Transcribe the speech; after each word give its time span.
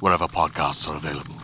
wherever 0.00 0.26
podcasts 0.26 0.88
are 0.88 0.96
available. 0.96 1.34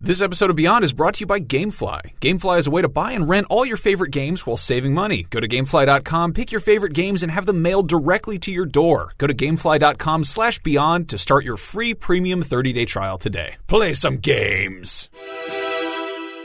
This 0.00 0.22
episode 0.22 0.48
of 0.48 0.54
Beyond 0.54 0.84
is 0.84 0.92
brought 0.92 1.14
to 1.14 1.20
you 1.20 1.26
by 1.26 1.40
Gamefly. 1.40 2.00
Gamefly 2.20 2.60
is 2.60 2.68
a 2.68 2.70
way 2.70 2.82
to 2.82 2.88
buy 2.88 3.10
and 3.12 3.28
rent 3.28 3.48
all 3.50 3.66
your 3.66 3.76
favorite 3.76 4.12
games 4.12 4.46
while 4.46 4.56
saving 4.56 4.94
money. 4.94 5.26
Go 5.28 5.40
to 5.40 5.48
gamefly.com, 5.48 6.34
pick 6.34 6.52
your 6.52 6.60
favorite 6.60 6.92
games, 6.92 7.24
and 7.24 7.32
have 7.32 7.46
them 7.46 7.62
mailed 7.62 7.88
directly 7.88 8.38
to 8.38 8.52
your 8.52 8.64
door. 8.64 9.12
Go 9.18 9.26
to 9.26 9.34
gamefly.com 9.34 10.22
slash 10.22 10.60
beyond 10.60 11.08
to 11.08 11.18
start 11.18 11.44
your 11.44 11.56
free 11.56 11.94
premium 11.94 12.44
30-day 12.44 12.84
trial 12.84 13.18
today. 13.18 13.56
Play 13.66 13.92
some 13.92 14.18
games. 14.18 15.08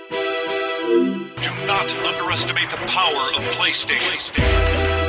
Do 0.10 1.52
not 1.68 1.94
underestimate 2.06 2.72
the 2.72 2.78
power 2.88 3.30
of 3.36 3.44
PlayStation. 3.54 5.03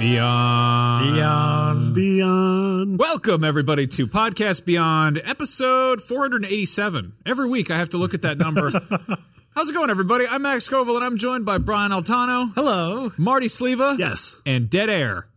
Beyond. 0.00 1.14
Beyond, 1.14 1.94
beyond. 1.94 2.98
Welcome, 2.98 3.44
everybody, 3.44 3.86
to 3.88 4.06
Podcast 4.06 4.64
Beyond, 4.64 5.20
episode 5.22 6.00
487. 6.00 7.12
Every 7.26 7.46
week 7.46 7.70
I 7.70 7.76
have 7.76 7.90
to 7.90 7.98
look 7.98 8.14
at 8.14 8.22
that 8.22 8.38
number. 8.38 8.70
How's 9.54 9.68
it 9.68 9.74
going, 9.74 9.90
everybody? 9.90 10.26
I'm 10.26 10.40
Max 10.40 10.64
Scoville, 10.64 10.96
and 10.96 11.04
I'm 11.04 11.18
joined 11.18 11.44
by 11.44 11.58
Brian 11.58 11.92
Altano, 11.92 12.50
Hello. 12.54 13.12
Marty 13.18 13.46
Sliva, 13.48 13.98
Yes. 13.98 14.40
and 14.46 14.70
Dead 14.70 14.88
Air. 14.88 15.28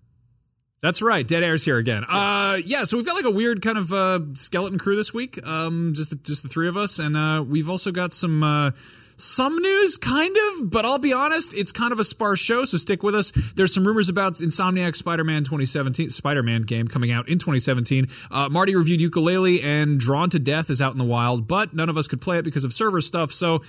That's 0.81 1.01
right, 1.01 1.27
Dead 1.27 1.43
Air's 1.43 1.65
here 1.65 1.77
again. 1.77 2.05
Uh, 2.07 2.57
yeah, 2.65 2.85
so 2.85 2.95
we've 2.95 3.05
got 3.05 3.17
like 3.17 3.25
a 3.25 3.31
weird 3.31 3.61
kind 3.61 3.77
of 3.77 3.91
uh, 3.91 4.19
skeleton 4.35 4.79
crew 4.79 4.95
this 4.95 5.13
week, 5.13 5.45
um, 5.45 5.91
just 5.93 6.11
the, 6.11 6.15
just 6.15 6.41
the 6.41 6.47
three 6.47 6.69
of 6.69 6.77
us, 6.77 6.99
and 6.99 7.17
uh, 7.17 7.43
we've 7.45 7.69
also 7.69 7.91
got 7.91 8.13
some 8.13 8.41
uh, 8.45 8.71
some 9.17 9.57
news, 9.57 9.97
kind 9.97 10.35
of. 10.35 10.69
But 10.69 10.85
I'll 10.85 10.99
be 10.99 11.13
honest, 11.13 11.53
it's 11.53 11.71
kind 11.71 11.91
of 11.91 11.99
a 11.99 12.03
sparse 12.03 12.39
show, 12.39 12.65
so 12.65 12.77
stick 12.77 13.03
with 13.03 13.15
us. 13.15 13.31
There's 13.55 13.73
some 13.73 13.85
rumors 13.85 14.09
about 14.09 14.35
Insomniac 14.35 14.95
Spider-Man 14.95 15.43
2017 15.43 16.09
Spider-Man 16.09 16.63
game 16.63 16.87
coming 16.87 17.11
out 17.11 17.27
in 17.29 17.39
2017. 17.39 18.07
Uh, 18.31 18.49
Marty 18.49 18.75
reviewed 18.75 18.99
Yooka-Laylee, 18.99 19.63
and 19.63 19.99
Drawn 19.99 20.29
to 20.31 20.39
Death 20.39 20.69
is 20.69 20.81
out 20.81 20.91
in 20.93 20.97
the 20.97 21.05
wild, 21.05 21.47
but 21.47 21.73
none 21.73 21.89
of 21.89 21.97
us 21.97 22.07
could 22.07 22.21
play 22.21 22.37
it 22.37 22.43
because 22.43 22.63
of 22.63 22.73
server 22.73 23.01
stuff. 23.01 23.33
So. 23.33 23.61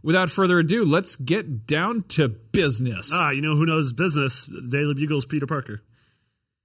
Without 0.00 0.30
further 0.30 0.60
ado, 0.60 0.84
let's 0.84 1.16
get 1.16 1.66
down 1.66 2.02
to 2.02 2.28
business. 2.28 3.10
Ah, 3.12 3.30
you 3.32 3.42
know 3.42 3.56
who 3.56 3.66
knows 3.66 3.92
business? 3.92 4.44
Daily 4.44 4.94
Bugle's 4.94 5.24
Peter 5.24 5.44
Parker. 5.44 5.82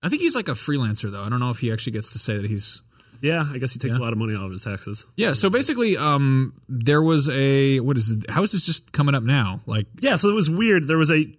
I 0.03 0.09
think 0.09 0.21
he's 0.21 0.35
like 0.35 0.49
a 0.49 0.51
freelancer, 0.51 1.11
though. 1.11 1.23
I 1.23 1.29
don't 1.29 1.39
know 1.39 1.49
if 1.49 1.57
he 1.57 1.71
actually 1.71 1.93
gets 1.93 2.09
to 2.11 2.19
say 2.19 2.37
that 2.37 2.45
he's 2.45 2.82
Yeah, 3.23 3.45
I 3.49 3.57
guess 3.57 3.71
he 3.71 3.79
takes 3.79 3.95
a 3.95 3.99
lot 3.99 4.11
of 4.11 4.19
money 4.19 4.35
off 4.35 4.43
of 4.43 4.51
his 4.51 4.63
taxes. 4.63 5.07
Yeah, 5.15 5.31
so 5.31 5.49
basically, 5.49 5.95
um, 5.95 6.53
there 6.67 7.01
was 7.01 7.29
a 7.29 7.79
what 7.79 7.97
is 7.97 8.11
it? 8.11 8.29
How 8.29 8.43
is 8.43 8.51
this 8.51 8.65
just 8.65 8.91
coming 8.91 9.15
up 9.15 9.23
now? 9.23 9.61
Like, 9.65 9.87
Yeah, 10.01 10.17
so 10.17 10.29
it 10.29 10.33
was 10.33 10.49
weird. 10.49 10.89
There 10.89 10.97
was 10.97 11.09
a 11.09 11.33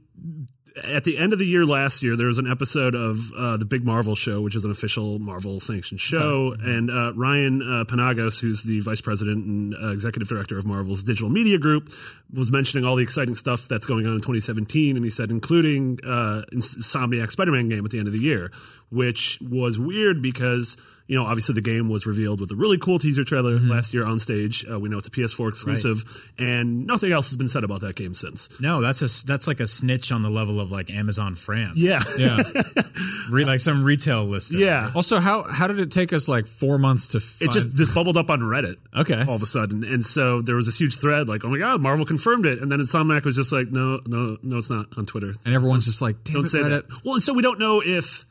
at 0.83 1.05
the 1.05 1.19
end 1.19 1.33
of 1.33 1.39
the 1.39 1.47
year 1.47 1.65
last 1.65 2.03
year, 2.03 2.17
there 2.17 2.27
was 2.27 2.39
an 2.39 2.50
episode 2.50 2.95
of 2.95 3.33
uh, 3.33 3.56
the 3.56 3.65
Big 3.65 3.84
Marvel 3.84 4.15
Show, 4.15 4.41
which 4.41 4.56
is 4.56 4.65
an 4.65 4.71
official 4.71 5.19
Marvel 5.19 5.61
sanctioned 5.61 6.00
show, 6.00 6.55
and 6.59 6.91
uh, 6.91 7.12
Ryan 7.15 7.62
uh, 7.62 7.84
Penagos, 7.84 8.41
who's 8.41 8.65
the 8.65 8.81
vice 8.81 9.01
president 9.01 9.45
and 9.47 9.75
uh, 9.75 9.93
executive 9.93 10.28
director 10.28 10.59
of 10.59 10.66
Marvel's 10.66 11.05
digital 11.05 11.31
media 11.31 11.59
group, 11.59 11.93
was 12.33 12.51
mentioning 12.51 12.84
all 12.84 12.97
the 12.97 13.03
exciting 13.03 13.34
stuff 13.34 13.69
that's 13.69 13.87
going 13.87 14.06
on 14.06 14.15
in 14.15 14.19
2017, 14.19 14.97
and 14.97 15.05
he 15.05 15.11
said, 15.11 15.31
including 15.31 15.99
uh, 16.03 16.43
Insomniac 16.53 17.31
Spider-Man 17.31 17.69
game 17.69 17.84
at 17.84 17.91
the 17.93 17.99
end 17.99 18.09
of 18.09 18.12
the 18.12 18.21
year, 18.21 18.51
which 18.91 19.39
was 19.41 19.78
weird 19.78 20.22
because 20.22 20.77
you 21.06 21.16
know, 21.19 21.26
obviously 21.26 21.54
the 21.54 21.60
game 21.60 21.88
was 21.88 22.06
revealed 22.06 22.41
with 22.41 22.50
a 22.50 22.54
really 22.56 22.78
cool 22.78 22.98
teaser 22.98 23.25
trailer 23.25 23.59
last 23.59 23.92
year 23.92 24.06
on 24.06 24.19
stage. 24.19 24.65
Uh, 24.70 24.81
we 24.81 24.88
know 24.88 24.97
it's 24.98 25.06
a 25.06 25.10
PS4 25.10 25.48
exclusive, 25.50 26.32
and 26.38 26.87
nothing 26.87 27.12
else 27.12 27.28
has 27.28 27.37
been 27.37 27.48
said 27.48 27.62
about 27.65 27.81
that 27.82 27.94
game 27.94 28.15
since. 28.15 28.48
No, 28.60 28.81
that's 28.81 29.03
a 29.03 29.26
that's 29.26 29.47
like 29.47 29.60
a 29.60 29.66
snitch 29.66 30.12
on 30.12 30.22
the 30.22 30.31
level 30.31 30.60
of 30.60 30.72
like 30.72 30.91
Amazon 30.91 31.34
France. 31.34 31.78
Yeah, 31.78 32.03
yeah. 32.19 32.38
Re- 33.31 33.44
like 33.44 33.60
some 33.60 33.84
retail 33.84 34.25
list. 34.25 34.53
yeah. 34.53 34.91
also, 34.94 35.19
how 35.20 35.44
how 35.50 35.66
did 35.66 35.78
it 35.81 35.91
take 35.91 36.12
us 36.12 36.28
like 36.28 36.47
four 36.47 36.78
months 36.78 37.09
to? 37.09 37.19
It 37.19 37.22
Find, 37.22 37.53
just 37.53 37.76
this 37.76 37.94
bubbled 37.94 38.16
up 38.16 38.31
on 38.31 38.41
Reddit. 38.41 38.76
Okay. 38.97 39.22
all 39.28 39.34
of 39.34 39.42
a 39.42 39.47
sudden, 39.47 39.84
and 39.84 40.04
so 40.04 40.41
there 40.41 40.56
was 40.56 40.66
this 40.66 40.78
huge 40.78 40.97
thread 40.98 41.28
like, 41.28 41.44
"Oh 41.44 41.48
my 41.48 41.59
god, 41.59 41.81
Marvel 41.81 42.04
confirmed 42.06 42.47
it," 42.47 42.60
and 42.62 42.71
then 42.72 42.78
Insomniac 42.81 43.25
was 43.25 43.36
just 43.36 43.53
like, 43.53 43.71
"No, 43.71 44.00
no, 44.06 44.38
no, 44.42 44.56
it's 44.59 44.71
not 44.71 44.86
on 44.97 45.04
Twitter." 45.04 45.32
and 45.44 45.54
everyone's 45.54 45.84
just 45.84 46.00
like, 46.03 46.22
Damn 46.25 46.34
Don't 46.34 46.44
it, 46.44 46.48
say 46.48 46.59
Reddit. 46.60 46.88
that. 46.88 47.04
Well, 47.04 47.15
and 47.15 47.22
so 47.22 47.32
we 47.34 47.42
don't 47.42 47.59
know 47.59 47.82
if. 47.84 48.25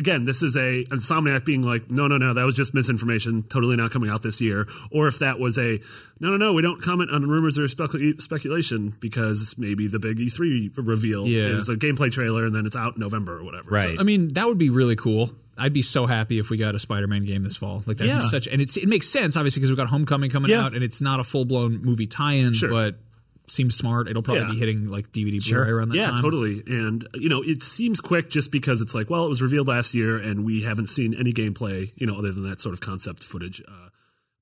Again, 0.00 0.24
this 0.24 0.42
is 0.42 0.56
a 0.56 0.82
Insomniac 0.84 1.44
being 1.44 1.62
like, 1.62 1.90
no, 1.90 2.08
no, 2.08 2.16
no, 2.16 2.32
that 2.32 2.44
was 2.44 2.54
just 2.54 2.72
misinformation, 2.72 3.42
totally 3.42 3.76
not 3.76 3.90
coming 3.90 4.08
out 4.08 4.22
this 4.22 4.40
year, 4.40 4.66
or 4.90 5.06
if 5.08 5.18
that 5.18 5.38
was 5.38 5.58
a, 5.58 5.78
no, 6.18 6.30
no, 6.30 6.36
no, 6.38 6.52
we 6.54 6.62
don't 6.62 6.80
comment 6.82 7.10
on 7.10 7.28
rumors 7.28 7.58
or 7.58 7.66
specu- 7.66 8.20
speculation 8.20 8.92
because 8.98 9.54
maybe 9.58 9.86
the 9.88 9.98
big 9.98 10.16
E3 10.18 10.70
reveal 10.76 11.26
Yeah. 11.26 11.48
is 11.48 11.68
a 11.68 11.76
gameplay 11.76 12.10
trailer 12.10 12.46
and 12.46 12.54
then 12.54 12.64
it's 12.64 12.76
out 12.76 12.94
in 12.96 13.00
November 13.00 13.38
or 13.38 13.44
whatever. 13.44 13.70
Right. 13.70 13.96
I 14.00 14.02
mean, 14.02 14.28
that 14.34 14.46
would 14.46 14.58
be 14.58 14.70
really 14.70 14.96
cool. 14.96 15.30
I'd 15.58 15.74
be 15.74 15.82
so 15.82 16.06
happy 16.06 16.38
if 16.38 16.48
we 16.48 16.56
got 16.56 16.74
a 16.74 16.78
Spider-Man 16.78 17.26
game 17.26 17.42
this 17.42 17.56
fall. 17.58 17.82
Like 17.86 17.98
that'd 17.98 18.06
Yeah. 18.06 18.20
such, 18.20 18.46
and 18.48 18.62
it's 18.62 18.78
it 18.78 18.88
makes 18.88 19.06
sense 19.06 19.36
obviously 19.36 19.60
because 19.60 19.70
we've 19.70 19.76
got 19.76 19.88
Homecoming 19.88 20.30
coming 20.30 20.50
Yeah. 20.50 20.64
out, 20.64 20.74
and 20.74 20.82
it's 20.82 21.02
not 21.02 21.20
a 21.20 21.24
full 21.24 21.44
blown 21.44 21.82
movie 21.82 22.06
tie-in, 22.06 22.54
Sure. 22.54 22.70
but 22.70 22.98
seems 23.50 23.76
smart. 23.76 24.08
It'll 24.08 24.22
probably 24.22 24.44
Yeah. 24.44 24.50
be 24.50 24.58
hitting 24.58 24.90
like 24.90 25.12
DVD 25.12 25.40
Blu-ray 25.40 25.68
around 25.70 25.88
that 25.90 25.96
yeah, 25.96 26.10
time. 26.10 26.22
totally. 26.22 26.62
And 26.66 27.06
you 27.14 27.28
know, 27.28 27.42
it 27.44 27.62
seems 27.62 28.00
quick 28.00 28.30
just 28.30 28.50
because 28.52 28.80
it's 28.80 28.94
like, 28.94 29.10
well, 29.10 29.26
it 29.26 29.28
was 29.28 29.42
revealed 29.42 29.68
last 29.68 29.94
year, 29.94 30.16
and 30.16 30.44
we 30.44 30.62
haven't 30.62 30.88
seen 30.88 31.14
any 31.18 31.32
gameplay, 31.32 31.92
you 31.96 32.06
know, 32.06 32.16
other 32.16 32.32
than 32.32 32.48
that 32.48 32.60
sort 32.60 32.72
of 32.72 32.80
concept 32.80 33.22
footage. 33.24 33.60
Uh, 33.66 33.88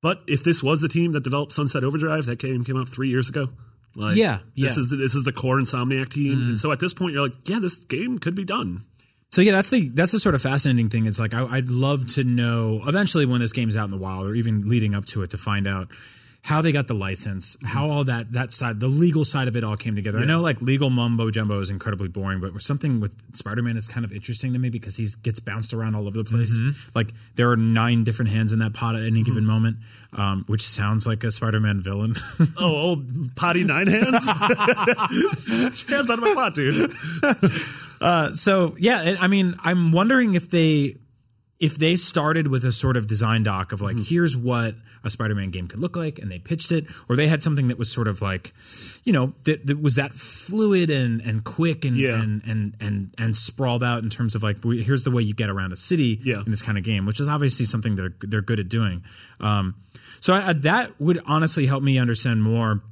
but 0.03 0.23
if 0.27 0.45
this 0.45 0.63
was 0.63 0.81
the 0.81 0.89
team 0.89 1.13
that 1.13 1.25
developed 1.25 1.53
Sunset 1.53 1.83
Overdrive, 1.85 2.27
that 2.27 2.39
game 2.39 2.65
came 2.65 2.77
out 2.77 2.89
three 2.89 3.09
years 3.09 3.29
ago. 3.29 3.49
Like, 3.97 4.17
Yeah, 4.17 4.39
this 4.55 4.77
yeah. 4.77 4.81
is 4.83 4.91
this 4.91 5.15
is 5.15 5.25
the 5.25 5.33
core 5.33 5.57
Insomniac 5.59 6.11
team, 6.11 6.35
and 6.41 6.59
so 6.61 6.71
at 6.71 6.79
this 6.79 6.93
point, 6.95 7.15
you're 7.15 7.23
like, 7.23 7.35
yeah, 7.47 7.59
this 7.59 7.79
game 7.81 8.19
could 8.19 8.35
be 8.35 8.45
done. 8.45 8.83
So 9.31 9.43
yeah, 9.43 9.53
that's 9.53 9.71
the 9.71 9.89
that's 9.91 10.13
the 10.13 10.21
sort 10.21 10.35
of 10.35 10.43
fascinating 10.43 10.89
thing. 10.89 11.07
It's 11.07 11.19
like 11.19 11.35
I, 11.35 11.45
I'd 11.47 11.69
love 11.69 12.07
to 12.15 12.25
know 12.25 12.81
eventually 12.87 13.27
when 13.27 13.41
this 13.41 13.53
game's 13.53 13.77
out 13.77 13.85
in 13.87 13.91
the 13.91 13.99
wild, 13.99 14.27
or 14.27 14.35
even 14.35 14.69
leading 14.69 14.95
up 14.95 15.05
to 15.07 15.23
it, 15.23 15.31
to 15.31 15.39
find 15.39 15.67
out 15.67 15.89
how 16.43 16.63
they 16.63 16.73
got 16.73 16.87
the 16.87 16.95
license, 16.95 17.57
how 17.65 17.91
all 17.91 18.05
that 18.05 18.33
that 18.33 18.53
side, 18.53 18.81
the 18.81 18.89
legal 18.89 19.25
side 19.25 19.49
of 19.49 19.57
it 19.57 19.65
all 19.65 19.77
came 19.77 19.97
together. 19.97 20.19
I 20.19 20.25
know 20.25 20.41
like 20.41 20.63
legal 20.63 20.89
mumbo 20.89 21.31
jumbo 21.31 21.61
is 21.61 21.71
incredibly 21.71 22.09
boring, 22.09 22.41
but 22.41 22.61
something 22.63 23.01
with 23.01 23.15
Spider 23.37 23.63
Man 23.63 23.77
is 23.77 23.89
kind 23.89 24.05
of 24.05 24.13
interesting 24.13 24.53
to 24.53 24.59
me 24.59 24.71
because 24.71 24.97
he 24.97 25.09
gets 25.23 25.41
bounced 25.41 25.75
around 25.75 25.95
all 25.95 26.07
over 26.07 26.17
the 26.17 26.25
place. 26.25 26.59
Mm-hmm. 26.59 26.91
Like 26.95 27.13
there 27.35 27.51
are 27.51 27.57
nine 27.57 28.05
different 28.05 28.31
hands 28.31 28.53
in 28.53 28.61
that 28.61 28.73
pot 28.73 28.97
at 28.97 29.03
any 29.03 29.23
given 29.23 29.43
mm-hmm. 29.43 29.53
moment, 29.53 29.77
um, 30.15 30.45
which 30.47 30.63
sounds 30.63 31.07
like 31.07 31.23
a 31.25 31.33
Spider 31.33 31.61
Man 31.61 31.81
villain. 31.81 32.15
Oh, 32.61 32.75
old 32.77 33.37
potty 33.37 33.63
nine 33.63 33.87
hands, 33.87 34.27
hands 35.89 36.11
out 36.11 36.19
of 36.19 36.21
my 36.21 36.35
pot, 36.35 36.55
dude. 36.55 36.91
Uh, 38.01 38.33
so 38.33 38.77
yeah, 38.79 39.17
I 39.19 39.27
mean, 39.27 39.57
I'm 39.65 39.91
wondering 39.91 40.35
if 40.35 40.51
they, 40.51 40.95
if 41.61 41.77
they 41.77 41.97
started 41.97 42.47
with 42.47 42.65
a 42.65 42.71
sort 42.71 42.97
of 42.97 43.07
design 43.09 43.43
doc 43.43 43.73
of 43.73 43.81
like, 43.81 43.97
Mm-hmm. 43.97 44.05
here's 44.05 44.37
what 44.37 44.77
a 45.03 45.11
Spider-Man 45.11 45.51
game 45.51 45.67
could 45.69 45.81
look 45.81 45.97
like, 45.97 46.19
and 46.19 46.31
they 46.31 46.39
pitched 46.39 46.71
it, 46.73 46.87
or 47.09 47.17
they 47.17 47.27
had 47.29 47.43
something 47.43 47.69
that 47.69 47.79
was 47.79 47.91
sort 47.91 48.07
of 48.09 48.21
like, 48.23 48.53
you 49.05 49.13
know, 49.13 49.35
that, 49.45 49.67
that 49.67 49.81
was 49.81 49.95
that 49.97 50.13
fluid 50.15 50.91
and 50.91 51.21
and 51.21 51.43
quick 51.45 51.85
and, 51.85 51.97
Yeah. 51.97 52.21
and 52.21 52.43
and 52.47 52.75
and 52.81 53.15
and 53.19 53.37
sprawled 53.37 53.83
out 53.83 54.03
in 54.05 54.11
terms 54.11 54.35
of 54.35 54.43
like, 54.43 54.63
here's 54.63 55.05
the 55.05 55.11
way 55.11 55.23
you 55.23 55.35
get 55.35 55.51
around 55.51 55.73
a 55.73 55.77
city 55.77 56.21
Yeah. 56.23 56.41
in 56.45 56.51
this 56.51 56.63
kind 56.63 56.79
of 56.79 56.85
game, 56.85 57.07
which 57.07 57.21
is 57.21 57.29
obviously 57.29 57.67
something 57.67 57.97
they're 57.97 58.15
they're 58.21 58.43
good 58.43 58.61
at 58.61 58.69
doing. 58.69 59.03
Um, 59.41 59.75
so 60.21 60.35
I, 60.35 60.53
that 60.53 61.01
would 61.01 61.21
honestly 61.27 61.67
help 61.67 61.83
me 61.83 61.99
understand 61.99 62.43
more 62.43 62.83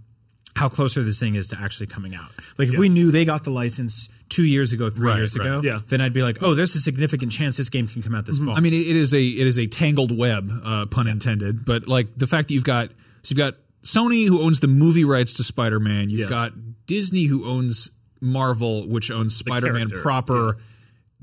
how 0.54 0.68
closer 0.68 1.02
this 1.02 1.20
thing 1.20 1.34
is 1.34 1.48
to 1.48 1.58
actually 1.60 1.86
coming 1.86 2.14
out. 2.14 2.30
Like 2.58 2.68
if 2.68 2.78
we 2.78 2.88
knew 2.88 3.10
they 3.10 3.24
got 3.24 3.44
the 3.44 3.50
license 3.50 4.08
two 4.28 4.44
years 4.44 4.72
ago, 4.72 4.90
three 4.90 5.06
Right, 5.08 5.18
years 5.18 5.38
right, 5.38 5.46
ago, 5.46 5.60
yeah. 5.62 5.80
then 5.88 6.00
I'd 6.00 6.12
be 6.12 6.22
like, 6.22 6.42
oh, 6.42 6.54
there's 6.54 6.74
a 6.74 6.80
significant 6.80 7.32
chance 7.32 7.56
this 7.56 7.68
game 7.68 7.86
can 7.88 8.02
come 8.02 8.14
out 8.14 8.26
this 8.26 8.38
fall. 8.38 8.56
I 8.56 8.60
mean, 8.60 8.74
it, 8.74 8.96
is 8.96 9.14
a 9.14 9.22
it 9.22 9.46
is 9.46 9.58
a 9.58 9.66
tangled 9.66 10.16
web, 10.16 10.50
uh, 10.64 10.86
pun 10.86 11.06
intended. 11.06 11.64
But 11.64 11.86
like 11.88 12.08
the 12.16 12.26
fact 12.26 12.48
that 12.48 12.54
you've 12.54 12.64
got 12.64 12.90
so 13.22 13.32
you've 13.34 13.38
got 13.38 13.54
Sony 13.82 14.26
who 14.26 14.42
owns 14.42 14.60
the 14.60 14.68
movie 14.68 15.04
rights 15.04 15.34
to 15.34 15.44
Spider 15.44 15.78
Man. 15.80 16.10
You've 16.10 16.20
Yeah. 16.20 16.28
got 16.28 16.52
Disney 16.86 17.24
who 17.24 17.46
owns 17.46 17.90
Marvel, 18.20 18.88
which 18.88 19.10
owns 19.10 19.36
Spider 19.36 19.72
Man 19.72 19.88
proper. 19.90 20.56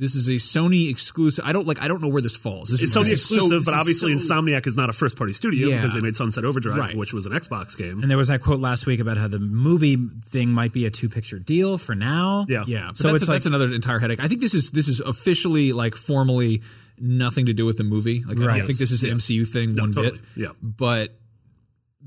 This 0.03 0.15
is 0.15 0.27
a 0.27 0.33
Sony 0.33 0.89
exclusive. 0.89 1.45
I 1.45 1.53
don't 1.53 1.65
like. 1.65 1.81
I 1.81 1.87
don't 1.87 2.01
know 2.01 2.09
where 2.09 2.21
this 2.21 2.35
falls. 2.35 2.69
This 2.69 2.81
It's 2.83 2.91
is 2.91 2.97
Sony 2.97 3.09
this 3.09 3.21
is 3.21 3.29
so- 3.29 3.35
exclusive, 3.37 3.65
but 3.65 3.73
obviously 3.73 4.17
so- 4.19 4.35
Insomniac 4.35 4.67
is 4.67 4.75
not 4.75 4.89
a 4.89 4.93
first 4.93 5.15
party 5.17 5.33
studio 5.33 5.69
Yeah. 5.69 5.77
because 5.77 5.93
they 5.93 6.01
made 6.01 6.15
Sunset 6.15 6.43
Overdrive, 6.45 6.77
Right. 6.77 6.95
which 6.97 7.13
was 7.13 7.25
an 7.25 7.31
Xbox 7.31 7.77
game. 7.77 8.01
and 8.01 8.11
there 8.11 8.17
was 8.17 8.27
that 8.27 8.41
quote 8.41 8.59
last 8.59 8.85
week 8.85 8.99
about 8.99 9.17
how 9.17 9.27
the 9.27 9.39
movie 9.39 9.97
thing 10.27 10.49
might 10.51 10.73
be 10.73 10.85
a 10.85 10.91
two 10.91 11.09
picture 11.09 11.39
deal 11.39 11.77
for 11.77 11.95
now. 11.95 12.45
Yeah. 12.49 12.63
Yeah, 12.67 12.87
but 12.87 12.97
So 12.97 13.07
that's, 13.07 13.21
it's 13.23 13.29
that's 13.29 13.45
like- 13.45 13.49
another 13.55 13.73
entire 13.73 13.99
headache. 13.99 14.19
I 14.21 14.27
think 14.27 14.41
this 14.41 14.53
is 14.53 14.69
this 14.71 14.87
is 14.87 14.99
officially 14.99 15.71
like 15.73 15.95
formally 15.95 16.61
nothing 16.99 17.47
to 17.47 17.53
do 17.53 17.65
with 17.65 17.77
the 17.77 17.83
movie. 17.83 18.23
Like 18.27 18.39
I 18.39 18.57
don't 18.59 18.67
think 18.67 18.79
this 18.79 18.91
is 18.91 19.03
an 19.03 19.09
Yeah. 19.09 19.15
MCU 19.15 19.45
thing 19.45 19.75
one 19.75 19.93
totally. 19.93 20.11
bit. 20.17 20.21
Yeah. 20.35 20.47
but 20.61 21.17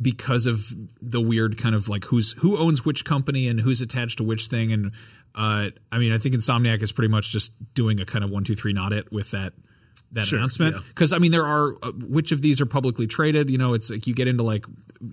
because 0.01 0.47
of 0.47 0.67
the 1.01 1.21
weird 1.21 1.57
kind 1.59 1.75
of 1.75 1.89
like 1.89 2.05
who's 2.05 2.33
who 2.33 2.57
owns 2.59 2.85
which 2.85 3.05
company 3.05 3.49
and 3.49 3.61
who's 3.61 3.81
attached 3.81 4.19
to 4.19 4.25
which 4.25 4.47
thing, 4.47 4.73
and 4.73 4.93
uh, 5.35 5.71
I 5.93 5.99
mean, 5.99 6.13
I 6.13 6.19
think 6.19 6.35
Insomniac 6.35 6.83
is 6.83 6.93
pretty 6.93 7.09
much 7.09 7.31
just 7.31 7.53
doing 7.75 8.01
a 8.01 8.05
kind 8.07 8.25
of 8.25 8.31
one 8.31 8.45
two 8.45 8.55
three 8.55 8.73
not 8.73 8.93
it 8.93 9.11
with 9.13 9.31
that. 9.33 9.53
That 10.13 10.25
Sure, 10.27 10.39
announcement, 10.39 10.77
yeah. 10.77 10.83
because 10.89 11.13
I 11.13 11.19
mean, 11.19 11.33
there 11.33 11.45
are 11.45 11.75
uh, 11.83 11.91
which 12.09 12.31
of 12.31 12.41
these 12.41 12.61
are 12.61 12.67
publicly 12.67 13.09
traded. 13.09 13.51
You 13.51 13.59
know, 13.59 13.75
it's 13.75 13.91
like 13.91 14.07
you 14.07 14.15
get 14.15 14.29
into 14.29 14.45
like 14.45 14.65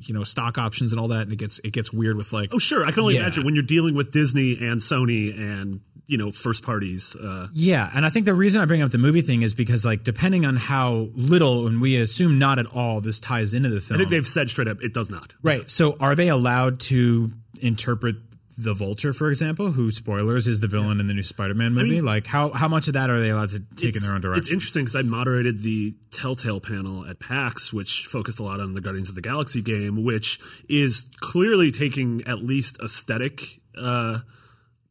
you 0.01 0.13
know 0.13 0.23
stock 0.23 0.59
options 0.59 0.93
and 0.93 0.99
all 1.01 1.07
that, 1.07 1.23
and 1.23 1.31
it 1.33 1.37
gets 1.37 1.57
it 1.59 1.71
gets 1.73 1.91
weird 1.91 2.15
with 2.15 2.31
like 2.31 2.53
Oh, 2.53 2.59
sure. 2.59 2.85
I 2.85 2.91
can 2.91 2.99
only 3.01 3.15
Yeah. 3.15 3.21
imagine 3.21 3.43
when 3.43 3.55
you're 3.55 3.63
dealing 3.63 3.95
with 3.95 4.11
Disney 4.11 4.53
and 4.61 4.79
Sony 4.81 5.35
and, 5.35 5.81
you 6.07 6.17
know, 6.17 6.31
first 6.31 6.63
parties. 6.63 7.15
Uh, 7.15 7.47
Yeah, 7.53 7.89
and 7.93 8.05
I 8.05 8.09
think 8.09 8.25
the 8.25 8.33
reason 8.33 8.61
I 8.61 8.65
bring 8.65 8.81
up 8.81 8.91
the 8.91 8.97
movie 8.97 9.21
thing 9.21 9.41
is 9.41 9.53
because 9.53 9.85
like 9.85 10.03
depending 10.03 10.45
on 10.45 10.55
how 10.57 11.09
little 11.15 11.67
and 11.67 11.81
we 11.81 11.95
assume 11.95 12.37
not 12.39 12.59
at 12.59 12.65
all 12.75 13.01
this 13.01 13.19
ties 13.19 13.53
into 13.53 13.69
the 13.69 13.79
film 13.81 13.95
I 13.95 13.99
think 13.99 14.09
they've 14.11 14.27
said 14.27 14.49
straight 14.49 14.67
up 14.67 14.81
it 14.81 14.93
does 14.93 15.09
not. 15.09 15.33
Right. 15.41 15.69
So 15.69 15.95
are 15.99 16.15
they 16.15 16.27
allowed 16.29 16.79
to 16.81 17.31
interpret 17.61 18.15
the 18.55 18.73
Vulture, 18.75 19.13
for 19.13 19.29
example, 19.29 19.71
who 19.71 19.89
spoilers 19.89 20.47
is 20.47 20.59
the 20.59 20.67
villain 20.67 20.99
in 20.99 21.07
the 21.07 21.13
new 21.15 21.23
Spider-Man 21.23 21.73
movie? 21.73 21.89
mean- 21.89 22.05
like 22.05 22.27
how 22.27 22.51
how 22.51 22.67
much 22.67 22.87
of 22.87 22.93
that 22.93 23.09
are 23.09 23.19
they 23.19 23.29
allowed 23.29 23.49
to 23.49 23.59
take 23.75 23.95
in 23.95 24.03
their 24.03 24.13
own 24.13 24.21
direction? 24.21 24.43
It's 24.43 24.51
interesting 24.51 24.83
because 24.85 24.95
I 24.95 25.01
moderated 25.01 25.63
the 25.63 25.95
Telltale 26.11 26.59
panel 26.59 27.05
at 27.05 27.19
PAX, 27.19 27.73
which 27.73 28.05
focused 28.05 28.39
a 28.39 28.43
lot 28.43 28.59
on 28.59 28.73
the 28.75 28.81
Guardians 28.81 29.09
of 29.09 29.15
the 29.15 29.21
Galaxy 29.21 29.61
game, 29.61 30.03
which 30.03 30.39
is 30.69 31.09
clearly 31.19 31.71
taking 31.71 32.21
at 32.27 32.43
least 32.43 32.77
aesthetic 32.83 33.59
uh, 33.75 34.19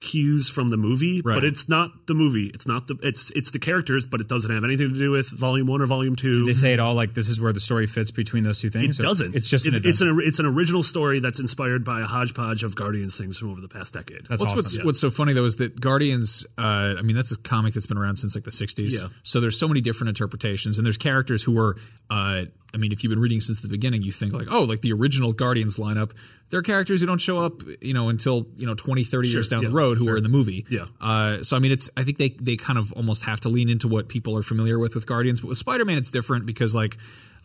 cues 0.02 0.48
from 0.48 0.68
the 0.70 0.76
movie, 0.76 1.22
Right. 1.24 1.34
but 1.36 1.44
it's 1.44 1.68
not 1.68 2.06
the 2.06 2.14
movie. 2.14 2.50
It's 2.52 2.66
not 2.66 2.88
the 2.88 2.98
it's 3.02 3.30
it's 3.30 3.52
the 3.52 3.58
characters, 3.58 4.04
but 4.04 4.20
it 4.20 4.28
doesn't 4.28 4.50
have 4.50 4.64
anything 4.64 4.92
to 4.92 4.98
do 4.98 5.10
with 5.12 5.30
Volume 5.30 5.68
One 5.68 5.80
or 5.80 5.86
Volume 5.86 6.16
Two. 6.16 6.44
they 6.44 6.54
say 6.54 6.72
it 6.72 6.80
all 6.80 6.94
like 6.94 7.14
this 7.14 7.28
is 7.28 7.40
where 7.40 7.52
the 7.52 7.60
story 7.60 7.86
fits 7.86 8.10
between 8.10 8.42
those 8.42 8.60
two 8.60 8.68
things. 8.68 8.98
It 8.98 9.02
doesn't. 9.02 9.34
It's 9.34 9.48
just 9.48 9.64
It- 9.66 9.74
an 9.74 9.82
it's 9.84 10.00
an 10.00 10.18
it's 10.22 10.38
an 10.40 10.46
original 10.46 10.82
story 10.82 11.20
that's 11.20 11.38
inspired 11.40 11.84
by 11.84 12.00
a 12.00 12.04
hodgepodge 12.04 12.64
of 12.64 12.74
Guardians 12.74 13.16
things 13.16 13.38
from 13.38 13.50
over 13.50 13.60
the 13.60 13.68
past 13.68 13.94
decade. 13.94 14.26
That's 14.26 14.40
What's 14.40 14.52
awesome. 14.52 14.56
what's, 14.56 14.84
what's 14.84 15.00
so 15.00 15.10
funny 15.10 15.32
though 15.32 15.44
is 15.44 15.56
that 15.56 15.80
Guardians. 15.80 16.44
Uh, 16.58 16.96
I 16.98 17.02
mean, 17.02 17.14
that's 17.16 17.30
a 17.32 17.38
comic 17.38 17.74
that's 17.74 17.86
been 17.86 17.98
around 17.98 18.16
since 18.16 18.34
like 18.34 18.44
the 18.44 18.50
'60s. 18.50 19.00
Yeah. 19.00 19.08
So 19.22 19.40
there's 19.40 19.58
so 19.58 19.68
many 19.68 19.80
different 19.80 20.08
interpretations, 20.08 20.78
and 20.78 20.84
there's 20.84 20.98
characters 20.98 21.42
who 21.42 21.56
are. 21.58 21.76
Uh, 22.10 22.46
I 22.74 22.78
mean, 22.78 22.92
if 22.92 23.02
you've 23.02 23.10
been 23.10 23.20
reading 23.20 23.40
since 23.40 23.60
the 23.60 23.68
beginning, 23.68 24.02
you 24.02 24.12
think 24.12 24.32
like, 24.32 24.48
oh, 24.50 24.62
like 24.62 24.80
the 24.80 24.92
original 24.92 25.32
Guardians 25.32 25.76
lineup. 25.76 26.12
They're 26.50 26.62
characters 26.62 27.00
who 27.00 27.06
don't 27.06 27.20
show 27.20 27.38
up, 27.38 27.62
you 27.80 27.94
know, 27.94 28.08
until 28.08 28.46
you 28.56 28.66
know 28.66 28.74
20, 28.74 29.04
30 29.04 29.28
years 29.28 29.48
down 29.48 29.62
yeah, 29.62 29.68
the 29.68 29.74
road, 29.74 29.98
who 29.98 30.08
are 30.08 30.16
in 30.16 30.22
the 30.22 30.28
movie. 30.28 30.66
Yeah. 30.68 30.86
Uh, 31.00 31.42
so 31.42 31.56
I 31.56 31.60
mean, 31.60 31.72
it's. 31.72 31.90
I 31.96 32.02
think 32.02 32.18
they 32.18 32.30
they 32.30 32.56
kind 32.56 32.78
of 32.78 32.92
almost 32.92 33.24
have 33.24 33.40
to 33.40 33.48
lean 33.48 33.68
into 33.68 33.88
what 33.88 34.08
people 34.08 34.36
are 34.36 34.42
familiar 34.42 34.78
with 34.78 34.94
with 34.94 35.06
Guardians, 35.06 35.40
but 35.40 35.48
with 35.48 35.58
Spider 35.58 35.84
Man, 35.84 35.98
it's 35.98 36.10
different 36.10 36.46
because 36.46 36.74
like. 36.74 36.96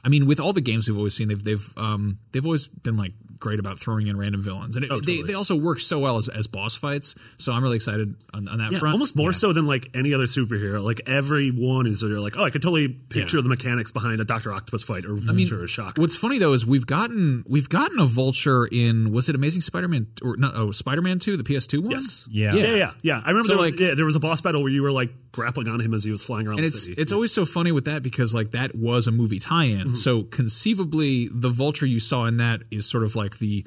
I 0.04 0.10
mean, 0.10 0.28
with 0.28 0.40
all 0.40 0.54
the 0.54 0.62
games 0.62 0.88
we've 0.88 0.96
always 0.96 1.16
seen, 1.16 1.28
they've 1.28 1.44
they've 1.44 1.74
um, 1.76 2.20
they've 2.32 2.46
always 2.46 2.68
been 2.68 2.96
like 2.96 3.14
great 3.40 3.60
about 3.60 3.80
throwing 3.80 4.08
in 4.08 4.18
random 4.18 4.42
villains, 4.42 4.76
and 4.76 4.86
it, 4.86 4.92
Oh, 4.92 5.00
they 5.00 5.14
totally. 5.18 5.24
they 5.28 5.34
also 5.34 5.56
work 5.56 5.80
so 5.80 6.00
well 6.00 6.18
as, 6.18 6.28
as 6.30 6.48
boss 6.48 6.76
fights. 6.76 7.16
So 7.38 7.52
I'm 7.54 7.64
really 7.64 7.76
excited 7.76 8.16
on, 8.34 8.48
on 8.48 8.58
that 8.60 8.72
Yeah, 8.72 8.80
front. 8.80 8.94
almost 8.94 9.16
more 9.16 9.34
so 9.34 9.54
than 9.54 9.68
like 9.68 9.90
any 9.94 10.14
other 10.14 10.26
superhero. 10.26 10.84
Like 10.84 11.02
everyone 11.08 11.88
is 11.88 12.02
they're 12.02 12.20
like, 12.20 12.38
oh, 12.38 12.44
I 12.44 12.50
could 12.50 12.62
totally 12.62 12.88
picture 12.90 13.38
Yeah. 13.38 13.44
the 13.44 13.50
mechanics 13.50 13.92
behind 13.92 14.20
a 14.22 14.26
Doctor 14.26 14.52
Octopus 14.54 14.84
fight 14.84 15.06
or 15.06 15.16
Vulture 15.16 15.64
or 15.64 15.68
Shock. 15.68 15.98
What's 15.98 16.16
funny 16.16 16.40
though 16.40 16.54
is 16.54 16.66
we've 16.66 16.88
gotten 16.88 17.44
we've 17.48 17.70
gotten 17.70 18.00
a 18.00 18.06
vulture 18.06 18.68
in 18.72 19.12
was 19.12 19.30
it 19.30 19.36
Amazing 19.36 19.62
Spider-Man 19.62 20.08
or 20.22 20.38
not? 20.38 20.54
Oh, 20.56 20.72
Spider-Man 20.72 21.20
Two, 21.20 21.38
the 21.38 21.44
PS2 21.44 21.80
one. 21.82 21.92
Yes. 21.92 22.28
Yeah. 22.32 22.54
Yeah, 22.56 22.76
yeah, 22.76 22.92
yeah. 23.02 23.22
I 23.24 23.30
remember 23.30 23.44
So, 23.44 23.48
there, 23.54 23.58
was, 23.58 23.72
like- 23.72 23.80
yeah, 23.80 23.94
there 23.96 24.06
was 24.06 24.16
a 24.16 24.20
boss 24.20 24.42
battle 24.42 24.62
where 24.64 24.72
you 24.72 24.82
were 24.84 24.92
like 24.92 25.12
grappling 25.32 25.68
on 25.68 25.80
him 25.80 25.94
as 25.94 26.04
he 26.04 26.10
was 26.12 26.24
flying 26.24 26.48
around 26.48 26.58
and 26.60 26.64
the 26.64 26.68
it's 26.68 26.84
city. 26.86 27.00
it's 27.00 27.12
always 27.12 27.32
so 27.32 27.46
funny 27.46 27.72
with 27.72 27.86
that 27.86 28.02
because 28.02 28.34
like 28.34 28.52
that 28.52 28.74
was 28.76 29.06
a 29.08 29.12
movie 29.12 29.40
tie-in. 29.40 29.80
Mm-hmm. 29.80 29.94
So 29.94 30.24
conceivably, 30.24 31.30
the 31.32 31.50
vulture 31.50 31.86
you 31.86 32.00
saw 32.00 32.26
in 32.26 32.38
that 32.38 32.62
is 32.72 32.86
sort 32.90 33.04
of 33.04 33.16
like 33.16 33.27
the 33.38 33.66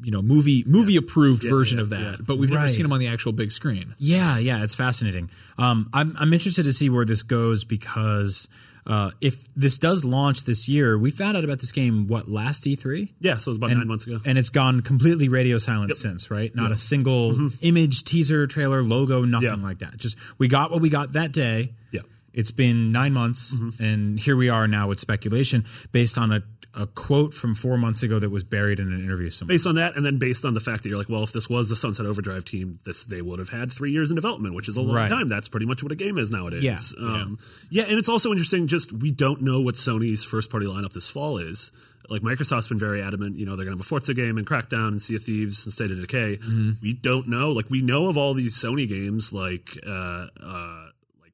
you 0.00 0.10
know 0.12 0.22
movie 0.22 0.62
movie 0.66 0.96
approved 0.96 1.42
version 1.42 1.78
yeah, 1.78 1.82
of 1.82 1.90
that, 1.90 2.00
yeah. 2.00 2.16
but 2.20 2.38
we've 2.38 2.50
never 2.50 2.62
Right. 2.62 2.70
seen 2.70 2.84
him 2.84 2.92
on 2.92 3.00
the 3.00 3.08
actual 3.08 3.32
big 3.32 3.50
screen. 3.50 3.94
Yeah, 3.98 4.38
yeah, 4.38 4.62
it's 4.62 4.74
fascinating. 4.74 5.30
Um, 5.58 5.88
I'm 5.92 6.14
I'm 6.18 6.32
interested 6.32 6.64
to 6.64 6.72
see 6.72 6.88
where 6.90 7.04
this 7.04 7.22
goes 7.22 7.64
because 7.64 8.46
uh, 8.86 9.10
if 9.20 9.44
this 9.54 9.76
does 9.76 10.04
launch 10.04 10.44
this 10.44 10.68
year, 10.68 10.96
we 10.96 11.10
found 11.10 11.36
out 11.36 11.44
about 11.44 11.58
this 11.58 11.72
game 11.72 12.06
what 12.06 12.28
last 12.30 12.64
E3, 12.64 13.10
yeah, 13.20 13.36
so 13.36 13.48
it 13.48 13.52
was 13.52 13.58
about 13.58 13.70
and, 13.70 13.80
nine 13.80 13.88
months 13.88 14.06
ago. 14.06 14.18
and 14.24 14.38
it's 14.38 14.48
gone 14.50 14.80
completely 14.82 15.28
radio 15.28 15.58
silent 15.58 15.94
since. 15.96 16.30
Right, 16.30 16.54
not 16.54 16.70
a 16.72 16.76
single 16.76 17.50
image, 17.60 18.04
teaser, 18.04 18.46
trailer, 18.46 18.82
logo, 18.82 19.24
nothing 19.24 19.48
Mm-hmm. 19.50 19.64
Like 19.64 19.78
that. 19.80 19.96
Just 19.96 20.16
we 20.38 20.46
got 20.48 20.70
what 20.70 20.80
we 20.80 20.90
got 20.90 21.14
that 21.14 21.32
day. 21.32 21.72
Yeah. 21.90 22.02
It's 22.38 22.50
been 22.52 22.92
nine 22.92 23.12
months, 23.12 23.58
Mm-hmm. 23.58 23.82
and 23.82 24.20
here 24.20 24.36
we 24.36 24.48
are 24.48 24.66
now 24.68 24.88
with 24.88 25.00
speculation 25.00 25.64
based 25.92 26.16
on 26.18 26.30
a, 26.32 26.42
a 26.74 26.86
quote 26.86 27.34
from 27.34 27.54
four 27.54 27.76
months 27.76 28.02
ago 28.02 28.18
that 28.20 28.30
was 28.30 28.44
buried 28.44 28.78
in 28.78 28.92
an 28.92 29.02
interview 29.04 29.30
somewhere. 29.30 29.54
based 29.54 29.66
on 29.66 29.74
that, 29.74 29.96
and 29.96 30.06
then 30.06 30.18
based 30.18 30.44
on 30.44 30.54
the 30.54 30.60
fact 30.60 30.82
that 30.82 30.88
you're 30.90 30.98
like, 30.98 31.08
well, 31.08 31.24
if 31.24 31.32
this 31.32 31.48
was 31.50 31.68
the 31.68 31.74
Sunset 31.76 32.06
Overdrive 32.06 32.44
team, 32.44 32.78
this 32.84 33.04
they 33.06 33.22
would 33.22 33.38
have 33.40 33.48
had 33.48 33.72
three 33.72 33.90
years 33.90 34.10
in 34.10 34.14
development, 34.14 34.54
which 34.54 34.68
is 34.68 34.76
a 34.76 34.80
long 34.80 34.94
Right. 34.94 35.08
time. 35.10 35.26
That's 35.28 35.48
pretty 35.48 35.66
much 35.66 35.82
what 35.82 35.90
a 35.92 35.96
game 35.96 36.16
is 36.18 36.30
nowadays. 36.30 36.62
Yeah. 36.62 36.78
Um, 37.00 37.38
yeah. 37.70 37.84
and 37.84 37.98
it's 37.98 38.08
also 38.08 38.30
interesting. 38.30 38.66
Just 38.68 38.92
we 38.92 39.10
don't 39.10 39.42
know 39.42 39.60
what 39.60 39.74
Sony's 39.74 40.22
first 40.24 40.48
party 40.50 40.66
lineup 40.66 40.92
this 40.92 41.08
fall 41.10 41.38
is. 41.38 41.72
Like 42.10 42.22
Microsoft's 42.22 42.68
been 42.68 42.78
very 42.78 43.02
adamant, 43.02 43.36
you 43.38 43.44
know, 43.44 43.54
they're 43.54 43.66
going 43.66 43.76
to 43.76 43.80
have 43.82 43.86
a 43.86 43.88
Forza 43.88 44.14
game 44.14 44.38
and 44.38 44.46
Crackdown 44.46 44.88
and 44.88 45.02
Sea 45.02 45.16
of 45.16 45.22
Thieves 45.24 45.66
and 45.66 45.74
State 45.74 45.90
of 45.90 46.00
Decay. 46.00 46.38
Mm-hmm. 46.38 46.70
We 46.80 46.94
don't 46.94 47.28
know. 47.28 47.50
Like 47.50 47.68
we 47.68 47.82
know 47.82 48.06
of 48.08 48.16
all 48.16 48.32
these 48.32 48.54
Sony 48.56 48.88
games, 48.88 49.30
like 49.30 49.76
uh, 49.86 50.28
uh, 50.42 50.84
like 50.86 50.87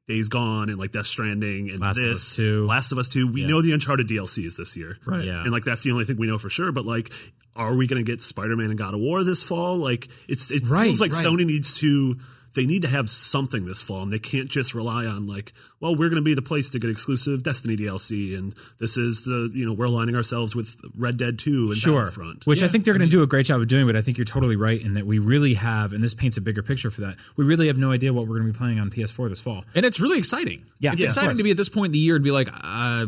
Days 0.07 0.29
Gone 0.29 0.69
and 0.69 0.79
like 0.79 0.93
Death 0.93 1.07
Stranding 1.07 1.71
and 1.71 1.81
Last 1.81 1.99
of 1.99 2.05
this 2.05 2.33
Us 2.33 2.37
2. 2.37 2.67
Last 2.67 2.93
of 2.93 2.99
Us 2.99 3.09
Two. 3.09 3.27
We 3.31 3.47
know 3.47 3.63
the 3.63 3.73
Uncharted 3.73 4.07
DLCs 4.09 4.57
this 4.57 4.77
year, 4.77 4.99
Right. 5.07 5.25
Yeah. 5.25 5.43
And 5.43 5.51
like 5.51 5.65
that's 5.65 5.83
the 5.83 5.93
only 5.93 6.05
thing 6.05 6.17
we 6.17 6.27
know 6.27 6.39
for 6.39 6.51
sure. 6.51 6.73
But 6.73 6.85
like, 6.85 7.11
are 7.57 7.75
we 7.75 7.87
going 7.87 8.05
to 8.05 8.11
get 8.11 8.21
Spider 8.21 8.57
Man 8.57 8.71
and 8.71 8.79
God 8.79 8.95
of 8.95 9.01
War 9.01 9.25
this 9.25 9.43
fall? 9.43 9.77
Like, 9.79 10.09
it's 10.29 10.51
it 10.51 10.67
Right, 10.69 10.87
feels 10.87 11.01
like 11.01 11.13
right. 11.13 11.25
Sony 11.25 11.47
needs 11.47 11.79
to. 11.81 12.17
They 12.55 12.67
need 12.67 12.83
to 12.83 12.89
have 12.89 13.09
something 13.09 13.65
this 13.65 13.83
fall, 13.83 14.03
and 14.03 14.13
they 14.13 14.19
can't 14.19 14.49
just 14.49 14.75
rely 14.75 15.07
on 15.07 15.27
like, 15.27 15.53
well, 15.81 15.97
we're 15.97 16.09
going 16.09 16.21
to 16.21 16.25
be 16.25 16.35
the 16.35 16.43
place 16.43 16.71
to 16.71 16.79
get 16.79 16.91
exclusive 16.91 17.43
Destiny 17.43 17.77
DLC, 17.77 18.37
and 18.37 18.55
this 18.79 18.97
is 18.97 19.25
the 19.25 19.51
you 19.53 19.67
know 19.67 19.73
we're 19.73 19.87
aligning 19.87 20.15
ourselves 20.15 20.55
with 20.55 20.77
Red 20.97 21.17
Dead 21.17 21.39
Two 21.39 21.69
and 21.69 21.77
sure. 21.77 22.05
Battlefront. 22.05 22.47
Which 22.47 22.63
I 22.63 22.69
think 22.69 22.85
they're 22.85 22.95
going 22.95 23.09
to 23.09 23.17
do 23.17 23.23
a 23.23 23.27
great 23.27 23.47
job 23.47 23.61
of 23.61 23.69
doing, 23.69 23.87
but 23.87 23.97
I 23.97 24.03
think 24.03 24.19
you're 24.19 24.25
totally 24.25 24.57
right 24.57 24.81
in 24.81 24.95
that 24.95 25.07
we 25.07 25.19
really 25.19 25.55
have, 25.55 25.93
and 25.93 26.03
this 26.03 26.15
paints 26.15 26.37
a 26.37 26.41
bigger 26.41 26.63
picture 26.63 26.91
for 26.91 27.03
that. 27.03 27.17
We 27.37 27.45
really 27.45 27.67
have 27.67 27.79
no 27.79 27.91
idea 27.91 28.13
what 28.13 28.27
we're 28.27 28.39
going 28.39 28.47
to 28.47 28.53
be 28.53 28.59
playing 28.59 28.79
on 28.79 28.91
PS4 28.91 29.29
this 29.29 29.41
fall. 29.41 29.65
and 29.75 29.85
it's 29.85 30.01
really 30.01 30.19
exciting. 30.19 30.65
Yeah, 30.79 30.93
it's 30.93 31.03
yeah, 31.03 31.07
exciting 31.07 31.37
to 31.37 31.43
be 31.43 31.51
at 31.51 31.57
this 31.57 31.69
point 31.69 31.87
in 31.87 31.93
the 31.93 31.99
year 31.99 32.15
and 32.15 32.25
be 32.25 32.31
like, 32.31 32.49
uh, 32.49 33.07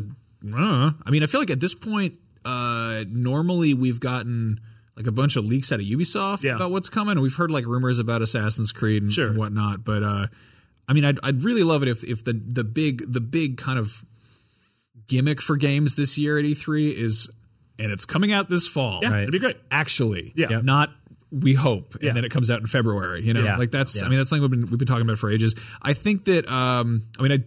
uh, 0.54 0.90
I 1.04 1.10
mean, 1.10 1.22
I 1.22 1.26
feel 1.26 1.40
like 1.40 1.50
at 1.50 1.60
this 1.60 1.74
point, 1.74 2.16
uh, 2.44 3.04
normally 3.08 3.74
we've 3.74 4.00
gotten 4.00 4.60
like 4.96 5.06
a 5.06 5.12
bunch 5.12 5.36
of 5.36 5.44
leaks 5.44 5.72
out 5.72 5.80
of 5.80 5.86
Ubisoft 5.86 6.42
Yeah. 6.42 6.56
about 6.56 6.70
what's 6.70 6.88
coming. 6.88 7.20
We've 7.20 7.34
heard 7.34 7.50
like 7.50 7.66
rumors 7.66 7.98
about 7.98 8.22
Assassin's 8.22 8.72
Creed 8.72 9.02
and, 9.02 9.12
Sure. 9.12 9.28
and 9.28 9.36
whatnot, 9.36 9.84
but 9.84 10.02
uh, 10.02 10.26
I 10.88 10.92
mean, 10.92 11.04
I'd, 11.04 11.18
I'd 11.22 11.42
really 11.42 11.62
love 11.64 11.82
it 11.82 11.88
if 11.88 12.02
if 12.04 12.24
the 12.24 12.32
the 12.32 12.64
big 12.64 13.02
the 13.12 13.20
big 13.20 13.58
kind 13.58 13.78
of 13.78 14.04
gimmick 15.08 15.40
for 15.42 15.56
games 15.56 15.94
this 15.94 16.16
year 16.18 16.38
at 16.38 16.44
E3 16.44 16.92
is, 16.92 17.30
and 17.78 17.92
it's 17.92 18.04
coming 18.04 18.32
out 18.32 18.48
this 18.48 18.66
fall. 18.66 19.00
yeah, 19.02 19.10
Right. 19.10 19.22
it'd 19.22 19.32
be 19.32 19.38
great. 19.38 19.56
Actually, 19.70 20.32
Yeah. 20.34 20.48
Yep. 20.50 20.64
not 20.64 20.90
we 21.30 21.54
hope, 21.54 21.94
and 21.94 22.02
Yeah. 22.04 22.12
then 22.12 22.24
it 22.24 22.30
comes 22.30 22.50
out 22.50 22.60
in 22.60 22.66
February. 22.66 23.22
You 23.24 23.34
know, 23.34 23.42
Yeah. 23.44 23.56
like 23.56 23.70
that's. 23.70 23.96
Yeah. 23.96 24.06
I 24.06 24.08
mean, 24.08 24.18
that's 24.18 24.30
something 24.30 24.42
we've 24.42 24.50
been 24.60 24.70
we've 24.70 24.78
been 24.78 24.86
talking 24.88 25.02
about 25.06 25.18
for 25.18 25.30
ages. 25.30 25.54
I 25.82 25.92
think 25.92 26.24
that. 26.26 26.48
um 26.50 27.02
I 27.18 27.22
mean, 27.22 27.32
I, 27.32 27.38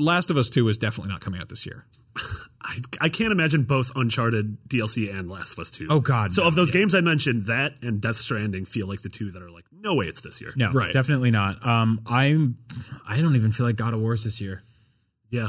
Last 0.00 0.30
of 0.30 0.36
Us 0.36 0.50
Two 0.50 0.68
is 0.68 0.76
definitely 0.78 1.10
not 1.12 1.20
coming 1.20 1.40
out 1.40 1.48
this 1.48 1.64
year. 1.66 1.86
I, 2.64 2.78
I 3.00 3.08
can't 3.08 3.32
imagine 3.32 3.64
both 3.64 3.90
Uncharted 3.96 4.58
DLC 4.68 5.12
and 5.12 5.28
Last 5.28 5.54
of 5.54 5.58
Us 5.60 5.70
2. 5.72 5.88
Oh, 5.90 5.98
God, 5.98 6.32
So 6.32 6.42
no. 6.42 6.48
of 6.48 6.54
those 6.54 6.70
games 6.70 6.94
I 6.94 7.00
mentioned, 7.00 7.46
that 7.46 7.72
and 7.82 8.00
Death 8.00 8.18
Stranding 8.18 8.66
feel 8.66 8.86
like 8.86 9.00
the 9.02 9.08
two 9.08 9.32
that 9.32 9.42
are 9.42 9.50
like, 9.50 9.64
no 9.72 9.96
way 9.96 10.06
it's 10.06 10.20
this 10.20 10.40
year. 10.40 10.52
No, 10.54 10.70
Right. 10.70 10.92
definitely 10.92 11.30
not. 11.32 11.66
Um, 11.66 12.00
I'm. 12.06 12.58
I 13.08 13.20
don't 13.20 13.34
even 13.34 13.50
feel 13.50 13.66
like 13.66 13.74
God 13.76 13.94
of 13.94 14.00
War 14.00 14.12
is 14.12 14.22
this 14.22 14.40
year. 14.40 14.62
Yeah. 15.30 15.48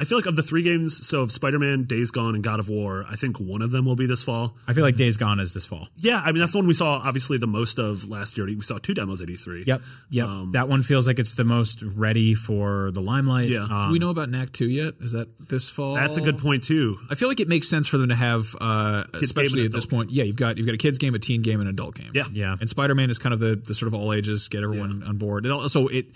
I 0.00 0.04
feel 0.04 0.16
like 0.16 0.26
of 0.26 0.34
the 0.36 0.42
three 0.42 0.62
games, 0.62 1.06
so 1.06 1.20
of 1.20 1.30
Spider 1.30 1.58
Man, 1.58 1.84
Days 1.84 2.10
Gone, 2.10 2.34
and 2.34 2.42
God 2.42 2.58
of 2.58 2.68
War, 2.70 3.04
I 3.08 3.16
think 3.16 3.38
one 3.38 3.60
of 3.60 3.70
them 3.70 3.84
will 3.84 3.96
be 3.96 4.06
this 4.06 4.22
fall. 4.22 4.56
I 4.66 4.72
feel 4.72 4.82
like 4.82 4.96
Days 4.96 5.16
Gone 5.18 5.38
is 5.40 5.52
this 5.52 5.66
fall. 5.66 5.88
Yeah, 5.96 6.22
I 6.24 6.32
mean 6.32 6.40
that's 6.40 6.52
the 6.52 6.58
one 6.58 6.66
we 6.66 6.74
saw 6.74 6.94
obviously 7.04 7.36
the 7.38 7.46
most 7.46 7.78
of 7.78 8.08
last 8.08 8.36
year. 8.38 8.46
We 8.46 8.62
saw 8.62 8.78
two 8.78 8.94
demos 8.94 9.20
at 9.20 9.28
E3. 9.28 9.66
Yep, 9.66 9.82
yep. 10.08 10.26
Um, 10.26 10.52
that 10.52 10.68
one 10.68 10.82
feels 10.82 11.06
like 11.06 11.18
it's 11.18 11.34
the 11.34 11.44
most 11.44 11.82
ready 11.82 12.34
for 12.34 12.90
the 12.92 13.00
limelight. 13.00 13.48
Yeah. 13.48 13.66
Um, 13.70 13.88
Do 13.88 13.92
we 13.92 13.98
know 13.98 14.10
about 14.10 14.30
Knack 14.30 14.52
Two 14.52 14.68
yet? 14.68 14.94
Is 15.00 15.12
that 15.12 15.48
this 15.48 15.68
fall? 15.68 15.94
That's 15.94 16.16
a 16.16 16.22
good 16.22 16.38
point 16.38 16.64
too. 16.64 16.98
I 17.10 17.14
feel 17.14 17.28
like 17.28 17.40
it 17.40 17.48
makes 17.48 17.68
sense 17.68 17.86
for 17.86 17.98
them 17.98 18.08
to 18.08 18.16
have, 18.16 18.56
uh, 18.60 19.04
especially 19.14 19.66
at 19.66 19.72
this 19.72 19.84
adult 19.84 19.90
point. 19.90 20.10
Yeah, 20.10 20.24
you've 20.24 20.36
got 20.36 20.56
you've 20.56 20.66
got 20.66 20.74
a 20.74 20.78
kids 20.78 20.98
game, 20.98 21.14
a 21.14 21.18
teen 21.18 21.42
game, 21.42 21.60
and 21.60 21.68
an 21.68 21.74
adult 21.74 21.94
game. 21.94 22.12
Yeah. 22.14 22.24
Yeah. 22.32 22.56
And 22.58 22.68
Spider 22.70 22.94
Man 22.94 23.10
is 23.10 23.18
kind 23.18 23.32
of 23.32 23.40
the, 23.40 23.56
the 23.56 23.74
sort 23.74 23.88
of 23.88 23.94
all 23.94 24.12
ages, 24.12 24.48
get 24.48 24.62
everyone 24.62 25.02
on 25.02 25.18
board. 25.18 25.44
And 25.44 25.52
also, 25.52 25.88
it 25.88 26.06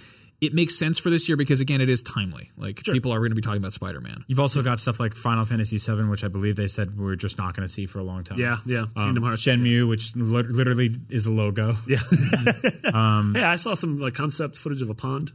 it 0.46 0.54
makes 0.54 0.76
sense 0.78 0.98
for 0.98 1.10
this 1.10 1.28
year 1.28 1.36
because 1.36 1.60
again, 1.60 1.80
it 1.80 1.88
is 1.88 2.02
timely. 2.02 2.50
Like 2.56 2.82
people 2.84 3.12
are 3.12 3.18
going 3.18 3.30
to 3.30 3.34
be 3.34 3.42
talking 3.42 3.60
about 3.60 3.72
Spider 3.72 4.00
Man. 4.00 4.24
You've 4.26 4.40
also 4.40 4.62
got 4.62 4.80
stuff 4.80 5.00
like 5.00 5.12
Final 5.14 5.44
Fantasy 5.44 5.78
VII, 5.78 6.04
which 6.04 6.24
I 6.24 6.28
believe 6.28 6.56
they 6.56 6.66
said 6.68 6.98
we're 6.98 7.16
just 7.16 7.38
not 7.38 7.54
going 7.56 7.66
to 7.66 7.72
see 7.72 7.86
for 7.86 7.98
a 7.98 8.02
long 8.04 8.24
time. 8.24 8.38
Yeah, 8.38 8.58
yeah. 8.66 8.80
Um, 8.96 9.06
Kingdom 9.06 9.24
Hearts. 9.24 9.42
Shenmue, 9.44 9.88
which 9.88 10.14
li- 10.16 10.42
literally 10.42 10.90
is 11.10 11.26
a 11.26 11.30
logo. 11.30 11.76
Yeah. 11.86 11.98
yeah, 12.84 13.50
I 13.50 13.56
saw 13.56 13.74
some 13.74 13.98
like 13.98 14.14
concept 14.14 14.56
footage 14.56 14.82
of 14.82 14.90
a 14.90 14.94
pond. 14.94 15.32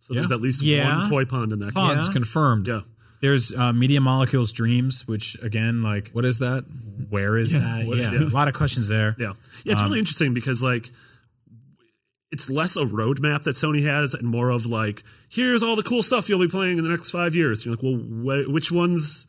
So 0.00 0.14
there's 0.14 0.32
at 0.32 0.40
least 0.40 0.62
Yeah. 0.62 1.00
one 1.02 1.10
koi 1.10 1.24
pond 1.24 1.52
in 1.52 1.58
there. 1.58 1.70
Ponds 1.72 2.08
Yeah. 2.08 2.12
confirmed. 2.12 2.68
Yeah. 2.68 2.80
There's 3.20 3.52
uh, 3.52 3.72
Media 3.74 4.00
Molecules 4.00 4.50
Dreams, 4.52 5.06
which 5.06 5.36
again, 5.42 5.82
like, 5.82 6.08
What 6.12 6.24
is 6.24 6.38
that? 6.38 6.64
where 7.10 7.36
is 7.36 7.52
that? 7.52 7.86
what- 7.86 7.98
yeah, 7.98 8.12
yeah. 8.12 8.20
a 8.20 8.28
lot 8.30 8.48
of 8.48 8.54
questions 8.54 8.88
there. 8.88 9.14
Yeah. 9.18 9.34
Yeah, 9.64 9.72
it's 9.74 9.82
really 9.82 9.98
interesting 9.98 10.32
because 10.32 10.62
like 10.62 10.90
it's 12.32 12.48
less 12.48 12.76
a 12.76 12.84
roadmap 12.84 13.42
that 13.44 13.56
Sony 13.56 13.84
has 13.84 14.14
and 14.14 14.26
more 14.26 14.50
of 14.50 14.66
like 14.66 15.02
here's 15.28 15.62
all 15.62 15.76
the 15.76 15.82
cool 15.82 16.02
stuff 16.02 16.28
you'll 16.28 16.38
be 16.38 16.48
playing 16.48 16.78
in 16.78 16.84
the 16.84 16.90
next 16.90 17.10
5 17.10 17.34
years. 17.34 17.64
You're 17.64 17.74
like, 17.74 17.82
"Well, 17.82 17.96
wh- 17.96 18.52
which 18.52 18.70
ones 18.70 19.26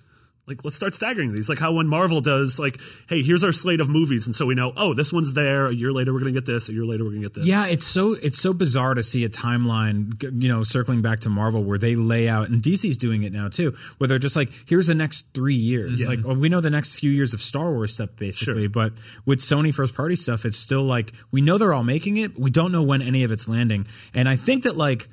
like 0.47 0.63
let's 0.63 0.75
start 0.75 0.93
staggering 0.93 1.33
these. 1.33 1.47
Like 1.49 1.59
how 1.59 1.71
when 1.73 1.87
Marvel 1.87 2.19
does 2.19 2.59
like, 2.59 2.79
hey, 3.07 3.21
here's 3.21 3.43
our 3.43 3.51
slate 3.51 3.79
of 3.79 3.87
movies 3.87 4.25
and 4.27 4.35
so 4.35 4.45
we 4.45 4.55
know, 4.55 4.73
oh, 4.75 4.93
this 4.93 5.13
one's 5.13 5.33
there, 5.33 5.67
a 5.67 5.73
year 5.73 5.91
later 5.93 6.13
we're 6.13 6.19
going 6.19 6.33
to 6.33 6.37
get 6.39 6.45
this, 6.45 6.67
a 6.67 6.73
year 6.73 6.83
later 6.83 7.03
we're 7.03 7.11
going 7.11 7.21
to 7.21 7.27
get 7.29 7.33
this. 7.35 7.45
Yeah, 7.45 7.67
it's 7.67 7.85
so 7.85 8.13
it's 8.13 8.39
so 8.39 8.51
bizarre 8.51 8.93
to 8.95 9.03
see 9.03 9.23
a 9.23 9.29
timeline, 9.29 10.21
you 10.41 10.49
know, 10.49 10.63
circling 10.63 11.01
back 11.01 11.19
to 11.21 11.29
Marvel 11.29 11.63
where 11.63 11.77
they 11.77 11.95
lay 11.95 12.27
out, 12.27 12.49
and 12.49 12.61
DC's 12.61 12.97
doing 12.97 13.23
it 13.23 13.31
now 13.31 13.49
too, 13.49 13.75
where 13.97 14.07
they're 14.07 14.19
just 14.19 14.35
like, 14.35 14.49
here's 14.67 14.87
the 14.87 14.95
next 14.95 15.33
three 15.33 15.55
years. 15.55 16.05
Like, 16.05 16.19
well, 16.25 16.35
we 16.35 16.49
know 16.49 16.59
the 16.61 16.69
next 16.69 16.93
few 16.93 17.11
years 17.11 17.33
of 17.33 17.41
Star 17.41 17.71
Wars 17.71 17.93
stuff 17.93 18.09
basically, 18.17 18.63
Sure. 18.63 18.69
but 18.69 18.93
with 19.25 19.39
Sony 19.39 19.73
first 19.73 19.95
party 19.95 20.15
stuff, 20.15 20.43
it's 20.45 20.57
still 20.57 20.83
like 20.83 21.13
we 21.31 21.41
know 21.41 21.57
they're 21.57 21.73
all 21.73 21.83
making 21.83 22.17
it, 22.17 22.37
we 22.39 22.49
don't 22.49 22.71
know 22.71 22.83
when 22.83 23.01
any 23.01 23.23
of 23.23 23.31
it's 23.31 23.47
landing, 23.47 23.85
and 24.13 24.27
I 24.27 24.35
think 24.35 24.63
that 24.63 24.75
like. 24.75 25.07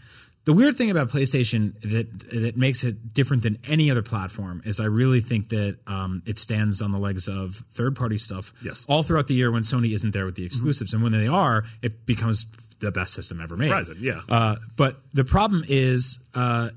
The 0.48 0.54
weird 0.54 0.78
thing 0.78 0.90
about 0.90 1.10
PlayStation 1.10 1.78
that 1.82 2.30
that 2.30 2.56
makes 2.56 2.82
it 2.82 3.12
different 3.12 3.42
than 3.42 3.58
any 3.68 3.90
other 3.90 4.00
platform 4.02 4.62
is 4.64 4.80
I 4.80 4.86
really 4.86 5.20
think 5.20 5.50
that 5.50 5.76
um, 5.86 6.22
it 6.24 6.38
stands 6.38 6.80
on 6.80 6.90
the 6.90 6.96
legs 6.98 7.28
of 7.28 7.62
third 7.72 7.94
party 7.94 8.16
stuff 8.16 8.54
Yes. 8.62 8.86
all 8.88 9.02
throughout 9.02 9.26
the 9.26 9.34
year 9.34 9.50
when 9.52 9.62
Sony 9.62 9.92
isn't 9.94 10.12
there 10.12 10.24
with 10.24 10.36
the 10.36 10.46
exclusives, 10.46 10.94
and 10.94 11.02
when 11.02 11.12
they 11.12 11.26
are, 11.28 11.64
it 11.82 12.06
becomes 12.06 12.46
the 12.80 12.90
best 12.90 13.12
system 13.12 13.42
ever 13.42 13.58
made. 13.58 13.68
Horizon, 13.68 13.98
yeah. 14.00 14.22
Uh, 14.26 14.56
but 14.74 15.02
the 15.12 15.24
problem 15.24 15.64
is, 15.68 16.18
uh, 16.34 16.70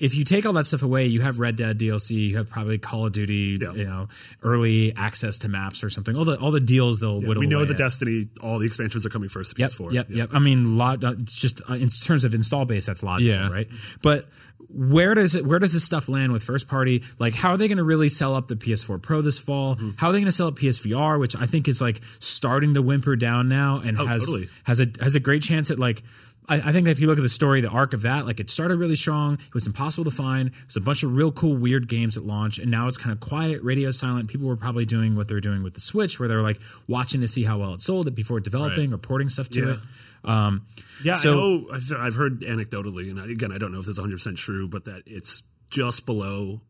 if 0.00 0.14
you 0.16 0.24
take 0.24 0.46
all 0.46 0.52
that 0.54 0.66
stuff 0.66 0.82
away, 0.82 1.06
you 1.06 1.20
have 1.20 1.38
Red 1.38 1.56
Dead 1.56 1.78
DLC, 1.78 2.12
you 2.30 2.36
have 2.38 2.48
probably 2.50 2.78
Call 2.78 3.06
of 3.06 3.12
Duty, 3.12 3.58
Yeah. 3.60 3.72
you 3.74 3.84
know, 3.84 4.08
early 4.42 4.94
access 4.96 5.38
to 5.38 5.48
maps 5.48 5.84
or 5.84 5.90
something. 5.90 6.16
All 6.16 6.24
the 6.24 6.38
all 6.38 6.50
the 6.50 6.58
deals 6.60 7.00
they'll 7.00 7.20
whittle 7.20 7.40
we 7.40 7.46
know 7.46 7.64
the 7.64 7.72
at. 7.74 7.78
Destiny, 7.78 8.28
all 8.42 8.58
the 8.58 8.66
expansions 8.66 9.04
are 9.06 9.10
coming 9.10 9.28
first 9.28 9.54
to 9.54 9.60
Yep, 9.60 9.70
PS4. 9.72 9.92
yep, 9.92 10.06
Yeah. 10.10 10.16
yep. 10.16 10.30
I 10.32 10.38
mean, 10.38 10.76
lot, 10.78 11.04
uh, 11.04 11.14
it's 11.20 11.34
just 11.40 11.60
uh, 11.70 11.74
in 11.74 11.88
terms 11.90 12.24
of 12.24 12.34
install 12.34 12.64
base, 12.64 12.86
that's 12.86 13.02
logical, 13.02 13.30
Yeah. 13.34 13.48
right? 13.50 13.68
But 14.02 14.28
where 14.72 15.14
does 15.14 15.34
it? 15.34 15.44
Where 15.44 15.58
does 15.58 15.72
this 15.72 15.84
stuff 15.84 16.08
land 16.08 16.32
with 16.32 16.42
first 16.44 16.68
party? 16.68 17.02
Like, 17.18 17.34
how 17.34 17.50
are 17.50 17.56
they 17.56 17.66
going 17.68 17.78
to 17.78 17.84
really 17.84 18.08
sell 18.08 18.34
up 18.36 18.48
the 18.48 18.56
PS4 18.56 18.98
Pro 19.02 19.20
this 19.20 19.38
fall? 19.38 19.74
Mm-hmm. 19.76 19.90
How 19.96 20.08
are 20.08 20.12
they 20.12 20.18
going 20.18 20.26
to 20.26 20.32
sell 20.32 20.46
up 20.46 20.56
PSVR, 20.56 21.18
which 21.18 21.34
I 21.36 21.46
think 21.46 21.66
is 21.68 21.80
like 21.82 22.00
starting 22.20 22.74
to 22.74 22.82
whimper 22.82 23.16
down 23.16 23.48
now 23.48 23.80
and 23.84 23.98
Oh, 23.98 24.06
has 24.06 24.26
totally. 24.26 24.48
has 24.64 24.80
a 24.80 24.86
has 25.00 25.14
a 25.14 25.20
great 25.20 25.42
chance 25.42 25.70
at 25.70 25.78
like. 25.78 26.02
I 26.50 26.56
I 26.68 26.72
think 26.72 26.84
that 26.84 26.90
if 26.90 27.00
you 27.00 27.06
look 27.06 27.18
at 27.18 27.22
the 27.22 27.28
story, 27.30 27.60
the 27.62 27.68
arc 27.70 27.94
of 27.94 28.02
that, 28.02 28.26
like 28.26 28.40
it 28.40 28.50
started 28.50 28.76
really 28.76 28.96
strong. 28.96 29.34
It 29.34 29.54
was 29.54 29.66
impossible 29.66 30.04
to 30.04 30.10
find. 30.10 30.48
It 30.50 30.66
was 30.66 30.76
a 30.76 30.80
bunch 30.80 31.02
of 31.02 31.14
real 31.16 31.32
cool, 31.32 31.56
weird 31.56 31.88
games 31.88 32.16
at 32.18 32.24
launch, 32.24 32.58
and 32.58 32.70
now 32.70 32.86
it's 32.88 32.98
kind 32.98 33.12
of 33.12 33.20
quiet, 33.20 33.62
radio 33.62 33.90
silent. 33.90 34.28
People 34.28 34.48
were 34.48 34.56
probably 34.56 34.84
doing 34.84 35.16
what 35.16 35.28
they're 35.28 35.40
doing 35.40 35.62
with 35.62 35.74
the 35.74 35.80
Switch, 35.80 36.18
where 36.20 36.28
they're 36.28 36.42
like 36.42 36.60
watching 36.88 37.20
to 37.22 37.28
see 37.28 37.44
how 37.44 37.58
well 37.58 37.72
it 37.74 37.80
sold 37.80 38.06
it 38.08 38.14
before 38.14 38.40
developing 38.40 38.92
or 38.92 38.98
porting 38.98 39.28
stuff 39.30 39.48
to 39.50 39.60
Yeah. 39.60 39.72
it. 39.74 39.78
Um, 40.28 40.66
Yeah, 41.02 41.14
So- 41.14 41.30
I 41.30 41.34
know. 41.34 41.66
I've, 41.72 41.92
I've 41.98 42.14
heard 42.16 42.40
anecdotally, 42.42 43.08
and 43.10 43.18
again, 43.30 43.52
I 43.52 43.58
don't 43.58 43.72
know 43.72 43.78
if 43.78 43.86
this 43.86 43.94
is 43.94 43.98
100 43.98 44.16
percent 44.16 44.36
true, 44.36 44.68
but 44.68 44.84
that 44.84 45.02
it's 45.06 45.42
just 45.70 46.04
below 46.04 46.60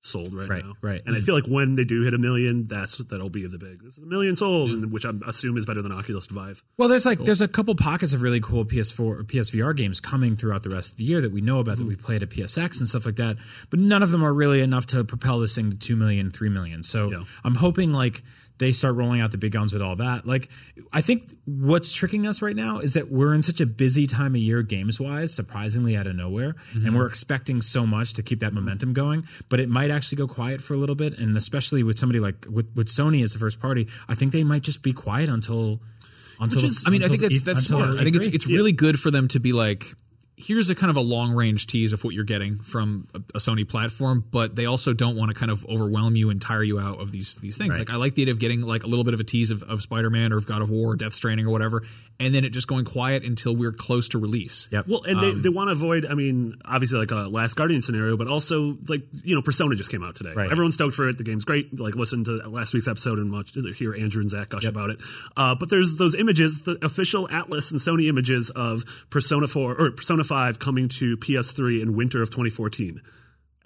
sold 0.00 0.34
right, 0.34 0.48
Right, 0.48 0.64
now. 0.64 0.74
right. 0.80 1.02
And 1.04 1.14
I 1.14 1.18
mm-hmm. 1.18 1.26
feel 1.26 1.34
like 1.34 1.46
when 1.46 1.74
they 1.74 1.84
do 1.84 2.02
hit 2.04 2.14
a 2.14 2.18
million, 2.18 2.66
that's 2.66 2.96
that'll 2.98 3.30
be 3.30 3.46
the 3.46 3.58
big. 3.58 3.82
This 3.82 3.98
is 3.98 4.02
a 4.02 4.06
million 4.06 4.34
sold, 4.34 4.90
which 4.92 5.04
I 5.04 5.12
assume 5.26 5.56
is 5.56 5.66
better 5.66 5.82
than 5.82 5.92
Oculus 5.92 6.26
Vive. 6.26 6.62
Well, 6.78 6.88
there's 6.88 7.06
like 7.06 7.18
there's 7.20 7.42
a 7.42 7.48
couple 7.48 7.74
pockets 7.74 8.12
of 8.12 8.22
really 8.22 8.40
cool 8.40 8.64
PS4 8.64 9.00
or 9.00 9.22
PSVR 9.24 9.76
games 9.76 10.00
coming 10.00 10.36
throughout 10.36 10.62
the 10.62 10.70
rest 10.70 10.92
of 10.92 10.96
the 10.96 11.04
year 11.04 11.20
that 11.20 11.32
we 11.32 11.40
know 11.40 11.58
about 11.58 11.76
that 11.76 11.82
mm-hmm. 11.82 11.90
we 11.90 11.96
played 11.96 12.22
at 12.22 12.30
PSX 12.30 12.78
and 12.78 12.88
stuff 12.88 13.06
like 13.06 13.16
that. 13.16 13.36
But 13.68 13.78
none 13.78 14.02
of 14.02 14.10
them 14.10 14.24
are 14.24 14.32
really 14.32 14.60
enough 14.60 14.86
to 14.86 15.04
propel 15.04 15.38
this 15.40 15.54
thing 15.54 15.70
to 15.70 15.76
2 15.76 15.96
million, 15.96 16.30
3 16.30 16.48
million. 16.48 16.82
So 16.82 17.10
Yeah. 17.10 17.22
I'm 17.44 17.54
hoping 17.54 17.92
like 17.92 18.22
they 18.60 18.72
start 18.72 18.94
rolling 18.94 19.20
out 19.20 19.32
the 19.32 19.38
big 19.38 19.52
guns 19.52 19.72
with 19.72 19.82
all 19.82 19.96
that. 19.96 20.26
Like 20.26 20.48
I 20.92 21.00
think 21.00 21.24
what's 21.46 21.92
tricking 21.92 22.26
us 22.26 22.42
right 22.42 22.54
now 22.54 22.78
is 22.78 22.92
that 22.92 23.10
we're 23.10 23.34
in 23.34 23.42
such 23.42 23.60
a 23.60 23.66
busy 23.66 24.06
time 24.06 24.34
of 24.34 24.40
year 24.40 24.62
games 24.62 25.00
wise, 25.00 25.34
surprisingly 25.34 25.96
out 25.96 26.06
of 26.06 26.14
nowhere, 26.14 26.54
and 26.74 26.82
mm-hmm. 26.82 26.96
we're 26.96 27.06
expecting 27.06 27.62
so 27.62 27.86
much 27.86 28.14
to 28.14 28.22
keep 28.22 28.40
that 28.40 28.52
momentum 28.52 28.92
going, 28.92 29.26
but 29.48 29.58
it 29.58 29.68
might 29.68 29.90
actually 29.90 30.16
go 30.16 30.28
quiet 30.28 30.60
for 30.60 30.74
a 30.74 30.76
little 30.76 30.94
bit 30.94 31.18
and 31.18 31.36
especially 31.36 31.82
with 31.82 31.98
somebody 31.98 32.20
like 32.20 32.46
with, 32.48 32.70
with 32.76 32.88
Sony 32.88 33.24
as 33.24 33.32
the 33.32 33.38
first 33.38 33.60
party, 33.60 33.88
I 34.08 34.14
think 34.14 34.32
they 34.32 34.44
might 34.44 34.62
just 34.62 34.82
be 34.82 34.92
quiet 34.92 35.28
until 35.28 35.80
until 36.38 36.64
is- 36.64 36.84
I 36.86 36.90
mean, 36.90 37.02
I 37.02 37.08
think 37.08 37.22
that's 37.22 37.42
that's 37.42 37.64
smart. 37.64 37.98
I 37.98 38.04
think 38.04 38.16
it's 38.16 38.26
it's 38.26 38.46
really 38.46 38.72
good 38.72 39.00
for 39.00 39.10
them 39.10 39.26
to 39.28 39.40
be 39.40 39.52
like, 39.52 39.86
here's 40.40 40.70
a 40.70 40.74
kind 40.74 40.90
of 40.90 40.96
a 40.96 41.00
long 41.00 41.32
range 41.32 41.66
tease 41.66 41.92
of 41.92 42.02
what 42.02 42.14
you're 42.14 42.24
getting 42.24 42.58
from 42.58 43.06
a, 43.14 43.18
a 43.34 43.38
Sony 43.38 43.68
platform, 43.68 44.24
but 44.30 44.56
they 44.56 44.66
also 44.66 44.92
don't 44.92 45.16
want 45.16 45.30
to 45.30 45.34
kind 45.34 45.50
of 45.50 45.64
overwhelm 45.66 46.16
you 46.16 46.30
and 46.30 46.40
tire 46.40 46.62
you 46.62 46.78
out 46.80 47.00
of 47.00 47.12
these 47.12 47.36
these 47.36 47.56
things. 47.56 47.78
Like 47.78 47.90
I 47.90 47.96
like 47.96 48.14
the 48.14 48.22
idea 48.22 48.32
of 48.32 48.38
getting 48.38 48.62
like 48.62 48.84
a 48.84 48.86
little 48.86 49.04
bit 49.04 49.14
of 49.14 49.20
a 49.20 49.24
tease 49.24 49.50
of, 49.50 49.62
of 49.62 49.82
Spider 49.82 50.10
Man 50.10 50.32
or 50.32 50.38
of 50.38 50.46
God 50.46 50.62
of 50.62 50.70
War 50.70 50.92
or 50.92 50.96
Death 50.96 51.12
Stranding 51.12 51.46
or 51.46 51.50
whatever, 51.50 51.82
and 52.20 52.34
then 52.34 52.44
it 52.44 52.50
just 52.50 52.68
going 52.68 52.84
quiet 52.84 53.24
until 53.24 53.56
we're 53.56 53.72
close 53.72 54.10
to 54.10 54.18
release. 54.18 54.68
Yep. 54.70 54.86
Well, 54.86 55.02
and 55.04 55.20
they, 55.22 55.32
they 55.32 55.48
want 55.48 55.68
to 55.68 55.72
avoid. 55.72 56.04
I 56.06 56.14
mean, 56.14 56.60
obviously, 56.64 56.98
like 56.98 57.10
a 57.10 57.28
Last 57.28 57.54
Guardian 57.54 57.82
scenario, 57.82 58.16
but 58.16 58.28
also 58.28 58.76
like 58.88 59.02
you 59.24 59.34
know, 59.34 59.42
Persona 59.42 59.74
just 59.74 59.90
came 59.90 60.04
out 60.04 60.14
today. 60.14 60.34
Right. 60.34 60.50
Everyone's 60.50 60.74
stoked 60.74 60.94
for 60.94 61.08
it. 61.08 61.18
The 61.18 61.24
game's 61.24 61.44
great. 61.44 61.80
Like, 61.80 61.96
listen 61.96 62.22
to 62.24 62.48
last 62.48 62.74
week's 62.74 62.88
episode 62.88 63.18
and 63.18 63.32
watch 63.32 63.54
hear 63.76 63.94
Andrew 63.94 64.20
and 64.20 64.30
Zach 64.30 64.50
gush 64.50 64.64
about 64.64 64.90
it. 64.90 65.00
Uh, 65.36 65.54
but 65.54 65.70
there's 65.70 65.96
those 65.96 66.14
images, 66.14 66.62
the 66.62 66.78
official 66.82 67.26
Atlus 67.28 67.70
and 67.70 67.80
Sony 67.80 68.08
images 68.08 68.50
of 68.50 68.84
Persona 69.10 69.48
Four 69.48 69.80
or 69.80 69.90
Persona 69.90 70.22
Five 70.22 70.58
coming 70.58 70.88
to 70.88 71.16
PS3 71.16 71.82
in 71.82 71.96
winter 71.96 72.22
of 72.22 72.30
2014. 72.30 73.00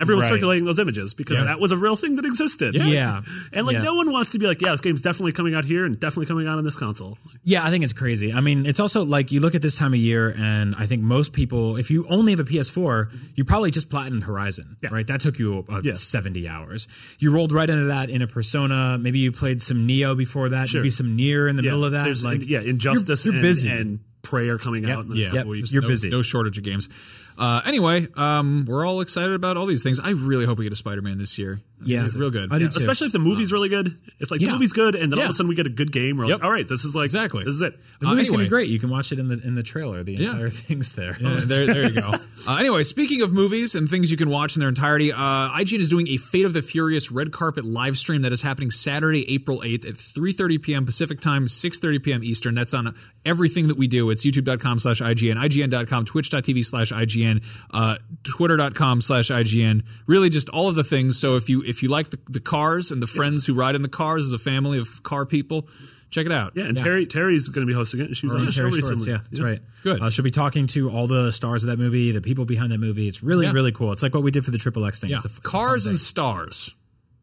Everyone's 0.05 0.25
Right. 0.31 0.37
circulating 0.37 0.65
those 0.65 0.79
images 0.79 1.15
because 1.15 1.37
Yeah. 1.39 1.45
that 1.45 1.59
was 1.61 1.73
a 1.73 1.77
real 1.77 1.97
thing 1.97 2.17
that 2.17 2.25
existed. 2.25 2.75
Yeah. 2.75 3.23
and 3.53 3.67
like 3.67 3.75
Yeah. 3.75 3.83
no 3.83 3.95
one 3.95 4.13
wants 4.13 4.31
to 4.31 4.39
be 4.39 4.47
like, 4.47 4.61
yeah, 4.63 4.71
this 4.73 4.81
game's 4.81 5.01
definitely 5.01 5.33
coming 5.33 5.55
out 5.55 5.65
here 5.65 5.85
and 5.85 5.99
definitely 5.99 6.27
coming 6.27 6.47
out 6.47 6.59
on 6.59 6.65
this 6.65 6.77
console. 6.77 7.19
Yeah, 7.45 7.65
I 7.65 7.71
think 7.71 7.85
it's 7.85 7.93
crazy. 7.93 8.33
I 8.33 8.41
mean, 8.41 8.67
it's 8.67 8.81
also 8.81 9.05
like 9.05 9.33
you 9.33 9.41
look 9.41 9.55
at 9.55 9.63
this 9.63 9.77
time 9.77 9.93
of 9.95 9.99
year, 10.01 10.35
and 10.39 10.75
I 10.79 10.87
think 10.87 11.03
most 11.03 11.33
people, 11.33 11.77
if 11.77 11.91
you 11.91 12.07
only 12.09 12.33
have 12.33 12.41
a 12.41 12.45
PS4, 12.45 13.09
you 13.35 13.45
probably 13.45 13.71
just 13.71 13.91
platinumed 13.91 14.23
Horizon, 14.25 14.77
Yeah. 14.83 14.91
right? 14.93 15.07
That 15.07 15.21
took 15.21 15.39
you 15.39 15.65
uh, 15.69 15.81
Yeah. 15.83 15.95
70 15.95 16.49
hours. 16.49 16.87
You 17.19 17.31
rolled 17.33 17.53
right 17.53 17.69
into 17.69 17.87
that 17.87 18.11
in 18.11 18.23
a 18.23 18.27
Persona. 18.27 18.99
Maybe 19.01 19.19
you 19.19 19.33
played 19.33 19.63
some 19.63 19.87
Nioh 19.89 20.17
before 20.17 20.49
that, 20.51 20.69
Sure. 20.69 20.81
maybe 20.81 20.91
some 20.91 21.17
Nier 21.17 21.49
in 21.49 21.57
the 21.57 21.63
middle 21.63 21.85
of 21.85 21.93
that. 21.93 22.05
There's, 22.05 22.25
Like, 22.25 22.49
yeah, 22.49 22.61
Injustice 22.61 23.25
you're, 23.25 23.35
you're 23.35 23.41
and, 23.41 23.49
busy. 23.49 23.69
and 23.69 23.99
Prey 24.23 24.49
coming 24.59 24.85
Yep. 24.85 24.99
out 24.99 25.05
in 25.05 25.11
the 25.11 25.19
Yeah. 25.19 25.33
Yep. 25.35 25.47
weeks. 25.47 25.73
You're 25.73 25.83
no, 25.83 25.89
busy. 25.89 26.09
No 26.09 26.23
shortage 26.23 26.57
of 26.59 26.65
games. 26.65 26.89
Uh, 27.39 27.61
anyway, 27.67 28.07
um, 28.17 28.65
we're 28.67 28.87
all 28.87 29.01
excited 29.01 29.35
about 29.35 29.57
all 29.57 29.67
these 29.67 29.83
things. 29.83 29.99
I 30.01 30.11
really 30.11 30.47
hope 30.47 30.59
we 30.59 30.65
get 30.65 30.73
a 30.73 30.77
Spider-Man 30.77 31.19
this 31.19 31.39
year. 31.39 31.61
Yeah. 31.87 32.05
it's 32.05 32.17
real 32.17 32.31
good. 32.31 32.53
I 32.53 32.59
do 32.59 32.65
Yeah, 32.65 32.71
too. 32.71 32.79
especially 32.81 33.07
if 33.07 33.13
the 33.13 33.19
movie's 33.19 33.53
really 33.53 33.69
good. 33.69 33.97
If 34.21 34.31
like 34.31 34.41
Yeah. 34.41 34.49
the 34.49 34.53
movie's 34.55 34.73
good, 34.73 34.95
and 34.95 35.11
then 35.13 35.19
all 35.19 35.25
of 35.25 35.27
Yeah. 35.27 35.31
a 35.31 35.33
sudden 35.33 35.49
we 35.49 35.55
get 35.55 35.67
a 35.67 35.71
good 35.71 35.93
game, 35.93 36.17
we're 36.17 36.27
Yep. 36.27 36.39
like, 36.39 36.45
all 36.45 36.51
right, 36.53 36.67
this 36.69 36.85
is 36.85 36.95
like 36.95 37.05
Exactly. 37.05 37.45
This 37.45 37.55
is 37.55 37.63
it. 37.63 37.79
The 38.01 38.07
movie's 38.07 38.29
gonna 38.31 38.39
anyway. 38.41 38.45
be 38.45 38.49
great. 38.49 38.69
You 38.71 38.79
can 38.79 38.91
watch 38.91 39.13
it 39.13 39.19
in 39.19 39.29
the 39.29 39.41
in 39.45 39.55
the 39.55 39.63
trailer. 39.63 40.03
The 40.03 40.13
Yeah. 40.15 40.31
entire 40.31 40.51
thing's 40.51 40.93
there. 40.93 41.17
There, 41.21 41.67
there 41.67 41.85
you 41.91 41.95
go. 42.01 42.15
Uh, 42.47 42.57
anyway, 42.57 42.83
speaking 42.83 43.23
of 43.23 43.33
movies 43.33 43.75
and 43.75 43.89
things 43.89 44.11
you 44.11 44.17
can 44.19 44.29
watch 44.29 44.55
in 44.57 44.61
their 44.61 44.69
entirety, 44.69 45.11
uh, 45.13 45.17
IGN 45.19 45.81
is 45.81 45.89
doing 45.89 46.09
a 46.09 46.19
Fate 46.19 46.45
of 46.45 46.53
the 46.53 46.61
Furious 46.61 47.11
red 47.11 47.33
carpet 47.33 47.65
live 47.65 47.97
stream 47.97 48.21
that 48.23 48.33
is 48.33 48.43
happening 48.43 48.71
Saturday, 48.71 49.25
April 49.33 49.63
8th 49.65 49.87
at 49.89 49.95
3.30 49.95 50.59
p.m. 50.61 50.85
Pacific 50.85 51.21
time, 51.21 51.47
6.30 51.47 52.03
p.m. 52.03 52.23
Eastern. 52.23 52.55
That's 52.55 52.75
on 52.75 52.95
everything 53.25 53.69
that 53.69 53.79
we 53.79 53.87
do. 53.87 54.11
It's 54.11 54.27
youtube.com 54.27 54.79
slash 54.79 55.01
IGN, 55.01 55.37
IGN.com, 55.39 56.05
twitch.tv 56.05 56.67
slash 56.67 56.93
IGN, 56.93 57.43
uh, 57.71 57.97
twitter.com 58.25 59.01
slash 59.01 59.31
IGN. 59.31 59.83
Really 60.07 60.29
just 60.29 60.49
all 60.51 60.69
of 60.69 60.75
the 60.75 60.85
things. 60.85 61.19
So 61.19 61.37
if 61.37 61.49
you 61.49 61.63
if 61.63 61.74
you 61.83 61.89
like 61.89 62.11
the, 62.11 62.19
the 62.29 62.41
cars 62.41 62.91
and 62.91 63.03
the 63.03 63.07
friends 63.07 63.47
who 63.47 63.55
ride 63.55 63.75
in 63.75 63.83
the 63.83 63.89
cars 63.89 64.25
as 64.27 64.33
a 64.33 64.39
family 64.39 64.79
of 64.79 65.03
car 65.03 65.25
people, 65.27 65.69
check 66.11 66.27
it 66.27 66.33
out. 66.33 66.53
Yeah, 66.55 66.65
and 66.65 66.77
Terri 66.77 67.09
Terri's 67.09 67.49
going 67.49 67.67
to 67.67 67.71
be 67.71 67.75
hosting 67.77 68.01
it. 68.01 68.07
and 68.09 68.17
She 68.17 68.27
was 68.27 68.35
on 68.35 68.45
the 68.45 68.51
show 68.51 68.65
recently. 68.65 69.11
yeah, 69.11 69.19
that's 69.25 69.41
right. 69.41 69.61
Good. 69.83 70.01
Uh, 70.03 70.11
she'll 70.11 70.25
be 70.25 70.31
talking 70.31 70.67
to 70.69 70.91
all 70.91 71.07
the 71.07 71.33
stars 71.33 71.65
of 71.65 71.71
that 71.71 71.79
movie, 71.79 72.13
the 72.13 72.21
people 72.21 72.45
behind 72.45 72.73
that 72.73 72.79
movie. 72.79 73.09
It's 73.09 73.23
really, 73.23 73.47
Yeah. 73.47 73.53
really 73.53 73.73
cool. 73.73 73.93
It's 73.93 74.03
like 74.03 74.15
what 74.15 74.23
we 74.23 74.31
did 74.31 74.45
for 74.45 74.51
the 74.51 74.59
Triple 74.59 74.85
X 74.87 75.01
thing. 75.01 75.11
Yeah. 75.11 75.17
It's 75.17 75.25
a, 75.25 75.29
it's 75.29 75.39
cars 75.41 75.87
and 75.87 75.99
stars. 75.99 76.75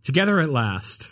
together 0.03 0.39
at 0.39 0.50
last. 0.50 1.10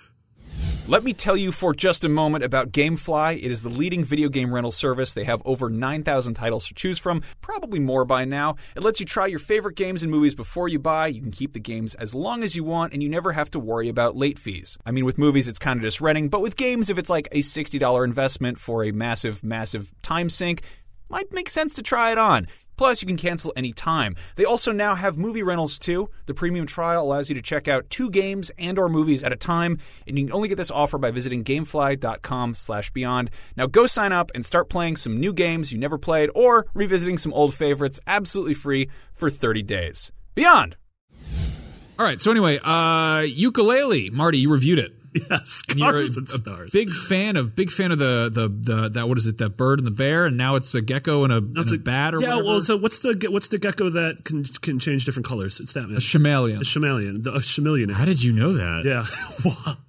Let 0.90 1.04
me 1.04 1.14
tell 1.14 1.38
you 1.38 1.52
for 1.52 1.76
just 1.76 2.04
a 2.04 2.10
moment 2.10 2.44
about 2.44 2.72
Gamefly. 2.72 3.38
It 3.38 3.52
is 3.52 3.62
the 3.62 3.70
leading 3.70 4.04
video 4.04 4.28
game 4.28 4.52
rental 4.52 4.72
service. 4.72 5.14
They 5.14 5.24
have 5.24 5.40
over 5.46 5.70
9,000 5.70 6.34
titles 6.34 6.68
to 6.68 6.74
choose 6.74 6.98
from, 6.98 7.22
probably 7.42 7.78
more 7.80 8.06
by 8.06 8.26
now. 8.26 8.56
It 8.76 8.84
lets 8.84 9.00
you 9.00 9.06
try 9.06 9.28
your 9.28 9.38
favorite 9.38 9.76
games 9.76 10.02
and 10.02 10.10
movies 10.12 10.34
before 10.34 10.68
you 10.68 10.80
buy. 10.80 11.06
You 11.06 11.22
can 11.22 11.30
keep 11.30 11.54
the 11.54 11.60
games 11.60 11.94
as 11.94 12.16
long 12.16 12.42
as 12.42 12.56
you 12.56 12.64
want, 12.64 12.94
and 12.94 13.04
you 13.04 13.10
never 13.10 13.32
have 13.34 13.52
to 13.52 13.60
worry 13.60 13.88
about 13.88 14.16
late 14.16 14.40
fees. 14.40 14.80
I 14.84 14.90
mean, 14.90 15.06
with 15.06 15.20
movies, 15.20 15.48
it's 15.48 15.60
kind 15.60 15.78
of 15.78 15.84
just 15.84 16.02
renting, 16.02 16.28
but 16.28 16.42
with 16.42 16.58
games, 16.58 16.90
if 16.90 16.98
it's 16.98 17.10
like 17.12 17.28
a 17.32 17.42
$60 17.42 18.04
investment 18.04 18.60
for 18.60 18.84
a 18.84 18.92
massive, 18.92 19.44
massive 19.44 19.92
time 20.02 20.28
sink, 20.28 20.64
might 21.10 21.34
make 21.34 21.50
sense 21.50 21.74
to 21.76 21.82
try 21.82 22.12
it 22.12 22.18
on. 22.18 22.48
Plus, 22.78 23.02
you 23.02 23.08
can 23.08 23.18
cancel 23.18 23.52
any 23.58 23.74
time. 23.74 24.16
They 24.36 24.46
also 24.46 24.72
now 24.72 24.96
have 24.96 25.18
movie 25.18 25.44
rentals 25.44 25.78
too. 25.78 26.10
The 26.28 26.34
premium 26.34 26.66
trial 26.66 27.04
allows 27.04 27.28
you 27.28 27.36
to 27.36 27.42
check 27.42 27.68
out 27.68 27.90
two 27.90 28.10
games 28.10 28.52
and 28.58 28.80
or 28.80 28.88
movies 28.88 29.24
at 29.24 29.34
a 29.34 29.36
time, 29.36 29.80
and 30.08 30.18
you 30.18 30.26
can 30.26 30.34
only 30.34 30.48
get 30.48 30.58
this 30.58 30.72
offer 30.72 30.98
by 30.98 31.12
visiting 31.12 31.44
gamefly.com/beyond. 31.44 33.30
Now 33.58 33.68
go 33.68 33.86
sign 33.86 34.14
up 34.14 34.32
and 34.34 34.46
start 34.46 34.70
playing 34.70 34.96
some 34.96 35.20
new 35.20 35.34
games 35.34 35.74
you 35.74 35.78
never 35.78 35.98
played 35.98 36.30
or 36.34 36.68
revisiting 36.74 37.18
some 37.18 37.34
old 37.34 37.54
favorites 37.54 38.00
absolutely 38.08 38.54
free 38.54 38.90
for 39.14 39.30
30 39.30 39.64
days. 39.64 40.12
Beyond. 40.36 40.78
All 42.00 42.06
right. 42.06 42.22
So 42.22 42.32
anyway, 42.32 42.60
uh, 42.64 43.24
Yooka-Laylee, 43.24 44.14
Marty, 44.14 44.38
you 44.38 44.50
reviewed 44.50 44.80
it. 44.80 44.94
Yes, 45.30 45.64
And 45.70 45.80
you're 45.80 45.98
a, 45.98 46.06
and 46.06 46.30
a 46.30 46.38
stars. 46.38 46.72
big 46.72 46.92
fan 46.92 47.36
of 47.36 47.56
big 47.56 47.72
fan 47.72 47.92
of 47.92 47.98
the 48.00 48.30
the 48.32 48.48
the 48.48 48.90
that 48.90 49.08
what 49.10 49.18
is 49.18 49.28
it 49.28 49.38
that 49.40 49.58
bird 49.58 49.80
and 49.80 49.88
the 49.88 49.92
bear 49.92 50.26
and 50.26 50.38
now 50.38 50.56
it's 50.56 50.74
a 50.76 50.82
gecko 50.82 51.24
and 51.24 51.34
a, 51.34 51.38
and 51.38 51.58
It's 51.58 51.72
a 51.72 51.78
bat 51.78 52.14
or 52.14 52.22
yeah. 52.22 52.30
whatever. 52.36 52.44
Well, 52.48 52.62
so 52.62 52.78
what's 52.78 53.00
the 53.00 53.28
what's 53.30 53.48
the 53.48 53.58
gecko 53.58 53.90
that 53.90 54.24
can 54.24 54.44
can 54.46 54.80
change 54.80 55.06
different 55.06 55.26
colors? 55.26 55.60
It's 55.60 55.74
that 55.74 55.88
man. 55.88 55.98
a 55.98 56.02
chameleon. 56.02 56.62
A 56.62 56.66
chameleon. 56.66 57.24
The, 57.24 57.34
a 57.34 57.42
chameleon. 57.42 57.90
How 57.90 58.06
did 58.06 58.22
you 58.24 58.32
know 58.34 58.54
that? 58.54 58.86
yeah. 58.86 59.74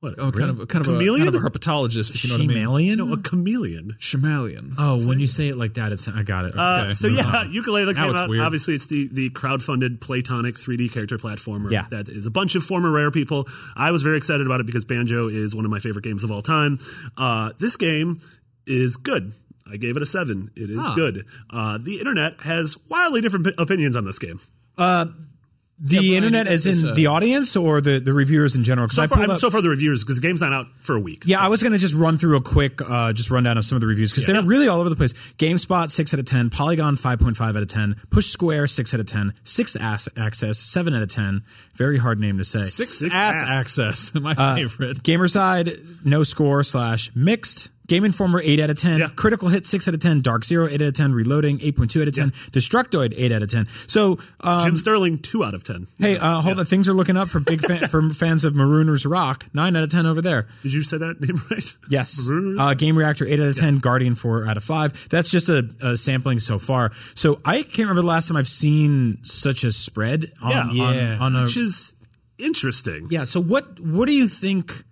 What? 0.00 0.14
Oh, 0.16 0.30
kind 0.30 0.50
of 0.50 0.68
kind 0.68 0.86
of 0.86 0.88
a, 0.94 0.96
Chameleon? 0.96 1.24
kind 1.26 1.34
of 1.34 1.42
a 1.44 1.50
herpetologist, 1.50 2.14
if 2.14 2.22
you 2.24 2.30
know 2.30 2.36
what 2.36 2.44
I 2.44 2.46
mean. 2.46 2.56
Chameleon? 2.64 2.98
No, 2.98 3.12
a 3.14 3.16
chameleon. 3.16 3.96
Chameleon. 4.00 4.74
Oh, 4.78 5.04
when 5.08 5.18
you 5.18 5.26
say 5.26 5.48
it 5.48 5.56
like 5.56 5.74
that, 5.74 5.90
it's 5.90 6.06
I 6.06 6.22
got 6.22 6.44
it. 6.44 6.56
Uh, 6.56 6.94
so 6.94 7.08
yeah, 7.08 7.42
Yooka-Laylee 7.46 7.96
Now 7.96 8.06
came 8.06 8.14
out. 8.16 8.28
weird. 8.28 8.42
Obviously, 8.42 8.74
it's 8.76 8.86
the 8.86 9.08
the 9.12 9.30
crowdfunded 9.30 9.98
Playtonic 9.98 10.52
3D 10.52 10.92
character 10.92 11.18
platformer. 11.18 11.72
Yeah. 11.72 11.86
that 11.90 12.08
is 12.08 12.26
a 12.26 12.30
bunch 12.30 12.54
of 12.54 12.62
former 12.62 12.92
Rare 12.92 13.10
people. 13.10 13.48
I 13.74 13.90
was 13.90 14.02
very 14.02 14.16
excited 14.18 14.46
about 14.46 14.60
it 14.60 14.66
because 14.66 14.84
Banjo 14.84 15.28
is 15.28 15.52
one 15.56 15.64
of 15.64 15.70
my 15.72 15.80
favorite 15.80 16.04
games 16.04 16.22
of 16.22 16.30
all 16.30 16.42
time. 16.42 16.78
Uh, 17.16 17.50
this 17.58 17.76
game 17.76 18.20
is 18.68 18.96
good. 18.96 19.32
I 19.68 19.78
gave 19.78 19.96
it 19.96 20.02
a 20.02 20.06
seven. 20.06 20.50
It 20.54 20.70
is 20.70 20.78
Ah. 20.80 20.94
good. 20.94 21.24
Uh, 21.50 21.76
the 21.76 21.98
internet 21.98 22.40
has 22.42 22.76
wildly 22.88 23.20
different 23.20 23.46
p- 23.46 23.52
opinions 23.58 23.96
on 23.96 24.04
this 24.04 24.18
game. 24.20 24.38
The 25.80 25.96
Brian, 25.98 26.12
internet, 26.14 26.46
as 26.48 26.66
in 26.66 26.88
uh, 26.88 26.94
the 26.94 27.06
audience 27.06 27.54
or 27.56 27.80
the, 27.80 28.00
the 28.00 28.12
reviewers 28.12 28.56
in 28.56 28.64
general? 28.64 28.88
So 28.88 29.06
far, 29.06 29.22
up- 29.30 29.38
so 29.38 29.50
far 29.50 29.62
the 29.62 29.68
reviewers, 29.68 30.02
because 30.02 30.16
the 30.20 30.26
game's 30.26 30.40
not 30.40 30.52
out 30.52 30.66
for 30.80 30.96
a 30.96 31.00
week. 31.00 31.22
Yeah, 31.26 31.38
I 31.40 31.48
was 31.48 31.62
going 31.62 31.72
to 31.72 31.78
just 31.78 31.94
run 31.94 32.18
through 32.18 32.36
a 32.36 32.40
quick 32.40 32.80
uh, 32.82 33.12
just 33.12 33.30
rundown 33.30 33.56
of 33.58 33.64
some 33.64 33.76
of 33.76 33.80
the 33.80 33.86
reviews 33.86 34.10
because 34.10 34.26
they're 34.26 34.34
Yeah. 34.34 34.42
really 34.44 34.68
all 34.68 34.80
over 34.80 34.88
the 34.90 34.96
place. 34.96 35.12
GameSpot 35.38 35.90
six 35.90 36.12
out 36.12 36.20
of 36.20 36.26
ten, 36.26 36.50
Polygon 36.50 36.96
five 36.96 37.20
point 37.20 37.36
five 37.36 37.54
out 37.56 37.62
of 37.62 37.68
ten, 37.68 37.96
Push 38.10 38.26
Square 38.26 38.66
six 38.68 38.92
out 38.92 39.00
of 39.00 39.06
ten, 39.06 39.34
Sixth 39.44 39.76
Ass 39.80 40.08
Access 40.16 40.58
seven 40.58 40.94
out 40.94 41.02
of 41.02 41.10
ten. 41.10 41.42
Very 41.74 41.98
hard 41.98 42.18
name 42.18 42.38
to 42.38 42.44
say. 42.44 42.62
Six, 42.62 43.02
ass, 43.02 43.12
ass. 43.12 43.44
access, 43.48 44.14
my 44.20 44.32
Uh, 44.36 44.56
favorite. 44.56 45.02
Gamerside 45.02 46.04
no 46.04 46.22
score 46.24 46.62
slash 46.64 47.10
mixed. 47.14 47.70
Game 47.88 48.04
Informer 48.04 48.40
eight 48.44 48.60
out 48.60 48.70
of 48.70 48.78
ten. 48.78 49.00
Yeah. 49.00 49.08
Critical 49.16 49.48
Hit 49.48 49.66
six 49.66 49.88
out 49.88 49.94
of 49.94 50.00
ten. 50.00 50.20
Dark 50.20 50.44
Zero 50.44 50.68
eight 50.68 50.80
out 50.80 50.88
of 50.88 50.94
ten. 50.94 51.12
Reloading 51.12 51.58
eight 51.62 51.76
point 51.76 51.90
two 51.90 52.00
out 52.02 52.08
of 52.08 52.14
ten. 52.14 52.30
Destructoid 52.52 53.14
eight 53.16 53.32
out 53.32 53.42
of 53.42 53.50
ten. 53.50 53.66
So 53.86 54.18
um, 54.40 54.60
Jim 54.64 54.76
Sterling 54.76 55.18
two 55.18 55.42
out 55.44 55.54
of 55.54 55.64
ten. 55.64 55.86
hey, 55.98 56.16
uh, 56.18 56.40
hold 56.40 56.58
on, 56.60 56.64
things 56.66 56.88
are 56.88 56.92
looking 56.92 57.16
up 57.16 57.28
for 57.28 57.40
big 57.40 57.60
fan, 57.60 57.88
for 57.88 58.08
fans 58.10 58.44
of 58.44 58.52
Marooners 58.54 59.10
Rock. 59.10 59.46
Nine 59.52 59.74
out 59.74 59.82
of 59.84 59.90
ten 59.90 60.06
over 60.06 60.22
there. 60.22 60.46
Did 60.62 60.72
you 60.74 60.82
say 60.82 60.98
that 60.98 61.20
name 61.20 61.40
right? 61.50 61.76
Yes. 61.90 62.28
Uh, 62.30 62.74
Game 62.74 62.96
Reactor, 62.98 63.26
8 63.26 63.40
out 63.40 63.46
of 63.48 63.56
10. 63.56 63.78
Guardian, 63.78 64.14
4 64.14 64.46
out 64.46 64.56
of 64.58 64.64
5. 64.64 65.08
That's 65.08 65.30
just 65.30 65.48
a, 65.48 65.68
a 65.80 65.96
sampling 65.96 66.38
so 66.40 66.58
far. 66.58 66.92
So 67.14 67.40
I 67.44 67.62
can't 67.62 67.78
remember 67.88 68.02
the 68.02 68.06
last 68.08 68.28
time 68.28 68.36
I've 68.36 68.48
seen 68.48 69.18
such 69.22 69.64
a 69.64 69.72
spread 69.72 70.26
on, 70.42 70.50
Yeah. 70.76 70.82
on, 70.84 70.94
Yeah. 70.94 71.18
on 71.18 71.36
a. 71.36 71.42
Which 71.44 71.56
is 71.56 71.94
interesting. 72.38 73.06
yeah. 73.10 73.24
So 73.24 73.40
what, 73.40 73.80
what 73.80 74.06
do 74.06 74.12
you 74.12 74.28
think? 74.28 74.84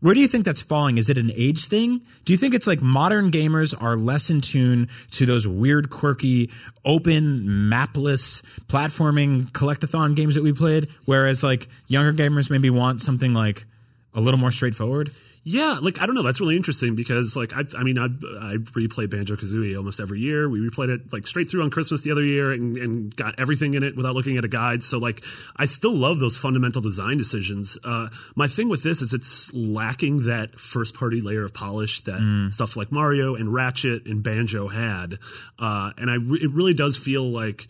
Where 0.00 0.14
do 0.14 0.20
you 0.20 0.28
think 0.28 0.46
that's 0.46 0.62
falling? 0.62 0.96
Is 0.96 1.10
it 1.10 1.18
an 1.18 1.30
age 1.34 1.66
thing? 1.66 2.00
Do 2.24 2.32
you 2.32 2.38
think 2.38 2.54
it's 2.54 2.66
like 2.66 2.80
modern 2.80 3.30
gamers 3.30 3.74
are 3.80 3.96
less 3.96 4.30
in 4.30 4.40
tune 4.40 4.88
to 5.10 5.26
those 5.26 5.46
weird, 5.46 5.90
quirky, 5.90 6.50
open, 6.86 7.46
mapless 7.46 8.42
platforming 8.66 9.50
collectathon 9.52 10.16
games 10.16 10.34
that 10.36 10.42
we 10.42 10.54
played? 10.54 10.88
Whereas 11.04 11.44
like 11.44 11.68
younger 11.86 12.14
gamers 12.14 12.50
maybe 12.50 12.70
want 12.70 13.02
something 13.02 13.34
like 13.34 13.66
a 14.14 14.20
little 14.22 14.40
more 14.40 14.50
straightforward? 14.50 15.10
Yeah, 15.42 15.78
like 15.80 15.98
I 16.00 16.04
don't 16.04 16.14
know. 16.14 16.22
That's 16.22 16.38
really 16.38 16.54
interesting 16.56 16.94
because, 16.94 17.34
like, 17.34 17.54
I, 17.54 17.62
I 17.74 17.82
mean, 17.82 17.96
I, 17.98 18.04
I 18.04 18.56
replay 18.76 19.08
Banjo 19.08 19.36
Kazooie 19.36 19.74
almost 19.74 19.98
every 19.98 20.20
year. 20.20 20.50
We 20.50 20.58
replayed 20.60 20.90
it 20.90 21.12
like 21.14 21.26
straight 21.26 21.50
through 21.50 21.62
on 21.62 21.70
Christmas 21.70 22.02
the 22.02 22.10
other 22.10 22.22
year 22.22 22.52
and, 22.52 22.76
and 22.76 23.16
got 23.16 23.40
everything 23.40 23.72
in 23.72 23.82
it 23.82 23.96
without 23.96 24.14
looking 24.14 24.36
at 24.36 24.44
a 24.44 24.48
guide. 24.48 24.82
So, 24.82 24.98
like, 24.98 25.24
I 25.56 25.64
still 25.64 25.94
love 25.94 26.18
those 26.18 26.36
fundamental 26.36 26.82
design 26.82 27.16
decisions. 27.16 27.78
Uh, 27.82 28.08
my 28.36 28.48
thing 28.48 28.68
with 28.68 28.82
this 28.82 29.00
is 29.00 29.14
it's 29.14 29.50
lacking 29.54 30.24
that 30.24 30.60
first 30.60 30.94
party 30.94 31.22
layer 31.22 31.44
of 31.44 31.54
polish 31.54 32.02
that 32.02 32.20
stuff 32.50 32.76
like 32.76 32.92
Mario 32.92 33.34
and 33.34 33.52
Ratchet 33.52 34.04
and 34.04 34.22
Banjo 34.22 34.68
had, 34.68 35.18
uh, 35.58 35.92
and 35.96 36.10
I 36.10 36.16
it 36.16 36.50
really 36.50 36.74
does 36.74 36.98
feel 36.98 37.24
like 37.30 37.66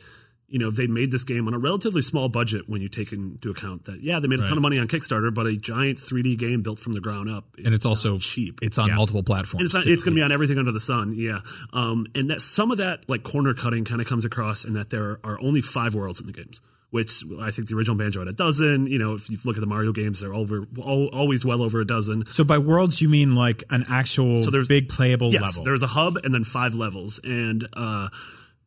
you 0.50 0.58
know, 0.58 0.70
they 0.70 0.86
made 0.88 1.10
this 1.12 1.24
game 1.24 1.46
on 1.46 1.54
a 1.54 1.58
relatively 1.58 2.02
small 2.02 2.28
budget 2.28 2.68
when 2.68 2.82
you 2.82 2.88
take 2.88 3.12
into 3.12 3.50
account 3.50 3.84
that, 3.84 4.02
yeah, 4.02 4.18
they 4.20 4.26
made 4.28 4.40
a 4.40 4.46
ton 4.46 4.58
of 4.58 4.62
money 4.62 4.78
on 4.78 4.88
Kickstarter, 4.88 5.32
but 5.32 5.46
a 5.46 5.56
giant 5.56 5.96
3D 5.98 6.36
game 6.36 6.60
built 6.62 6.78
from 6.80 6.92
the 6.92 7.00
ground 7.00 7.30
up. 7.30 7.44
and 7.64 7.72
it's 7.72 7.86
also 7.86 8.18
cheap. 8.18 8.58
It's 8.60 8.76
on 8.76 8.88
Yeah. 8.88 8.96
multiple 8.96 9.22
platforms. 9.22 9.60
And 9.62 9.66
it's, 9.66 9.74
not, 9.74 9.86
it's 9.86 10.02
going 10.04 10.14
to 10.14 10.18
be 10.18 10.22
on 10.24 10.32
everything 10.32 10.58
under 10.58 10.72
the 10.72 10.80
sun, 10.80 11.12
yeah. 11.16 11.38
Um, 11.72 12.06
and 12.14 12.30
that 12.30 12.42
some 12.42 12.70
of 12.72 12.78
that 12.78 13.08
like 13.08 13.22
corner 13.22 13.54
cutting 13.54 13.84
kind 13.84 14.00
of 14.00 14.06
comes 14.08 14.24
across 14.24 14.64
in 14.64 14.74
that 14.74 14.90
there 14.90 15.20
are 15.24 15.38
only 15.40 15.60
five 15.62 15.94
worlds 15.94 16.20
in 16.20 16.26
the 16.26 16.32
games, 16.32 16.60
which 16.90 17.22
I 17.40 17.52
think 17.52 17.68
the 17.68 17.76
original 17.76 17.96
Banjo 17.96 18.18
had 18.18 18.26
a 18.28 18.32
dozen. 18.32 18.88
You 18.88 18.98
know, 18.98 19.14
if 19.14 19.30
you 19.30 19.38
look 19.44 19.56
at 19.56 19.60
the 19.60 19.66
Mario 19.68 19.92
games, 19.92 20.18
they're 20.20 20.34
over 20.34 20.66
al 20.84 21.06
always 21.12 21.44
well 21.44 21.62
over 21.62 21.80
a 21.80 21.86
dozen. 21.86 22.24
So 22.26 22.42
by 22.42 22.58
worlds, 22.58 23.00
you 23.00 23.08
mean 23.08 23.36
like 23.36 23.62
an 23.70 23.84
actual 23.88 24.42
So 24.42 24.50
there's- 24.50 24.66
big 24.66 24.88
playable 24.88 25.30
Yes, 25.32 25.42
level? 25.42 25.64
there's 25.64 25.82
a 25.84 25.86
hub 25.86 26.16
and 26.24 26.34
then 26.34 26.42
five 26.42 26.74
levels, 26.74 27.20
and 27.22 27.68
uh, 27.74 28.08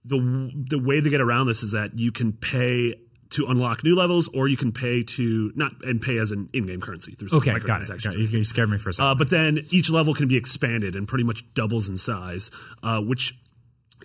the 0.05 0.51
the 0.69 0.79
way 0.79 0.99
they 0.99 1.09
get 1.09 1.21
around 1.21 1.47
this 1.47 1.63
is 1.63 1.71
that 1.71 1.97
you 1.97 2.11
can 2.11 2.33
pay 2.33 2.95
to 3.31 3.47
unlock 3.47 3.83
new 3.83 3.95
levels, 3.95 4.27
or 4.27 4.47
you 4.47 4.57
can 4.57 4.71
pay 4.71 5.03
to 5.03 5.51
not 5.55 5.71
and 5.83 6.01
pay 6.01 6.19
as 6.19 6.31
an 6.31 6.49
in-game 6.53 6.81
currency 6.81 7.13
through 7.13 7.29
some 7.29 7.39
Okay, 7.39 7.57
got 7.59 7.81
it. 7.81 7.87
Got 7.87 8.13
it. 8.13 8.19
You, 8.19 8.27
you 8.27 8.43
scared 8.43 8.69
me 8.69 8.77
for 8.77 8.89
a 8.89 8.93
second. 8.93 9.09
Uh, 9.09 9.15
but 9.15 9.29
then 9.29 9.59
each 9.71 9.89
level 9.89 10.13
can 10.13 10.27
be 10.27 10.37
expanded 10.37 10.95
and 10.95 11.07
pretty 11.07 11.23
much 11.23 11.51
doubles 11.55 11.89
in 11.89 11.97
size, 11.97 12.51
uh, 12.83 12.99
which 13.01 13.33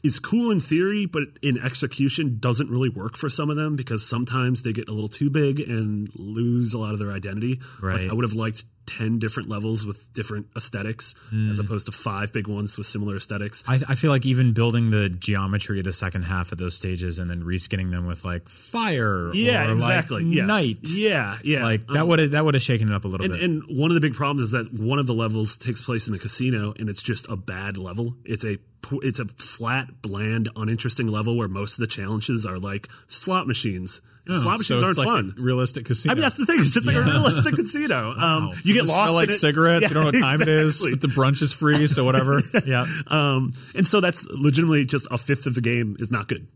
is 0.04 0.18
cool 0.18 0.50
in 0.50 0.60
theory, 0.60 1.06
but 1.06 1.24
in 1.42 1.58
execution 1.58 2.38
doesn't 2.38 2.70
really 2.70 2.88
work 2.88 3.16
for 3.16 3.28
some 3.28 3.50
of 3.50 3.56
them 3.56 3.76
because 3.76 4.08
sometimes 4.08 4.62
they 4.62 4.72
get 4.72 4.88
a 4.88 4.92
little 4.92 5.08
too 5.08 5.28
big 5.28 5.60
and 5.60 6.08
lose 6.14 6.72
a 6.72 6.78
lot 6.78 6.92
of 6.92 6.98
their 6.98 7.12
identity. 7.12 7.60
Like, 7.82 7.82
Right. 7.82 8.10
I 8.10 8.12
would 8.14 8.24
have 8.24 8.34
liked 8.34 8.64
ten 8.88 9.18
different 9.18 9.48
levels 9.48 9.84
with 9.86 10.12
different 10.12 10.46
aesthetics, 10.56 11.14
Hmm. 11.30 11.50
as 11.50 11.58
opposed 11.58 11.86
to 11.86 11.92
five 11.92 12.32
big 12.32 12.46
ones 12.48 12.76
with 12.78 12.86
similar 12.86 13.16
aesthetics. 13.16 13.62
I, 13.68 13.74
I 13.88 13.94
feel 13.94 14.10
like 14.10 14.24
even 14.26 14.52
building 14.54 14.90
the 14.90 15.08
geometry 15.08 15.78
of 15.78 15.84
the 15.84 15.92
second 15.92 16.22
half 16.22 16.50
of 16.52 16.58
those 16.58 16.74
stages 16.74 17.18
and 17.18 17.28
then 17.30 17.42
reskinning 17.44 17.90
them 17.90 18.06
with 18.06 18.24
like 18.24 18.48
fire, 18.48 19.30
Yeah, 19.34 19.68
or 19.68 19.72
exactly. 19.72 20.24
like 20.24 20.34
yeah, 20.34 20.46
night, 20.46 20.78
Yeah, 20.84 21.38
yeah. 21.44 21.62
like 21.64 21.86
that 21.88 22.02
Um, 22.02 22.08
would 22.08 22.18
have 22.18 22.30
that 22.32 22.44
would 22.44 22.54
have 22.54 22.62
shaken 22.62 22.88
it 22.88 22.94
up 22.94 23.04
a 23.04 23.08
little 23.08 23.24
And, 23.24 23.34
bit. 23.34 23.42
and 23.42 23.62
one 23.78 23.90
of 23.90 23.94
the 23.94 24.00
big 24.00 24.14
problems 24.14 24.42
is 24.42 24.50
that 24.52 24.72
one 24.72 24.98
of 24.98 25.06
the 25.06 25.14
levels 25.14 25.56
takes 25.56 25.82
place 25.82 26.08
in 26.08 26.14
a 26.14 26.18
casino, 26.18 26.72
and 26.78 26.88
it's 26.88 27.02
just 27.02 27.26
a 27.28 27.36
bad 27.36 27.76
level. 27.78 28.16
It's 28.24 28.44
a 28.44 28.58
it's 29.02 29.18
a 29.18 29.26
flat, 29.26 30.00
bland, 30.02 30.48
uninteresting 30.56 31.08
level 31.08 31.36
where 31.36 31.48
most 31.48 31.74
of 31.74 31.80
the 31.80 31.86
challenges 31.88 32.46
are 32.46 32.58
like 32.58 32.88
slot 33.08 33.46
machines. 33.46 34.00
And 34.28 34.36
Oh, 34.36 34.40
slot 34.40 34.58
machines 34.58 34.82
it's 34.82 34.84
aren't 34.84 34.98
like 34.98 35.08
fun. 35.08 35.34
a 35.38 35.40
realistic 35.42 35.86
casino. 35.86 36.12
I 36.12 36.14
mean, 36.14 36.22
that's 36.22 36.34
the 36.36 36.44
thing. 36.46 36.58
It's 36.60 36.70
just 36.70 36.86
like 36.86 36.96
a 36.96 37.02
realistic 37.02 37.54
casino. 37.54 38.14
Um, 38.18 38.52
you 38.62 38.74
get 38.74 38.80
Does 38.82 38.90
it 38.90 38.92
lost 38.92 39.02
Smell 39.08 39.14
like 39.14 39.28
it. 39.30 39.32
cigarettes. 39.38 39.82
Yeah, 39.82 39.88
you 39.88 39.94
don't 39.94 40.02
know 40.12 40.18
what 40.18 40.20
time 40.22 40.42
it 40.42 40.48
is. 40.48 40.84
But 40.88 41.00
the 41.00 41.08
brunch 41.08 41.40
is 41.42 41.52
free, 41.52 41.86
so 41.86 42.04
whatever. 42.04 42.40
yeah, 42.66 42.84
Um, 43.06 43.52
and 43.74 43.88
so 43.88 44.00
that's 44.00 44.26
legitimately 44.30 44.84
just 44.84 45.06
a 45.10 45.16
fifth 45.18 45.46
of 45.46 45.54
the 45.54 45.60
game 45.62 45.96
is 45.98 46.10
not 46.10 46.28
good, 46.28 46.46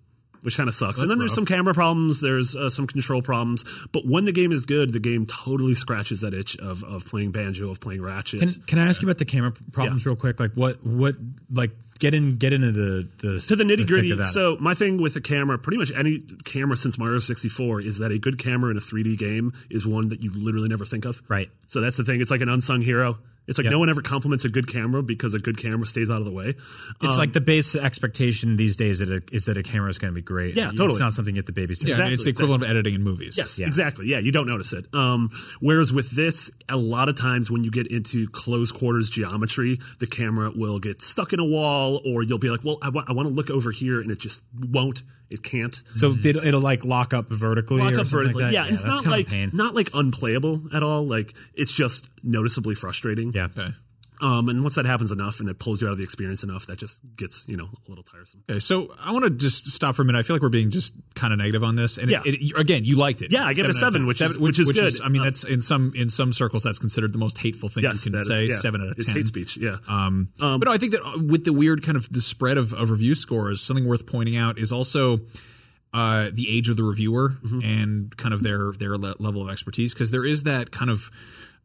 which 0.42 0.56
kind 0.56 0.68
of 0.68 0.74
sucks. 0.74 0.98
and 1.00 1.10
then 1.10 1.18
there's 1.18 1.34
some 1.34 1.46
camera 1.46 1.72
problems, 1.72 2.20
there's 2.20 2.54
uh, 2.56 2.68
some 2.68 2.86
control 2.86 3.22
problems, 3.22 3.64
but 3.92 4.04
when 4.06 4.24
the 4.26 4.32
game 4.32 4.52
is 4.52 4.66
good, 4.66 4.92
the 4.92 5.00
game 5.00 5.24
totally 5.26 5.74
scratches 5.74 6.20
that 6.20 6.34
itch 6.34 6.56
of, 6.58 6.82
of 6.84 7.06
playing 7.06 7.30
banjo, 7.32 7.70
of 7.70 7.80
playing 7.80 8.02
ratchet. 8.02 8.40
can 8.40 8.50
can 8.66 8.78
I 8.78 8.88
ask 8.88 9.00
you 9.02 9.08
about 9.08 9.18
the 9.18 9.24
camera 9.24 9.52
problems 9.72 10.04
Yeah. 10.04 10.10
real 10.10 10.16
quick? 10.16 10.38
Like 10.40 10.52
what 10.54 10.84
what 10.84 11.14
like 11.50 11.70
get 12.02 12.14
in 12.14 12.36
get 12.36 12.52
into 12.52 12.72
the 12.72 13.08
the 13.18 13.38
to 13.46 13.54
the 13.54 13.62
nitty 13.62 13.86
gritty. 13.86 14.24
So 14.24 14.56
my 14.58 14.74
thing 14.74 15.00
with 15.00 15.14
a 15.14 15.20
camera, 15.20 15.56
pretty 15.56 15.78
much 15.78 15.92
any 15.94 16.18
camera 16.44 16.76
since 16.76 16.98
Mario 16.98 17.20
64, 17.20 17.80
is 17.80 17.98
that 17.98 18.10
a 18.10 18.18
good 18.18 18.38
camera 18.38 18.72
in 18.72 18.76
a 18.76 18.80
3D 18.80 19.16
game 19.16 19.52
is 19.70 19.86
one 19.86 20.08
that 20.08 20.20
you 20.20 20.32
literally 20.32 20.68
never 20.68 20.84
think 20.84 21.04
of. 21.04 21.22
Right. 21.28 21.48
So 21.68 21.80
that's 21.80 21.96
the 21.96 22.02
thing. 22.02 22.20
It's 22.20 22.30
like 22.30 22.40
an 22.40 22.48
unsung 22.48 22.82
hero. 22.82 23.18
It's 23.48 23.58
like 23.58 23.64
Yep. 23.64 23.72
no 23.72 23.78
one 23.80 23.90
ever 23.90 24.02
compliments 24.02 24.44
a 24.44 24.48
good 24.48 24.68
camera 24.68 25.02
because 25.02 25.34
a 25.34 25.38
good 25.40 25.58
camera 25.58 25.84
stays 25.84 26.10
out 26.10 26.18
of 26.18 26.24
the 26.24 26.30
way. 26.30 26.54
It's 27.02 27.18
like 27.18 27.32
the 27.32 27.40
base 27.40 27.74
expectation 27.74 28.56
these 28.56 28.76
days 28.76 29.00
that 29.00 29.08
it, 29.08 29.28
is 29.32 29.46
that 29.46 29.56
a 29.56 29.62
camera 29.62 29.90
is 29.90 29.98
going 29.98 30.12
to 30.12 30.14
be 30.14 30.22
great. 30.22 30.54
Yeah, 30.56 30.66
totally. 30.66 30.90
It's 30.90 31.00
not 31.00 31.12
something 31.12 31.34
you 31.34 31.40
have 31.40 31.46
to 31.46 31.52
babysit. 31.52 31.88
Yeah, 31.88 31.96
I 31.96 32.04
mean, 32.04 32.12
it's 32.14 32.24
the 32.24 32.30
Exactly, 32.30 32.44
equivalent 32.44 32.62
of 32.62 32.70
editing 32.70 32.94
in 32.94 33.02
movies. 33.02 33.36
Yes, 33.36 33.58
Yeah. 33.58 33.66
exactly. 33.66 34.06
Yeah, 34.06 34.20
you 34.20 34.30
don't 34.32 34.46
notice 34.46 34.72
it. 34.72 34.86
Um, 34.94 35.30
whereas 35.60 35.92
with 35.92 36.10
this, 36.10 36.50
a 36.68 36.76
lot 36.76 37.08
of 37.08 37.16
times 37.16 37.50
when 37.50 37.64
you 37.64 37.70
get 37.72 37.88
into 37.88 38.28
close 38.28 38.70
quarters 38.70 39.10
geometry, 39.10 39.80
the 39.98 40.06
camera 40.06 40.52
will 40.54 40.78
get 40.78 41.02
stuck 41.02 41.32
in 41.32 41.40
a 41.40 41.44
wall, 41.44 42.00
or 42.06 42.22
you'll 42.22 42.38
be 42.38 42.48
like, 42.50 42.64
"Well, 42.64 42.78
I 42.82 42.90
want 42.90 43.08
to 43.08 43.34
look 43.34 43.50
over 43.50 43.70
here," 43.72 44.00
and 44.00 44.10
it 44.10 44.18
just 44.20 44.42
won't. 44.56 45.02
It 45.32 45.42
can't. 45.42 45.80
So 45.94 46.14
did, 46.14 46.36
it'll 46.36 46.60
like 46.60 46.84
lock 46.84 47.14
up 47.14 47.26
vertically 47.30 47.78
Lock 47.80 47.94
or 47.94 48.00
up 48.00 48.06
something 48.06 48.18
vertically. 48.26 48.42
like 48.44 48.52
that. 48.52 48.54
yeah, 48.54 48.64
and 48.66 48.74
it's 48.74 48.84
that's 48.84 49.02
not 49.02 49.10
like 49.10 49.28
pain. 49.28 49.50
not 49.52 49.74
like 49.74 49.88
unplayable 49.94 50.62
at 50.74 50.82
all. 50.82 51.06
Like 51.06 51.34
it's 51.54 51.72
just 51.74 52.08
noticeably 52.22 52.74
frustrating. 52.74 53.32
yeah. 53.34 53.44
Okay. 53.56 53.72
Um, 54.22 54.48
and 54.48 54.62
once 54.62 54.76
that 54.76 54.86
happens 54.86 55.10
enough, 55.10 55.40
and 55.40 55.48
it 55.48 55.58
pulls 55.58 55.80
you 55.80 55.88
out 55.88 55.92
of 55.92 55.98
the 55.98 56.04
experience 56.04 56.44
enough, 56.44 56.66
that 56.66 56.78
just 56.78 57.00
gets 57.16 57.44
you 57.48 57.56
know 57.56 57.68
a 57.86 57.88
little 57.90 58.04
tiresome. 58.04 58.44
Okay, 58.48 58.60
so 58.60 58.94
I 59.00 59.10
want 59.12 59.24
to 59.24 59.30
just 59.30 59.66
stop 59.72 59.96
for 59.96 60.02
a 60.02 60.04
minute. 60.04 60.20
I 60.20 60.22
feel 60.22 60.36
like 60.36 60.42
we're 60.42 60.48
being 60.48 60.70
just 60.70 60.94
kind 61.16 61.32
of 61.32 61.38
negative 61.40 61.64
on 61.64 61.74
this, 61.74 61.98
and 61.98 62.08
Yeah. 62.08 62.20
it, 62.24 62.34
it, 62.40 62.56
again, 62.56 62.84
you 62.84 62.96
liked 62.96 63.22
it. 63.22 63.32
Yeah, 63.32 63.44
I 63.44 63.52
give 63.52 63.64
it 63.64 63.66
a 63.66 63.68
out 63.70 63.70
of 63.70 63.76
seven, 63.76 64.00
10. 64.02 64.06
which 64.06 64.20
is- 64.22 64.38
which 64.38 64.58
is 64.60 64.70
good. 64.70 64.92
I 65.04 65.08
mean, 65.08 65.22
Uh, 65.22 65.24
that's 65.24 65.42
in 65.44 65.60
some 65.60 65.92
in 65.96 66.08
some 66.08 66.32
circles 66.32 66.62
that's 66.62 66.78
considered 66.78 67.12
the 67.12 67.18
most 67.18 67.38
hateful 67.38 67.68
thing 67.68 67.82
Yes, 67.82 68.06
you 68.06 68.12
can 68.12 68.20
is- 68.20 68.28
say. 68.28 68.46
yeah. 68.46 68.54
Seven 68.60 68.80
out 68.80 68.88
of 68.92 68.96
It's 68.96 69.06
ten. 69.06 69.16
hate 69.16 69.26
speech. 69.26 69.56
Yeah. 69.56 69.78
Um, 69.88 70.28
but 70.38 70.64
no, 70.64 70.72
I 70.72 70.78
think 70.78 70.92
that 70.92 71.02
uh, 71.04 71.18
with 71.20 71.44
the 71.44 71.52
weird 71.52 71.82
kind 71.82 71.96
of 71.96 72.08
the 72.12 72.20
spread 72.20 72.58
of, 72.58 72.72
of 72.74 72.90
review 72.90 73.14
scores, 73.16 73.60
something 73.60 73.86
worth 73.86 74.06
pointing 74.06 74.36
out 74.36 74.56
is 74.58 74.70
also 74.72 75.20
uh, 75.92 76.30
the 76.32 76.46
age 76.48 76.68
of 76.68 76.76
the 76.76 76.84
reviewer 76.84 77.30
Mm-hmm. 77.44 77.60
and 77.62 78.16
kind 78.16 78.32
of 78.32 78.42
their 78.42 78.72
their 78.72 78.96
le- 78.96 79.16
level 79.18 79.42
of 79.42 79.50
expertise 79.50 79.92
because 79.94 80.10
there 80.12 80.24
is 80.24 80.44
that 80.44 80.70
kind 80.70 80.90
of, 80.90 81.10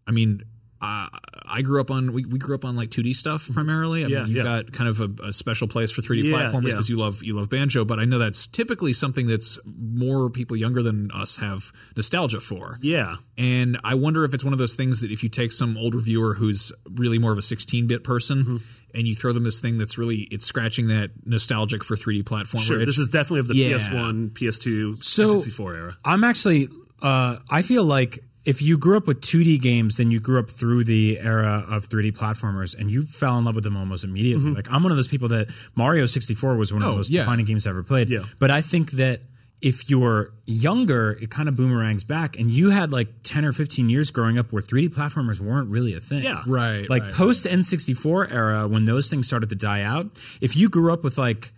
I 0.07 0.11
mean. 0.11 0.41
Uh, 0.79 1.07
I 1.49 1.61
grew 1.61 1.79
up 1.81 1.89
on 1.91 2.13
we, 2.13 2.25
we 2.25 2.39
grew 2.39 2.55
up 2.55 2.65
on 2.65 2.75
like 2.75 2.89
2D 2.89 3.15
stuff 3.15 3.49
primarily. 3.53 4.03
I 4.03 4.07
Yeah, 4.07 4.19
mean, 4.19 4.27
you've 4.27 4.37
yeah. 4.37 4.43
got 4.43 4.71
kind 4.71 4.89
of 4.89 4.99
a, 4.99 5.27
a 5.27 5.33
special 5.33 5.67
place 5.67 5.91
for 5.91 6.01
3D 6.01 6.23
Yeah, 6.31 6.37
platformers 6.51 6.65
because 6.65 6.89
you 6.89 6.97
love 6.97 7.23
you 7.23 7.35
love 7.35 7.49
banjo, 7.49 7.85
but 7.85 7.99
I 7.99 8.05
know 8.05 8.19
that's 8.19 8.47
typically 8.47 8.93
something 8.93 9.27
that's 9.27 9.57
more 9.65 10.29
people 10.29 10.57
younger 10.57 10.83
than 10.83 11.09
us 11.11 11.37
have 11.37 11.71
nostalgia 11.95 12.39
for. 12.39 12.79
yeah. 12.81 13.15
And 13.39 13.77
I 13.83 13.93
wonder 13.93 14.23
if 14.25 14.33
it's 14.33 14.43
one 14.43 14.53
of 14.53 14.57
those 14.59 14.73
things 14.73 15.01
that 15.01 15.11
if 15.11 15.21
you 15.21 15.29
take 15.29 15.51
some 15.51 15.77
old 15.77 15.93
reviewer 15.93 16.33
who's 16.33 16.71
really 16.89 17.19
more 17.19 17.31
of 17.31 17.37
a 17.37 17.41
16 17.43 17.85
bit 17.87 18.03
person 18.03 18.43
Mm-hmm. 18.43 18.55
and 18.95 19.07
you 19.07 19.13
throw 19.15 19.31
them 19.31 19.43
this 19.43 19.59
thing 19.59 19.77
that's 19.77 19.97
really 19.97 20.27
it's 20.31 20.45
scratching 20.45 20.87
that 20.87 21.11
nostalgic 21.25 21.83
for 21.83 21.95
3D 21.95 22.23
platformer. 22.23 22.59
Sure. 22.65 22.79
itch. 22.79 22.87
This 22.87 22.97
is 22.97 23.07
definitely 23.07 23.39
of 23.41 23.47
the 23.47 23.55
Yeah. 23.55 23.77
PS1, 23.77 24.31
PS2, 24.33 25.03
So- 25.03 25.35
N64 25.39 25.75
era. 25.77 25.97
I'm 26.03 26.23
actually, 26.23 26.67
uh, 27.01 27.37
I 27.49 27.61
feel 27.61 27.83
like 27.83 28.19
if 28.47 28.61
you 28.61 28.77
grew 28.77 28.95
up 28.95 29.05
with 29.07 29.19
2D 29.21 29.61
games, 29.61 29.97
then 29.97 30.09
you 30.09 30.19
grew 30.21 30.39
up 30.39 30.49
through 30.49 30.85
the 30.85 31.19
era 31.19 31.65
of 31.69 31.89
3D 31.89 32.13
platformers 32.15 32.79
and 32.79 32.89
you 32.89 33.03
fell 33.03 33.37
in 33.37 33.43
love 33.45 33.55
with 33.55 33.63
them 33.65 33.75
almost 33.75 34.03
immediately. 34.05 34.45
Mm-hmm. 34.45 34.55
Like, 34.55 34.71
I'm 34.71 34.81
one 34.83 34.91
of 34.91 34.97
those 34.97 35.09
people 35.09 35.27
that 35.29 35.49
Mario 35.75 36.05
64 36.05 36.55
was 36.55 36.71
one 36.73 36.81
of 36.81 36.87
Oh, 36.87 36.91
the 36.91 36.97
most 36.97 37.09
yeah. 37.11 37.21
defining 37.23 37.45
games 37.45 37.67
I 37.67 37.71
ever 37.71 37.83
played. 37.83 38.09
Yeah. 38.09 38.23
But 38.39 38.49
I 38.49 38.61
think 38.61 38.91
that 38.91 39.19
if 39.61 39.89
you're 39.89 40.31
younger, 40.45 41.17
it 41.21 41.29
kind 41.29 41.49
of 41.49 41.55
boomerangs 41.57 42.03
back 42.05 42.39
and 42.39 42.49
you 42.49 42.69
had 42.69 42.91
like 42.91 43.09
10 43.23 43.43
or 43.43 43.51
15 43.51 43.89
years 43.89 44.11
growing 44.11 44.37
up 44.37 44.53
where 44.53 44.61
3D 44.61 44.89
platformers 44.89 45.39
weren't 45.41 45.69
really 45.69 45.93
a 45.95 45.99
thing. 45.99 46.23
Yeah. 46.23 46.41
Right, 46.47 46.89
Like 46.89 47.03
right, 47.03 47.13
post 47.13 47.45
N64 47.47 48.31
era, 48.31 48.67
when 48.67 48.85
those 48.85 49.09
things 49.09 49.27
started 49.27 49.49
to 49.49 49.55
die 49.55 49.81
out, 49.81 50.05
if 50.41 50.55
you 50.55 50.69
grew 50.69 50.93
up 50.93 51.03
with 51.03 51.17
like, 51.17 51.51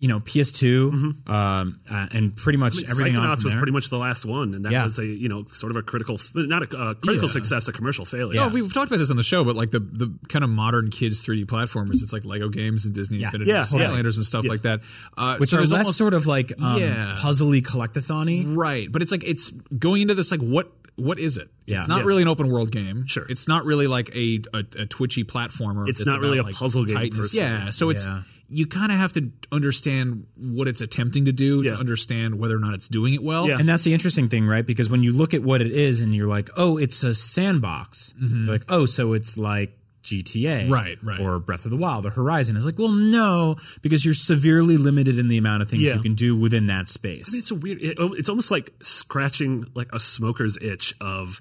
you 0.00 0.06
know, 0.06 0.20
PS2, 0.20 1.28
um, 1.28 1.80
uh, 1.90 2.06
and 2.12 2.36
pretty 2.36 2.56
much 2.56 2.76
everything 2.88 3.16
on 3.16 3.26
Psychonauts 3.26 3.42
was 3.44 3.54
pretty 3.54 3.72
much 3.72 3.90
the 3.90 3.98
last 3.98 4.24
one, 4.24 4.54
and 4.54 4.64
that 4.64 4.70
Yeah. 4.72 4.84
was 4.84 4.98
a 5.00 5.04
you 5.04 5.28
know 5.28 5.44
sort 5.50 5.70
of 5.70 5.76
a 5.76 5.82
critical, 5.82 6.18
not 6.34 6.62
a 6.72 6.78
uh, 6.78 6.94
critical 6.94 7.28
Yeah. 7.28 7.32
success, 7.32 7.66
a 7.66 7.72
commercial 7.72 8.04
failure. 8.04 8.40
No, 8.40 8.48
we've 8.48 8.72
talked 8.72 8.90
about 8.90 8.98
this 8.98 9.10
on 9.10 9.16
the 9.16 9.22
show, 9.24 9.42
but 9.42 9.56
like 9.56 9.70
the 9.72 9.80
the 9.80 10.14
kind 10.28 10.44
of 10.44 10.50
modern 10.50 10.90
kids 10.90 11.20
3D 11.22 11.46
platformers, 11.46 11.94
it's 12.02 12.12
like 12.12 12.24
Lego 12.24 12.48
games 12.48 12.86
and 12.86 12.94
Disney 12.94 13.22
Infinity 13.24 13.50
Yeah, 13.50 13.62
and 13.68 13.72
yeah. 13.80 13.88
Skylanders 13.88 14.16
and 14.16 14.24
stuff 14.24 14.46
like 14.46 14.62
that. 14.62 14.80
Uh, 15.16 15.36
which 15.38 15.50
so 15.50 15.58
are 15.58 15.62
less 15.62 15.72
almost- 15.72 15.98
sort 15.98 16.14
of 16.14 16.26
like 16.26 16.52
um, 16.62 16.80
Yeah. 16.80 17.16
puzzly 17.18 17.60
collectathon 17.60 18.56
Right, 18.56 18.90
but 18.90 19.02
it's 19.02 19.10
like 19.12 19.24
it's 19.24 19.50
going 19.76 20.02
into 20.02 20.14
this 20.14 20.30
like 20.30 20.40
what 20.40 20.72
what 20.94 21.18
is 21.20 21.36
it? 21.36 21.48
Yeah. 21.66 21.76
It's 21.78 21.86
not 21.88 21.98
Yeah. 22.00 22.04
really 22.06 22.22
an 22.22 22.28
open 22.28 22.48
world 22.48 22.72
game. 22.72 23.06
Sure. 23.06 23.24
It's 23.28 23.46
not 23.46 23.64
really 23.64 23.86
like 23.86 24.14
a 24.16 24.40
a, 24.52 24.58
a 24.78 24.86
twitchy 24.86 25.22
platformer. 25.24 25.88
It's 25.88 26.04
not 26.04 26.18
really 26.20 26.38
a 26.38 26.42
like, 26.42 26.54
puzzle 26.56 26.84
game 26.84 26.96
per 26.96 27.02
tightness. 27.02 27.34
Yeah, 27.34 27.70
so 27.70 27.90
it's 27.90 28.04
Yeah. 28.04 28.22
You 28.50 28.66
kind 28.66 28.90
of 28.90 28.98
have 28.98 29.12
to 29.12 29.30
understand 29.52 30.26
what 30.36 30.68
it's 30.68 30.80
attempting 30.80 31.26
to 31.26 31.32
do 31.32 31.62
Yeah. 31.62 31.72
to 31.72 31.76
understand 31.78 32.38
whether 32.38 32.56
or 32.56 32.60
not 32.60 32.72
it's 32.74 32.88
doing 32.88 33.12
it 33.14 33.22
well. 33.22 33.46
Yeah. 33.48 33.58
And 33.58 33.68
that's 33.68 33.84
the 33.84 33.92
interesting 33.92 34.28
thing, 34.28 34.46
right? 34.46 34.66
Because 34.66 34.88
when 34.88 35.02
you 35.02 35.12
look 35.12 35.34
at 35.34 35.42
what 35.42 35.60
it 35.60 35.70
is 35.70 36.00
and 36.00 36.14
you're 36.14 36.28
like, 36.28 36.48
oh, 36.56 36.78
it's 36.78 37.02
a 37.02 37.14
sandbox. 37.14 38.14
You're 38.20 38.50
like, 38.52 38.64
oh, 38.68 38.86
so 38.86 39.12
it's 39.12 39.36
like 39.36 39.76
GTA. 40.02 40.62
Mm-hmm. 40.62 40.72
Right, 40.72 40.96
right. 41.02 41.20
Or 41.20 41.38
Breath 41.38 41.66
of 41.66 41.70
the 41.70 41.76
Wild 41.76 42.06
or 42.06 42.10
Horizon. 42.10 42.56
It's 42.56 42.64
like, 42.64 42.78
well, 42.78 42.92
no, 42.92 43.56
because 43.82 44.04
you're 44.04 44.14
severely 44.14 44.78
limited 44.78 45.18
in 45.18 45.28
the 45.28 45.36
amount 45.36 45.62
of 45.62 45.68
things 45.68 45.82
Yeah. 45.82 45.96
you 45.96 46.00
can 46.00 46.14
do 46.14 46.34
within 46.34 46.68
that 46.68 46.88
space. 46.88 47.34
it's 47.34 47.50
a 47.50 47.54
weird. 47.54 47.82
It, 47.82 47.98
oh, 48.00 48.14
it's 48.14 48.30
almost 48.30 48.50
like 48.50 48.72
scratching 48.80 49.66
like 49.74 49.88
a 49.92 50.00
smoker's 50.00 50.56
itch 50.62 50.94
of 51.00 51.40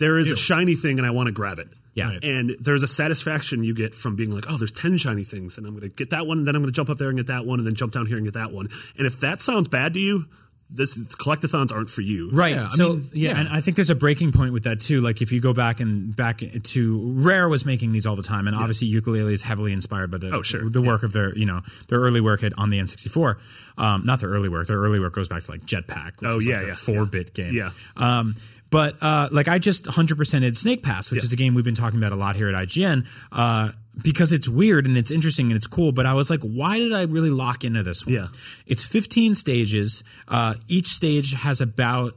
there 0.00 0.18
is 0.18 0.32
a 0.32 0.36
shiny 0.36 0.74
thing 0.74 0.98
and 0.98 1.06
I 1.06 1.10
want 1.10 1.28
to 1.28 1.32
grab 1.32 1.60
it. 1.60 1.68
Yeah. 1.94 2.08
Right. 2.10 2.24
And 2.24 2.56
there's 2.60 2.82
a 2.82 2.88
satisfaction 2.88 3.62
you 3.64 3.74
get 3.74 3.94
from 3.94 4.16
being 4.16 4.30
like, 4.34 4.44
oh, 4.48 4.56
there's 4.58 4.72
10 4.72 4.98
shiny 4.98 5.24
things, 5.24 5.56
and 5.58 5.66
I'm 5.66 5.72
going 5.78 5.88
to 5.88 5.94
get 5.94 6.10
that 6.10 6.26
one, 6.26 6.38
and 6.38 6.46
then 6.48 6.56
I'm 6.56 6.62
going 6.62 6.72
to 6.72 6.76
jump 6.76 6.90
up 6.90 6.98
there 6.98 7.08
and 7.08 7.16
get 7.16 7.28
that 7.28 7.46
one, 7.46 7.58
and 7.60 7.66
then 7.66 7.74
jump 7.74 7.92
down 7.92 8.06
here 8.06 8.16
and 8.16 8.26
get 8.26 8.34
that 8.34 8.50
one. 8.52 8.68
And 8.98 9.06
if 9.06 9.20
that 9.20 9.40
sounds 9.40 9.68
bad 9.68 9.94
to 9.94 10.00
you, 10.00 10.26
this 10.70 10.98
collectathons 11.16 11.70
aren't 11.72 11.90
for 11.90 12.00
you. 12.00 12.30
Right. 12.32 12.54
Yeah, 12.54 12.64
I 12.64 12.68
so 12.68 12.88
mean, 12.94 13.10
yeah, 13.12 13.30
yeah. 13.32 13.40
and 13.40 13.48
I 13.50 13.60
think 13.60 13.76
there's 13.76 13.90
a 13.90 13.94
breaking 13.94 14.32
point 14.32 14.54
with 14.54 14.64
that 14.64 14.80
too. 14.80 15.02
Like 15.02 15.20
if 15.20 15.30
you 15.30 15.38
go 15.38 15.52
back 15.52 15.78
and 15.78 16.16
back 16.16 16.38
to 16.38 17.00
Rare 17.12 17.50
was 17.50 17.66
making 17.66 17.92
these 17.92 18.06
all 18.06 18.16
the 18.16 18.22
time, 18.22 18.46
and 18.48 18.56
obviously 18.56 18.90
Yooka-Laylee 18.90 19.34
is 19.34 19.42
heavily 19.42 19.74
inspired 19.74 20.10
by 20.10 20.16
the 20.18 20.30
Oh, 20.32 20.40
sure. 20.42 20.68
the 20.70 20.80
work 20.80 21.02
of 21.02 21.12
their 21.12 21.36
you 21.36 21.44
know 21.44 21.60
their 21.88 22.00
early 22.00 22.22
work 22.22 22.42
at, 22.42 22.54
on 22.58 22.70
the 22.70 22.78
N64. 22.78 23.36
Um, 23.76 24.06
not 24.06 24.20
their 24.20 24.30
early 24.30 24.48
work. 24.48 24.66
Their 24.66 24.78
early 24.78 24.98
work 25.00 25.14
goes 25.14 25.28
back 25.28 25.42
to 25.42 25.50
like 25.50 25.60
Jetpac. 25.60 26.22
Which 26.22 26.30
Oh, 26.30 26.38
yeah, 26.40 26.60
like 26.60 26.66
yeah, 26.68 26.74
four 26.74 27.04
bit 27.04 27.34
game. 27.34 27.52
Yeah. 27.52 27.70
Um, 27.96 28.34
but 28.74 28.96
uh, 29.00 29.28
like 29.30 29.46
I 29.46 29.60
just 29.60 29.84
100%ed 29.84 30.56
Snake 30.56 30.82
Pass, 30.82 31.08
which 31.08 31.22
is 31.22 31.32
a 31.32 31.36
game 31.36 31.54
we've 31.54 31.64
been 31.64 31.76
talking 31.76 32.00
about 32.00 32.10
a 32.10 32.16
lot 32.16 32.34
here 32.34 32.48
at 32.48 32.56
IGN. 32.56 33.06
Uh, 33.30 33.70
because 34.02 34.32
it's 34.32 34.48
weird 34.48 34.84
and 34.84 34.98
it's 34.98 35.12
interesting 35.12 35.46
and 35.46 35.54
it's 35.54 35.68
cool, 35.68 35.92
but 35.92 36.06
I 36.06 36.14
was 36.14 36.28
like, 36.28 36.40
why 36.40 36.80
did 36.80 36.92
I 36.92 37.04
really 37.04 37.30
lock 37.30 37.62
into 37.62 37.84
this 37.84 38.04
one? 38.04 38.16
Yeah. 38.16 38.26
It's 38.66 38.84
15 38.84 39.36
stages. 39.36 40.02
Uh, 40.26 40.54
each 40.66 40.88
stage 40.88 41.34
has 41.34 41.60
about 41.60 42.16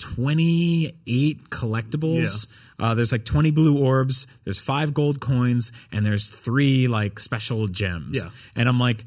28 0.00 1.48
collectibles. 1.48 2.46
Uh, 2.78 2.94
there's 2.94 3.12
like 3.12 3.24
20 3.24 3.50
blue 3.50 3.82
orbs, 3.82 4.26
there's 4.44 4.60
five 4.60 4.92
gold 4.92 5.18
coins, 5.18 5.72
and 5.90 6.04
there's 6.04 6.28
three 6.28 6.88
like 6.88 7.18
special 7.18 7.68
gems. 7.68 8.18
Yeah. 8.22 8.30
And 8.54 8.68
I'm 8.68 8.78
like, 8.78 9.06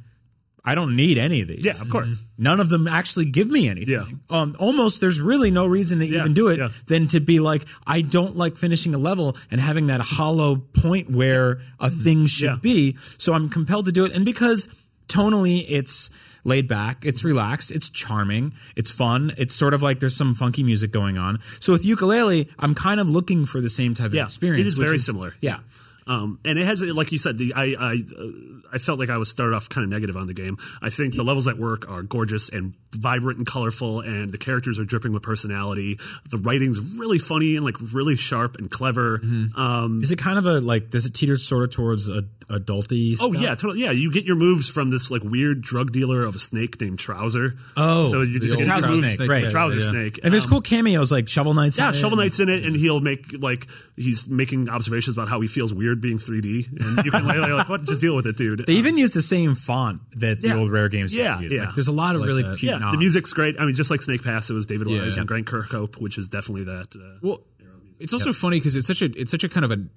I 0.65 0.76
don't 0.76 0.95
need 0.95 1.17
any 1.17 1.41
of 1.41 1.49
these. 1.49 1.65
Yeah, 1.65 1.73
of 1.82 1.89
course. 1.89 2.21
None 2.38 2.62
of 2.62 2.69
them 2.69 2.88
actually 2.88 3.26
give 3.26 3.49
me 3.49 3.67
anything. 3.67 3.93
Yeah. 3.93 4.06
Um, 4.30 4.56
almost 4.60 5.02
there's 5.02 5.19
really 5.19 5.52
no 5.52 5.65
reason 5.67 5.99
to 5.99 6.06
Yeah, 6.06 6.19
even 6.21 6.34
do 6.34 6.47
it 6.47 6.58
yeah. 6.60 6.69
than 6.88 7.08
to 7.08 7.19
be 7.19 7.39
like, 7.41 7.65
I 7.86 7.99
don't 8.02 8.38
like 8.38 8.56
finishing 8.56 8.95
a 8.95 8.97
level 8.97 9.36
and 9.52 9.60
having 9.60 9.88
that 9.88 9.99
hollow 9.99 10.56
point 10.56 11.10
where 11.10 11.60
a 11.82 11.89
thing 11.89 12.28
should 12.28 12.45
Yeah. 12.45 12.56
be. 12.62 12.97
So 13.17 13.34
I'm 13.34 13.49
compelled 13.49 13.86
to 13.88 13.91
do 13.91 14.06
it. 14.06 14.13
And 14.13 14.23
because 14.23 14.69
tonally 15.10 15.65
it's 15.67 16.10
laid 16.45 16.67
back, 16.67 17.06
it's 17.06 17.23
relaxed, 17.23 17.69
it's 17.71 17.89
charming, 17.89 18.54
it's 18.76 18.89
fun. 18.91 19.34
It's 19.38 19.54
sort 19.56 19.73
of 19.73 19.82
like 19.82 19.99
there's 19.99 20.15
some 20.15 20.34
funky 20.34 20.63
music 20.63 20.91
going 20.91 21.17
on. 21.17 21.39
So 21.60 21.73
with 21.73 21.84
Yooka-Laylee, 21.84 22.49
I'm 22.60 22.73
kind 22.76 22.99
of 22.99 23.10
looking 23.10 23.45
for 23.45 23.60
the 23.62 23.69
same 23.69 23.93
type 23.93 24.08
of 24.08 24.15
experience. 24.15 24.62
it 24.62 24.67
is 24.67 24.78
very 24.78 24.97
similar. 24.99 25.36
Yeah. 25.41 25.60
Um, 26.07 26.39
and 26.45 26.59
it 26.59 26.65
has, 26.65 26.81
like 26.81 27.11
you 27.11 27.17
said, 27.17 27.37
the 27.37 27.53
I 27.55 27.75
I, 27.79 27.93
uh, 28.17 28.25
I 28.73 28.77
felt 28.77 28.99
like 28.99 29.09
I 29.09 29.17
was 29.17 29.29
started 29.29 29.55
off 29.55 29.69
kind 29.69 29.83
of 29.85 29.89
negative 29.89 30.17
on 30.17 30.27
the 30.27 30.33
game. 30.33 30.57
I 30.81 30.89
think 30.89 31.15
the 31.15 31.23
levels 31.23 31.47
at 31.47 31.57
work 31.57 31.89
are 31.89 32.01
gorgeous 32.03 32.49
and 32.49 32.73
vibrant 32.95 33.37
and 33.37 33.47
colorful, 33.47 34.01
and 34.01 34.31
the 34.31 34.37
characters 34.37 34.79
are 34.79 34.85
dripping 34.85 35.13
with 35.13 35.23
personality. 35.23 35.97
The 36.29 36.37
writing's 36.37 36.79
really 36.97 37.19
funny 37.19 37.55
and 37.55 37.63
like 37.65 37.75
really 37.93 38.15
sharp 38.15 38.57
and 38.57 38.69
clever. 38.69 39.19
Mm-hmm. 39.19 39.59
Um, 39.59 40.01
Is 40.03 40.11
it 40.11 40.19
kind 40.19 40.37
of 40.37 40.45
a 40.45 40.59
like? 40.59 40.89
Does 40.89 41.05
it 41.05 41.13
teeter 41.13 41.37
sort 41.37 41.63
of 41.63 41.71
towards 41.71 42.09
a 42.09 42.23
adulty? 42.49 43.13
Oh 43.21 43.31
stuff? 43.31 43.41
yeah, 43.41 43.55
totally. 43.55 43.81
Yeah, 43.81 43.91
you 43.91 44.11
get 44.11 44.25
your 44.25 44.35
moves 44.35 44.69
from 44.69 44.91
this 44.91 45.09
like 45.09 45.23
weird 45.23 45.61
drug 45.61 45.91
dealer 45.91 46.23
of 46.25 46.35
a 46.35 46.39
snake 46.39 46.79
named 46.81 46.99
Trowzer. 46.99 47.57
Oh, 47.77 48.09
so 48.09 48.21
you 48.21 48.39
just 48.39 48.57
get 48.57 48.65
Trouser 48.65 48.87
moves, 48.89 49.15
Snake, 49.15 49.29
right. 49.29 49.49
Trouser 49.49 49.77
Yeah. 49.77 49.83
Snake. 49.89 50.19
And 50.23 50.33
there's 50.33 50.45
Um, 50.45 50.51
cool 50.51 50.61
cameos 50.61 51.11
like 51.11 51.27
Shovel 51.29 51.53
Knight's. 51.53 51.77
Yeah. 51.77 51.91
Shovel 51.91 52.17
Knight's 52.17 52.39
in 52.39 52.49
it, 52.49 52.65
and 52.65 52.75
he'll 52.75 52.99
make 53.01 53.33
like 53.41 53.67
he's 53.95 54.27
making 54.27 54.69
observations 54.69 55.15
about 55.15 55.29
how 55.29 55.39
he 55.41 55.47
feels 55.47 55.73
weird 55.73 55.92
being 56.01 56.17
3D, 56.17 56.67
and 56.82 57.06
you 57.06 57.12
can 57.12 57.25
like, 57.25 57.38
like 57.38 57.69
what 57.69 57.84
just 57.86 58.01
deal 58.01 58.15
with 58.15 58.25
it, 58.27 58.38
dude. 58.38 58.65
They 58.65 58.73
even 58.73 58.97
use 58.97 59.13
the 59.13 59.21
same 59.21 59.56
font 59.56 60.01
that 60.19 60.41
the 60.41 60.49
Yeah. 60.49 60.56
old 60.58 60.71
Rare 60.71 60.89
games 60.89 61.13
used 61.13 61.23
Yeah, 61.23 61.36
to 61.38 61.43
use. 61.43 61.53
yeah. 61.53 61.65
Like, 61.65 61.75
there's 61.75 61.88
a 61.88 61.91
lot 61.91 62.15
of 62.15 62.21
Like 62.21 62.27
really 62.27 62.43
that. 62.43 62.60
cute 62.60 62.71
yeah, 62.79 62.91
the 62.91 62.97
music's 62.97 63.34
great. 63.34 63.56
I 63.60 63.65
mean, 63.65 63.75
just 63.75 63.91
like 63.91 64.01
Snake 64.01 64.23
Pass, 64.23 64.49
it 64.49 64.53
was 64.53 64.65
David 64.65 64.88
Wise 64.88 65.15
Yeah. 65.15 65.21
and 65.21 65.27
Grant 65.27 65.45
Kirkhope, 65.45 65.95
which 65.97 66.17
is 66.17 66.27
definitely 66.27 66.63
that. 66.65 66.95
Uh, 66.95 67.17
Well, 67.21 67.43
it's 67.99 68.13
also 68.13 68.34
funny 68.34 68.60
because 68.60 68.75
it's 68.75 68.88
such 68.88 69.01
a 69.01 69.06
it's 69.19 69.32
such 69.32 69.43
a 69.43 69.49
kind 69.49 69.63
of 69.65 69.71
an 69.71 69.89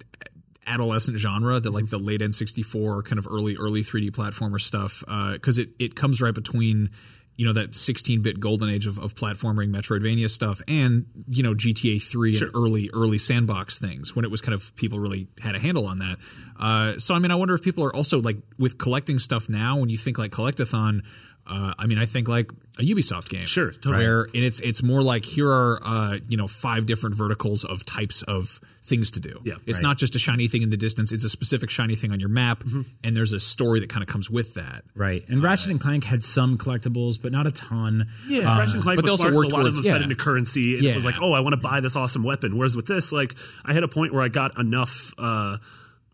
adolescent 0.67 1.19
genre 1.19 1.61
that 1.61 1.71
like 1.71 1.89
the 1.91 1.99
late 1.99 2.21
N64 2.21 3.05
kind 3.05 3.19
of 3.19 3.27
early 3.31 3.57
early 3.57 3.83
3D 3.83 4.11
platformer 4.11 4.61
stuff 4.61 5.03
because 5.33 5.59
it 5.59 5.71
it 5.79 5.95
comes 5.95 6.21
right 6.21 6.35
between 6.35 6.91
you 7.37 7.45
know 7.45 7.53
that 7.53 7.73
16-bit 7.73 8.41
golden 8.41 8.71
age 8.71 8.87
of, 8.87 8.99
of 8.99 9.15
platforming 9.15 9.71
Metroidvania 9.71 10.29
stuff 10.29 10.63
and 10.67 11.07
you 11.29 11.43
know 11.43 11.55
GTA 11.55 12.03
3 12.03 12.39
and 12.39 12.51
early 12.55 12.91
early 12.93 13.19
sandbox 13.19 13.79
things 13.79 14.17
when 14.17 14.25
it 14.25 14.31
was 14.31 14.41
kind 14.41 14.55
of 14.55 14.75
people 14.77 14.99
really 14.99 15.29
had 15.41 15.55
a 15.55 15.59
handle 15.59 15.87
on 15.87 15.99
that. 15.99 16.17
Uh, 16.59 16.99
so 16.99 17.15
I 17.15 17.19
mean 17.19 17.31
I 17.31 17.35
wonder 17.35 17.55
if 17.55 17.63
people 17.63 17.85
are 17.85 17.95
also 17.95 18.21
like 18.21 18.39
with 18.59 18.79
collecting 18.79 19.19
stuff 19.19 19.49
now 19.49 19.79
when 19.79 19.91
you 19.91 19.99
think 19.99 20.19
like 20.19 20.33
collectathon. 20.33 21.03
Uh, 21.49 21.75
I 21.79 21.87
mean, 21.87 21.99
I 21.99 22.07
think 22.07 22.29
like 22.29 22.51
a 22.79 22.83
Ubisoft 22.83 23.29
game, 23.29 23.47
Sure, 23.47 23.71
totally. 23.71 23.99
where 24.05 24.23
and 24.25 24.45
it's 24.45 24.61
it's 24.61 24.83
more 24.83 25.03
like 25.03 25.25
here 25.25 25.49
are 25.51 25.79
uh, 25.83 26.19
you 26.29 26.37
know 26.37 26.49
five 26.49 26.87
different 26.87 27.15
verticals 27.15 27.65
of 27.65 27.85
types 27.87 28.23
of 28.23 28.61
things 28.83 29.13
to 29.13 29.21
do. 29.21 29.41
Yeah, 29.45 29.55
it's 29.67 29.79
right. 29.79 29.89
not 29.89 29.99
just 29.99 30.15
a 30.17 30.19
shiny 30.19 30.49
thing 30.49 30.63
in 30.63 30.71
the 30.71 30.77
distance; 30.77 31.13
it's 31.13 31.25
a 31.25 31.29
specific 31.29 31.71
shiny 31.71 31.95
thing 31.95 32.11
on 32.13 32.21
your 32.21 32.29
map, 32.29 32.65
Mm-hmm. 32.65 32.83
and 33.05 33.17
there's 33.17 33.33
a 33.33 33.41
story 33.41 33.81
that 33.81 33.89
kind 33.89 34.03
of 34.03 34.09
comes 34.09 34.29
with 34.31 34.55
that. 34.55 34.83
Right. 34.95 35.25
And 35.29 35.43
Ratchet 35.43 35.71
and 35.71 35.81
Clank 35.81 36.05
had 36.05 36.25
some 36.25 36.59
collectibles, 36.59 37.21
but 37.23 37.31
not 37.33 37.47
a 37.47 37.53
ton. 37.53 38.09
Yeah, 38.29 38.59
Ratchet 38.59 38.75
and 38.75 38.83
Clank 38.83 38.97
but 38.99 39.05
they 39.05 39.11
was 39.11 39.21
also 39.21 39.31
smart, 39.31 39.35
work 39.37 39.51
so 39.51 39.57
a 39.57 39.59
lot 39.59 39.61
of 39.61 39.65
towards 39.67 39.77
them 39.83 39.93
fed 39.93 40.01
yeah. 40.01 40.03
into 40.05 40.17
currency, 40.17 40.75
and 40.79 40.85
it 40.87 40.95
was 40.95 41.05
Yeah. 41.05 41.11
like, 41.11 41.21
oh, 41.23 41.33
I 41.33 41.41
want 41.41 41.53
to 41.55 41.61
buy 41.61 41.81
this 41.81 41.95
awesome 41.97 42.23
weapon. 42.25 42.57
Whereas 42.59 42.75
with 42.77 42.87
this, 42.87 43.13
like, 43.13 43.35
I 43.65 43.73
had 43.73 43.83
a 43.85 43.89
point 43.89 44.13
where 44.13 44.23
I 44.23 44.29
got 44.29 44.59
enough, 44.59 45.15
uh, 45.17 45.59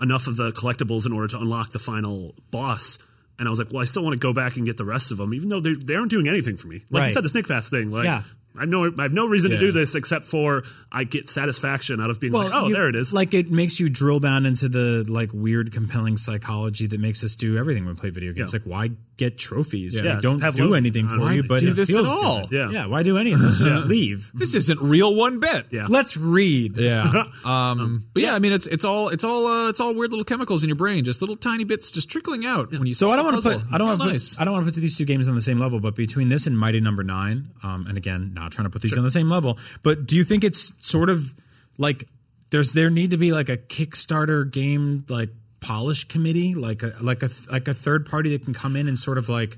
enough 0.01 0.27
of 0.27 0.37
the 0.37 0.53
collectibles 0.53 1.07
in 1.07 1.12
order 1.12 1.29
to 1.29 1.38
unlock 1.38 1.71
the 1.71 1.79
final 1.79 2.35
boss. 2.51 2.99
And 3.38 3.49
I 3.49 3.51
was 3.51 3.59
like, 3.59 3.73
well, 3.73 3.83
I 3.83 3.87
still 3.87 4.03
want 4.05 4.14
to 4.14 4.18
go 4.21 4.33
back 4.33 4.57
and 4.57 4.64
get 4.66 4.77
the 4.77 4.85
rest 4.85 5.11
of 5.11 5.18
them, 5.18 5.35
even 5.35 5.49
though 5.49 5.61
they, 5.61 5.75
they 5.75 5.95
aren't 5.95 6.11
doing 6.11 6.29
anything 6.29 6.57
for 6.57 6.68
me. 6.68 6.85
Like 6.90 7.01
Right. 7.01 7.07
you 7.09 7.12
said, 7.14 7.25
the 7.25 7.29
Snake 7.29 7.49
Pass 7.49 7.68
thing. 7.68 7.90
Like, 7.90 8.05
Yeah. 8.05 8.23
I 8.59 8.66
know 8.66 8.85
I 8.99 9.03
have 9.05 9.14
no 9.14 9.27
reason 9.27 9.51
to 9.53 9.59
do 9.59 9.73
this 9.73 9.95
except 9.95 10.27
for 10.27 10.62
I 10.92 11.05
get 11.05 11.27
satisfaction 11.27 12.03
out 12.03 12.11
of 12.11 12.21
being 12.21 12.35
like, 12.35 12.51
oh, 12.53 12.68
you- 12.68 12.75
there 12.75 12.87
it 12.90 12.95
is. 12.95 13.11
Like 13.11 13.33
it 13.33 13.51
makes 13.51 13.81
you 13.81 13.88
drill 13.88 14.21
down 14.21 14.45
into 14.45 14.68
the 14.68 15.07
like 15.09 15.31
weird, 15.33 15.73
compelling 15.73 16.18
psychology 16.18 16.87
that 16.88 17.01
makes 17.01 17.25
us 17.25 17.35
do 17.35 17.57
everything 17.57 17.87
when 17.87 17.95
we 17.95 17.99
play 18.01 18.11
video 18.11 18.35
games. 18.35 18.53
Yeah. 18.53 18.59
Like, 18.59 18.66
why 18.66 18.90
get 19.16 19.38
trophies? 19.38 19.96
Yeah. 19.96 20.14
They 20.16 20.20
don't 20.20 20.40
Have 20.40 20.57
do 20.57 20.68
loot. 20.68 20.77
anything 20.77 21.09
for 21.09 21.20
Why 21.20 21.35
you, 21.35 21.42
but 21.42 21.61
do 21.61 21.68
it 21.68 21.75
this 21.75 21.90
feels 21.90 22.09
at 22.09 22.14
all? 22.14 22.46
good. 22.46 22.57
Yeah. 22.57 22.70
yeah. 22.70 22.87
Why 22.87 23.03
do 23.03 23.16
any 23.18 23.33
of 23.33 23.40
this? 23.40 23.59
Just 23.59 23.87
leave. 23.87 24.31
This 24.35 24.55
isn't 24.55 24.81
real 24.81 25.14
one 25.14 25.40
bit. 25.40 25.66
Yeah. 25.70 25.87
Let's 25.88 26.16
read. 26.16 26.77
Yeah. 26.77 27.25
Um, 27.44 28.07
but 28.14 28.22
yeah, 28.22 28.35
I 28.35 28.38
mean, 28.38 28.53
it's 28.53 28.66
it's 28.66 28.85
all 28.85 29.09
it's 29.09 29.25
all 29.25 29.46
uh, 29.46 29.68
it's 29.68 29.81
all 29.81 29.94
weird 29.94 30.11
little 30.11 30.25
chemicals 30.25 30.62
in 30.62 30.68
your 30.68 30.77
brain, 30.77 31.05
just 31.05 31.20
little 31.20 31.35
tiny 31.37 31.64
bits, 31.64 31.90
just 31.90 32.09
trickling 32.09 32.46
out 32.46 32.70
when 32.70 32.87
you. 32.87 32.94
So 32.94 33.11
I 33.11 33.16
don't 33.16 33.25
want 33.25 33.33
want 33.33 33.44
to 33.44 33.59
put 33.59 33.75
I 33.75 33.79
don't 33.79 33.88
want 33.88 34.01
to 34.01 34.09
put 34.09 34.37
I 34.40 34.44
don't 34.44 34.53
want 34.55 34.66
to 34.66 34.72
put 34.72 34.81
these 34.81 34.96
two 34.96 35.05
games 35.05 35.29
on 35.29 35.35
the 35.35 35.40
same 35.40 35.59
level, 35.59 35.81
but 35.81 35.94
between 35.96 36.29
this 36.29 36.46
and 36.46 36.59
Mighty 36.59 36.81
Number 36.81 37.03
Nine, 37.03 37.51
um, 37.62 37.87
and 37.88 37.96
again, 37.98 38.33
not 38.35 38.53
trying 38.53 38.64
to 38.66 38.70
put 38.70 38.83
these 38.83 38.96
on 38.96 39.05
the 39.05 39.11
same 39.11 39.29
level, 39.29 39.59
but 39.83 40.07
do 40.07 40.16
you 40.16 40.25
think 40.25 40.44
it's 40.44 40.72
sort 40.81 41.11
of 41.11 41.35
like 41.79 42.09
there's 42.51 42.72
there 42.72 42.90
need 42.90 43.11
to 43.11 43.16
be 43.16 43.33
like 43.33 43.48
a 43.48 43.57
Kickstarter 43.57 44.51
game 44.51 45.05
like 45.09 45.31
polish 45.62 46.05
committee, 46.09 46.55
like 46.55 46.83
a 46.83 46.92
like 47.01 47.22
a 47.22 47.31
like 47.51 47.68
a 47.68 47.75
third 47.75 48.05
party 48.07 48.31
that 48.37 48.44
can 48.44 48.53
come 48.53 48.77
in 48.77 48.87
and 48.88 48.98
sort 48.98 49.16
of 49.16 49.29
like 49.31 49.57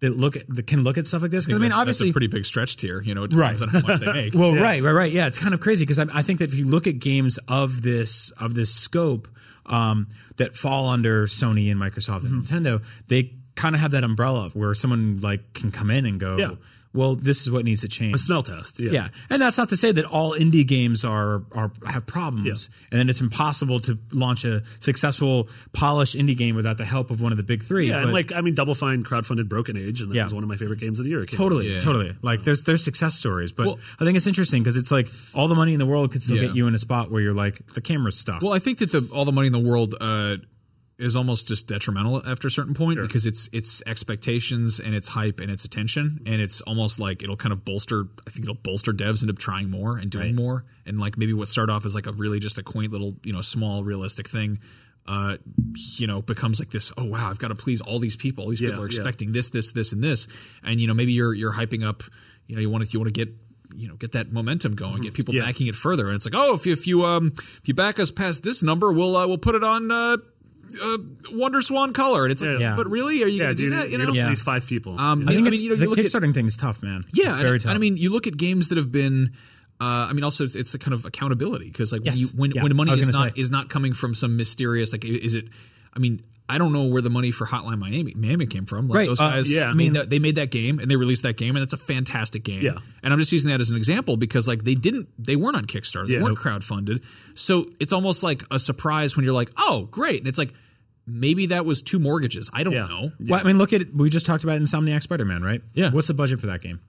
that 0.00 0.16
look 0.16 0.36
at 0.36 0.46
that 0.54 0.66
can 0.66 0.82
look 0.84 0.96
at 0.98 1.06
stuff 1.08 1.22
like 1.22 1.30
this? 1.32 1.46
'Cause 1.46 1.56
I, 1.56 1.58
mean, 1.58 1.72
obviously, 1.72 2.06
that's 2.06 2.12
a 2.12 2.18
pretty 2.18 2.26
big 2.28 2.46
stretch 2.46 2.76
tier. 2.76 3.02
You 3.02 3.14
know, 3.14 3.24
it 3.24 3.30
depends 3.30 3.60
Right. 3.60 3.74
on 3.74 3.80
how 3.82 3.86
much 3.88 4.00
they 4.00 4.12
make. 4.12 4.34
well, 4.34 4.54
right, 4.54 4.82
right, 4.82 4.92
right. 4.92 5.12
Yeah, 5.12 5.26
it's 5.26 5.38
kind 5.38 5.52
of 5.54 5.60
crazy 5.60 5.84
because 5.84 5.98
I, 5.98 6.06
I 6.14 6.22
think 6.22 6.38
that 6.38 6.50
if 6.52 6.54
you 6.54 6.66
look 6.66 6.86
at 6.86 6.98
games 7.00 7.38
of 7.48 7.82
this 7.82 8.30
of 8.40 8.54
this 8.54 8.72
scope 8.74 9.28
um, 9.66 10.08
that 10.36 10.54
fall 10.56 10.88
under 10.88 11.26
Sony 11.26 11.70
and 11.70 11.80
Microsoft 11.80 12.24
and 12.24 12.42
Mm-hmm. 12.44 12.56
Nintendo, 12.56 12.82
they 13.08 13.34
kind 13.56 13.74
of 13.74 13.80
have 13.80 13.90
that 13.90 14.04
umbrella 14.04 14.48
where 14.54 14.72
someone 14.74 15.20
like 15.20 15.52
can 15.54 15.70
come 15.70 15.90
in 15.90 16.06
and 16.06 16.18
go, 16.18 16.36
Yeah. 16.38 16.50
"Well, 16.92 17.14
this 17.14 17.42
is 17.42 17.50
what 17.50 17.64
needs 17.64 17.82
to 17.82 17.88
change." 17.88 18.14
a 18.14 18.18
smell 18.18 18.42
test. 18.42 18.78
Yeah. 18.80 18.90
yeah, 18.92 19.08
and 19.30 19.40
that's 19.40 19.58
not 19.58 19.68
to 19.70 19.76
say 19.76 19.92
that 19.92 20.04
all 20.04 20.32
indie 20.34 20.66
games 20.66 21.04
are 21.04 21.42
are 21.52 21.70
have 21.86 22.06
problems, 22.06 22.68
and 22.90 22.98
then 22.98 23.08
it's 23.08 23.20
impossible 23.20 23.80
to 23.80 23.98
launch 24.12 24.44
a 24.44 24.62
successful, 24.78 25.48
polished 25.72 26.16
indie 26.16 26.36
game 26.36 26.54
without 26.56 26.78
the 26.78 26.84
help 26.84 27.10
of 27.10 27.20
one 27.20 27.32
of 27.32 27.36
the 27.38 27.44
big 27.44 27.62
three. 27.62 27.88
Yeah, 27.88 28.02
and 28.02 28.12
like 28.12 28.32
I 28.32 28.40
mean, 28.40 28.54
Double 28.54 28.74
Fine 28.74 29.04
crowdfunded 29.04 29.48
Broken 29.48 29.76
Age, 29.76 30.00
and 30.00 30.10
that 30.10 30.14
Yeah. 30.16 30.24
was 30.24 30.34
one 30.34 30.42
of 30.42 30.48
my 30.48 30.56
favorite 30.56 30.80
games 30.80 30.98
of 30.98 31.04
the 31.04 31.10
year. 31.10 31.22
It 31.22 31.28
came 31.30 31.36
out. 31.38 31.42
Totally, 31.44 31.72
Yeah. 31.72 31.78
totally. 31.78 32.12
Like 32.22 32.44
there's 32.44 32.64
there's 32.64 32.84
success 32.84 33.14
stories, 33.14 33.52
but 33.52 33.66
Well- 33.66 33.78
I 33.98 34.04
think 34.04 34.16
it's 34.16 34.26
interesting 34.26 34.62
because 34.62 34.76
it's 34.76 34.90
like 34.90 35.08
all 35.34 35.48
the 35.48 35.54
money 35.54 35.72
in 35.72 35.78
the 35.78 35.86
world 35.86 36.12
could 36.12 36.22
still 36.22 36.36
Yeah. 36.36 36.46
get 36.48 36.56
you 36.56 36.66
in 36.66 36.74
a 36.74 36.78
spot 36.78 37.10
where 37.10 37.22
you're 37.22 37.34
like 37.34 37.72
the 37.74 37.80
camera's 37.80 38.16
stuck. 38.16 38.42
Well, 38.42 38.52
I 38.52 38.58
think 38.58 38.78
that 38.78 38.90
the 38.92 39.08
all 39.12 39.24
the 39.24 39.32
money 39.32 39.46
in 39.46 39.52
the 39.52 39.58
world 39.58 39.94
uh, 40.00 40.36
is 41.00 41.16
almost 41.16 41.48
just 41.48 41.66
detrimental 41.66 42.24
after 42.26 42.48
a 42.48 42.50
certain 42.50 42.74
point 42.74 43.00
because 43.00 43.26
it's 43.26 43.48
it's 43.52 43.82
expectations 43.86 44.78
and 44.80 44.94
it's 44.94 45.08
hype 45.08 45.40
and 45.40 45.50
it's 45.50 45.64
attention 45.64 46.20
and 46.26 46.40
it's 46.40 46.60
almost 46.62 46.98
like 47.00 47.22
it'll 47.22 47.36
kind 47.36 47.52
of 47.52 47.64
bolster. 47.64 48.04
I 48.26 48.30
think 48.30 48.44
it'll 48.44 48.54
bolster 48.54 48.92
devs 48.92 49.22
into 49.22 49.32
trying 49.34 49.70
more 49.70 49.96
and 49.98 50.10
doing 50.10 50.36
more 50.36 50.64
and 50.86 51.00
like 51.00 51.16
maybe 51.16 51.32
what 51.32 51.48
started 51.48 51.72
off 51.72 51.84
as 51.84 51.94
like 51.94 52.06
a 52.06 52.12
really 52.12 52.38
just 52.38 52.58
a 52.58 52.62
quaint 52.62 52.92
little 52.92 53.16
you 53.24 53.32
know 53.32 53.40
small 53.40 53.82
realistic 53.82 54.28
thing. 54.28 54.58
Uh, 55.06 55.38
you 55.96 56.06
know, 56.06 56.22
becomes 56.22 56.60
like 56.60 56.70
this. 56.70 56.92
Oh 56.96 57.06
wow, 57.06 57.30
I've 57.30 57.38
got 57.38 57.48
to 57.48 57.54
please 57.54 57.80
all 57.80 57.98
these 57.98 58.14
people. 58.16 58.44
All 58.44 58.50
these 58.50 58.60
people 58.60 58.76
Yeah, 58.76 58.80
are 58.82 58.84
yeah. 58.84 58.96
expecting 59.00 59.32
this, 59.32 59.48
this, 59.48 59.72
this, 59.72 59.92
and 59.92 60.04
this. 60.04 60.28
And 60.62 60.78
you 60.78 60.86
know, 60.86 60.94
maybe 60.94 61.12
you're 61.12 61.32
you're 61.34 61.52
hyping 61.54 61.84
up. 61.84 62.02
You 62.46 62.54
know, 62.54 62.60
you 62.60 62.68
want 62.70 62.84
to 62.86 62.92
you 62.92 63.00
want 63.00 63.12
to 63.12 63.24
get 63.24 63.34
you 63.74 63.88
know 63.88 63.94
get 63.96 64.12
that 64.12 64.30
momentum 64.30 64.74
going, 64.76 65.00
get 65.02 65.14
people 65.14 65.34
Yeah. 65.34 65.46
backing 65.46 65.66
it 65.68 65.74
further. 65.74 66.06
And 66.06 66.16
it's 66.16 66.26
like, 66.26 66.34
oh, 66.36 66.54
if 66.54 66.66
you 66.66 66.72
if 66.74 66.86
you 66.86 67.06
um 67.06 67.32
if 67.36 67.62
you 67.64 67.74
back 67.74 67.98
us 67.98 68.10
past 68.12 68.42
this 68.44 68.62
number, 68.62 68.92
we'll 68.92 69.16
uh, 69.16 69.26
we'll 69.26 69.38
put 69.38 69.54
it 69.56 69.64
on 69.64 69.90
uh, 69.90 70.18
uh, 70.82 70.98
Wonder 71.32 71.62
Swan 71.62 71.92
color. 71.92 72.24
And 72.24 72.32
it's 72.32 72.42
like, 72.42 72.58
Yeah. 72.60 72.76
but 72.76 72.88
really, 72.90 73.22
are 73.22 73.26
you 73.26 73.38
Yeah, 73.38 73.44
gonna 73.44 73.54
dude, 73.54 73.70
do 73.72 73.76
that? 73.76 73.90
You 73.90 73.98
know? 73.98 74.06
gonna 74.06 74.16
Yeah. 74.18 74.26
please 74.28 74.42
five 74.42 74.66
people. 74.66 74.98
Um, 75.00 75.28
I 75.28 75.32
think 75.32 75.44
mean, 75.44 75.52
it's, 75.54 75.62
you 75.62 75.70
know, 75.70 75.76
the 75.76 75.84
you 75.84 75.90
look 75.90 75.98
at 75.98 76.04
Kickstarting 76.04 76.34
thing 76.34 76.46
is 76.46 76.56
tough, 76.56 76.82
man. 76.82 77.04
yeah, 77.12 77.32
it's 77.34 77.42
very 77.42 77.52
and 77.54 77.60
tough. 77.62 77.74
I 77.74 77.78
mean, 77.78 77.96
you 77.96 78.10
look 78.10 78.26
at 78.26 78.36
games 78.36 78.68
that 78.68 78.78
have 78.78 78.90
been. 78.92 79.32
Uh, 79.80 80.08
I 80.10 80.12
mean, 80.12 80.24
also 80.24 80.44
it's, 80.44 80.54
it's 80.56 80.74
a 80.74 80.78
kind 80.78 80.92
of 80.92 81.06
accountability 81.06 81.64
because 81.66 81.90
like 81.92 82.04
when 82.04 82.16
you 82.16 82.28
when 82.36 82.50
Yeah, 82.50 82.62
when 82.62 82.76
money 82.76 82.92
is 82.92 83.08
not 83.16 83.34
say. 83.34 83.40
is 83.40 83.50
not 83.50 83.70
coming 83.70 83.94
from 83.94 84.14
some 84.14 84.36
mysterious 84.36 84.92
like 84.92 85.04
is 85.04 85.34
it? 85.34 85.46
I 85.94 85.98
mean. 85.98 86.22
I 86.50 86.58
don't 86.58 86.72
know 86.72 86.84
where 86.86 87.00
the 87.02 87.10
money 87.10 87.30
for 87.30 87.46
Hotline 87.46 87.78
Miami, 87.78 88.12
Miami 88.16 88.46
came 88.46 88.66
from. 88.66 88.88
Like 88.88 88.96
Right, 88.96 89.06
those 89.08 89.20
uh, 89.20 89.30
guys, 89.30 89.50
yeah. 89.52 89.66
I 89.68 89.74
mean, 89.74 89.96
they 90.08 90.18
made 90.18 90.34
that 90.36 90.50
game 90.50 90.78
and 90.78 90.90
they 90.90 90.96
released 90.96 91.22
that 91.22 91.36
game, 91.36 91.56
and 91.56 91.62
it's 91.62 91.72
a 91.72 91.78
fantastic 91.78 92.44
game. 92.44 92.62
Yeah. 92.62 92.78
And 93.02 93.12
I'm 93.12 93.18
just 93.18 93.32
using 93.32 93.50
that 93.50 93.60
as 93.60 93.70
an 93.70 93.76
example 93.76 94.16
because 94.16 94.46
like 94.48 94.64
they 94.64 94.74
didn't, 94.74 95.08
they 95.18 95.36
weren't 95.36 95.56
on 95.56 95.64
Kickstarter, 95.66 96.06
they 96.08 96.14
Yeah. 96.14 96.22
weren't 96.22 96.38
crowdfunded, 96.38 97.04
so 97.34 97.66
it's 97.78 97.92
almost 97.92 98.22
like 98.22 98.42
a 98.50 98.58
surprise 98.58 99.16
when 99.16 99.24
you're 99.24 99.34
like, 99.34 99.50
oh, 99.56 99.86
great, 99.90 100.18
and 100.18 100.28
it's 100.28 100.38
like 100.38 100.52
maybe 101.06 101.46
that 101.46 101.64
was 101.66 101.82
two 101.82 101.98
mortgages. 101.98 102.50
I 102.52 102.62
don't 102.62 102.72
Yeah. 102.72 102.86
know. 102.86 103.10
Well, 103.20 103.40
I 103.40 103.42
mean, 103.44 103.58
look 103.58 103.72
at 103.72 103.92
we 103.94 104.10
just 104.10 104.26
talked 104.26 104.44
about 104.44 104.60
Insomniac 104.60 105.02
Spider 105.02 105.24
Man, 105.24 105.42
right? 105.42 105.62
Yeah. 105.74 105.90
What's 105.90 106.08
the 106.08 106.14
budget 106.14 106.40
for 106.40 106.46
that 106.48 106.60
game? 106.62 106.80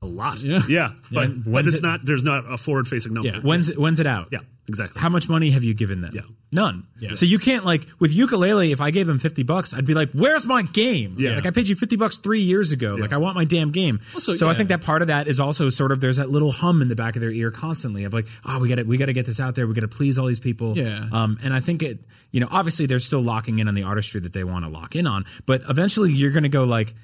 A 0.00 0.06
lot. 0.06 0.40
Yeah, 0.40 0.60
yeah, 0.68 0.92
but, 1.10 1.24
And 1.24 1.44
but 1.44 1.64
it's 1.66 1.74
it- 1.76 1.82
not. 1.82 2.00
There's 2.04 2.22
not 2.22 2.44
a 2.50 2.56
forward-facing 2.56 3.12
number. 3.12 3.30
Yeah. 3.30 3.40
When's 3.40 3.68
it, 3.68 3.78
when's 3.78 3.98
it 3.98 4.06
out? 4.06 4.28
Yeah, 4.30 4.38
exactly. 4.68 5.00
How 5.02 5.08
much 5.08 5.28
money 5.28 5.50
have 5.50 5.64
you 5.64 5.74
given 5.74 6.02
them? 6.02 6.12
Yeah. 6.14 6.20
None. 6.52 6.86
Yeah. 7.00 7.14
So 7.14 7.26
you 7.26 7.40
can't 7.40 7.64
like 7.64 7.84
with 7.98 8.16
Yooka-Laylee. 8.16 8.72
If 8.72 8.80
I 8.80 8.92
gave 8.92 9.08
them 9.08 9.18
fifty 9.18 9.42
bucks, 9.42 9.74
I'd 9.74 9.84
be 9.84 9.94
like, 9.94 10.10
"Where's 10.12 10.46
my 10.46 10.62
game?" 10.62 11.16
Yeah. 11.18 11.34
Like 11.34 11.46
I 11.46 11.50
paid 11.50 11.66
you 11.66 11.74
fifty 11.74 11.96
bucks 11.96 12.16
three 12.16 12.40
years 12.42 12.70
ago. 12.70 12.94
Like 12.94 13.12
I 13.12 13.16
want 13.16 13.34
my 13.34 13.44
damn 13.44 13.72
game. 13.72 13.98
Also, 14.14 14.36
so 14.36 14.48
I 14.48 14.54
think 14.54 14.68
that 14.68 14.82
part 14.82 15.02
of 15.02 15.08
that 15.08 15.26
is 15.26 15.40
also 15.40 15.68
sort 15.68 15.90
of 15.90 16.00
there's 16.00 16.18
that 16.18 16.30
little 16.30 16.52
hum 16.52 16.80
in 16.80 16.86
the 16.88 16.96
back 16.96 17.16
of 17.16 17.20
their 17.20 17.32
ear 17.32 17.50
constantly 17.50 18.04
of 18.04 18.14
like, 18.14 18.28
"Oh, 18.46 18.60
we 18.60 18.68
got 18.68 18.76
to 18.76 18.84
we 18.84 18.98
got 18.98 19.06
to 19.06 19.12
get 19.12 19.26
this 19.26 19.40
out 19.40 19.56
there. 19.56 19.66
We 19.66 19.74
got 19.74 19.80
to 19.80 19.88
please 19.88 20.16
all 20.16 20.26
these 20.26 20.38
people." 20.40 20.78
Yeah. 20.78 21.08
Um, 21.10 21.38
and 21.42 21.52
I 21.52 21.58
think 21.58 21.82
it, 21.82 21.98
you 22.30 22.38
know, 22.40 22.48
obviously 22.52 22.86
they're 22.86 23.00
still 23.00 23.20
locking 23.20 23.58
in 23.58 23.66
on 23.66 23.74
the 23.74 23.82
artistry 23.82 24.20
that 24.20 24.32
they 24.32 24.44
want 24.44 24.64
to 24.64 24.70
lock 24.70 24.94
in 24.94 25.08
on, 25.08 25.24
but 25.44 25.62
eventually 25.68 26.12
you're 26.12 26.30
going 26.30 26.44
to 26.44 26.48
go 26.48 26.62
like. 26.62 26.94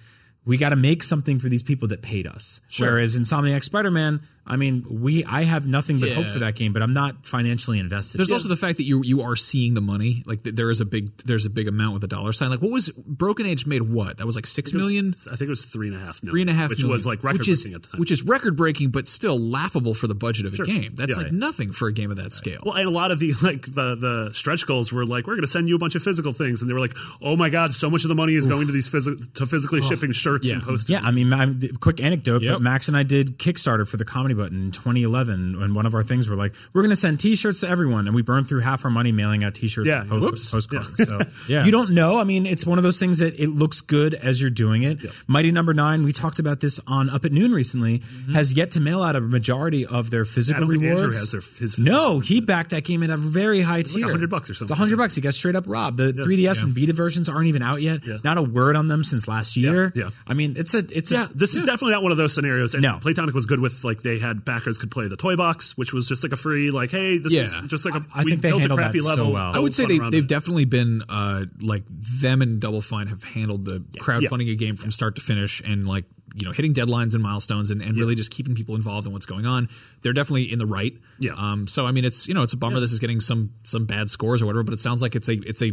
We 0.45 0.57
got 0.57 0.71
to 0.71 0.77
make 0.77 1.03
something 1.03 1.39
for 1.39 1.49
these 1.49 1.63
people 1.63 1.89
that 1.89 2.03
paid 2.03 2.27
us. 2.27 2.61
Whereas 2.79 3.19
Insomniac 3.19 3.65
Spider-Man, 3.65 4.21
I 4.47 4.57
mean, 4.57 4.85
we 4.91 5.25
I 5.25 5.45
have 5.45 5.67
nothing 5.67 6.01
but 6.01 6.11
hope 6.13 6.27
for 6.27 6.41
that 6.41 6.55
game, 6.55 6.73
but 6.75 6.83
I'm 6.83 6.93
not 6.93 7.25
financially 7.25 7.79
invested. 7.79 8.19
There's 8.19 8.31
also 8.33 8.49
the 8.49 8.57
fact 8.57 8.77
that 8.79 8.85
you 8.85 9.01
you 9.03 9.23
are 9.23 9.37
seeing 9.37 9.73
the 9.75 9.81
money. 9.81 10.23
Like 10.27 10.43
there 10.43 10.71
is 10.71 10.81
a 10.81 10.85
big 10.85 11.17
there's 11.25 11.47
a 11.47 11.51
big 11.51 11.67
amount 11.67 11.95
with 11.95 12.05
a 12.05 12.09
dollar 12.09 12.33
sign. 12.33 12.51
Like 12.51 12.61
what 12.61 12.71
was 12.71 12.91
Broken 12.91 13.47
Age 13.47 13.67
made? 13.67 13.83
What 13.83 14.19
that 14.19 14.27
was 14.27 14.37
like 14.37 14.47
six 14.47 14.73
It 14.73 14.77
was- 14.77 15.27
I 15.29 15.37
think 15.37 15.43
it 15.43 15.49
was 15.49 15.65
three 15.65 15.89
and 15.89 15.97
a 15.97 16.01
half 16.01 16.23
million. 16.23 16.33
three 16.33 16.41
and 16.43 16.51
a 16.51 16.53
half 16.53 16.69
which 16.71 16.81
million, 16.81 16.93
was 16.93 17.07
like 17.07 17.25
record 17.25 17.39
which 17.39 17.49
is 17.49 17.63
breaking 17.63 17.75
at 17.77 17.83
the 17.85 17.89
time. 17.89 18.01
which 18.01 18.11
is 18.11 18.23
record 18.23 18.57
breaking, 18.57 18.91
but 18.91 19.09
still 19.09 19.39
laughable 19.39 19.95
for 19.95 20.07
the 20.09 20.15
budget 20.15 20.45
of 20.47 20.55
a 20.61 20.65
game. 20.65 20.95
That's 20.95 21.17
Yeah. 21.17 21.25
like 21.25 21.33
nothing 21.33 21.73
for 21.73 21.89
a 21.89 21.93
game 21.93 22.11
of 22.11 22.19
that 22.19 22.33
scale. 22.35 22.61
Well, 22.65 22.75
and 22.75 22.87
a 22.87 22.91
lot 22.91 23.11
of 23.13 23.19
the 23.19 23.33
like 23.43 23.63
the 23.63 23.95
the 23.97 24.31
stretch 24.35 24.67
goals 24.67 24.93
were 24.93 25.07
like, 25.07 25.27
we're 25.27 25.35
going 25.37 25.43
to 25.45 25.49
send 25.49 25.69
you 25.69 25.77
a 25.77 25.79
bunch 25.79 25.95
of 25.95 26.03
physical 26.03 26.33
things, 26.35 26.61
and 26.61 26.69
they 26.69 26.75
were 26.75 26.81
like, 26.81 26.97
oh 27.23 27.37
my 27.37 27.49
god, 27.49 27.73
so 27.73 27.89
much 27.89 28.05
of 28.05 28.09
the 28.09 28.15
money 28.15 28.35
is 28.35 28.47
going 28.47 28.67
to 28.67 28.73
these 28.73 28.89
physical 28.89 29.21
to 29.35 29.47
physically 29.47 29.81
shipping 29.81 30.13
shirts 30.13 30.47
yeah. 30.49 30.55
and 30.55 30.63
posters. 30.63 30.91
Yeah, 30.91 31.01
I 31.03 31.13
mean, 31.13 31.33
I'm, 31.33 31.61
quick 31.81 32.01
anecdote, 32.03 32.43
Yep. 32.43 32.55
but 32.57 32.63
Max 32.63 32.89
and 32.89 32.97
I 32.97 33.03
did 33.05 33.39
Kickstarter 33.39 33.89
for 33.89 33.97
the 33.97 34.05
comedy 34.05 34.34
button 34.35 34.67
in 34.67 34.71
2011, 34.71 35.57
and 35.61 35.75
one 35.75 35.87
of 35.87 35.95
our 35.95 36.03
things 36.03 36.29
were 36.29 36.37
like, 36.37 36.55
we're 36.73 36.83
going 36.83 36.91
to 36.91 36.97
send 36.97 37.21
T-shirts 37.21 37.61
to 37.61 37.69
everyone, 37.69 38.07
and 38.07 38.15
we 38.15 38.23
burned 38.23 38.49
through 38.49 38.61
half 38.61 38.85
our 38.85 38.91
money 38.91 39.13
mailing 39.13 39.45
out 39.45 39.55
T-shirts, 39.55 39.87
Yeah. 39.89 40.01
and 40.03 40.11
po- 40.11 40.21
Whoops. 40.21 40.51
postcards. 40.51 40.97
So 40.97 41.21
Yeah. 41.49 41.65
you 41.65 41.71
don't 41.73 41.91
know. 41.91 42.19
I 42.19 42.25
mean, 42.25 42.47
it's 42.47 42.67
one 42.67 42.79
of 42.79 42.85
those 42.85 42.99
things 42.99 43.19
that 43.19 43.39
it 43.39 43.49
looks 43.49 43.81
good 43.81 44.15
as 44.15 44.41
you're 44.41 44.51
doing 44.51 44.83
it. 44.83 44.99
Mighty 45.27 45.51
Number 45.53 45.75
Nine, 45.75 46.03
we 46.05 46.13
talked 46.13 46.39
about 46.39 46.61
this 46.61 46.81
on 46.87 47.11
Up 47.11 47.25
at 47.25 47.33
Noon 47.33 47.53
recently, 47.53 48.01
mm-hmm. 48.01 48.35
has 48.35 48.53
yet 48.55 48.71
to 48.73 48.81
mail 48.81 49.03
out 49.03 49.17
a 49.17 49.21
majority 49.21 49.87
of 49.87 50.11
their 50.11 50.25
physical 50.25 50.67
rewards. 50.67 51.33
Their, 51.33 51.41
his 51.59 51.79
No, 51.79 52.21
he 52.21 52.41
backed 52.41 52.71
that 52.71 52.85
game 52.85 53.03
at 53.03 53.11
a 53.11 53.17
very 53.17 53.61
high 53.61 53.83
tier. 53.83 54.03
100 54.07 54.31
bucks 54.31 54.51
or 54.51 54.55
something. 54.55 54.67
It's. 54.75 54.81
100 54.81 54.97
bucks. 54.97 55.15
He 55.15 55.21
got 55.21 55.35
straight 55.35 55.57
up 55.57 55.65
robbed. 55.67 55.99
The 55.99 56.13
3DS 56.13 56.63
and 56.63 56.73
Vita 56.73 56.93
versions 56.93 57.29
aren't 57.29 57.47
even 57.49 57.63
out 57.63 57.83
yet. 57.83 58.07
Yeah. 58.07 58.19
Not 58.25 58.39
a 58.39 58.43
word 58.43 58.77
on 58.77 58.89
them 58.89 59.05
since 59.05 59.29
last 59.29 59.57
year. 59.57 59.93
yeah. 59.95 60.11
I 60.27 60.35
mean, 60.35 60.55
it's 60.57 60.75
a 60.75 60.79
it's 60.91 61.11
Yeah, 61.13 61.25
a 61.25 61.29
this 61.35 61.55
is 61.55 61.61
definitely 61.63 61.93
not 61.93 62.03
one 62.03 62.13
of 62.13 62.19
those 62.19 62.33
scenarios. 62.35 62.75
And 62.75 62.83
No. 62.83 62.99
Playtonic 63.01 63.33
was 63.35 63.47
good 63.47 63.61
with 63.61 63.85
like 63.85 64.03
they 64.03 64.19
had 64.25 64.45
backers 64.45 64.79
could 64.79 64.91
play 64.91 65.09
the 65.09 65.17
toy 65.17 65.37
box, 65.37 65.77
which 65.77 65.93
was 65.93 66.09
just 66.09 66.23
like 66.23 66.33
a 66.33 66.37
free 66.37 66.71
like, 66.71 66.91
hey, 66.91 67.19
this 67.19 67.33
is 67.33 67.57
just 67.67 67.85
like 67.85 67.95
a 67.95 68.07
I 68.15 68.25
we 68.25 68.31
think 68.33 68.43
they 68.43 68.51
built 68.51 68.65
a 68.65 68.75
crappy 68.75 69.01
so 69.01 69.31
well. 69.31 69.55
I 69.55 69.59
would 69.59 69.75
say 69.75 69.87
they, 69.87 69.99
they've 69.99 70.25
it. 70.25 70.29
definitely 70.29 70.65
been 70.65 71.03
uh, 71.09 71.45
like 71.61 71.85
them 71.89 72.43
and 72.43 72.61
Double 72.61 72.83
Fine 72.83 73.09
have 73.09 73.23
handled 73.23 73.65
the 73.65 73.81
crowdfunding 73.99 74.51
a 74.51 74.57
game 74.57 74.77
from 74.77 74.91
start 74.91 75.17
to 75.17 75.23
finish 75.23 75.61
and 75.61 75.87
like 75.87 76.05
you 76.35 76.45
know 76.45 76.53
hitting 76.53 76.75
deadlines 76.75 77.15
and 77.15 77.23
milestones 77.23 77.71
and, 77.71 77.81
and 77.81 77.97
really 77.97 78.15
just 78.17 78.31
keeping 78.33 78.55
people 78.55 78.75
involved 78.75 79.07
in 79.07 79.13
what's 79.13 79.27
going 79.27 79.47
on. 79.47 79.69
They're 80.03 80.13
definitely 80.13 80.53
in 80.53 80.59
the 80.59 80.67
right. 80.67 80.93
Yeah. 81.21 81.33
Um. 81.37 81.67
So 81.67 81.87
I 81.87 81.93
mean, 81.93 82.05
it's 82.05 82.27
you 82.29 82.35
know 82.35 82.43
it's 82.43 82.53
a 82.53 82.57
bummer 82.57 82.81
this 82.81 82.93
is 82.93 82.99
getting 82.99 83.21
some 83.21 83.53
some 83.63 83.87
bad 83.87 84.11
scores 84.11 84.43
or 84.43 84.47
whatever, 84.47 84.65
but 84.65 84.75
it 84.75 84.81
sounds 84.81 85.01
like 85.01 85.15
it's 85.15 85.29
a 85.29 85.35
it's 85.35 85.63
a 85.63 85.73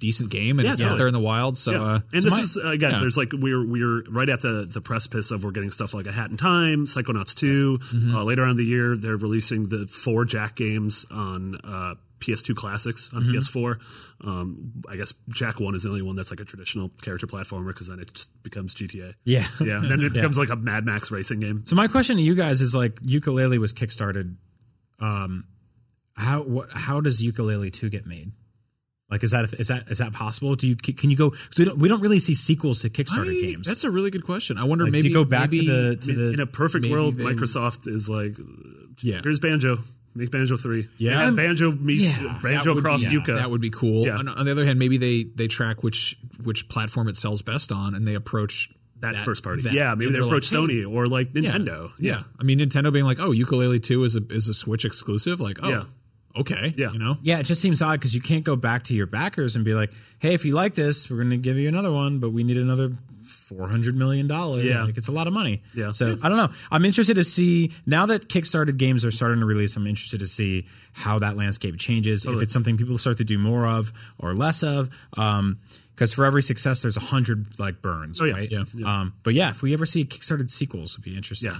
decent 0.00 0.30
game 0.30 0.58
and 0.58 0.66
Yeah, 0.66 0.72
it's 0.72 0.82
out 0.82 0.98
there 0.98 1.06
in 1.06 1.14
the 1.14 1.20
wild. 1.20 1.56
So 1.56 1.72
Yeah. 1.72 1.82
uh, 1.82 2.00
and 2.12 2.22
so 2.22 2.28
this 2.28 2.36
my- 2.36 2.42
is 2.42 2.56
again, 2.56 2.90
yeah. 2.92 3.00
there's 3.00 3.16
like 3.16 3.30
we're 3.32 3.64
we're 3.66 4.02
right 4.10 4.28
at 4.28 4.40
the 4.42 4.68
the 4.70 4.80
precipice 4.80 5.30
of 5.30 5.44
we're 5.44 5.50
getting 5.52 5.70
stuff 5.70 5.94
like 5.94 6.06
a 6.06 6.12
Hat 6.12 6.30
in 6.30 6.36
Time, 6.36 6.86
Psychonauts 6.86 7.34
2 7.34 7.78
Mm-hmm. 7.78 8.14
Uh, 8.16 8.24
later 8.24 8.42
on 8.44 8.50
in 8.50 8.56
the 8.56 8.64
year, 8.64 8.96
they're 8.96 9.16
releasing 9.16 9.68
the 9.68 9.86
four 9.86 10.24
Jak 10.24 10.54
games 10.56 11.06
on 11.10 11.56
uh, 11.64 11.94
PS2 12.22 12.54
classics 12.54 13.10
on 13.12 13.24
Mm-hmm. 13.24 13.32
PS4. 13.36 13.80
Um, 14.26 14.82
I 14.88 14.96
guess 14.96 15.12
Jak 15.30 15.60
One 15.60 15.74
is 15.74 15.82
the 15.82 15.88
only 15.88 16.02
one 16.02 16.16
that's 16.16 16.30
like 16.30 16.40
a 16.40 16.44
traditional 16.44 16.90
character 17.02 17.26
platformer 17.26 17.68
because 17.68 17.88
then 17.88 17.98
it 17.98 18.14
just 18.14 18.30
becomes 18.42 18.74
GTA. 18.74 19.14
Yeah. 19.24 19.46
yeah. 19.60 19.76
And 19.78 19.90
then 19.90 20.00
it 20.00 20.12
becomes 20.14 20.38
like 20.38 20.48
a 20.50 20.56
Mad 20.56 20.84
Max 20.86 21.10
racing 21.10 21.40
game. 21.40 21.62
So 21.64 21.74
my 21.76 21.88
question 21.88 22.16
to 22.16 22.22
you 22.22 22.34
guys 22.34 22.60
is 22.62 22.74
like 22.74 22.94
Yooka-Laylee 23.02 23.58
was 23.58 23.72
kickstarted. 23.72 24.36
Um, 25.00 25.44
how 26.16 26.42
what 26.42 26.70
how 26.72 27.00
does 27.00 27.22
Yooka-Laylee 27.22 27.72
two 27.72 27.88
get 27.90 28.06
made? 28.06 28.32
Like 29.10 29.22
is 29.24 29.32
that 29.32 29.52
is 29.54 29.68
that 29.68 29.88
is 29.88 29.98
that 29.98 30.12
possible? 30.12 30.54
Do 30.54 30.68
you 30.68 30.76
can 30.76 31.10
you 31.10 31.16
go? 31.16 31.32
So 31.50 31.58
we 31.58 31.64
don't 31.64 31.78
we 31.78 31.88
don't 31.88 32.00
really 32.00 32.18
see 32.20 32.34
sequels 32.34 32.80
to 32.82 32.90
Kickstarter 32.90 33.30
I- 33.36 33.52
games. 33.52 33.66
That's 33.66 33.84
a 33.84 33.90
really 33.90 34.10
good 34.10 34.24
question. 34.24 34.56
I 34.58 34.64
wonder 34.64 34.84
like, 34.84 34.92
maybe 34.92 35.02
do 35.02 35.08
you 35.08 35.14
go 35.14 35.24
back 35.24 35.50
maybe, 35.50 35.66
to 35.66 35.72
the 35.72 35.96
to 35.96 36.12
the 36.14 36.32
in 36.34 36.40
a 36.40 36.46
perfect 36.46 36.86
world, 36.86 37.16
they- 37.16 37.24
Microsoft 37.24 37.88
is 37.88 38.08
like, 38.08 38.36
Yeah. 39.02 39.20
here's 39.22 39.40
Banjo. 39.40 39.78
Make 40.14 40.30
Banjo 40.30 40.56
three. 40.58 40.88
Yeah. 40.98 41.26
And 41.26 41.36
Banjo 41.36 41.72
meets 41.72 42.20
Yeah, 42.20 42.38
Banjo 42.42 42.62
That 42.64 42.74
would- 42.74 42.84
cross 42.84 43.04
yeah, 43.04 43.10
Yooka. 43.12 43.36
That 43.38 43.48
would 43.50 43.60
be 43.62 43.70
cool. 43.70 44.04
Yeah. 44.06 44.16
On, 44.18 44.28
on 44.28 44.44
the 44.44 44.52
other 44.52 44.66
hand, 44.66 44.78
maybe 44.78 44.98
they 44.98 45.24
they 45.24 45.48
track 45.48 45.82
which 45.82 46.18
which 46.42 46.68
platform 46.68 47.08
it 47.08 47.16
sells 47.16 47.40
best 47.42 47.72
on, 47.72 47.94
and 47.94 48.06
they 48.06 48.14
approach 48.14 48.70
that, 49.00 49.16
first 49.24 49.42
party. 49.42 49.62
that. 49.62 49.72
Yeah, 49.72 49.94
maybe 49.94 50.06
they 50.12 50.18
they're 50.18 50.22
approach 50.22 50.52
like, 50.52 50.68
hey, 50.70 50.76
Sony 50.84 50.92
or 50.92 51.06
like 51.08 51.30
yeah, 51.34 51.52
Nintendo. 51.52 51.90
Yeah. 51.98 52.22
I 52.38 52.42
mean 52.44 52.58
Nintendo 52.60 52.92
being 52.92 53.04
like, 53.06 53.18
oh, 53.20 53.30
Yooka-Laylee 53.30 53.82
Two 53.82 54.04
is 54.04 54.14
a 54.16 54.22
is 54.30 54.48
a 54.48 54.54
Switch 54.54 54.84
exclusive. 54.84 55.40
Like, 55.40 55.58
oh, 55.62 55.68
Yeah. 55.70 55.84
okay, 56.36 56.74
Yeah. 56.76 56.92
you 56.92 56.98
know, 56.98 57.16
yeah, 57.22 57.38
it 57.40 57.44
just 57.44 57.60
seems 57.62 57.80
odd 57.82 57.98
because 57.98 58.14
you 58.14 58.20
can't 58.20 58.44
go 58.44 58.54
back 58.54 58.84
to 58.84 58.94
your 58.94 59.06
backers 59.06 59.56
and 59.56 59.64
be 59.64 59.74
like, 59.74 59.90
"Hey, 60.18 60.34
if 60.34 60.44
you 60.44 60.52
like 60.54 60.74
this, 60.74 61.10
we're 61.10 61.16
going 61.16 61.30
to 61.30 61.36
give 61.38 61.56
you 61.56 61.68
another 61.68 61.90
one, 61.90 62.18
but 62.20 62.30
we 62.30 62.44
need 62.44 62.58
another 62.58 62.92
four 63.32 63.68
hundred 63.68 63.96
million 63.96 64.26
dollars." 64.26 64.64
Yeah. 64.64 64.84
like 64.84 64.96
it's 64.96 65.08
a 65.08 65.12
lot 65.12 65.26
of 65.26 65.32
money. 65.32 65.62
Yeah. 65.74 65.92
So 65.92 66.18
I 66.22 66.28
don't 66.28 66.36
know. 66.38 66.50
I'm 66.70 66.84
interested 66.84 67.14
to 67.14 67.24
see 67.24 67.72
now 67.86 68.06
that 68.06 68.28
Kickstarted 68.28 68.76
games 68.76 69.04
are 69.04 69.10
starting 69.10 69.40
to 69.40 69.46
release. 69.46 69.76
I'm 69.76 69.86
interested 69.86 70.20
to 70.20 70.26
see 70.26 70.66
how 70.92 71.18
that 71.20 71.36
landscape 71.36 71.76
changes. 71.78 72.24
If 72.26 72.40
it's 72.42 72.52
something 72.52 72.76
people 72.76 72.98
start 72.98 73.16
to 73.18 73.24
do 73.24 73.38
more 73.38 73.66
of 73.66 73.92
or 74.18 74.34
less 74.34 74.62
of. 74.62 74.90
Um, 75.16 75.58
because 75.94 76.14
for 76.14 76.24
every 76.24 76.42
success, 76.42 76.80
there's 76.80 76.96
a 76.96 77.00
hundred 77.00 77.58
like 77.58 77.82
burns, 77.82 78.20
Oh, 78.20 78.24
yeah. 78.24 78.32
right? 78.32 78.50
Yeah. 78.50 78.64
Um, 78.84 79.12
but 79.22 79.34
yeah, 79.34 79.50
if 79.50 79.62
we 79.62 79.74
ever 79.74 79.84
see 79.84 80.04
Kickstarted 80.06 80.50
sequels, 80.50 80.94
it'd 80.94 81.04
be 81.04 81.14
interesting. 81.16 81.52
Yeah. 81.52 81.58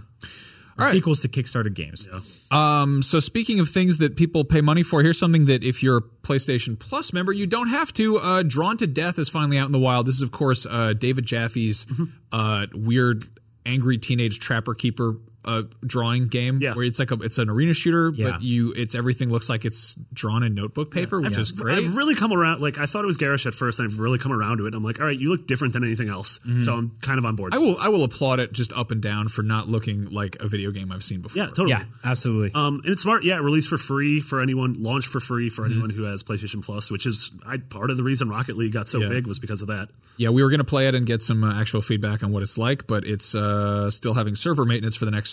Or 0.79 0.89
Sequels 0.89 1.21
to 1.23 1.29
Kickstarted 1.29 1.75
games. 1.75 2.09
Um, 2.51 3.03
so 3.03 3.21
speaking 3.21 3.61
of 3.61 3.69
things 3.69 3.99
that 3.99 4.17
people 4.17 4.45
pay 4.45 4.61
money 4.61 4.83
for, 4.83 5.03
here's 5.03 5.19
something 5.19 5.45
that 5.47 5.63
if 5.63 5.83
you're 5.83 5.99
a 5.99 6.03
PlayStation 6.03 6.79
Plus 6.79 7.13
member, 7.13 7.31
you 7.33 7.47
don't 7.47 7.69
have 7.69 7.93
to. 7.95 8.17
Uh, 8.19 8.43
Drawn 8.43 8.77
to 8.79 8.87
Death 8.87 9.19
is 9.19 9.29
finally 9.29 9.59
out 9.59 9.67
in 9.67 9.73
the 9.73 9.79
wild. 9.79 10.07
This 10.07 10.17
is, 10.17 10.23
of 10.23 10.33
course, 10.33 10.67
uh, 10.69 10.93
David 10.95 11.27
Jaffe's 11.27 11.85
Mm-hmm. 11.85 12.05
uh, 12.33 12.67
weird, 12.73 13.25
angry 13.67 13.99
teenage 13.99 14.39
trapper 14.39 14.75
keeper 14.75 15.17
uh, 15.45 15.63
drawing 15.85 16.29
game, 16.29 16.59
Yeah. 16.61 16.75
where 16.75 16.85
it's 16.85 16.99
like 16.99 17.11
a 17.11 17.15
it's 17.23 17.39
an 17.39 17.49
arena 17.49 17.75
shooter, 17.75 18.13
Yeah. 18.15 18.33
but 18.33 18.43
you 18.43 18.73
it's 18.73 18.95
everything 18.95 19.31
looks 19.31 19.49
like 19.49 19.65
it's 19.65 19.95
drawn 20.13 20.43
in 20.43 20.55
notebook 20.55 20.91
paper, 20.91 21.21
which 21.21 21.37
is 21.39 21.53
great. 21.53 21.79
I've 21.79 21.97
really 21.97 22.15
come 22.15 22.33
around. 22.33 22.61
Like 22.61 22.79
I 22.79 22.87
thought 22.87 23.03
it 23.03 23.07
was 23.07 23.17
garish 23.17 23.47
at 23.47 23.55
first, 23.55 23.81
and 23.81 23.89
I've 23.91 23.99
really 23.99 24.19
come 24.19 24.33
around 24.33 24.59
to 24.59 24.67
it. 24.67 24.75
I'm 24.75 24.85
like, 24.85 25.01
all 25.01 25.07
right, 25.07 25.19
you 25.19 25.31
look 25.31 25.47
different 25.47 25.73
than 25.75 25.85
anything 25.85 26.09
else, 26.09 26.39
so 26.61 26.75
I'm 26.75 26.91
kind 27.01 27.19
of 27.19 27.25
on 27.25 27.37
board. 27.37 27.55
I 27.55 27.59
will 27.59 27.77
I 27.81 27.89
will 27.89 28.05
applaud 28.05 28.41
it 28.41 28.53
just 28.53 28.73
up 28.73 28.91
and 28.91 29.01
down 29.03 29.29
for 29.29 29.43
not 29.43 29.69
looking 29.69 30.11
like 30.11 30.37
a 30.41 30.49
video 30.49 30.71
game 30.71 30.93
I've 30.93 31.03
seen 31.03 31.21
before. 31.23 31.43
Yeah, 31.43 31.49
totally. 31.49 31.71
Yeah, 31.71 31.85
absolutely. 32.05 32.53
Um, 32.55 32.81
and 32.85 32.93
it's 32.93 33.03
smart. 33.03 33.25
Yeah, 33.25 33.39
released 33.39 33.69
for 33.69 33.79
free 33.79 34.21
for 34.21 34.41
anyone, 34.41 34.83
launched 34.83 35.09
for 35.09 35.21
free 35.21 35.51
for 35.51 35.65
anyone 35.65 35.91
who 35.91 36.05
has 36.05 36.23
PlayStation 36.23 36.63
Plus, 36.65 36.91
which 36.91 37.07
is 37.07 37.31
I, 37.47 37.57
part 37.57 37.91
of 37.91 37.97
the 37.97 38.03
reason 38.03 38.29
Rocket 38.29 38.57
League 38.57 38.73
got 38.73 38.89
so 38.89 39.01
Yeah. 39.01 39.09
big 39.09 39.27
was 39.27 39.39
because 39.39 39.63
of 39.63 39.69
that. 39.69 39.89
Yeah, 40.17 40.29
we 40.31 40.43
were 40.43 40.51
going 40.51 40.59
to 40.59 40.65
play 40.65 40.89
it 40.89 40.95
and 40.95 41.07
get 41.07 41.23
some 41.23 41.43
uh, 41.43 41.61
actual 41.61 41.81
feedback 41.83 42.23
on 42.23 42.33
what 42.33 42.43
it's 42.43 42.59
like, 42.59 42.87
but 42.87 43.05
it's 43.07 43.35
uh, 43.35 43.91
still 43.91 44.15
having 44.15 44.35
server 44.35 44.65
maintenance 44.65 44.95
for 44.97 45.05
the 45.05 45.11
next 45.11 45.32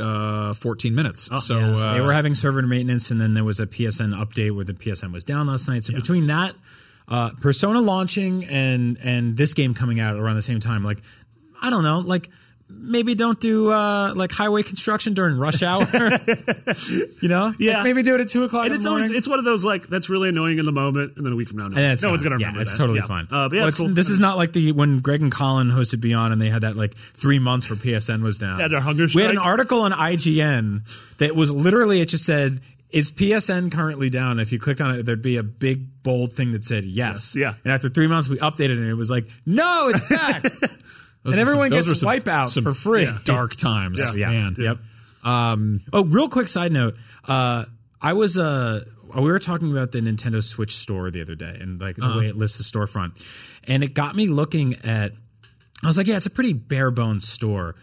uh, 0.00 0.54
14 0.54 0.94
minutes. 0.94 1.30
so 1.38 1.56
uh, 1.56 1.94
they 1.94 2.00
were 2.00 2.12
having 2.12 2.34
server 2.34 2.62
maintenance, 2.62 3.10
and 3.10 3.20
then 3.20 3.34
there 3.34 3.44
was 3.44 3.60
a 3.60 3.66
PSN 3.66 4.14
update 4.14 4.54
where 4.54 4.64
the 4.64 4.74
PSN 4.74 5.12
was 5.12 5.24
down 5.24 5.46
last 5.46 5.68
night. 5.68 5.84
So 5.84 5.94
between 5.94 6.26
that, 6.28 6.54
uh, 7.08 7.30
Persona 7.40 7.80
launching 7.80 8.44
and 8.44 8.98
and 9.02 9.36
this 9.36 9.54
game 9.54 9.74
coming 9.74 10.00
out 10.00 10.16
around 10.16 10.36
the 10.36 10.42
same 10.42 10.60
time, 10.60 10.84
like 10.84 10.98
I 11.60 11.70
don't 11.70 11.84
know, 11.84 11.98
like 11.98 12.30
maybe 12.84 13.14
don't 13.14 13.40
do 13.40 13.70
uh, 13.70 14.12
like 14.14 14.30
highway 14.32 14.62
construction 14.62 15.14
during 15.14 15.36
rush 15.38 15.62
hour. 15.62 15.86
you 17.20 17.28
know, 17.28 17.46
Like, 17.46 17.56
Yeah. 17.58 17.82
maybe 17.82 18.02
do 18.02 18.14
it 18.14 18.20
at 18.20 18.28
two 18.28 18.44
o'clock. 18.44 18.64
And 18.64 18.72
in 18.74 18.78
it's 18.78 18.86
always 18.86 19.10
it's 19.10 19.28
one 19.28 19.38
of 19.38 19.44
those 19.44 19.64
like 19.64 19.88
that's 19.88 20.08
really 20.08 20.28
annoying 20.28 20.58
in 20.58 20.64
the 20.66 20.72
moment, 20.72 21.16
and 21.16 21.24
then 21.24 21.32
a 21.32 21.36
week 21.36 21.48
from 21.48 21.58
now, 21.58 21.68
no, 21.68 21.76
no 21.76 22.10
one's 22.10 22.22
gonna 22.22 22.36
yeah, 22.38 22.46
remember 22.46 22.60
it's 22.62 22.72
that. 22.72 22.78
totally 22.78 22.98
Yeah. 23.00 23.06
fine. 23.06 23.28
Uh, 23.30 23.48
but 23.48 23.54
yeah, 23.56 23.60
Well, 23.62 23.68
it's 23.68 23.78
cool. 23.78 23.88
This 23.88 24.10
is 24.10 24.20
not 24.20 24.36
like 24.36 24.52
the 24.52 24.72
when 24.72 25.00
Greg 25.00 25.22
and 25.22 25.32
Colin 25.32 25.68
hosted 25.70 26.00
Beyond 26.00 26.32
and 26.32 26.40
they 26.42 26.48
had 26.50 26.62
that 26.62 26.76
like 26.76 26.94
three 26.94 27.38
months 27.38 27.68
where 27.70 27.76
PSN 27.76 28.22
was 28.22 28.38
down. 28.38 28.58
Yeah, 28.58 28.68
their 28.68 28.80
hunger 28.80 29.06
We 29.14 29.22
had 29.22 29.30
an 29.30 29.38
article 29.38 29.80
on 29.80 29.92
IGN 29.92 31.16
that 31.18 31.34
was 31.34 31.50
literally 31.52 32.00
it 32.00 32.08
just 32.08 32.24
said. 32.24 32.60
Is 32.90 33.10
PSN 33.10 33.72
currently 33.72 34.08
down? 34.08 34.38
If 34.38 34.52
you 34.52 34.60
clicked 34.60 34.80
on 34.80 34.92
it, 34.94 35.02
there'd 35.04 35.20
be 35.20 35.36
a 35.36 35.42
big 35.42 36.04
bold 36.04 36.32
thing 36.32 36.52
that 36.52 36.64
said 36.64 36.84
yes. 36.84 37.34
Yeah. 37.36 37.54
And 37.64 37.72
after 37.72 37.88
three 37.88 38.06
months, 38.06 38.28
we 38.28 38.36
updated 38.38 38.70
it 38.70 38.78
and 38.78 38.86
it 38.88 38.94
was 38.94 39.10
like, 39.10 39.26
no, 39.44 39.90
it's 39.92 40.08
back. 40.08 40.44
those 41.24 41.34
and 41.34 41.40
were 41.40 41.46
some- 41.46 41.48
everyone 41.48 41.70
gets 41.70 41.86
were 41.86 41.92
a 41.92 41.96
some- 41.96 42.08
wipeout 42.08 42.62
for 42.62 42.74
free. 42.74 43.08
Dark 43.24 43.56
times. 43.56 44.00
Yeah. 44.14 44.30
Man. 44.30 44.56
Yep. 44.58 44.78
Um, 45.24 45.80
oh, 45.92 46.04
real 46.04 46.28
quick 46.28 46.48
side 46.48 46.70
note. 46.70 46.96
Uh, 47.26 47.64
I 48.00 48.12
was 48.12 48.36
uh, 48.38 48.84
we 49.16 49.22
were 49.22 49.38
talking 49.38 49.70
about 49.72 49.92
the 49.92 50.00
Nintendo 50.00 50.42
Switch 50.44 50.76
store 50.76 51.10
the 51.10 51.22
other 51.22 51.34
day 51.34 51.56
and 51.60 51.80
like 51.80 51.96
the 51.96 52.14
way 52.16 52.26
it 52.28 52.36
lists 52.36 52.58
the 52.58 52.64
storefront, 52.78 53.24
and 53.66 53.82
it 53.82 53.94
got 53.94 54.14
me 54.14 54.26
looking 54.26 54.74
at. 54.84 55.12
I 55.82 55.86
was 55.86 55.98
like, 55.98 56.06
yeah, 56.06 56.16
it's 56.16 56.26
a 56.26 56.30
pretty 56.30 56.52
bare 56.54 56.90
bones 56.90 57.28
store, 57.28 57.74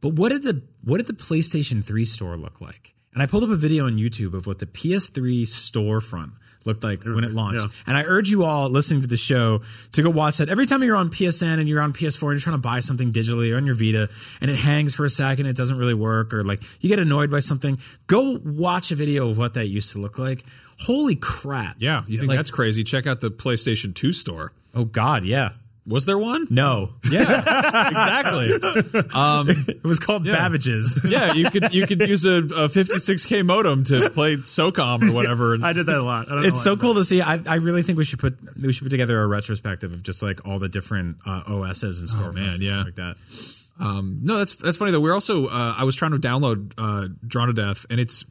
but 0.00 0.14
what 0.14 0.30
did 0.30 0.42
the 0.42 0.62
what 0.84 0.98
did 0.98 1.06
the 1.06 1.12
PlayStation 1.12 1.84
Three 1.84 2.04
store 2.04 2.36
look 2.36 2.60
like? 2.60 2.94
And 3.14 3.22
I 3.22 3.26
pulled 3.26 3.42
up 3.44 3.50
a 3.50 3.56
video 3.56 3.86
on 3.86 3.96
YouTube 3.96 4.34
of 4.34 4.46
what 4.46 4.58
the 4.60 4.66
PS3 4.66 5.42
storefront 5.42 6.32
looked 6.68 6.84
like 6.84 7.02
when 7.04 7.24
it 7.24 7.32
launched. 7.32 7.64
Yeah. 7.64 7.70
And 7.88 7.96
I 7.96 8.04
urge 8.04 8.30
you 8.30 8.44
all 8.44 8.68
listening 8.68 9.00
to 9.02 9.08
the 9.08 9.16
show 9.16 9.62
to 9.92 10.02
go 10.02 10.10
watch 10.10 10.36
that. 10.36 10.48
Every 10.48 10.66
time 10.66 10.82
you're 10.84 10.94
on 10.94 11.10
PSN 11.10 11.58
and 11.58 11.68
you're 11.68 11.80
on 11.80 11.92
PS4 11.92 12.22
and 12.22 12.32
you're 12.32 12.38
trying 12.40 12.54
to 12.54 12.58
buy 12.62 12.78
something 12.80 13.12
digitally 13.12 13.52
or 13.52 13.56
on 13.56 13.66
your 13.66 13.74
Vita 13.74 14.08
and 14.40 14.50
it 14.50 14.58
hangs 14.58 14.94
for 14.94 15.04
a 15.04 15.10
second, 15.10 15.46
it 15.46 15.56
doesn't 15.56 15.78
really 15.78 15.94
work, 15.94 16.32
or 16.32 16.44
like 16.44 16.62
you 16.80 16.88
get 16.88 17.00
annoyed 17.00 17.30
by 17.30 17.40
something, 17.40 17.78
go 18.06 18.38
watch 18.44 18.92
a 18.92 18.94
video 18.94 19.30
of 19.30 19.38
what 19.38 19.54
that 19.54 19.66
used 19.66 19.90
to 19.92 19.98
look 19.98 20.18
like. 20.18 20.44
Holy 20.80 21.16
crap. 21.16 21.76
Yeah. 21.80 22.04
You 22.06 22.18
think 22.18 22.28
Like- 22.28 22.38
that's 22.38 22.52
crazy? 22.52 22.84
Check 22.84 23.06
out 23.08 23.18
the 23.20 23.30
PlayStation 23.32 23.94
2 23.94 24.12
store. 24.12 24.52
Oh 24.74 24.84
God, 24.84 25.24
yeah. 25.24 25.52
Was 25.88 26.04
there 26.04 26.18
one? 26.18 26.46
No, 26.50 26.90
Yeah, 27.10 27.38
exactly. 27.88 28.52
Um, 29.14 29.48
it 29.48 29.84
was 29.84 29.98
called 29.98 30.24
Babbage's. 30.24 31.00
yeah, 31.08 31.32
you 31.32 31.50
could 31.50 31.72
you 31.72 31.86
could 31.86 32.02
use 32.02 32.24
a, 32.26 32.36
a 32.36 32.68
56k 32.68 33.44
modem 33.44 33.84
to 33.84 34.10
play 34.10 34.36
SOCOM 34.36 35.10
or 35.10 35.14
whatever. 35.14 35.56
I 35.62 35.72
did 35.72 35.86
that 35.86 35.96
a 35.96 36.02
lot. 36.02 36.30
I 36.30 36.34
don't 36.34 36.46
It's 36.46 36.62
so 36.62 36.76
cool 36.76 36.94
to 36.94 37.04
see. 37.04 37.22
I, 37.22 37.40
I 37.46 37.56
really 37.56 37.82
think 37.82 37.96
we 37.96 38.04
should 38.04 38.18
put 38.18 38.36
we 38.60 38.72
should 38.72 38.84
put 38.84 38.90
together 38.90 39.20
a 39.22 39.26
retrospective 39.26 39.92
of 39.92 40.02
just 40.02 40.22
like 40.22 40.46
all 40.46 40.58
the 40.58 40.68
different 40.68 41.16
uh, 41.26 41.42
OSs 41.46 42.00
and 42.00 42.08
storefronts 42.08 42.34
man, 42.34 42.48
and 42.48 42.60
yeah. 42.60 42.72
stuff 42.72 42.84
like 42.84 42.94
that. 42.96 43.16
Um, 43.80 44.20
no, 44.22 44.36
that's 44.36 44.54
that's 44.54 44.76
funny 44.76 44.90
though. 44.90 45.00
We're 45.00 45.14
also 45.14 45.46
uh, 45.46 45.74
I 45.78 45.84
was 45.84 45.96
trying 45.96 46.12
to 46.12 46.18
download 46.18 46.72
uh, 46.76 47.08
Drawn 47.26 47.48
to 47.48 47.54
Death, 47.54 47.86
and 47.88 47.98
it's 47.98 48.24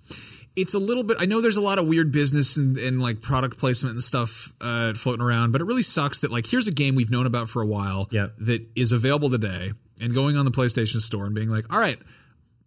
it's 0.58 0.74
a 0.74 0.80
little 0.80 1.04
bit. 1.04 1.16
I 1.20 1.26
know 1.26 1.40
there's 1.40 1.56
a 1.56 1.62
lot 1.62 1.80
of 1.80 1.88
weird 1.88 2.12
business 2.12 2.58
and, 2.58 2.78
and 2.78 3.02
like 3.02 3.22
product 3.22 3.58
placement 3.58 3.94
and 3.94 4.04
stuff 4.04 4.52
uh, 4.60 4.94
floating 4.94 5.22
around, 5.24 5.52
but 5.52 5.62
it 5.62 5.66
really 5.66 5.84
sucks 5.84 6.20
that 6.20 6.32
like 6.32 6.46
here's 6.48 6.68
a 6.68 6.72
game 6.74 6.96
we've 6.96 7.12
known 7.12 7.26
about 7.26 7.48
for 7.48 7.62
a 7.62 7.66
while 7.68 8.08
Yep. 8.12 8.34
that 8.40 8.68
is 8.76 8.92
available 8.92 9.30
today, 9.30 9.72
and 10.02 10.14
going 10.14 10.36
on 10.36 10.44
the 10.44 10.52
PlayStation 10.52 11.00
Store 11.00 11.26
and 11.26 11.34
being 11.36 11.50
like, 11.50 11.72
all 11.72 11.80
right, 11.80 12.00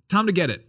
time 0.08 0.26
to 0.26 0.32
get 0.32 0.48
it. 0.50 0.66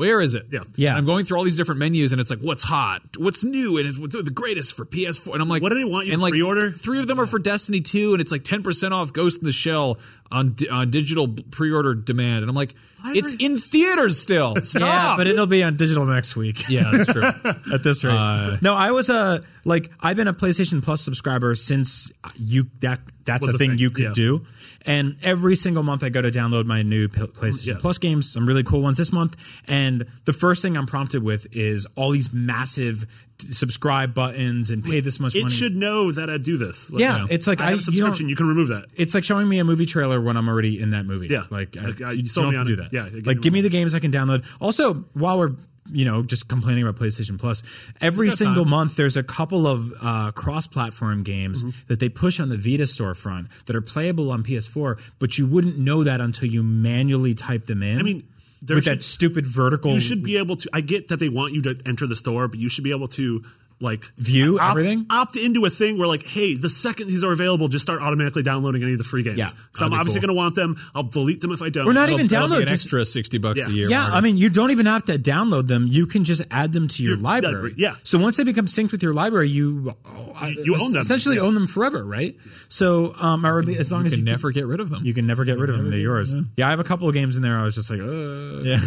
Where 0.00 0.22
is 0.22 0.34
it? 0.34 0.46
Yeah. 0.50 0.60
Yeah. 0.76 0.88
And 0.88 0.96
I'm 0.98 1.04
going 1.04 1.26
through 1.26 1.36
all 1.36 1.44
these 1.44 1.58
different 1.58 1.78
menus, 1.78 2.12
and 2.12 2.22
it's 2.22 2.30
like, 2.30 2.40
what's 2.40 2.62
hot, 2.62 3.02
what's 3.18 3.44
new, 3.44 3.76
and 3.76 3.86
it's 3.86 3.98
the 3.98 4.30
greatest 4.34 4.72
for 4.72 4.86
PS4. 4.86 5.34
And 5.34 5.42
I'm 5.42 5.48
like, 5.50 5.62
What 5.62 5.68
do 5.68 5.74
they 5.74 5.84
want 5.84 6.06
you 6.06 6.14
and 6.14 6.20
to 6.20 6.22
like, 6.22 6.32
pre-order? 6.32 6.72
Three 6.72 7.00
of 7.00 7.06
them 7.06 7.20
are 7.20 7.26
for 7.26 7.38
Destiny 7.38 7.82
2, 7.82 8.12
and 8.12 8.20
it's 8.22 8.32
like 8.32 8.42
10% 8.42 8.92
off 8.92 9.12
Ghost 9.12 9.40
in 9.40 9.44
the 9.44 9.52
Shell 9.52 9.98
on 10.32 10.56
on 10.72 10.90
digital 10.90 11.28
pre-order 11.50 11.94
demand. 11.94 12.44
And 12.44 12.48
I'm 12.48 12.56
like, 12.56 12.72
it's 13.04 13.34
in 13.34 13.58
theaters 13.58 14.18
still. 14.18 14.56
Stop. 14.62 14.80
Yeah, 14.80 15.14
but 15.18 15.26
it'll 15.26 15.46
be 15.46 15.62
on 15.62 15.76
digital 15.76 16.06
next 16.06 16.34
week. 16.34 16.66
yeah, 16.70 16.90
that's 16.92 17.12
true. 17.12 17.22
at 17.74 17.82
this 17.84 18.02
rate. 18.02 18.14
Uh, 18.14 18.56
no, 18.62 18.74
I 18.74 18.92
was 18.92 19.10
a 19.10 19.44
like 19.66 19.90
I've 20.00 20.16
been 20.16 20.28
a 20.28 20.34
PlayStation 20.34 20.82
Plus 20.82 21.02
subscriber 21.02 21.54
since 21.54 22.10
uh, 22.24 22.30
you 22.36 22.70
that 22.80 23.00
that's 23.24 23.46
a 23.46 23.50
a 23.50 23.58
thing, 23.58 23.72
thing, 23.72 23.78
you 23.78 23.90
could 23.90 24.04
yeah. 24.04 24.12
do. 24.14 24.46
And 24.86 25.16
every 25.22 25.56
single 25.56 25.82
month 25.82 26.02
I 26.02 26.08
go 26.08 26.22
to 26.22 26.30
download 26.30 26.64
my 26.66 26.82
new 26.82 27.06
PlayStation 27.08 27.66
Yeah. 27.66 27.74
Plus 27.80 27.98
games, 27.98 28.30
some 28.30 28.46
really 28.46 28.62
cool 28.62 28.80
ones 28.82 28.96
this 28.96 29.12
month. 29.12 29.60
And 29.68 30.06
the 30.24 30.32
first 30.32 30.62
thing 30.62 30.76
I'm 30.76 30.86
prompted 30.86 31.22
with 31.22 31.46
is 31.54 31.86
all 31.96 32.10
these 32.12 32.32
massive 32.32 33.06
subscribe 33.38 34.12
buttons 34.14 34.70
and 34.70 34.84
pay 34.84 35.00
this 35.00 35.18
much 35.18 35.34
It 35.34 35.42
money. 35.42 35.54
It 35.54 35.56
should 35.56 35.74
know 35.76 36.12
that 36.12 36.28
I 36.30 36.36
do 36.38 36.56
this. 36.58 36.90
Like, 36.90 37.00
Yeah, 37.00 37.12
you 37.14 37.18
know, 37.22 37.26
it's 37.30 37.46
like 37.46 37.60
I 37.60 37.64
have 37.64 37.72
you 37.72 37.78
a 37.78 37.82
subscription. 37.82 38.24
don't- 38.24 38.30
You, 38.30 38.36
can 38.36 38.46
remove 38.46 38.68
that. 38.68 38.86
it's 38.94 39.14
like 39.14 39.24
showing 39.24 39.48
me 39.48 39.58
a 39.58 39.64
movie 39.64 39.86
trailer 39.86 40.20
when 40.20 40.36
I'm 40.36 40.48
already 40.48 40.80
in 40.80 40.90
that 40.90 41.06
movie. 41.06 41.28
Yeah. 41.28 41.44
like, 41.50 41.76
I, 41.76 41.86
Like, 41.86 42.00
uh, 42.02 42.08
you 42.10 42.22
you 42.24 42.28
sold 42.28 42.44
don't 42.46 42.52
me 42.52 42.58
have 42.58 42.66
to 42.66 42.72
on 42.72 42.76
do 42.90 42.98
that. 42.98 43.14
Yeah, 43.14 43.20
like 43.24 43.40
give 43.40 43.52
me 43.52 43.60
the 43.62 43.70
games 43.70 43.94
I 43.94 43.98
can 43.98 44.10
download. 44.12 44.44
Also, 44.60 44.94
while 45.14 45.38
we're 45.38 45.52
you 45.92 46.04
know 46.04 46.22
just 46.22 46.48
complaining 46.48 46.82
about 46.82 46.96
PlayStation 46.96 47.38
Plus, 47.38 47.62
every 48.00 48.30
single 48.30 48.64
time. 48.64 48.70
month 48.70 48.96
there's 48.96 49.16
a 49.16 49.22
couple 49.22 49.66
of 49.66 49.92
uh, 50.02 50.32
cross-platform 50.32 51.22
games 51.22 51.64
Mm-hmm. 51.64 51.70
that 51.88 52.00
they 52.00 52.08
push 52.08 52.38
on 52.40 52.48
the 52.48 52.56
Vita 52.56 52.84
storefront 52.84 53.48
that 53.66 53.74
are 53.76 53.80
playable 53.80 54.30
on 54.30 54.42
PS4, 54.42 54.98
but 55.18 55.36
you 55.38 55.46
wouldn't 55.46 55.78
know 55.78 56.04
that 56.04 56.20
until 56.20 56.48
you 56.48 56.62
manually 56.62 57.34
type 57.34 57.66
them 57.66 57.82
in. 57.82 57.98
I 57.98 58.02
mean, 58.02 58.22
with 58.68 58.84
should- 58.84 58.92
that 58.98 59.02
stupid 59.02 59.46
vertical. 59.46 59.92
You 59.94 60.00
should 60.00 60.22
be 60.22 60.36
able 60.36 60.56
to. 60.56 60.68
I 60.72 60.80
get 60.80 61.08
that 61.08 61.18
they 61.18 61.28
want 61.28 61.54
you 61.54 61.62
to 61.62 61.78
enter 61.86 62.06
the 62.06 62.16
store, 62.16 62.46
but 62.48 62.58
you 62.58 62.68
should 62.68 62.84
be 62.84 62.90
able 62.92 63.08
to 63.08 63.42
like 63.80 64.04
View 64.16 64.58
opt, 64.60 64.70
everything? 64.70 65.06
Opt 65.10 65.36
into 65.36 65.64
a 65.64 65.70
thing 65.70 65.98
where 65.98 66.06
like, 66.06 66.22
hey, 66.24 66.54
the 66.56 66.68
second 66.70 67.08
these 67.08 67.24
are 67.24 67.32
available, 67.32 67.68
just 67.68 67.82
start 67.82 68.02
automatically 68.02 68.42
downloading 68.42 68.82
any 68.82 68.92
of 68.92 68.98
the 68.98 69.04
free 69.04 69.22
games. 69.22 69.38
Yeah, 69.38 69.48
because 69.72 69.82
I'm 69.82 69.94
obviously 69.94 70.20
cool. 70.20 70.28
going 70.28 70.36
to 70.36 70.38
want 70.38 70.54
them. 70.54 70.76
I'll 70.94 71.02
delete 71.02 71.40
them 71.40 71.52
if 71.52 71.62
I 71.62 71.70
don't. 71.70 71.86
We're 71.86 71.92
not 71.94 72.10
even 72.10 72.26
That'll 72.26 72.48
be 72.48 72.54
download. 72.56 72.60
an 72.62 72.66
just- 72.68 72.84
extra 72.84 73.04
60 73.04 73.38
bucks 73.38 73.60
Yeah. 73.60 73.66
a 73.66 73.70
year. 73.70 73.88
Yeah, 73.90 74.04
I 74.12 74.20
mean, 74.20 74.36
you 74.36 74.50
don't 74.50 74.70
even 74.70 74.86
have 74.86 75.04
to 75.04 75.18
download 75.18 75.66
them. 75.68 75.86
You 75.88 76.06
can 76.06 76.24
just 76.24 76.42
add 76.50 76.72
them 76.72 76.88
to 76.88 77.02
your 77.02 77.16
You- 77.16 77.22
library. 77.22 77.74
yeah. 77.76 77.94
So 78.02 78.18
once 78.18 78.36
they 78.36 78.44
become 78.44 78.66
synced 78.66 78.92
with 78.92 79.02
your 79.02 79.14
library, 79.14 79.48
you 79.48 79.94
oh, 80.04 80.48
You 80.62 80.76
own 80.80 80.92
them. 80.92 81.00
Essentially, 81.00 81.36
Yeah. 81.36 81.42
own 81.42 81.54
them 81.54 81.66
forever, 81.66 82.04
right? 82.04 82.36
So, 82.68 83.14
um, 83.18 83.44
or 83.46 83.62
the- 83.64 83.78
as 83.78 83.90
long 83.90 84.04
as 84.06 84.12
you 84.12 84.16
as 84.16 84.20
can 84.20 84.26
you 84.26 84.32
never 84.32 84.50
get 84.52 84.66
rid 84.66 84.80
of 84.80 84.90
them. 84.90 85.04
you 85.04 85.14
can 85.14 85.26
never 85.26 85.44
get 85.44 85.58
rid 85.58 85.70
of 85.70 85.76
them. 85.78 85.90
They're 85.90 85.98
yours. 85.98 86.34
Yeah. 86.56 86.66
I 86.66 86.70
have 86.70 86.80
a 86.80 86.84
couple 86.84 87.08
of 87.08 87.14
games 87.14 87.36
in 87.36 87.42
there. 87.42 87.58
I 87.58 87.64
was 87.64 87.74
just 87.74 87.90
like, 87.90 88.00
uh. 88.00 88.60
yeah. 88.62 88.78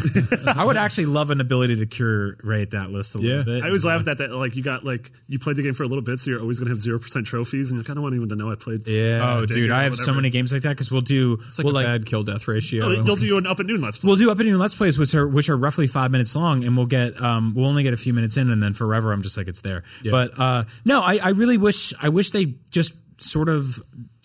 I 0.56 0.64
would 0.66 0.78
actually 0.78 1.06
love 1.08 1.30
an 1.32 1.42
ability 1.42 1.78
to 1.78 1.86
curate 1.86 2.72
that 2.72 2.92
list 2.92 3.16
a 3.16 3.20
Yeah. 3.20 3.28
little 3.38 3.44
bit. 3.46 3.64
I 3.64 3.68
always 3.68 3.84
laugh 3.86 4.00
at 4.02 4.06
that. 4.06 4.18
That 4.20 4.32
like 4.34 4.56
you 4.56 4.62
got 4.64 4.83
like 4.84 5.12
you 5.28 5.40
played 5.40 5.56
the 5.56 5.64
game 5.64 5.74
for 5.74 5.84
a 5.84 5.88
little 5.88 6.02
bit, 6.04 6.20
so 6.20 6.32
you're 6.32 6.42
always 6.42 6.60
going 6.60 6.68
to 6.68 6.72
have 6.72 6.80
zero 6.82 7.00
percent 7.00 7.26
trophies, 7.28 7.72
and 7.72 7.78
you 7.80 7.84
kind 7.84 7.98
of 7.98 8.04
want 8.04 8.16
even 8.16 8.30
to 8.30 8.36
know 8.36 8.52
I 8.52 8.56
played. 8.56 8.86
Yeah. 8.88 9.22
Oh, 9.38 9.46
dude, 9.46 9.72
I 9.72 9.84
have 9.84 9.96
so 9.96 10.14
many 10.14 10.30
games 10.30 10.52
like 10.54 10.64
that 10.64 10.70
because 10.70 10.92
we'll 10.92 11.02
do 11.02 11.38
It's 11.48 11.58
like 11.60 11.66
we'll 11.66 11.74
a 11.76 11.78
like 11.78 11.86
bad 11.86 12.06
kill 12.06 12.24
death 12.24 12.48
ratio. 12.48 12.86
Oh, 12.86 13.02
They'll 13.02 13.16
do 13.16 13.38
an 13.38 13.48
up 13.48 13.60
and 13.60 13.68
noon 13.68 13.82
let's 13.82 13.98
play. 13.98 14.08
we'll 14.08 14.18
do 14.18 14.30
up 14.32 14.40
and 14.40 14.48
new 14.50 14.58
let's 14.58 14.76
plays 14.76 14.98
which 15.00 15.14
are 15.16 15.28
which 15.28 15.50
are 15.50 15.58
roughly 15.58 15.88
five 15.88 16.12
minutes 16.12 16.36
long 16.36 16.64
and 16.64 16.76
we'll 16.76 16.86
get 16.86 17.20
um 17.22 17.54
we'll 17.56 17.66
only 17.66 17.84
get 17.84 17.94
a 17.94 17.98
few 17.98 18.14
minutes 18.14 18.38
in 18.38 18.50
and 18.50 18.62
then 18.62 18.74
forever 18.74 19.12
i'm 19.14 19.22
just 19.22 19.38
like 19.38 19.48
it's 19.48 19.62
there 19.62 19.84
but 20.10 20.32
uh 20.40 20.64
no 20.86 21.00
I, 21.02 21.18
I 21.18 21.30
really 21.30 21.58
wish 21.58 21.94
i 22.02 22.10
wish 22.10 22.32
they 22.32 22.56
just 22.72 22.94
sort 23.22 23.50
of 23.50 23.82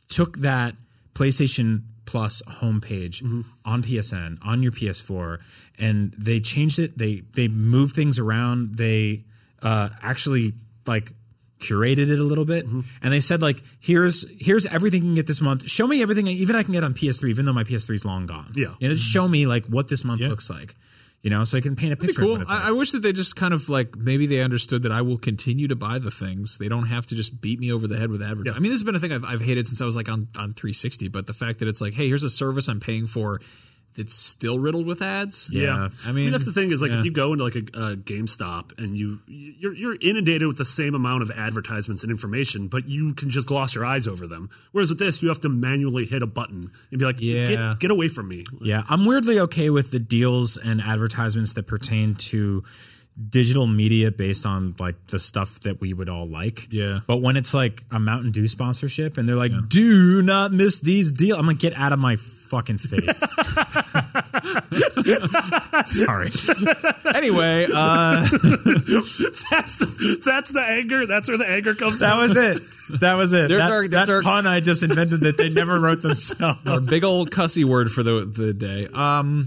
took 0.08 0.38
that 0.38 0.74
playstation 1.14 1.82
plus 2.06 2.42
homepage 2.48 3.22
on 3.64 3.82
psn 3.82 4.38
on 4.42 4.62
your 4.62 4.72
ps4 4.72 5.38
and 5.78 6.14
they 6.16 6.40
changed 6.40 6.78
it 6.78 6.96
they 6.96 7.22
they 7.34 7.48
moved 7.48 7.94
things 7.94 8.18
around 8.18 8.76
they 8.76 9.24
uh 9.62 9.88
actually 10.02 10.52
like 10.86 11.12
curated 11.60 12.08
it 12.10 12.20
a 12.20 12.22
little 12.22 12.44
bit 12.44 12.64
and 12.66 12.84
they 13.12 13.18
said 13.18 13.42
like 13.42 13.60
here's 13.80 14.24
here's 14.38 14.64
everything 14.66 15.02
you 15.02 15.08
can 15.08 15.14
get 15.16 15.26
this 15.26 15.40
month 15.40 15.68
show 15.68 15.88
me 15.88 16.00
everything 16.02 16.28
even 16.28 16.54
i 16.54 16.62
can 16.62 16.72
get 16.72 16.84
on 16.84 16.94
ps3 16.94 17.28
even 17.30 17.44
though 17.44 17.52
my 17.52 17.64
ps3 17.64 17.94
is 17.94 18.04
long 18.04 18.26
gone 18.26 18.52
Yeah. 18.54 18.74
you 18.78 18.88
know 18.88 18.94
just 18.94 19.10
show 19.10 19.26
me 19.26 19.46
like 19.46 19.66
what 19.66 19.88
this 19.88 20.04
month 20.04 20.20
looks 20.20 20.48
like 20.48 20.76
you 21.22 21.30
know 21.30 21.42
so 21.42 21.58
i 21.58 21.60
can 21.60 21.74
paint 21.74 21.92
a 21.92 21.96
That'd 21.96 22.10
picture 22.10 22.22
of 22.22 22.28
cool. 22.28 22.40
it's 22.42 22.48
like. 22.48 22.62
I, 22.62 22.68
I 22.68 22.70
wish 22.70 22.92
that 22.92 23.00
they 23.02 23.12
just 23.12 23.34
kind 23.34 23.52
of 23.52 23.68
like 23.68 23.96
maybe 23.96 24.26
they 24.26 24.40
understood 24.40 24.84
that 24.84 24.92
I 24.92 25.02
will 25.02 25.18
continue 25.18 25.66
to 25.66 25.74
buy 25.74 25.98
the 25.98 26.12
things. 26.12 26.58
They 26.58 26.68
don't 26.68 26.86
have 26.86 27.06
to 27.06 27.16
just 27.16 27.40
beat 27.40 27.58
me 27.58 27.72
over 27.72 27.88
the 27.88 27.96
head 27.96 28.08
with 28.12 28.22
advertising. 28.22 28.56
I 28.56 28.60
mean, 28.60 28.70
this 28.70 28.78
has 28.78 28.84
been 28.84 28.94
a 28.94 29.00
thing 29.00 29.12
I've, 29.12 29.24
I've 29.24 29.40
hated 29.40 29.66
since 29.66 29.80
I 29.82 29.84
was 29.84 29.96
like 29.96 30.08
on, 30.08 30.28
on 30.38 30.52
360. 30.52 31.08
But 31.08 31.26
the 31.26 31.32
fact 31.34 31.58
that 31.58 31.66
it's 31.66 31.80
like, 31.80 31.92
hey, 31.94 32.06
here's 32.06 32.22
a 32.22 32.30
service 32.30 32.68
I'm 32.68 32.78
paying 32.78 33.08
for 33.08 33.40
that's 33.96 34.14
still 34.14 34.58
riddled 34.58 34.86
with 34.86 35.02
ads. 35.02 35.50
Yeah, 35.52 35.88
I 36.06 36.12
mean, 36.12 36.30
that's 36.30 36.44
the 36.44 36.52
thing 36.52 36.70
is 36.70 36.80
like 36.82 36.90
yeah. 36.90 37.00
if 37.00 37.04
you 37.04 37.12
go 37.12 37.32
into 37.32 37.44
like 37.44 37.56
a, 37.56 37.58
a 37.92 37.96
GameStop 37.96 38.78
and 38.78 38.96
you 38.96 39.18
you're 39.26 39.74
you're 39.74 39.96
inundated 40.00 40.46
with 40.46 40.56
the 40.56 40.64
same 40.64 40.94
amount 40.94 41.22
of 41.22 41.30
advertisements 41.32 42.02
and 42.02 42.10
information, 42.10 42.68
but 42.68 42.88
you 42.88 43.14
can 43.14 43.30
just 43.30 43.48
gloss 43.48 43.74
your 43.74 43.84
eyes 43.84 44.06
over 44.06 44.26
them. 44.26 44.50
Whereas 44.72 44.90
with 44.90 44.98
this, 44.98 45.20
you 45.22 45.28
have 45.28 45.40
to 45.40 45.48
manually 45.48 46.04
hit 46.04 46.22
a 46.22 46.26
button 46.26 46.70
and 46.90 46.98
be 46.98 47.04
like, 47.04 47.20
Yeah. 47.20 47.48
get, 47.48 47.80
get 47.80 47.90
away 47.90 48.08
from 48.08 48.28
me. 48.28 48.44
yeah 48.60 48.82
i'm 48.88 49.04
weirdly 49.04 49.40
okay 49.40 49.70
with 49.70 49.90
the 49.90 49.98
deals 49.98 50.56
and 50.56 50.80
advertisements 50.80 51.54
that 51.54 51.66
pertain 51.66 52.14
to 52.14 52.62
digital 53.30 53.66
media 53.66 54.10
based 54.12 54.46
on 54.46 54.74
like 54.78 54.94
the 55.08 55.18
stuff 55.18 55.60
that 55.60 55.80
we 55.80 55.92
would 55.92 56.08
all 56.08 56.26
like 56.28 56.68
Yeah. 56.70 57.00
but 57.06 57.20
when 57.20 57.36
it's 57.36 57.52
like 57.52 57.82
a 57.90 57.98
mountain 57.98 58.30
dew 58.30 58.46
sponsorship 58.46 59.18
and 59.18 59.28
they're 59.28 59.34
like 59.36 59.52
do 59.68 60.22
not 60.22 60.52
miss 60.52 60.78
these 60.80 61.10
deals 61.10 61.38
i'm 61.38 61.46
like 61.46 61.58
get 61.58 61.74
out 61.74 61.92
of 61.92 61.98
my 61.98 62.16
fucking 62.48 62.78
face 62.78 63.20
sorry 65.84 66.30
anyway, 67.14 67.66
uh, 67.74 68.20
That's 69.50 69.76
the, 69.76 70.20
that's 70.24 70.50
the 70.50 70.62
anger. 70.62 71.06
That's 71.06 71.28
where 71.28 71.38
the 71.38 71.48
anger 71.48 71.74
comes. 71.74 72.00
that 72.00 72.10
from. 72.12 72.18
was 72.20 72.36
it 72.36 73.00
that 73.00 73.14
was 73.14 73.32
it 73.32 73.48
There's 73.48 73.62
that, 73.62 73.70
our- 73.70 73.88
there's 73.88 74.06
that 74.06 74.12
our- 74.12 74.22
pun 74.22 74.46
i 74.46 74.60
just 74.60 74.82
invented 74.82 75.20
that 75.20 75.36
they 75.36 75.48
never 75.50 75.78
wrote 75.78 76.02
themselves 76.02 76.60
our 76.66 76.80
big 76.80 77.04
old 77.04 77.30
cussy 77.30 77.64
word 77.64 77.90
for 77.90 78.02
the 78.02 78.24
the 78.24 78.52
day. 78.54 78.86
Um, 78.92 79.46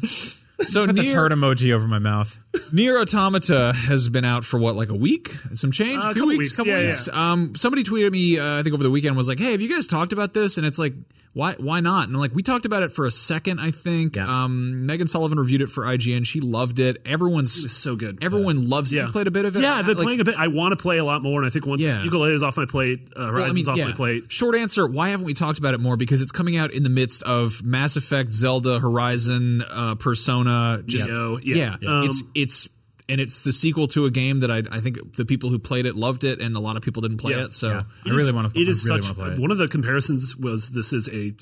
so 0.62 0.86
Put 0.86 0.95
the 0.95 1.02
near, 1.04 1.14
turd 1.14 1.32
emoji 1.32 1.72
over 1.74 1.88
my 1.88 1.99
mouth 1.99 2.38
Nier 2.74 2.99
Automata 2.99 3.74
has 3.74 4.10
been 4.10 4.26
out 4.26 4.43
for 4.43 4.60
what, 4.60 4.76
like 4.76 4.89
a 4.89 4.95
week? 4.95 5.30
Some 5.54 5.72
change? 5.72 6.04
Uh, 6.04 6.08
a 6.08 6.12
a 6.12 6.14
few 6.14 6.28
weeks? 6.28 6.39
weeks, 6.39 6.58
couple 6.58 6.74
yeah, 6.74 6.86
weeks. 6.88 7.08
Um, 7.08 7.56
somebody 7.56 7.84
tweeted 7.84 8.12
me, 8.12 8.39
uh, 8.39 8.60
I 8.60 8.64
think 8.64 8.74
over 8.74 8.84
the 8.84 8.91
weekend, 8.91 9.16
was 9.16 9.28
like, 9.28 9.39
"Hey, 9.39 9.52
have 9.54 9.62
you 9.62 9.70
guys 9.70 9.88
talked 9.88 10.12
about 10.14 10.34
this?" 10.34 10.58
And 10.58 10.66
it's 10.68 10.78
like, 10.80 10.93
why? 11.34 11.54
Why 11.54 11.80
not? 11.80 12.08
And 12.08 12.16
I'm 12.16 12.20
like, 12.20 12.36
we 12.36 12.43
talked 12.43 12.66
about 12.66 12.84
it 12.84 12.91
for 12.91 13.06
a 13.06 13.12
second, 13.12 13.60
I 13.62 13.72
think. 13.72 14.18
Yeah. 14.18 14.43
Um, 14.43 14.86
Megan 14.86 15.08
Sullivan 15.08 15.39
reviewed 15.39 15.62
it 15.62 15.68
for 15.68 15.86
IGN. 15.86 16.26
She 16.28 16.41
loved 16.41 16.80
it. 16.82 17.02
Everyone's 17.06 17.64
It's 17.64 17.74
so 17.74 17.95
good. 17.95 18.22
Everyone 18.22 18.70
loves 18.70 18.91
it. 18.91 18.97
Yeah. 18.97 19.06
You 19.06 19.12
played 19.14 19.28
a 19.28 19.32
bit 19.32 19.45
of 19.45 19.56
it. 19.56 19.62
Yeah, 19.62 19.76
I've 19.76 19.86
been 19.86 19.95
Like, 19.95 20.04
playing 20.04 20.20
a 20.20 20.24
bit. 20.26 20.36
I 20.38 20.47
want 20.49 20.74
to 20.74 20.76
play 20.76 20.97
a 20.97 21.06
lot 21.06 21.24
more, 21.24 21.39
and 21.39 21.47
I 21.47 21.49
think 21.49 21.66
once 21.66 21.82
Yeah. 21.82 22.04
ukulele 22.04 22.34
is 22.34 22.43
off 22.43 22.58
my 22.58 22.66
plate, 22.66 23.08
uh, 23.16 23.28
Horizon's 23.28 23.36
Well, 23.38 23.45
I 23.45 23.54
mean, 23.54 23.70
off 23.70 23.78
yeah. 23.78 23.86
my 23.86 23.91
plate. 23.93 24.24
Short 24.28 24.56
answer: 24.56 24.86
Why 24.86 25.10
haven't 25.10 25.26
we 25.26 25.34
talked 25.34 25.58
about 25.58 25.74
it 25.74 25.80
more? 25.80 25.95
Because 25.95 26.22
it's 26.22 26.34
coming 26.34 26.58
out 26.58 26.72
in 26.72 26.84
the 26.84 26.89
midst 26.89 27.24
of 27.24 27.64
Mass 27.64 27.95
Effect, 27.95 28.34
Zelda, 28.34 28.80
Horizon, 28.80 29.64
uh, 29.70 29.95
Persona. 29.95 30.82
Just 30.86 31.08
Nioh, 31.10 31.39
yeah, 31.43 31.78
yeah. 31.82 31.99
Um, 31.99 32.04
it's 32.08 32.24
it's 32.42 32.68
and 33.10 33.20
it's 33.20 33.42
the 33.44 33.52
sequel 33.52 33.88
to 33.89 34.06
a 34.06 34.12
game 34.12 34.39
that 34.42 34.52
I 34.52 34.60
I 34.72 34.80
think 34.80 35.16
the 35.16 35.26
people 35.26 35.50
who 35.50 35.60
played 35.60 35.86
it 35.86 35.96
loved 35.96 36.24
it, 36.24 36.39
and 36.42 36.56
a 36.56 36.60
lot 36.60 36.78
of 36.78 36.84
people 36.84 37.02
didn't 37.02 37.18
play 37.18 37.34
Yeah. 37.34 37.46
it. 37.46 37.54
So 37.54 37.70
Yeah. 37.70 37.84
I 38.06 38.10
really 38.16 38.32
want 38.32 38.54
to. 38.54 38.60
It 38.62 38.68
is 38.68 38.86
I 38.89 38.96
really 38.96 39.08
such. 39.08 39.16
play 39.16 39.32
it. 39.34 39.39
One 39.39 39.52
of 39.52 39.58
the 39.58 39.68
comparisons 39.68 40.36
was 40.38 40.72
this 40.72 40.94
is 40.94 41.10
a 41.10 41.34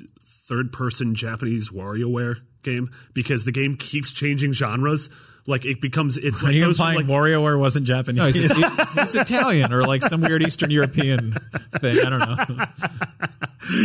third-person 0.48 1.16
Japanese 1.16 1.70
WarioWare 1.70 2.38
game 2.64 2.90
because 3.14 3.46
the 3.46 3.52
game 3.52 3.76
keeps 3.78 4.14
changing 4.14 4.54
genres. 4.54 5.10
Like 5.48 5.66
it 5.66 5.82
becomes. 5.82 6.18
It's 6.18 6.42
Are 6.44 6.48
like 6.48 6.56
you 6.56 6.66
implying 6.66 6.98
like, 6.98 7.06
WarioWare 7.08 7.58
wasn't 7.60 7.88
Japanese? 7.88 8.18
No, 8.20 8.26
he's, 8.26 8.94
he's 8.94 9.16
Italian 9.16 9.74
or 9.74 9.84
like 9.84 10.02
some 10.04 10.22
weird 10.22 10.44
Eastern 10.44 10.70
European 10.70 11.34
thing. 11.80 11.98
I 12.06 12.10
don't 12.10 12.20
know. 12.20 12.36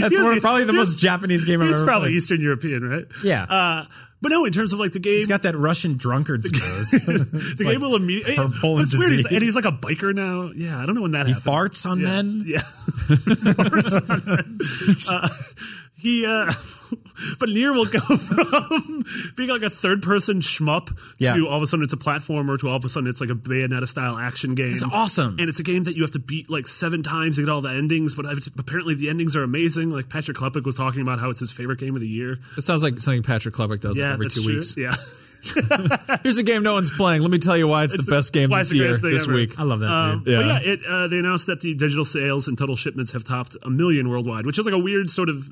That's 0.01 0.15
Here's 0.15 0.23
one, 0.25 0.41
probably 0.41 0.65
the 0.65 0.73
most 0.73 0.99
Japanese 0.99 1.45
game 1.45 1.61
I've 1.61 1.69
ever. 1.69 1.75
It's 1.77 1.83
probably 1.85 2.09
played. 2.09 2.17
Eastern 2.17 2.41
European, 2.41 2.83
right? 2.89 3.05
Yeah. 3.23 3.45
Uh, 3.45 3.85
But 4.25 4.31
no, 4.31 4.47
in 4.47 4.55
terms 4.55 4.73
of 4.73 4.79
like 4.79 4.93
the 4.93 5.01
game, 5.01 5.19
He's 5.19 5.27
got 5.27 5.43
that 5.43 5.55
Russian 5.55 5.99
drunkard's 5.99 6.51
nose. 6.53 6.91
the 6.93 7.63
game 7.63 7.83
will 7.83 7.95
immediately. 7.95 8.37
It's 8.39 8.97
weird, 8.97 9.13
he's, 9.13 9.27
and 9.27 9.43
he's 9.43 9.55
like 9.55 9.67
a 9.67 9.71
biker 9.71 10.15
now. 10.15 10.51
Yeah, 10.55 10.81
I 10.81 10.87
don't 10.87 10.95
know 10.95 11.03
when 11.03 11.11
that 11.11 11.27
he 11.27 11.35
happened. 11.35 11.55
farts 11.55 11.85
on 11.85 12.01
yeah. 12.01 12.07
men. 12.07 12.45
Yeah. 12.47 12.61
Farts 13.05 14.09
on 14.09 14.25
men. 14.25 14.59
Uh, 15.11 15.29
he, 16.05 16.25
uh, 16.27 16.53
but 17.41 17.49
Nier 17.49 17.73
will 17.73 17.87
go 17.87 17.99
from 18.17 19.03
being 19.37 19.49
like 19.49 19.63
a 19.63 19.71
third 19.71 20.03
person 20.03 20.41
shmup 20.41 20.97
Yeah. 21.19 21.35
to 21.35 21.49
all 21.49 21.57
of 21.57 21.63
a 21.63 21.67
sudden 21.67 21.83
it's 21.83 21.93
a 21.93 21.97
platformer 21.97 22.59
to 22.61 22.69
all 22.69 22.77
of 22.77 22.85
a 22.85 22.89
sudden 22.89 23.09
it's 23.09 23.21
like 23.21 23.31
a 23.31 23.35
Bayonetta 23.35 23.89
style 23.89 24.17
action 24.19 24.55
game. 24.55 24.73
It's 24.73 24.83
awesome. 24.85 25.37
And 25.41 25.49
it's 25.49 25.59
a 25.61 25.65
game 25.65 25.85
that 25.85 25.97
you 25.97 26.03
have 26.03 26.13
to 26.13 26.19
beat 26.21 26.49
like 26.51 26.67
seven 26.67 27.03
times 27.03 27.37
to 27.37 27.43
get 27.43 27.49
all 27.51 27.61
the 27.63 27.71
endings, 27.71 28.15
but 28.15 28.27
I've- 28.27 28.43
apparently 28.59 28.95
the 28.95 29.09
endings 29.09 29.35
are 29.35 29.43
amazing. 29.43 29.91
Like 29.91 30.09
Patrick 30.09 30.37
Klepek 30.37 30.65
was 30.65 30.77
talking 30.77 31.03
about 31.03 31.19
how 31.19 31.31
it's 31.31 31.41
his 31.41 31.51
favorite 31.51 31.81
game 31.81 31.95
of 31.95 32.01
the 32.01 32.09
year. 32.09 32.39
It 32.57 32.63
sounds 32.63 32.83
like 32.85 32.99
something 33.01 33.23
Patrick 33.25 33.55
Klepek 33.55 33.81
does 33.81 33.99
Yeah, 33.99 34.13
every 34.13 34.29
two 34.29 34.43
true. 34.43 34.55
weeks. 34.57 34.77
Yeah. 34.77 34.95
Here's 36.23 36.39
a 36.39 36.43
game 36.43 36.63
no 36.63 36.73
one's 36.73 36.89
playing. 36.91 37.21
Let 37.21 37.31
me 37.31 37.39
tell 37.39 37.57
you 37.57 37.69
why 37.69 37.85
it's, 37.85 37.93
It's 37.95 38.07
the 38.07 38.11
best 38.13 38.33
game 38.33 38.49
this 38.51 38.73
year, 38.73 38.97
this 38.97 39.25
ever. 39.25 39.35
week. 39.35 39.59
I 39.59 39.63
love 39.65 39.81
that 39.81 39.91
Um, 39.91 40.25
dude. 40.25 40.25
But 40.25 40.31
Yeah. 40.31 40.47
yeah, 40.61 40.73
it, 40.73 40.81
uh, 40.89 41.09
they 41.09 41.19
announced 41.19 41.47
that 41.49 41.61
the 41.61 41.75
digital 41.75 42.05
sales 42.07 42.49
and 42.49 42.57
total 42.57 42.77
shipments 42.77 43.13
have 43.13 43.25
topped 43.25 43.55
a 43.63 43.69
million 43.69 44.09
worldwide, 44.09 44.47
which 44.47 44.59
is 44.59 44.65
like 44.65 44.75
a 44.75 44.79
weird 44.79 45.11
sort 45.11 45.29
of 45.29 45.51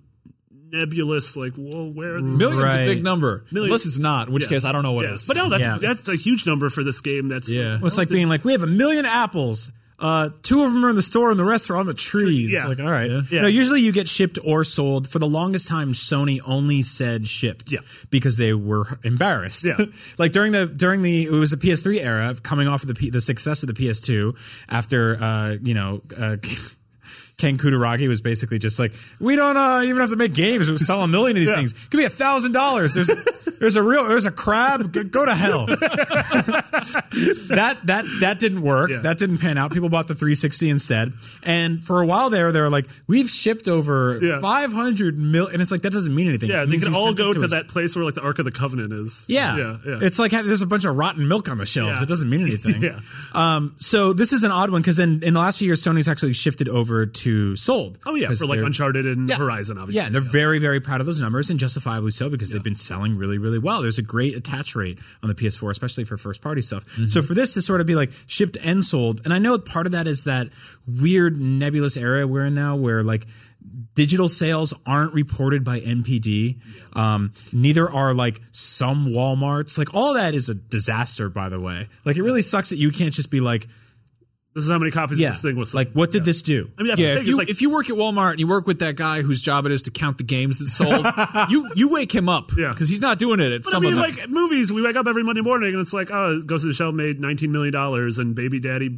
nebulous, 0.73 1.37
like, 1.37 1.55
whoa, 1.55 1.91
where 1.91 2.17
are 2.17 2.21
these? 2.23 2.39
Millions 2.39 2.63
Right. 2.63 2.81
a 2.81 2.87
big 2.95 3.05
number. 3.05 3.45
Millions. 3.51 3.71
Unless 3.71 3.87
it's 3.87 3.99
not, 3.99 4.29
in 4.29 4.35
which 4.35 4.45
Yeah. 4.45 4.49
case 4.49 4.65
I 4.65 4.73
don't 4.73 4.83
know 4.83 4.93
what 4.93 5.07
Yeah. 5.07 5.15
is. 5.15 5.27
But 5.27 5.37
no, 5.37 5.49
that's 5.51 5.63
Yeah. 5.63 5.79
that's 5.81 6.09
a 6.09 6.17
huge 6.17 6.47
number 6.47 6.69
for 6.71 6.83
this 6.83 7.01
game. 7.01 7.29
That's 7.29 7.49
Yeah. 7.49 7.77
Well, 7.77 7.87
it's 7.87 7.99
like 7.99 8.09
being 8.09 8.29
like, 8.29 8.45
we 8.45 8.53
have 8.53 8.63
a 8.63 8.67
million 8.67 9.05
apples. 9.05 9.71
Uh, 9.99 10.31
two 10.43 10.63
of 10.65 10.73
them 10.73 10.85
are 10.85 10.89
in 10.91 10.97
the 10.97 11.03
store 11.03 11.31
and 11.31 11.39
the 11.39 11.45
rest 11.45 11.71
are 11.71 11.77
on 11.77 11.87
the 11.87 11.95
trees. 11.95 12.51
Yeah. 12.51 12.67
Like, 12.67 12.81
all 12.81 12.91
right. 12.91 13.09
Yeah. 13.31 13.43
No, 13.43 13.47
usually 13.47 13.83
you 13.83 13.93
get 13.93 14.09
shipped 14.09 14.37
or 14.45 14.65
sold. 14.65 15.07
For 15.07 15.21
the 15.21 15.29
longest 15.29 15.69
time, 15.69 15.93
Sony 15.93 16.41
only 16.45 16.83
said 16.83 17.29
shipped. 17.29 17.71
Yeah. 17.71 17.79
Because 18.11 18.37
they 18.37 18.53
were 18.53 18.99
embarrassed. 19.05 19.63
Yeah. 19.63 19.77
like 20.19 20.33
during 20.33 20.51
the 20.51 20.67
during 20.67 21.03
the 21.03 21.27
it 21.27 21.31
was 21.31 21.53
the 21.53 21.57
PS3 21.57 22.01
era 22.01 22.35
coming 22.43 22.67
off 22.67 22.83
of 22.83 22.89
the 22.89 22.95
P, 22.95 23.11
the 23.11 23.21
success 23.21 23.63
of 23.63 23.69
the 23.69 23.75
PS2 23.75 24.35
after 24.69 25.23
uh 25.23 25.57
you 25.63 25.75
know 25.75 26.03
uh, 26.19 26.37
Ken 27.39 27.59
Kutaragi 27.59 28.09
was 28.09 28.21
basically 28.21 28.59
just 28.59 28.79
like, 28.79 28.93
we 29.19 29.37
don't 29.37 29.57
uh, 29.57 29.83
even 29.85 29.97
have 30.01 30.11
to 30.11 30.17
make 30.17 30.35
games. 30.35 30.71
We 30.71 30.77
sell 30.79 31.03
a 31.03 31.09
million 31.09 31.37
of 31.37 31.41
these 31.41 31.49
Yeah. 31.49 31.57
things. 31.57 31.73
Give 31.89 31.99
me 31.99 32.05
a 32.05 32.11
thousand 32.11 32.53
dollars. 32.53 32.95
There's 32.95 33.11
there's 33.59 33.77
a 33.77 33.83
real 33.83 34.05
there's 34.07 34.27
a 34.27 34.31
crab. 34.31 34.93
Go, 35.11 35.25
to 35.27 35.35
hell. 35.35 35.67
that 35.67 37.79
that 37.85 38.05
that 38.21 38.39
didn't 38.39 38.63
work. 38.63 38.91
Yeah. 38.91 39.01
That 39.01 39.19
didn't 39.19 39.39
pan 39.39 39.59
out. 39.59 39.73
People 39.73 39.89
bought 39.89 40.09
the 40.09 40.15
360 40.15 40.71
instead. 40.71 41.13
And 41.43 41.83
for 41.83 42.03
a 42.03 42.07
while 42.07 42.31
there, 42.31 42.53
they 42.53 42.61
were 42.61 42.71
like, 42.71 42.87
we've 43.07 43.31
shipped 43.31 43.69
over 43.69 44.19
Yeah. 44.23 44.41
500 44.41 45.19
mil, 45.19 45.47
and 45.49 45.61
it's 45.61 45.71
like 45.71 45.83
that 45.83 45.93
doesn't 45.93 46.15
mean 46.15 46.29
anything. 46.29 46.51
yeah, 46.51 46.65
they 46.65 46.79
can 46.79 46.95
all 46.95 47.15
go 47.15 47.33
to 47.33 47.45
us. 47.45 47.51
that 47.51 47.69
place 47.69 47.97
where 47.97 48.05
like 48.05 48.15
the 48.15 48.23
Ark 48.23 48.39
of 48.39 48.45
the 48.45 48.53
Covenant 48.53 48.93
is. 48.93 49.25
Yeah. 49.29 49.57
yeah, 49.57 49.77
yeah. 49.85 49.99
It's 50.03 50.19
like 50.19 50.33
there's 50.33 50.63
a 50.63 50.67
bunch 50.67 50.85
of 50.85 50.97
rotten 50.97 51.27
milk 51.29 51.49
on 51.49 51.59
the 51.59 51.67
shelves. 51.67 52.01
It 52.03 52.09
doesn't 52.09 52.29
mean 52.29 52.43
anything. 52.43 52.83
Yeah. 52.93 52.99
Um, 53.33 53.77
so 53.79 54.13
this 54.13 54.33
is 54.33 54.43
an 54.43 54.51
odd 54.51 54.71
one 54.71 54.83
because 54.83 54.97
then 54.97 55.21
in 55.23 55.35
the 55.35 55.41
last 55.41 55.59
few 55.59 55.67
years, 55.67 55.85
Sony's 55.85 56.09
actually 56.09 56.33
shifted 56.33 56.69
over 56.69 57.07
to 57.07 57.22
sold. 57.57 57.99
oh 58.07 58.15
yeah, 58.15 58.29
for 58.33 58.47
like 58.47 58.61
Uncharted 58.61 59.07
and 59.07 59.29
Yeah. 59.29 59.37
Horizon, 59.37 59.79
obviously. 59.79 59.97
Yeah, 60.01 60.07
and 60.07 60.15
they're 60.15 60.23
very, 60.23 60.59
very 60.59 60.81
proud 60.81 61.01
of 61.01 61.07
those 61.07 61.21
numbers, 61.21 61.51
and 61.51 61.59
justifiably 61.61 62.11
so 62.11 62.29
because 62.29 62.51
they've 62.51 62.63
been 62.63 62.77
selling 62.77 63.17
really, 63.17 63.39
really 63.39 63.59
well. 63.59 63.83
There's 63.83 63.99
a 63.99 64.03
great 64.03 64.35
attach 64.37 64.75
rate 64.75 64.99
on 65.23 65.29
the 65.29 65.35
PS4, 65.35 65.71
especially 65.71 66.05
for 66.05 66.17
first 66.17 66.43
party 66.43 66.63
stuff. 66.63 66.85
Mm-hmm. 66.87 67.07
So 67.09 67.23
for 67.23 67.35
this 67.35 67.55
to 67.55 67.63
sort 67.63 67.81
of 67.81 67.87
be 67.87 67.95
like 67.95 68.11
shipped 68.27 68.57
and 68.65 68.85
sold, 68.85 69.21
and 69.25 69.33
I 69.33 69.39
know 69.39 69.59
part 69.59 69.87
of 69.87 69.93
that 69.93 70.07
is 70.07 70.25
that 70.25 70.49
weird 70.87 71.41
nebulous 71.41 71.97
era 71.97 72.27
we're 72.27 72.47
in 72.47 72.55
now, 72.55 72.77
where 72.77 73.03
like 73.03 73.27
digital 73.95 74.29
sales 74.29 74.75
aren't 74.87 75.15
reported 75.15 75.63
by 75.65 75.81
NPD. 75.81 76.59
Um, 76.95 77.33
neither 77.53 77.89
are 77.91 78.13
like 78.13 78.41
some 78.51 79.07
WalMarts. 79.09 79.79
Like 79.79 79.95
all 79.95 80.15
that 80.15 80.35
is 80.35 80.49
a 80.49 80.55
disaster, 80.55 81.29
by 81.29 81.49
the 81.49 81.61
way. 81.61 81.89
Like 82.05 82.17
it 82.17 82.23
really 82.23 82.43
sucks 82.43 82.71
that 82.71 82.79
you 82.79 82.91
can't 82.91 83.15
just 83.15 83.31
be 83.31 83.41
like, 83.41 83.69
This 84.55 84.65
is 84.65 84.71
how 84.71 84.79
many 84.79 84.91
copies 84.91 85.19
yeah, 85.19 85.29
of 85.29 85.35
this 85.35 85.43
thing 85.43 85.57
was. 85.57 85.71
sold. 85.71 85.87
like 85.87 85.93
what 85.95 86.11
did 86.11 86.25
this 86.27 86.43
do? 86.43 86.71
I 86.79 86.83
mean, 86.83 86.89
that's 86.89 87.01
Yeah, 87.01 87.15
if 87.17 87.27
you, 87.27 87.39
like, 87.39 87.49
if 87.49 87.63
you 87.63 87.71
work 87.71 87.89
at 87.89 87.97
Walmart 87.97 88.33
and 88.33 88.41
you 88.41 88.47
work 88.47 88.67
with 88.67 88.81
that 88.81 88.97
guy 88.97 89.23
whose 89.23 89.41
job 89.41 89.65
it 89.65 89.73
is 89.73 89.83
to 89.85 89.91
count 89.91 90.19
the 90.19 90.25
games 90.25 90.59
that 90.59 90.69
sold, 90.69 91.07
you 91.51 91.71
you 91.75 91.89
wake 91.91 92.15
him 92.15 92.29
up 92.29 92.51
Yeah. 92.57 92.69
because 92.69 92.89
he's 92.91 93.01
not 93.01 93.19
doing 93.19 93.41
it 93.41 93.51
at 93.53 93.63
But 93.63 93.75
I 93.75 93.79
mean, 93.79 93.93
of 93.93 93.99
them. 93.99 94.17
like 94.17 94.29
movies, 94.29 94.71
we 94.71 94.83
wake 94.83 94.97
up 94.97 95.07
every 95.07 95.25
Monday 95.25 95.41
morning 95.41 95.73
and 95.73 95.81
it's 95.81 95.95
like, 95.95 96.11
oh, 96.13 96.39
it 96.39 96.47
goes 96.47 96.63
to 96.63 96.69
the 96.69 96.75
shelf, 96.75 96.95
made 96.95 97.19
nineteen 97.19 97.51
million 97.51 97.73
dollars, 97.73 98.19
and 98.19 98.35
Baby 98.35 98.61
Daddy, 98.61 98.91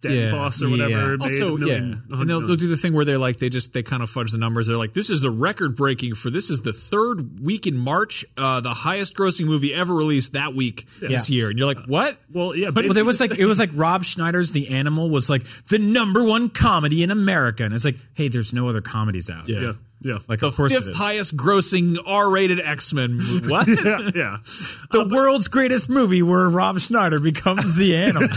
Daddy 0.00 0.14
Yeah. 0.14 0.30
Boss 0.30 0.62
or 0.62 0.66
Yeah. 0.68 0.84
whatever. 0.86 1.18
made 1.18 1.20
also, 1.22 1.56
million, 1.56 2.04
yeah, 2.08 2.16
and 2.20 2.30
they'll, 2.30 2.40
they'll 2.46 2.54
do 2.56 2.68
the 2.68 2.76
thing 2.76 2.92
where 2.92 3.04
they're 3.04 3.18
like 3.18 3.38
they 3.38 3.48
just 3.48 3.72
they 3.72 3.82
kind 3.82 4.04
of 4.04 4.10
fudge 4.10 4.30
the 4.30 4.38
numbers. 4.38 4.68
They're 4.68 4.76
like, 4.76 4.92
this 4.92 5.10
is 5.10 5.22
the 5.22 5.30
record 5.30 5.74
breaking 5.74 6.14
for 6.14 6.30
this 6.30 6.50
is 6.50 6.60
the 6.62 6.72
third 6.72 7.40
week 7.42 7.66
in 7.66 7.76
March, 7.76 8.24
uh, 8.38 8.60
the 8.60 8.74
highest 8.74 9.16
grossing 9.16 9.46
movie 9.46 9.74
ever 9.74 9.92
released 9.92 10.34
that 10.34 10.54
week 10.54 10.86
this 11.00 11.28
Yeah. 11.28 11.34
year, 11.36 11.50
and 11.50 11.58
you're 11.58 11.66
like, 11.66 11.84
what? 11.86 12.16
Well, 12.32 12.54
yeah, 12.54 12.70
But 12.70 12.82
Baby 12.82 12.94
there 12.94 13.04
was 13.04 13.18
like 13.18 13.36
it 13.36 13.46
was 13.46 13.58
like 13.58 13.70
Rob 13.74 14.04
Schneider's 14.04 14.52
The 14.52 14.68
Animal 14.68 14.99
was 15.08 15.30
like 15.30 15.44
the 15.68 15.78
number 15.78 16.22
one 16.22 16.50
comedy 16.50 17.02
in 17.02 17.10
America, 17.10 17.64
and 17.64 17.72
it's 17.72 17.84
like, 17.84 17.96
hey, 18.14 18.28
there's 18.28 18.52
no 18.52 18.68
other 18.68 18.80
comedies 18.82 19.30
out. 19.30 19.48
yeah, 19.48 19.72
yeah, 20.02 20.18
Like 20.28 20.40
The 20.40 20.48
of 20.48 20.56
course 20.56 20.72
it 20.74 20.82
fifth 20.82 20.96
highest 20.96 21.36
grossing 21.36 21.96
R-rated 22.04 22.58
X-Men. 22.60 23.14
movie. 23.14 23.48
What? 23.50 23.68
yeah, 23.68 24.10
yeah. 24.14 24.36
the 24.90 25.08
world's 25.10 25.48
greatest 25.48 25.88
movie 25.88 26.22
where 26.22 26.48
Rob 26.48 26.78
Schneider 26.80 27.20
becomes 27.20 27.76
the 27.76 27.94
animal. 28.08 28.28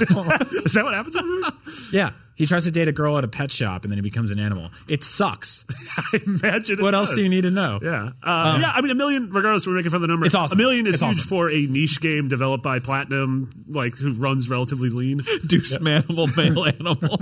Is 0.66 0.74
that 0.74 0.84
what 0.84 0.94
happens 0.94 1.16
in 1.16 1.22
the 1.22 1.54
movie? 1.66 1.98
yeah, 1.98 2.12
he 2.36 2.46
tries 2.46 2.64
to 2.66 2.72
date 2.72 2.88
a 2.88 2.92
girl 2.92 3.18
at 3.18 3.24
a 3.24 3.28
pet 3.28 3.52
shop, 3.52 3.84
and 3.84 3.92
then 3.92 3.98
he 3.98 4.02
becomes 4.02 4.32
an 4.32 4.40
animal. 4.40 4.70
It 4.88 5.04
sucks. 5.04 5.66
I 5.98 6.20
imagine. 6.26 6.80
it 6.80 6.82
what 6.82 6.96
else 6.96 7.10
does. 7.10 7.18
do 7.18 7.24
you 7.24 7.30
need 7.30 7.42
to 7.44 7.52
know? 7.52 7.80
Yeah, 7.82 8.10
uh, 8.24 8.58
yeah. 8.62 8.72
I 8.74 8.82
mean, 8.82 8.92
a 8.92 8.96
million. 8.96 9.30
Regardless, 9.30 9.68
we're 9.68 9.74
making 9.76 9.92
fun 9.92 9.98
of 9.98 10.02
the 10.02 10.08
number. 10.08 10.26
It's 10.26 10.36
awesome. 10.36 10.58
A 10.58 10.62
million 10.62 10.88
is 10.88 10.96
It's 10.96 11.04
huge 11.04 11.18
awesome. 11.20 11.28
for 11.30 11.50
a 11.50 11.66
niche 11.68 12.00
game 12.02 12.28
developed 12.30 12.64
by 12.64 12.80
Platinum, 12.80 13.50
like 13.68 13.98
who 13.98 14.14
runs 14.14 14.50
relatively 14.50 14.90
lean. 14.90 15.22
Deuce 15.48 15.78
manimal 15.78 16.36
male 16.56 16.66
animal. 16.66 17.20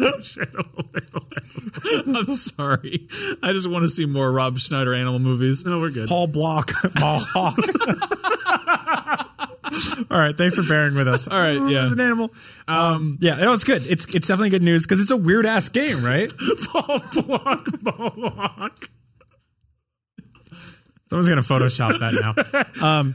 I'm 0.00 0.22
sorry. 2.34 3.08
I 3.42 3.52
just 3.52 3.68
want 3.70 3.82
to 3.84 3.88
see 3.88 4.06
more 4.06 4.32
Rob 4.32 4.58
Schneider 4.58 4.94
animal 4.94 5.20
movies. 5.20 5.64
no, 5.64 5.78
we're 5.80 5.90
good. 5.90 6.08
Paul 6.08 6.26
Block, 6.26 6.72
Paul 6.96 7.20
Hawk. 7.20 7.56
All 10.10 10.18
right, 10.18 10.36
thanks 10.36 10.54
for 10.54 10.62
bearing 10.62 10.94
with 10.94 11.06
us. 11.08 11.28
All 11.30 11.38
right, 11.38 11.54
yeah. 11.70 11.86
As 11.86 11.92
an 11.92 12.00
animal. 12.00 12.32
Um, 12.66 13.18
yeah, 13.20 13.36
no, 13.36 13.52
it's 13.52 13.64
good. 13.64 13.82
It's 13.86 14.04
it's 14.14 14.26
definitely 14.26 14.50
good 14.50 14.62
news 14.62 14.84
because 14.84 15.00
it's 15.00 15.10
a 15.12 15.16
weird 15.16 15.46
ass 15.46 15.68
game, 15.68 16.04
right? 16.04 16.32
Block, 16.72 17.64
Block. 17.82 18.88
Someone's 21.08 21.28
gonna 21.28 21.42
Photoshop 21.42 21.98
that 22.00 22.74
now. 22.80 22.86
Um, 22.86 23.14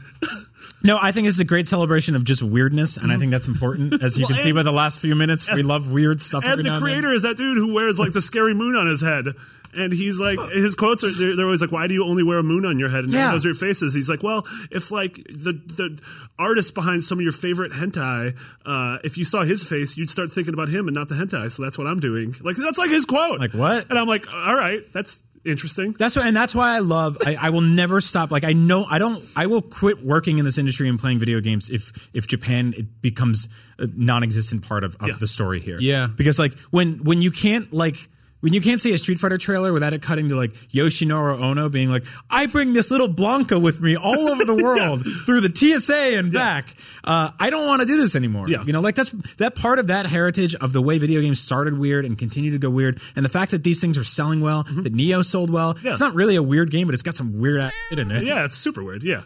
no, 0.84 0.98
I 1.02 1.10
think 1.10 1.26
it's 1.26 1.40
a 1.40 1.44
great 1.44 1.66
celebration 1.66 2.14
of 2.14 2.22
just 2.24 2.42
weirdness, 2.42 2.96
and 2.96 3.10
I 3.10 3.18
think 3.18 3.32
that's 3.32 3.48
important. 3.48 4.00
As 4.02 4.16
you 4.16 4.22
Well, 4.22 4.28
can 4.36 4.38
see 4.38 4.50
and- 4.50 4.56
by 4.56 4.62
the 4.62 4.70
last 4.72 5.00
few 5.00 5.16
minutes, 5.16 5.52
we 5.52 5.62
love 5.62 5.90
weird 5.90 6.20
stuff. 6.20 6.44
every 6.44 6.58
And 6.60 6.62
now 6.64 6.70
the 6.70 6.76
and 6.76 6.86
then. 6.86 6.92
creator 6.92 7.12
is 7.12 7.22
that 7.22 7.36
dude 7.36 7.56
who 7.58 7.74
wears 7.74 7.98
like 7.98 8.12
the 8.12 8.20
scary 8.20 8.54
moon 8.54 8.76
on 8.76 8.86
his 8.86 9.00
head. 9.00 9.26
And 9.74 9.92
he's 9.92 10.18
like, 10.18 10.38
his 10.52 10.74
quotes 10.74 11.04
are, 11.04 11.10
they're, 11.12 11.36
they're 11.36 11.44
always 11.44 11.60
like, 11.60 11.72
why 11.72 11.86
do 11.86 11.94
you 11.94 12.04
only 12.04 12.22
wear 12.22 12.38
a 12.38 12.42
moon 12.42 12.64
on 12.64 12.78
your 12.78 12.88
head? 12.88 13.04
And 13.04 13.12
Yeah. 13.12 13.26
yeah. 13.26 13.32
those 13.32 13.44
are 13.44 13.48
your 13.48 13.54
faces. 13.54 13.94
He's 13.94 14.08
like, 14.08 14.22
well, 14.22 14.46
if 14.70 14.90
like 14.90 15.14
the, 15.26 15.52
the 15.52 16.00
artist 16.38 16.74
behind 16.74 17.04
some 17.04 17.18
of 17.18 17.22
your 17.22 17.32
favorite 17.32 17.72
hentai, 17.72 18.36
uh, 18.66 18.98
if 19.04 19.16
you 19.18 19.24
saw 19.24 19.42
his 19.42 19.62
face, 19.62 19.96
you'd 19.96 20.10
start 20.10 20.32
thinking 20.32 20.54
about 20.54 20.68
him 20.68 20.88
and 20.88 20.94
not 20.94 21.08
the 21.08 21.14
hentai. 21.14 21.50
So 21.50 21.62
that's 21.62 21.76
what 21.78 21.86
I'm 21.86 22.00
doing. 22.00 22.34
Like, 22.42 22.56
that's 22.56 22.78
like 22.78 22.90
his 22.90 23.04
quote. 23.04 23.40
Like, 23.40 23.52
what? 23.54 23.88
And 23.90 23.98
I'm 23.98 24.06
like, 24.08 24.24
all 24.32 24.54
right, 24.54 24.80
that's 24.92 25.22
interesting. 25.44 25.92
That's 25.92 26.16
why, 26.16 26.26
and 26.26 26.36
that's 26.36 26.54
why 26.54 26.74
I 26.74 26.80
love. 26.80 27.16
I, 27.24 27.36
I 27.40 27.50
will 27.50 27.60
never 27.60 28.00
stop. 28.00 28.30
Like 28.30 28.44
I 28.44 28.52
know, 28.52 28.84
I 28.84 28.98
don't. 28.98 29.24
I 29.36 29.46
will 29.46 29.62
quit 29.62 30.04
working 30.04 30.38
in 30.38 30.44
this 30.44 30.58
industry 30.58 30.88
and 30.88 30.98
playing 30.98 31.20
video 31.20 31.40
games 31.40 31.70
if 31.70 32.10
if 32.12 32.26
Japan 32.26 32.74
it 32.76 33.00
becomes 33.00 33.48
a 33.78 33.86
non-existent 33.86 34.66
part 34.66 34.82
of, 34.84 34.96
of 34.96 35.08
Yeah. 35.08 35.14
the 35.18 35.26
story 35.28 35.60
here. 35.60 35.78
Yeah. 35.80 36.08
because 36.14 36.38
like 36.38 36.58
when 36.70 37.04
when 37.04 37.22
you 37.22 37.30
can't 37.30 37.72
like. 37.72 37.96
When 38.40 38.52
you 38.52 38.60
can't 38.60 38.80
see 38.80 38.92
a 38.92 38.98
Street 38.98 39.18
Fighter 39.18 39.38
trailer 39.38 39.72
without 39.72 39.92
it 39.92 40.00
cutting 40.00 40.28
to 40.28 40.36
like 40.36 40.52
Yoshinori 40.70 41.40
Ono 41.40 41.68
being 41.68 41.90
like, 41.90 42.04
I 42.30 42.46
bring 42.46 42.72
this 42.72 42.90
little 42.90 43.08
Blanka 43.08 43.60
with 43.60 43.80
me 43.80 43.96
all 43.96 44.28
over 44.28 44.44
the 44.44 44.54
world 44.62 45.04
through 45.26 45.40
the 45.40 45.54
TSA 45.54 46.16
and 46.16 46.32
back. 46.32 46.74
Uh, 47.02 47.30
I 47.38 47.50
don't 47.50 47.66
want 47.66 47.80
to 47.80 47.86
do 47.86 47.96
this 47.96 48.14
anymore. 48.14 48.48
Yeah. 48.48 48.62
You 48.62 48.72
know, 48.72 48.80
like 48.80 48.94
that's 48.94 49.10
that 49.38 49.54
part 49.56 49.78
of 49.78 49.88
that 49.88 50.06
heritage 50.06 50.54
of 50.54 50.72
the 50.72 50.80
way 50.80 50.98
video 50.98 51.20
games 51.20 51.40
started 51.40 51.78
weird 51.78 52.04
and 52.04 52.16
continue 52.16 52.52
to 52.52 52.58
go 52.58 52.70
weird. 52.70 53.00
And 53.16 53.24
the 53.24 53.30
fact 53.30 53.50
that 53.50 53.64
these 53.64 53.80
things 53.80 53.98
are 53.98 54.04
selling 54.04 54.40
well, 54.40 54.62
that 54.62 54.94
Nioh 54.94 55.24
sold 55.24 55.50
well. 55.50 55.74
Mm-hmm. 55.74 55.86
Yeah. 55.86 55.92
It's 55.92 56.00
not 56.00 56.14
really 56.14 56.36
a 56.36 56.42
weird 56.42 56.70
game, 56.70 56.86
but 56.86 56.94
it's 56.94 57.02
got 57.02 57.16
some 57.16 57.40
weird 57.40 57.60
ass 57.60 57.72
shit 57.88 57.98
in 57.98 58.10
it. 58.10 58.22
Yeah, 58.22 58.44
it's 58.44 58.54
super 58.56 58.84
weird. 58.84 59.02
Yeah. 59.02 59.22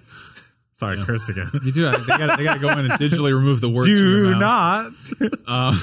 Sorry, 0.74 0.96
cursed 1.04 1.28
again. 1.28 1.48
You 1.62 1.70
do. 1.72 1.90
They 1.90 2.06
got 2.44 2.54
to 2.54 2.58
go 2.60 2.70
in 2.70 2.78
and 2.90 2.92
digitally 2.94 3.32
remove 3.32 3.60
the 3.60 3.68
words. 3.68 3.86
Do 3.92 4.34
not. 4.34 4.92
Uh, 5.46 5.78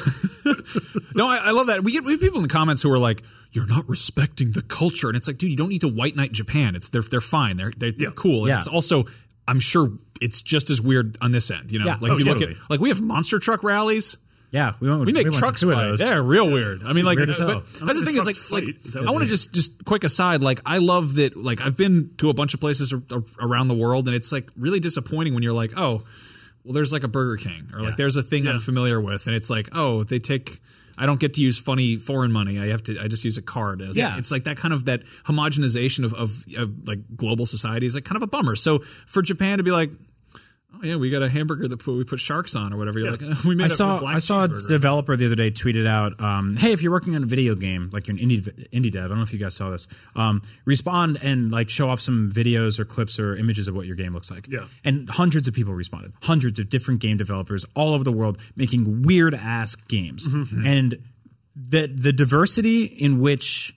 no, 1.16 1.28
I, 1.28 1.38
I 1.46 1.52
love 1.52 1.68
that. 1.68 1.82
We 1.84 1.92
get 1.92 2.04
we 2.04 2.14
have 2.14 2.22
people 2.22 2.38
in 2.38 2.44
the 2.44 2.50
comments 2.54 2.82
who 2.82 2.92
are 2.92 2.98
like, 3.00 3.22
"You're 3.52 3.68
not 3.68 3.88
respecting 3.88 4.52
the 4.52 4.62
culture," 4.64 5.08
and 5.08 5.16
it's 5.16 5.28
like, 5.28 5.38
dude, 5.38 5.52
you 5.52 5.58
don't 5.58 5.70
need 5.70 5.82
to 5.82 5.88
white 5.88 6.16
knight 6.16 6.32
Japan. 6.32 6.76
It's 6.76 6.90
they're 6.90 7.02
they're 7.04 7.22
fine. 7.22 7.56
They're 7.58 7.72
they're, 7.78 7.92
they're 7.92 8.08
Yeah. 8.10 8.14
cool. 8.16 8.40
And 8.42 8.48
Yeah. 8.50 8.58
it's 8.58 8.68
also, 8.68 9.06
I'm 9.48 9.60
sure 9.60 9.92
it's 10.22 10.42
just 10.42 10.70
as 10.70 10.82
weird 10.82 11.18
on 11.22 11.32
this 11.32 11.52
end. 11.52 11.72
You 11.72 11.80
know, 11.80 11.86
Yeah. 11.86 11.98
like 12.02 12.12
Oh, 12.12 12.18
you 12.18 12.26
look 12.26 12.42
at 12.42 12.50
like 12.70 12.80
we 12.80 12.90
have 12.90 13.00
monster 13.00 13.38
truck 13.40 13.64
rallies. 13.64 14.18
Yeah, 14.52 14.74
we 14.80 14.90
went. 14.90 15.06
We 15.06 15.14
make 15.14 15.24
went 15.26 15.34
to 15.36 15.40
trucks 15.40 15.62
two 15.62 15.70
of 15.72 15.78
fight. 15.78 15.84
those. 15.84 16.00
They're 16.00 16.24
real 16.24 16.50
weird. 16.52 16.82
I 16.84 16.94
mean, 16.94 17.06
like, 17.06 17.18
Weird 17.18 17.30
as 17.30 17.38
hell. 17.38 17.48
but 17.48 17.66
that's 17.86 18.00
the 18.00 18.06
thing 18.06 18.18
is 18.18 18.26
like, 18.26 18.36
Trucks 18.36 18.52
like. 18.52 18.86
Is 18.86 18.96
I 18.96 19.02
want 19.12 19.24
to 19.24 19.30
just 19.30 19.54
just 19.54 19.86
quick 19.86 20.04
aside. 20.04 20.42
Like, 20.42 20.60
I 20.66 20.80
love 20.80 21.16
that. 21.16 21.36
Like, 21.38 21.62
I've 21.62 21.78
been 21.78 22.12
to 22.18 22.30
a 22.30 22.34
bunch 22.34 22.54
of 22.56 22.60
places 22.60 22.92
ar- 22.92 23.04
ar- 23.12 23.24
around 23.40 23.68
the 23.68 23.76
world, 23.76 24.08
and 24.08 24.16
it's 24.16 24.32
like 24.32 24.50
really 24.58 24.80
disappointing 24.80 25.34
when 25.36 25.44
you're 25.44 25.54
like, 25.54 25.74
oh, 25.78 26.04
well, 26.64 26.74
there's 26.74 26.92
like 26.92 27.04
a 27.04 27.08
Burger 27.08 27.38
King, 27.38 27.70
or 27.74 27.82
like 27.82 27.96
there's 27.98 28.16
a 28.16 28.24
thing 28.24 28.48
I'm 28.48 28.60
familiar 28.60 29.00
with, 29.00 29.28
and 29.28 29.36
it's 29.36 29.50
like, 29.50 29.70
oh, 29.74 30.04
they 30.04 30.20
take. 30.20 30.60
I 30.98 31.06
don't 31.06 31.20
get 31.20 31.36
to 31.36 31.42
use 31.42 31.58
funny 31.58 31.96
foreign 31.96 32.32
money. 32.32 32.60
I 32.60 32.68
have 32.68 32.84
to. 32.84 33.00
I 33.00 33.08
just 33.08 33.24
use 33.24 33.38
a 33.38 33.42
card. 33.42 33.82
It's 33.82 33.98
Yeah. 33.98 34.10
like, 34.10 34.18
it's 34.20 34.32
like 34.32 34.44
that 34.46 34.58
kind 34.58 34.74
of 34.74 34.86
that 34.86 35.04
homogenization 35.26 36.04
of, 36.04 36.14
of 36.14 36.44
of 36.58 36.88
like 36.88 37.00
global 37.16 37.46
society 37.46 37.86
is 37.86 37.96
like 37.96 38.04
kind 38.04 38.18
of 38.18 38.24
a 38.24 38.28
bummer. 38.28 38.56
So 38.58 38.80
for 39.06 39.22
Japan 39.22 39.60
to 39.60 39.64
be 39.64 39.72
like, 39.72 39.92
oh 40.82 40.86
yeah, 40.86 40.96
we 40.96 41.10
got 41.10 41.22
a 41.22 41.30
hamburger 41.30 41.68
that 41.68 41.78
put, 41.78 41.96
we 41.96 42.04
put 42.04 42.20
sharks 42.20 42.56
on 42.56 42.74
or 42.74 42.78
whatever. 42.78 43.00
You're 43.00 43.12
like, 43.12 43.24
"Uh, 43.24 43.36
we 43.46 43.56
made 43.56 43.66
I 43.66 43.68
a 43.68 43.70
saw 43.70 44.00
black 44.00 44.16
I 44.16 44.20
saw 44.20 44.44
a 44.44 44.48
developer 44.48 45.16
the 45.16 45.26
other 45.26 45.36
day 45.36 45.52
tweeted 45.52 45.88
out, 45.88 46.20
um, 46.22 46.56
"Hey, 46.56 46.72
if 46.72 46.82
you're 46.82 46.92
working 46.92 47.16
on 47.16 47.24
a 47.24 47.26
video 47.26 47.56
game, 47.56 47.90
like 47.92 48.08
you're 48.08 48.18
an 48.18 48.22
indie 48.22 48.42
indie 48.70 48.92
dev, 48.92 49.06
I 49.06 49.08
don't 49.10 49.18
know 49.18 49.24
if 49.24 49.34
you 49.34 49.40
guys 49.40 49.56
saw 49.56 49.70
this, 49.70 49.88
um, 50.16 50.42
respond 50.66 51.20
and 51.22 51.52
like 51.52 51.70
show 51.70 51.90
off 51.90 52.00
some 52.00 52.30
videos 52.32 52.80
or 52.80 52.86
clips 52.86 53.20
or 53.20 53.36
images 53.36 53.68
of 53.68 53.76
what 53.76 53.86
your 53.86 53.96
game 53.96 54.14
looks 54.14 54.32
like." 54.32 54.48
Yeah. 54.48 54.66
and 54.84 55.10
hundreds 55.10 55.48
of 55.48 55.54
people 55.54 55.74
responded, 55.74 56.14
hundreds 56.24 56.60
of 56.60 56.70
different 56.70 57.02
game 57.02 57.18
developers 57.18 57.66
all 57.76 57.94
over 57.94 58.04
the 58.04 58.12
world 58.12 58.38
making 58.56 59.04
weird 59.04 59.34
ass 59.34 59.76
games, 59.76 60.28
and 60.28 60.98
the 61.56 61.88
the 61.88 62.14
diversity 62.14 62.84
in 62.86 63.20
which 63.20 63.76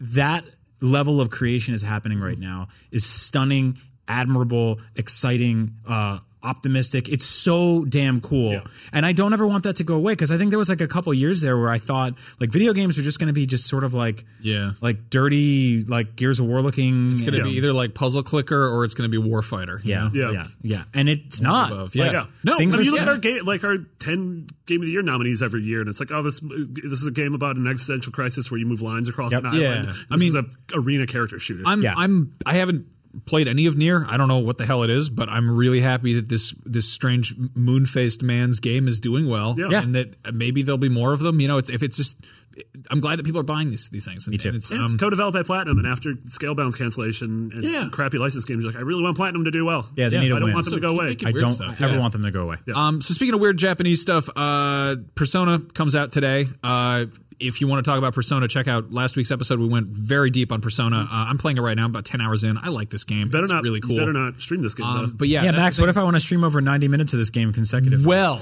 that 0.00 0.44
level 0.80 1.20
of 1.20 1.30
creation 1.30 1.74
is 1.74 1.82
happening 1.82 2.20
right 2.20 2.38
now 2.38 2.68
is 2.90 3.04
stunning, 3.04 3.78
admirable, 4.06 4.80
exciting, 4.96 5.74
uh, 5.86 6.20
optimistic. 6.42 7.08
It's 7.08 7.24
so 7.24 7.84
damn 7.84 8.20
cool. 8.20 8.60
And 8.92 9.04
I 9.04 9.12
don't 9.12 9.32
ever 9.32 9.46
want 9.46 9.64
that 9.64 9.76
to 9.76 9.84
go 9.84 9.96
away 9.96 10.12
because 10.12 10.30
I 10.30 10.38
think 10.38 10.50
there 10.50 10.58
was 10.58 10.68
like 10.68 10.80
a 10.80 10.88
couple 10.88 11.12
years 11.14 11.40
there 11.40 11.58
where 11.58 11.68
I 11.70 11.78
thought 11.78 12.14
like 12.40 12.50
video 12.50 12.72
games 12.72 12.98
are 12.98 13.02
just 13.02 13.18
going 13.18 13.26
to 13.28 13.32
be 13.32 13.46
just 13.46 13.66
sort 13.66 13.84
of 13.84 13.94
like 13.94 14.24
Yeah. 14.40 14.72
like 14.80 15.10
dirty 15.10 15.84
like 15.84 16.16
Gears 16.16 16.40
of 16.40 16.46
War 16.46 16.62
looking. 16.62 17.12
It's 17.12 17.22
going 17.22 17.34
to 17.34 17.44
be 17.44 17.50
either 17.50 17.72
like 17.72 17.94
puzzle 17.94 18.22
clicker 18.22 18.68
or 18.68 18.84
it's 18.84 18.94
going 18.94 19.10
to 19.10 19.20
be 19.20 19.28
warfighter. 19.28 19.82
you 19.84 19.90
yeah, 19.94 20.10
yeah, 20.12 20.30
Yeah. 20.32 20.46
yeah, 20.62 20.84
And 20.94 21.08
it's 21.08 21.40
not. 21.40 21.72
above. 21.72 21.94
Yeah. 21.94 22.12
Yeah. 22.12 22.26
No, 22.44 22.56
Things 22.56 22.74
I 22.74 22.78
mean, 22.78 22.86
you 22.86 22.92
look 22.92 23.02
at 23.02 23.08
our 23.08 23.18
game, 23.18 23.44
like 23.44 23.64
our 23.64 23.78
ten 23.98 24.46
game 24.66 24.80
of 24.80 24.86
the 24.86 24.92
year 24.92 25.02
nominees 25.02 25.42
every 25.42 25.62
year, 25.62 25.80
and 25.80 25.88
it's 25.88 26.00
like, 26.00 26.10
oh, 26.12 26.22
this 26.22 26.40
this 26.40 27.00
is 27.00 27.06
a 27.06 27.10
game 27.10 27.34
about 27.34 27.56
an 27.56 27.66
existential 27.66 28.12
crisis 28.12 28.50
where 28.50 28.58
you 28.58 28.66
move 28.66 28.82
lines 28.82 29.08
across 29.08 29.32
Yep. 29.32 29.40
an 29.40 29.46
island. 29.46 29.62
Yeah. 29.62 29.82
This 29.92 30.04
I 30.10 30.16
mean- 30.16 30.28
is 30.28 30.34
a 30.34 30.44
arena 30.74 31.06
character 31.06 31.38
shooter. 31.38 31.62
I'm 31.66 31.82
Yeah. 31.82 31.94
I'm 31.96 32.34
I 32.46 32.54
haven't 32.54 32.86
played 33.26 33.48
any 33.48 33.66
of 33.66 33.76
Nier. 33.76 34.04
I 34.08 34.16
don't 34.16 34.28
know 34.28 34.38
what 34.38 34.58
the 34.58 34.66
hell 34.66 34.82
it 34.82 34.90
is, 34.90 35.08
but 35.08 35.28
I'm 35.28 35.50
really 35.50 35.80
happy 35.80 36.14
that 36.14 36.28
this 36.28 36.54
this 36.64 36.88
strange 36.90 37.34
moon 37.54 37.86
faced 37.86 38.22
man's 38.22 38.60
game 38.60 38.88
is 38.88 39.00
doing 39.00 39.28
well. 39.28 39.54
Yeah. 39.58 39.68
Yeah. 39.70 39.82
and 39.82 39.94
that 39.94 40.34
maybe 40.34 40.62
there'll 40.62 40.78
be 40.78 40.88
more 40.88 41.12
of 41.12 41.20
them. 41.20 41.40
You 41.40 41.48
know, 41.48 41.58
it's 41.58 41.70
if 41.70 41.82
it's 41.82 41.96
just. 41.96 42.20
I'm 42.90 42.98
glad 42.98 43.20
that 43.20 43.22
people 43.24 43.38
are 43.40 43.44
buying 43.44 43.70
these 43.70 43.88
these 43.90 44.04
things. 44.04 44.26
And, 44.26 44.32
Me 44.32 44.38
too. 44.38 44.48
and 44.48 44.56
it's, 44.56 44.72
And 44.72 44.82
it's 44.82 44.92
um, 44.92 44.98
co-developed 44.98 45.32
by 45.34 45.44
Platinum, 45.44 45.78
and 45.78 45.86
after 45.86 46.14
Scalebound's 46.14 46.74
cancellation 46.74 47.52
and 47.54 47.62
Yeah. 47.62 47.80
some 47.82 47.90
crappy 47.90 48.18
license 48.18 48.44
games, 48.46 48.64
you're 48.64 48.72
like, 48.72 48.80
I 48.80 48.82
really 48.82 49.02
want 49.04 49.16
Platinum 49.16 49.44
to 49.44 49.52
do 49.52 49.64
well. 49.64 49.88
Yeah, 49.94 50.08
they 50.08 50.16
Yeah, 50.16 50.22
need 50.22 50.32
a 50.32 50.36
I 50.36 50.38
don't 50.40 50.44
win. 50.46 50.54
want 50.54 50.64
them 50.66 50.74
to 50.74 50.80
go 50.80 50.90
away. 50.90 51.16
I 51.24 51.30
weird 51.30 51.38
don't 51.38 51.52
stuff, 51.52 51.80
ever 51.80 51.94
yeah. 51.94 52.00
want 52.00 52.14
them 52.14 52.24
to 52.24 52.32
go 52.32 52.42
away. 52.42 52.56
Um, 52.74 53.00
so 53.00 53.14
speaking 53.14 53.34
of 53.34 53.40
weird 53.40 53.58
Japanese 53.58 54.00
stuff, 54.00 54.28
uh, 54.34 54.96
Persona 55.14 55.60
comes 55.60 55.94
out 55.94 56.10
today. 56.10 56.46
Uh, 56.64 57.06
if 57.40 57.60
you 57.60 57.68
want 57.68 57.84
to 57.84 57.88
talk 57.88 57.98
about 57.98 58.14
Persona, 58.14 58.48
check 58.48 58.68
out 58.68 58.92
last 58.92 59.16
week's 59.16 59.30
episode. 59.30 59.58
We 59.60 59.68
went 59.68 59.86
very 59.88 60.30
deep 60.30 60.50
on 60.52 60.60
Persona. 60.60 60.96
Uh, 60.98 61.06
I'm 61.28 61.38
playing 61.38 61.58
it 61.58 61.60
right 61.60 61.76
now. 61.76 61.84
I'm 61.84 61.90
about 61.90 62.04
ten 62.04 62.20
hours 62.20 62.44
in. 62.44 62.58
I 62.58 62.68
like 62.68 62.90
this 62.90 63.04
game. 63.04 63.28
Better 63.28 63.44
it's 63.44 63.52
not 63.52 63.62
really 63.62 63.80
cool. 63.80 63.96
Better 63.96 64.12
not 64.12 64.40
stream 64.40 64.62
this 64.62 64.74
game. 64.74 64.86
Um, 64.86 65.14
but 65.16 65.28
yeah, 65.28 65.44
Yeah, 65.44 65.52
Max. 65.52 65.76
the 65.76 65.82
What 65.82 65.88
if 65.88 65.96
I 65.96 66.02
want 66.02 66.16
to 66.16 66.20
stream 66.20 66.44
over 66.44 66.60
90 66.60 66.88
minutes 66.88 67.12
of 67.12 67.18
this 67.18 67.30
game 67.30 67.52
consecutively? 67.52 68.06
Well, 68.06 68.34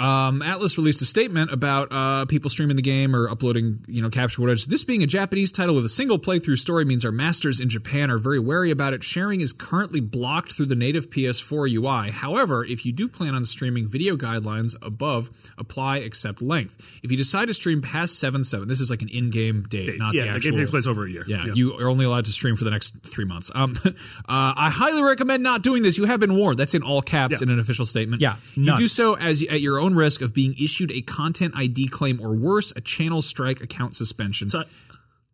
um, 0.00 0.40
Atlus 0.40 0.76
released 0.76 1.00
a 1.02 1.06
statement 1.06 1.52
about 1.52 1.88
uh, 1.90 2.26
people 2.26 2.50
streaming 2.50 2.76
the 2.76 2.82
game 2.82 3.14
or 3.14 3.28
uploading, 3.28 3.84
you 3.86 4.02
know, 4.02 4.10
capture 4.10 4.42
footage. 4.42 4.66
This 4.66 4.84
being 4.84 5.02
a 5.02 5.06
Japanese 5.06 5.52
title 5.52 5.74
with 5.74 5.84
a 5.84 5.88
single 5.90 6.18
playthrough 6.18 6.58
story 6.58 6.84
means 6.84 7.04
our 7.04 7.12
masters 7.12 7.60
in 7.60 7.68
Japan 7.68 8.10
are 8.10 8.18
very 8.18 8.38
wary 8.38 8.70
about 8.70 8.92
it. 8.92 9.02
Sharing 9.04 9.40
is 9.40 9.52
currently 9.52 10.00
blocked 10.00 10.52
through 10.52 10.66
the 10.66 10.76
native 10.76 11.10
PS4 11.10 11.70
UI. 11.72 12.10
However, 12.10 12.64
if 12.64 12.84
you 12.84 12.92
do 12.92 13.08
plan 13.08 13.34
on 13.34 13.44
streaming, 13.44 13.86
video 13.88 14.16
guidelines 14.16 14.74
above 14.82 15.30
apply 15.58 15.98
except 15.98 16.42
length. 16.42 17.00
If 17.02 17.10
you 17.10 17.16
decide 17.16 17.46
to 17.48 17.54
stream 17.54 17.80
past 17.80 18.18
seven 18.18 18.41
seven, 18.44 18.68
this 18.68 18.80
is 18.80 18.90
like 18.90 19.02
an 19.02 19.08
in-game 19.08 19.62
date, 19.64 19.98
not 19.98 20.14
yeah, 20.14 20.22
the 20.22 20.28
the 20.30 20.34
actual. 20.36 20.50
game 20.52 20.60
takes 20.60 20.70
place 20.70 20.86
over 20.86 21.04
a 21.04 21.10
year. 21.10 21.24
Yeah, 21.26 21.46
you 21.54 21.74
are 21.78 21.88
only 21.88 22.04
allowed 22.04 22.24
to 22.26 22.32
stream 22.32 22.56
for 22.56 22.64
the 22.64 22.70
next 22.70 22.96
three 23.02 23.24
months. 23.24 23.50
Um, 23.54 23.76
uh, 23.84 23.92
I 24.28 24.70
highly 24.70 25.02
recommend 25.02 25.42
not 25.42 25.62
doing 25.62 25.82
this. 25.82 25.98
You 25.98 26.04
have 26.04 26.20
been 26.20 26.36
warned. 26.36 26.58
That's 26.58 26.74
in 26.74 26.82
all 26.82 27.02
caps 27.02 27.32
Yeah. 27.34 27.44
in 27.44 27.50
an 27.50 27.58
official 27.58 27.86
statement. 27.86 28.22
Yeah, 28.22 28.36
you 28.54 28.76
do 28.76 28.88
so 28.88 29.16
as 29.16 29.42
at 29.44 29.60
your 29.60 29.78
own 29.80 29.94
risk 29.94 30.20
of 30.22 30.32
being 30.34 30.54
issued 30.60 30.90
a 30.92 31.00
content 31.02 31.54
ID 31.56 31.88
claim 31.88 32.20
or 32.20 32.34
worse, 32.34 32.72
a 32.76 32.80
channel 32.80 33.22
strike, 33.22 33.60
account 33.60 33.94
suspension. 33.96 34.48
So 34.48 34.64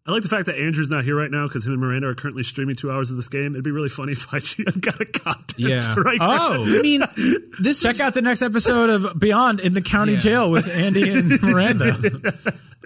I, 0.09 0.11
I 0.11 0.14
like 0.14 0.22
the 0.22 0.28
fact 0.28 0.46
that 0.46 0.56
Andrew's 0.56 0.90
not 0.90 1.04
here 1.04 1.14
right 1.16 1.30
now 1.30 1.46
because 1.46 1.66
him 1.66 1.72
and 1.72 1.80
Miranda 1.80 2.09
are 2.09 2.14
currently 2.14 2.42
streaming 2.42 2.74
two 2.76 2.90
hours 2.90 3.11
of 3.11 3.16
this 3.16 3.28
game. 3.28 3.52
It'd 3.52 3.64
be 3.64 3.70
really 3.70 3.88
funny 3.88 4.12
if 4.14 4.26
IGN 4.28 4.80
got 4.80 5.00
a 5.00 5.04
content 5.06 5.54
Yeah. 5.59 5.80
strike. 5.90 6.18
Oh, 6.20 6.64
I 6.66 6.82
mean, 6.82 7.02
this 7.61 7.82
check 7.82 7.92
is, 7.92 8.00
out 8.00 8.14
the 8.14 8.22
next 8.22 8.42
episode 8.42 8.90
of 8.90 9.18
Beyond 9.18 9.61
in 9.61 9.74
the 9.74 9.82
county 9.82 10.12
Yeah. 10.14 10.18
jail 10.18 10.50
with 10.50 10.68
Andy 10.68 11.11
and 11.11 11.42
Miranda. 11.42 11.94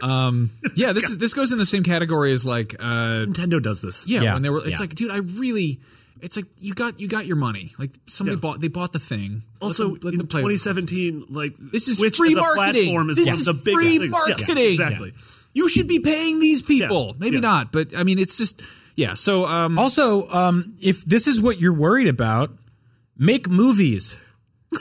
um, 0.03 0.51
yeah. 0.75 0.93
This 0.93 1.05
is 1.05 1.19
this 1.19 1.35
goes 1.35 1.53
in 1.53 1.59
the 1.59 1.67
same 1.67 1.83
category 1.85 2.33
as 2.33 2.45
like, 2.45 2.75
uh, 2.81 3.25
Nintendo 3.29 3.63
does 3.63 3.81
this. 3.81 4.07
yeah, 4.09 4.23
Yeah. 4.23 4.33
when 4.35 4.43
they 4.43 4.51
were. 4.51 4.59
It's 4.59 4.71
Yeah. 4.71 4.79
like, 4.81 4.95
dude, 4.95 5.11
I 5.11 5.19
really. 5.19 5.81
It's 6.21 6.37
like 6.37 6.47
you 6.59 6.73
got 6.73 7.01
you 7.01 7.09
got 7.09 7.27
your 7.27 7.35
money. 7.37 7.73
Like 7.81 7.91
somebody 8.07 8.39
bought 8.39 8.61
they 8.61 8.69
bought 8.69 8.93
the 8.93 9.01
thing. 9.01 9.43
Let 9.61 9.67
Also, 9.67 9.89
them- 9.89 9.99
let 10.05 10.13
in 10.13 10.19
them 10.19 10.29
play 10.29 10.41
2017, 10.43 11.25
like 11.31 11.57
This 11.59 11.89
is 11.89 11.99
Switch 11.99 12.17
free 12.17 12.35
marketing. 12.37 12.85
platform 12.85 13.11
is 13.11 13.17
this 13.17 13.27
is 13.35 13.47
the 13.47 13.55
free 13.55 14.09
marketing. 14.09 14.57
Exactly. 14.59 15.15
You 15.55 15.69
should 15.69 15.87
be 15.89 15.99
paying 15.99 16.41
these 16.41 16.63
people. 16.63 17.07
Yeah, 17.09 17.13
Maybe 17.19 17.37
yeah. 17.37 17.41
not, 17.41 17.73
but 17.73 17.97
I 17.97 18.03
mean, 18.05 18.19
it's 18.19 18.39
just 18.39 18.63
yeah. 18.97 19.15
So 19.15 19.47
um, 19.47 19.79
Also, 19.79 20.29
um, 20.29 20.75
if 20.81 21.05
this 21.05 21.27
is 21.27 21.41
what 21.41 21.61
you're 21.61 21.75
worried 21.75 22.09
about, 22.09 22.51
make 23.17 23.49
movies. 23.49 24.19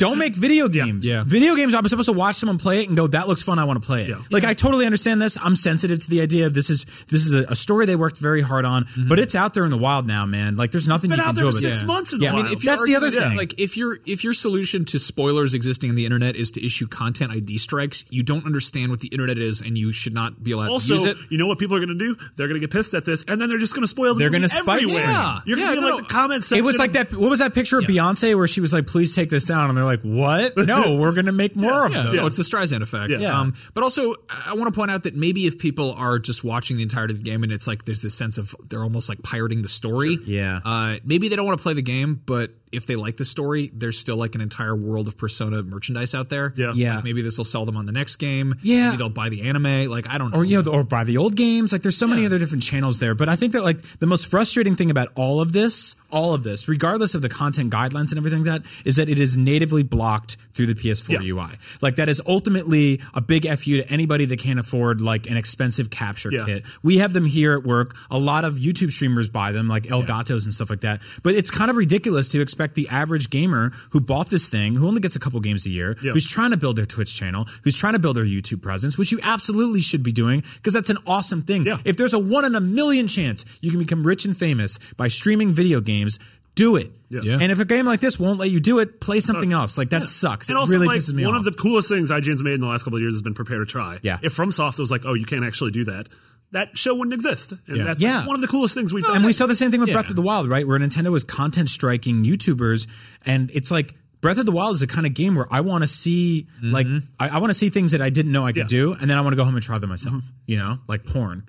Don't 0.00 0.18
make 0.18 0.34
video 0.34 0.68
games. 0.68 1.06
Yeah. 1.06 1.24
Video 1.26 1.54
games, 1.54 1.74
I'm 1.74 1.86
supposed 1.86 2.08
to 2.08 2.12
watch 2.12 2.36
someone 2.36 2.58
play 2.58 2.82
it 2.82 2.88
and 2.88 2.96
go, 2.96 3.06
that 3.06 3.28
looks 3.28 3.42
fun, 3.42 3.58
I 3.58 3.64
want 3.64 3.80
to 3.80 3.86
play 3.86 4.02
it. 4.04 4.08
Yeah. 4.08 4.22
Like, 4.30 4.44
I 4.44 4.54
totally 4.54 4.86
understand 4.86 5.20
this. 5.20 5.36
I'm 5.40 5.54
sensitive 5.54 5.98
to 6.00 6.10
the 6.10 6.22
idea 6.22 6.46
of 6.46 6.54
this 6.54 6.70
is 6.70 6.84
this 7.08 7.26
is 7.26 7.32
a, 7.34 7.44
a 7.52 7.54
story 7.54 7.84
they 7.86 7.96
worked 7.96 8.18
very 8.18 8.40
hard 8.40 8.64
on, 8.64 8.84
mm-hmm. 8.84 9.08
but 9.08 9.18
it's 9.18 9.34
out 9.34 9.54
there 9.54 9.64
in 9.64 9.70
the 9.70 9.76
wild 9.78 10.06
now, 10.06 10.24
man. 10.26 10.56
Like, 10.56 10.70
there's 10.72 10.88
nothing 10.88 11.10
Been 11.10 11.18
you 11.18 11.24
out 11.24 11.34
can 11.34 11.34
there 11.36 11.44
do 11.44 11.52
for 11.52 11.58
about 11.58 11.68
it. 11.68 11.70
six 11.74 11.80
Yeah. 11.82 11.86
months 11.86 12.12
in 12.14 12.20
Yeah, 12.22 12.30
the 12.30 12.32
I 12.32 12.36
mean, 12.36 12.44
wild. 12.46 12.56
if 12.56 12.64
you're 12.64 12.72
That's 12.76 12.86
the 12.86 12.96
other 12.96 13.10
thing. 13.10 13.36
Like 13.36 13.60
if 13.60 13.76
your 13.76 13.98
if 14.06 14.24
your 14.24 14.32
solution 14.32 14.84
to 14.86 14.98
spoilers 14.98 15.52
existing 15.54 15.90
on 15.90 15.96
the 15.96 16.06
internet 16.06 16.34
is 16.34 16.50
to 16.52 16.64
issue 16.64 16.86
content 16.88 17.32
ID 17.32 17.58
strikes, 17.58 18.04
you 18.08 18.22
don't 18.22 18.46
understand 18.46 18.90
what 18.90 19.00
the 19.00 19.08
internet 19.08 19.38
is, 19.38 19.60
and 19.60 19.76
you 19.76 19.92
should 19.92 20.14
not 20.14 20.42
be 20.42 20.52
allowed 20.52 20.70
also, 20.70 20.96
to 20.96 21.00
use 21.02 21.04
it. 21.04 21.16
you 21.28 21.36
know 21.36 21.46
what 21.46 21.58
people 21.58 21.76
are 21.76 21.84
going 21.84 21.96
to 21.98 22.02
do? 22.06 22.16
They're 22.36 22.48
going 22.48 22.58
to 22.60 22.66
get 22.66 22.72
pissed 22.72 22.94
at 22.94 23.04
this, 23.04 23.22
and 23.28 23.38
then 23.40 23.50
they're 23.50 23.58
just 23.58 23.74
going 23.74 23.82
to 23.82 23.88
spoil 23.88 24.14
the 24.14 24.20
They're 24.20 24.30
movie 24.30 24.48
gonna 24.48 24.48
spike 24.48 24.82
everywhere. 24.82 25.04
Yeah. 25.04 25.40
You're 25.44 25.56
going 25.56 25.68
Yeah, 25.68 25.74
to 25.74 25.80
no, 25.82 25.86
like 25.88 25.96
no. 26.02 26.08
the 26.08 26.12
comment 26.14 26.44
section. 26.44 26.64
It 26.64 26.66
was 26.66 26.78
like 26.78 26.92
that. 26.92 27.12
What 27.12 27.28
was 27.28 27.40
that 27.40 27.52
picture 27.52 27.78
of 27.78 27.84
Beyonce 27.84 28.34
where 28.34 28.48
she 28.48 28.60
was 28.62 28.72
like, 28.72 28.86
"Please 28.86 29.14
take 29.14 29.28
this 29.28 29.44
down," 29.44 29.68
and 29.68 29.76
they're 29.76 29.84
like, 29.84 29.89
"What? 30.02 30.56
No, 30.56 30.96
we're 31.00 31.10
gonna 31.12 31.32
make 31.32 31.56
more 31.56 31.86
of 31.86 31.92
Yeah, 31.92 32.04
them." 32.04 32.16
no, 32.16 32.26
it's 32.26 32.36
the 32.36 32.44
Streisand 32.44 32.82
effect. 32.82 33.10
Yeah. 33.20 33.38
Um, 33.40 33.54
but 33.74 33.82
also, 33.82 34.14
I 34.30 34.54
want 34.54 34.72
to 34.72 34.78
point 34.78 34.92
out 34.92 35.02
that 35.02 35.16
maybe 35.16 35.46
if 35.46 35.58
people 35.58 35.92
are 35.94 36.20
just 36.20 36.44
watching 36.44 36.76
the 36.76 36.84
entirety 36.84 37.12
of 37.14 37.18
the 37.18 37.24
game 37.24 37.42
and 37.42 37.50
it's 37.52 37.66
like 37.66 37.84
there's 37.84 38.02
this 38.02 38.14
sense 38.14 38.38
of 38.38 38.54
they're 38.68 38.84
almost 38.84 39.08
like 39.08 39.22
pirating 39.22 39.62
the 39.62 39.68
story. 39.68 40.18
Yeah. 40.24 40.60
Uh, 40.64 40.96
maybe 41.04 41.28
they 41.28 41.34
don't 41.36 41.46
want 41.46 41.58
to 41.58 41.62
play 41.62 41.74
the 41.74 41.82
game, 41.82 42.20
but 42.24 42.52
if 42.72 42.86
they 42.86 42.96
like 42.96 43.16
the 43.16 43.24
story, 43.24 43.70
there's 43.74 43.98
still 43.98 44.16
like 44.16 44.34
an 44.34 44.40
entire 44.40 44.76
world 44.76 45.08
of 45.08 45.16
Persona 45.18 45.62
merchandise 45.62 46.14
out 46.14 46.28
there. 46.28 46.52
Yeah. 46.56 46.72
Yeah. 46.74 46.96
Like, 46.96 47.04
maybe 47.04 47.22
this 47.22 47.36
will 47.36 47.44
sell 47.44 47.64
them 47.66 47.76
on 47.76 47.86
the 47.86 47.92
next 47.92 48.16
game. 48.16 48.54
Yeah. 48.62 48.86
Maybe 48.86 48.96
they'll 48.98 49.08
buy 49.08 49.28
the 49.28 49.42
anime. 49.42 49.88
Like 49.90 50.08
I 50.08 50.18
don't 50.18 50.30
know. 50.30 50.38
or 50.38 50.44
you 50.44 50.62
know, 50.62 50.70
or 50.72 50.84
buy 50.84 51.04
the 51.04 51.16
old 51.16 51.34
games. 51.36 51.72
Like 51.72 51.82
there's 51.82 51.96
so 51.96 52.06
many 52.06 52.24
other 52.26 52.38
different 52.38 52.62
channels 52.62 52.98
there. 53.00 53.14
But 53.14 53.28
I 53.28 53.36
think 53.36 53.52
that 53.54 53.62
like 53.64 53.80
the 53.98 54.06
most 54.06 54.26
frustrating 54.26 54.76
thing 54.76 54.90
about 54.90 55.08
all 55.16 55.40
of 55.40 55.52
this, 55.52 55.96
all 56.12 56.32
of 56.34 56.42
this, 56.44 56.68
regardless 56.68 57.14
of 57.14 57.22
the 57.22 57.28
content 57.28 57.72
guidelines 57.72 58.10
and 58.10 58.18
everything 58.18 58.44
like 58.44 58.62
that, 58.62 58.70
is 58.84 58.96
that 58.96 59.08
it 59.08 59.18
is 59.18 59.36
natively 59.36 59.82
blocked 59.82 60.36
through 60.54 60.66
the 60.66 60.74
PS4 60.74 61.22
Yeah. 61.24 61.34
UI. 61.34 61.58
Like 61.80 61.96
that 61.96 62.08
is 62.08 62.20
ultimately 62.26 63.00
a 63.14 63.20
big 63.20 63.46
fu 63.58 63.76
to 63.78 63.88
anybody 63.90 64.24
that 64.26 64.38
can't 64.38 64.58
afford 64.58 65.00
like 65.00 65.28
an 65.28 65.36
expensive 65.36 65.90
capture 65.90 66.30
Yeah. 66.32 66.44
kit. 66.46 66.64
We 66.82 66.98
have 66.98 67.12
them 67.12 67.26
here 67.26 67.54
at 67.54 67.64
work. 67.64 67.96
A 68.10 68.18
lot 68.18 68.44
of 68.44 68.54
YouTube 68.54 68.92
streamers 68.92 69.28
buy 69.28 69.52
them, 69.52 69.66
like 69.68 69.90
El 69.90 70.02
Gatos 70.04 70.44
and 70.44 70.54
stuff 70.54 70.70
like 70.70 70.82
that. 70.82 71.00
But 71.22 71.34
it's 71.34 71.50
kind 71.50 71.70
of 71.70 71.76
ridiculous 71.76 72.28
to 72.30 72.40
expect 72.40 72.59
the 72.74 72.88
average 72.88 73.30
gamer 73.30 73.72
who 73.90 74.00
bought 74.00 74.30
this 74.30 74.48
thing, 74.48 74.74
who 74.76 74.86
only 74.86 75.00
gets 75.00 75.16
a 75.16 75.18
couple 75.18 75.40
games 75.40 75.66
a 75.66 75.70
year, 75.70 75.96
Yeah. 76.02 76.12
who's 76.12 76.26
trying 76.26 76.50
to 76.50 76.56
build 76.56 76.76
their 76.76 76.86
Twitch 76.86 77.14
channel, 77.14 77.46
who's 77.64 77.76
trying 77.76 77.94
to 77.94 77.98
build 77.98 78.16
their 78.16 78.24
YouTube 78.24 78.62
presence, 78.62 78.96
which 78.98 79.12
you 79.12 79.20
absolutely 79.22 79.80
should 79.80 80.02
be 80.02 80.12
doing 80.12 80.42
because 80.56 80.74
that's 80.74 80.90
an 80.90 80.98
awesome 81.06 81.42
thing. 81.42 81.66
Yeah. 81.66 81.78
If 81.84 81.96
there's 81.96 82.14
a 82.14 82.18
one 82.18 82.44
in 82.44 82.54
a 82.54 82.60
million 82.60 83.08
chance 83.08 83.44
you 83.60 83.70
can 83.70 83.78
become 83.80 84.06
rich 84.06 84.24
and 84.24 84.36
famous 84.36 84.78
by 84.96 85.08
streaming 85.08 85.52
video 85.52 85.80
games, 85.80 86.18
do 86.56 86.76
it. 86.76 86.90
Yeah. 87.08 87.38
And 87.40 87.50
if 87.50 87.58
a 87.60 87.64
game 87.64 87.86
like 87.86 88.00
this 88.00 88.18
won't 88.18 88.38
let 88.38 88.50
you 88.50 88.60
do 88.60 88.78
it, 88.80 89.00
play 89.00 89.20
something 89.20 89.52
else. 89.52 89.78
Like 89.78 89.90
that 89.90 90.06
sucks. 90.06 90.48
And 90.48 90.56
it 90.56 90.58
also, 90.60 90.72
really 90.74 90.88
like, 90.88 90.98
pisses 90.98 91.12
me 91.14 91.24
one 91.24 91.34
off. 91.34 91.40
of 91.40 91.44
the 91.44 91.52
coolest 91.52 91.88
things 91.88 92.10
IGN's 92.10 92.42
made 92.42 92.54
in 92.54 92.60
the 92.60 92.66
last 92.66 92.82
couple 92.84 92.96
of 92.98 93.02
years 93.02 93.14
has 93.14 93.22
been 93.22 93.34
Prepare 93.34 93.60
to 93.60 93.66
Try. 93.66 93.98
Yeah. 94.02 94.18
If 94.22 94.36
FromSoft 94.36 94.78
was 94.78 94.90
like, 94.90 95.02
oh, 95.04 95.14
you 95.14 95.24
can't 95.26 95.44
actually 95.44 95.70
do 95.70 95.84
that, 95.86 96.08
that 96.52 96.76
show 96.76 96.94
wouldn't 96.94 97.14
exist. 97.14 97.52
And 97.66 97.76
Yeah. 97.76 97.84
that's 97.84 98.00
Yeah. 98.02 98.26
one 98.26 98.34
of 98.34 98.40
the 98.40 98.48
coolest 98.48 98.74
things 98.74 98.92
we've 98.92 99.04
done. 99.04 99.16
and 99.16 99.24
we 99.24 99.32
saw 99.32 99.46
the 99.46 99.54
same 99.56 99.70
thing 99.70 99.80
with 99.80 99.88
Yeah. 99.88 99.94
Breath 99.96 100.10
of 100.10 100.16
the 100.16 100.22
Wild, 100.22 100.48
right? 100.48 100.66
Where 100.66 100.78
Nintendo 100.78 101.10
was 101.12 101.22
content 101.24 101.68
striking 101.68 102.24
YouTubers, 102.24 102.86
and 103.24 103.50
it's 103.54 103.70
like 103.70 103.94
Breath 104.20 104.36
of 104.38 104.46
the 104.46 104.52
Wild 104.52 104.74
is 104.74 104.80
the 104.80 104.86
kind 104.86 105.06
of 105.06 105.14
game 105.14 105.34
where 105.34 105.46
I 105.52 105.60
want 105.62 105.82
to 105.82 105.88
see 105.88 106.46
like 106.62 106.86
I, 107.18 107.28
I 107.28 107.38
want 107.38 107.50
to 107.50 107.54
see 107.54 107.70
things 107.70 107.92
that 107.92 108.02
I 108.02 108.10
didn't 108.10 108.32
know 108.32 108.44
I 108.46 108.52
could 108.52 108.70
Yeah. 108.70 108.78
do, 108.78 108.92
and 108.92 109.08
then 109.08 109.16
I 109.16 109.20
want 109.22 109.32
to 109.32 109.36
go 109.36 109.44
home 109.44 109.54
and 109.54 109.62
try 109.64 109.78
them 109.78 109.90
myself. 109.90 110.24
You 110.46 110.56
know, 110.58 110.78
like 110.88 111.06
porn. 111.06 111.44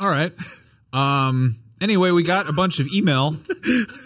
All 0.00 0.08
right. 0.08 0.32
Um. 0.94 1.56
Anyway, 1.82 2.10
we 2.12 2.22
got 2.22 2.48
a 2.48 2.52
bunch 2.52 2.78
of 2.80 2.86
email 2.94 3.32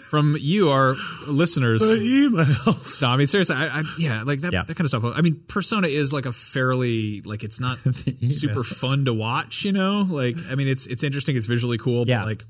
from 0.09 0.35
you, 0.39 0.69
our 0.69 0.95
listeners. 1.27 1.81
Emails. 1.83 3.01
No, 3.01 3.09
I 3.09 3.17
mean 3.17 3.27
seriously, 3.27 3.55
I, 3.55 3.67
I, 3.79 3.83
yeah, 3.99 4.23
like 4.25 4.41
that, 4.41 4.51
Yeah. 4.51 4.63
that 4.63 4.75
kind 4.75 4.81
of 4.85 4.89
stuff. 4.89 5.03
I 5.15 5.21
mean, 5.21 5.43
Persona 5.47 5.87
is 5.87 6.11
like 6.11 6.25
a 6.25 6.33
fairly 6.33 7.21
like 7.21 7.43
it's 7.43 7.59
not 7.59 7.77
super 8.27 8.63
fun 8.63 9.05
to 9.05 9.13
watch, 9.13 9.63
you 9.63 9.71
know. 9.71 10.07
Like, 10.09 10.35
I 10.49 10.55
mean, 10.55 10.67
it's 10.67 10.87
it's 10.87 11.03
interesting, 11.03 11.37
it's 11.37 11.47
visually 11.47 11.77
cool, 11.77 12.05
Yeah. 12.07 12.19
but 12.19 12.25
like, 12.27 12.45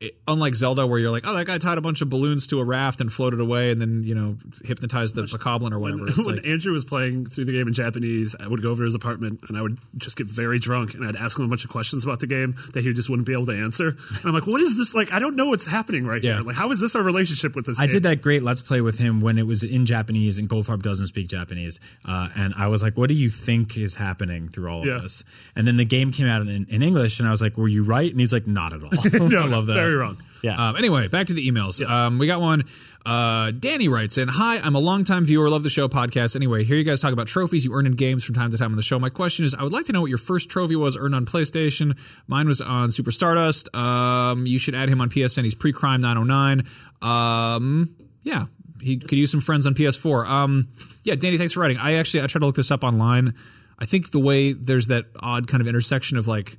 it, 0.00 0.16
unlike 0.26 0.54
Zelda, 0.54 0.86
where 0.86 0.98
you're 0.98 1.10
like, 1.10 1.24
oh, 1.26 1.34
that 1.34 1.46
guy 1.46 1.58
tied 1.58 1.76
a 1.76 1.80
bunch 1.82 2.00
of 2.00 2.08
balloons 2.08 2.46
to 2.48 2.58
a 2.60 2.64
raft 2.64 3.00
and 3.02 3.12
floated 3.12 3.38
away, 3.38 3.70
and 3.70 3.80
then 3.80 4.02
you 4.02 4.14
know 4.14 4.36
hypnotized 4.64 5.14
the 5.14 5.22
bokoblin 5.22 5.72
or 5.72 5.78
whatever. 5.78 6.08
It's 6.08 6.16
when 6.26 6.36
like, 6.36 6.46
Andrew 6.46 6.72
was 6.72 6.84
playing 6.84 7.26
through 7.26 7.44
the 7.44 7.52
game 7.52 7.68
in 7.68 7.74
Japanese, 7.74 8.34
I 8.40 8.46
would 8.48 8.62
go 8.62 8.70
over 8.70 8.80
to 8.82 8.84
his 8.86 8.94
apartment 8.94 9.40
and 9.48 9.58
I 9.58 9.62
would 9.62 9.78
just 9.96 10.16
get 10.16 10.26
very 10.26 10.58
drunk 10.58 10.94
and 10.94 11.04
I'd 11.06 11.16
ask 11.16 11.38
him 11.38 11.44
a 11.44 11.48
bunch 11.48 11.64
of 11.64 11.70
questions 11.70 12.04
about 12.04 12.20
the 12.20 12.26
game 12.26 12.54
that 12.72 12.82
he 12.82 12.92
just 12.94 13.10
wouldn't 13.10 13.26
be 13.26 13.32
able 13.34 13.46
to 13.46 13.52
answer. 13.56 13.88
And 13.88 14.24
I'm 14.24 14.32
like, 14.32 14.46
what 14.46 14.62
is 14.62 14.76
this? 14.78 14.94
Like, 14.94 15.12
I 15.12 15.18
don't 15.18 15.36
know 15.36 15.48
what's 15.48 15.66
happening 15.66 16.06
right 16.06 16.22
Yeah. 16.22 16.36
here. 16.36 16.42
Like, 16.44 16.56
how 16.56 16.70
is 16.70 16.80
this 16.80 16.96
our 16.96 17.02
relationship 17.02 17.54
with 17.54 17.66
this 17.66 17.78
I 17.78 17.84
game? 17.86 17.92
did 17.94 18.02
that 18.04 18.22
great 18.22 18.42
Let's 18.42 18.62
Play 18.62 18.80
with 18.80 18.98
him 18.98 19.20
when 19.20 19.36
it 19.38 19.46
was 19.46 19.62
in 19.62 19.84
Japanese 19.84 20.38
and 20.38 20.48
Goldfarb 20.48 20.82
doesn't 20.82 21.08
speak 21.08 21.28
Japanese. 21.28 21.78
Uh, 22.06 22.28
and 22.36 22.54
I 22.56 22.68
was 22.68 22.82
like, 22.82 22.96
what 22.96 23.08
do 23.08 23.14
you 23.14 23.28
think 23.28 23.76
is 23.76 23.96
happening 23.96 24.48
through 24.48 24.68
all 24.70 24.80
of 24.80 24.86
Yeah. 24.86 24.98
this? 25.02 25.24
And 25.54 25.66
then 25.68 25.76
the 25.76 25.84
game 25.84 26.10
came 26.10 26.26
out 26.26 26.40
in, 26.42 26.66
in 26.70 26.82
English 26.82 27.18
and 27.20 27.28
I 27.28 27.30
was 27.32 27.42
like, 27.42 27.58
were 27.58 27.68
you 27.68 27.82
right? 27.82 28.10
And 28.10 28.18
he's 28.18 28.32
like, 28.32 28.46
not 28.46 28.72
at 28.72 28.82
all. 28.82 28.90
No, 29.30 29.42
I 29.42 29.46
love 29.46 29.66
that. 29.66 29.74
Very 29.90 30.00
wrong. 30.00 30.16
yeah. 30.42 30.68
Um, 30.68 30.76
anyway, 30.76 31.08
back 31.08 31.26
to 31.26 31.34
the 31.34 31.50
emails. 31.50 31.84
Um, 31.84 32.18
we 32.18 32.26
got 32.26 32.40
one. 32.40 32.64
Uh, 33.04 33.50
Danny 33.50 33.88
writes 33.88 34.18
in, 34.18 34.28
Hi, 34.28 34.58
I'm 34.58 34.74
a 34.74 34.78
longtime 34.78 35.24
viewer, 35.24 35.48
love 35.48 35.62
the 35.62 35.70
show 35.70 35.88
podcast. 35.88 36.36
Anyway, 36.36 36.64
here 36.64 36.76
you 36.76 36.84
guys 36.84 37.00
talk 37.00 37.12
about 37.12 37.26
trophies 37.26 37.64
you 37.64 37.72
earn 37.74 37.86
in 37.86 37.92
games 37.92 38.24
from 38.24 38.34
time 38.34 38.50
to 38.50 38.58
time 38.58 38.70
on 38.70 38.76
the 38.76 38.82
show. 38.82 38.98
My 38.98 39.08
question 39.08 39.44
is, 39.44 39.54
I 39.54 39.62
would 39.62 39.72
like 39.72 39.86
to 39.86 39.92
know 39.92 40.02
what 40.02 40.10
your 40.10 40.18
first 40.18 40.48
trophy 40.50 40.76
was 40.76 40.96
earned 40.96 41.14
on 41.14 41.24
PlayStation. 41.26 41.98
Mine 42.26 42.46
was 42.46 42.60
on 42.60 42.90
Super 42.90 43.10
Stardust. 43.10 43.74
Um, 43.74 44.46
you 44.46 44.58
should 44.58 44.74
add 44.74 44.88
him 44.88 45.00
on 45.00 45.10
PSN. 45.10 45.44
He's 45.44 45.54
pre-crime 45.54 46.00
909. 46.02 46.66
Um, 47.02 47.96
yeah, 48.22 48.46
he 48.82 48.98
could 48.98 49.18
use 49.18 49.30
some 49.30 49.40
friends 49.40 49.66
on 49.66 49.74
PS4. 49.74 50.26
Um, 50.28 50.68
yeah, 51.02 51.14
Danny, 51.14 51.38
thanks 51.38 51.54
for 51.54 51.60
writing. 51.60 51.78
I 51.78 51.94
actually, 51.94 52.22
I 52.22 52.26
tried 52.26 52.40
to 52.40 52.46
look 52.46 52.56
this 52.56 52.70
up 52.70 52.84
online. 52.84 53.34
I 53.78 53.86
think 53.86 54.10
the 54.10 54.20
way 54.20 54.52
there's 54.52 54.88
that 54.88 55.06
odd 55.20 55.48
kind 55.48 55.62
of 55.62 55.66
intersection 55.66 56.18
of 56.18 56.28
like, 56.28 56.58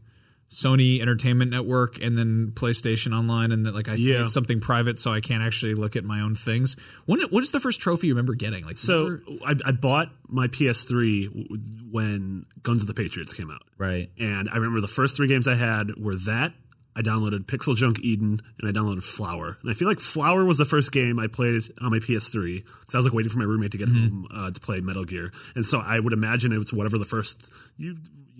Sony 0.52 1.00
Entertainment 1.02 1.50
Network 1.50 2.02
and 2.04 2.18
then 2.18 2.52
PlayStation 2.54 3.18
Online, 3.18 3.54
and 3.54 3.66
that 3.66 3.74
like 3.74 3.88
I 3.90 3.94
Yeah. 3.96 4.24
it's 4.26 4.34
something 4.34 4.60
private, 4.60 5.00
so 5.00 5.12
I 5.14 5.22
can't 5.22 5.42
actually 5.42 5.76
look 5.76 5.96
at 5.96 6.04
my 6.04 6.20
own 6.20 6.36
things. 6.36 6.76
When 7.06 7.22
what 7.30 7.42
is 7.42 7.52
the 7.52 7.62
first 7.62 7.80
trophy 7.80 8.08
you 8.08 8.14
remember 8.14 8.34
getting? 8.36 8.66
Like 8.66 8.78
So 8.78 9.20
I, 9.46 9.56
I 9.66 9.72
bought 9.72 10.10
my 10.28 10.48
PS3 10.48 11.48
when 11.92 12.46
Guns 12.64 12.82
of 12.82 12.88
the 12.88 12.94
Patriots 12.94 13.34
came 13.34 13.50
out. 13.50 13.64
right. 13.78 14.10
And 14.20 14.50
I 14.50 14.56
remember 14.58 14.82
the 14.82 14.88
first 14.88 15.16
three 15.16 15.28
games 15.28 15.48
I 15.48 15.56
had 15.56 15.96
were 15.98 16.16
that. 16.16 16.54
I 16.94 17.02
downloaded 17.02 17.46
Pixel 17.46 17.74
Junk 17.78 18.00
Eden 18.02 18.42
and 18.60 18.68
I 18.68 18.78
downloaded 18.78 19.04
Flower. 19.04 19.56
And 19.62 19.72
I 19.72 19.74
feel 19.74 19.88
like 19.88 20.02
Flower 20.02 20.44
was 20.44 20.58
the 20.58 20.66
first 20.66 20.92
game 20.92 21.20
I 21.20 21.28
played 21.28 21.64
on 21.82 21.90
my 21.92 22.00
PS3 22.00 22.66
because 22.66 22.94
I 22.94 22.98
was 22.98 23.06
like 23.06 23.14
waiting 23.14 23.32
for 23.32 23.40
my 23.40 23.46
roommate 23.46 23.72
to 23.72 23.78
get 23.78 23.88
home 23.88 24.28
uh, 24.36 24.52
to 24.52 24.60
play 24.60 24.82
Metal 24.82 25.06
Gear. 25.06 25.32
And 25.56 25.66
so 25.66 25.80
I 25.80 26.02
would 26.02 26.12
imagine 26.12 26.52
it 26.52 26.58
was 26.58 26.74
whatever 26.74 26.98
the 26.98 27.06
first 27.06 27.50
you 27.78 27.96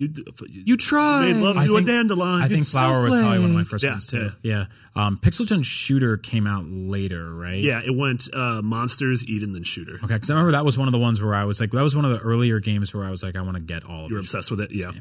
you 0.06 0.62
you 0.64 0.76
try. 0.76 1.26
made 1.32 1.36
love 1.36 1.56
I 1.56 1.66
to 1.66 1.76
a 1.76 1.82
dandelion. 1.82 2.42
I 2.42 2.48
think 2.48 2.66
Flower 2.66 3.02
was 3.02 3.10
probably 3.10 3.38
one 3.38 3.50
of 3.50 3.56
my 3.56 3.64
first 3.64 3.84
Yeah, 3.84 3.92
ones 3.92 4.06
too. 4.06 4.32
Yeah. 4.42 4.66
Um, 4.94 5.18
Pixel 5.18 5.46
Junk 5.46 5.64
Shooter 5.64 6.16
came 6.16 6.46
out 6.46 6.64
later, 6.66 7.32
right? 7.32 7.62
Yeah, 7.62 7.80
it 7.84 7.96
went 7.96 8.28
uh, 8.34 8.60
Monsters, 8.62 9.24
Eden, 9.28 9.52
then 9.52 9.62
Shooter. 9.62 9.94
Okay, 10.04 10.14
because 10.14 10.30
I 10.30 10.34
remember 10.34 10.52
that 10.52 10.64
was 10.64 10.76
one 10.76 10.88
of 10.88 10.92
the 10.92 10.98
ones 10.98 11.22
where 11.22 11.34
I 11.34 11.44
was 11.44 11.60
like, 11.60 11.70
that 11.70 11.82
was 11.82 11.96
one 11.96 12.04
of 12.04 12.10
the 12.10 12.18
earlier 12.18 12.60
games 12.60 12.94
where 12.94 13.04
I 13.04 13.10
was 13.10 13.22
like, 13.22 13.36
I 13.36 13.42
want 13.42 13.56
to 13.56 13.62
get 13.62 13.84
all 13.84 14.04
of 14.04 14.10
You're 14.10 14.20
obsessed 14.20 14.50
with 14.50 14.60
it, 14.60 14.70
yeah, 14.72 14.92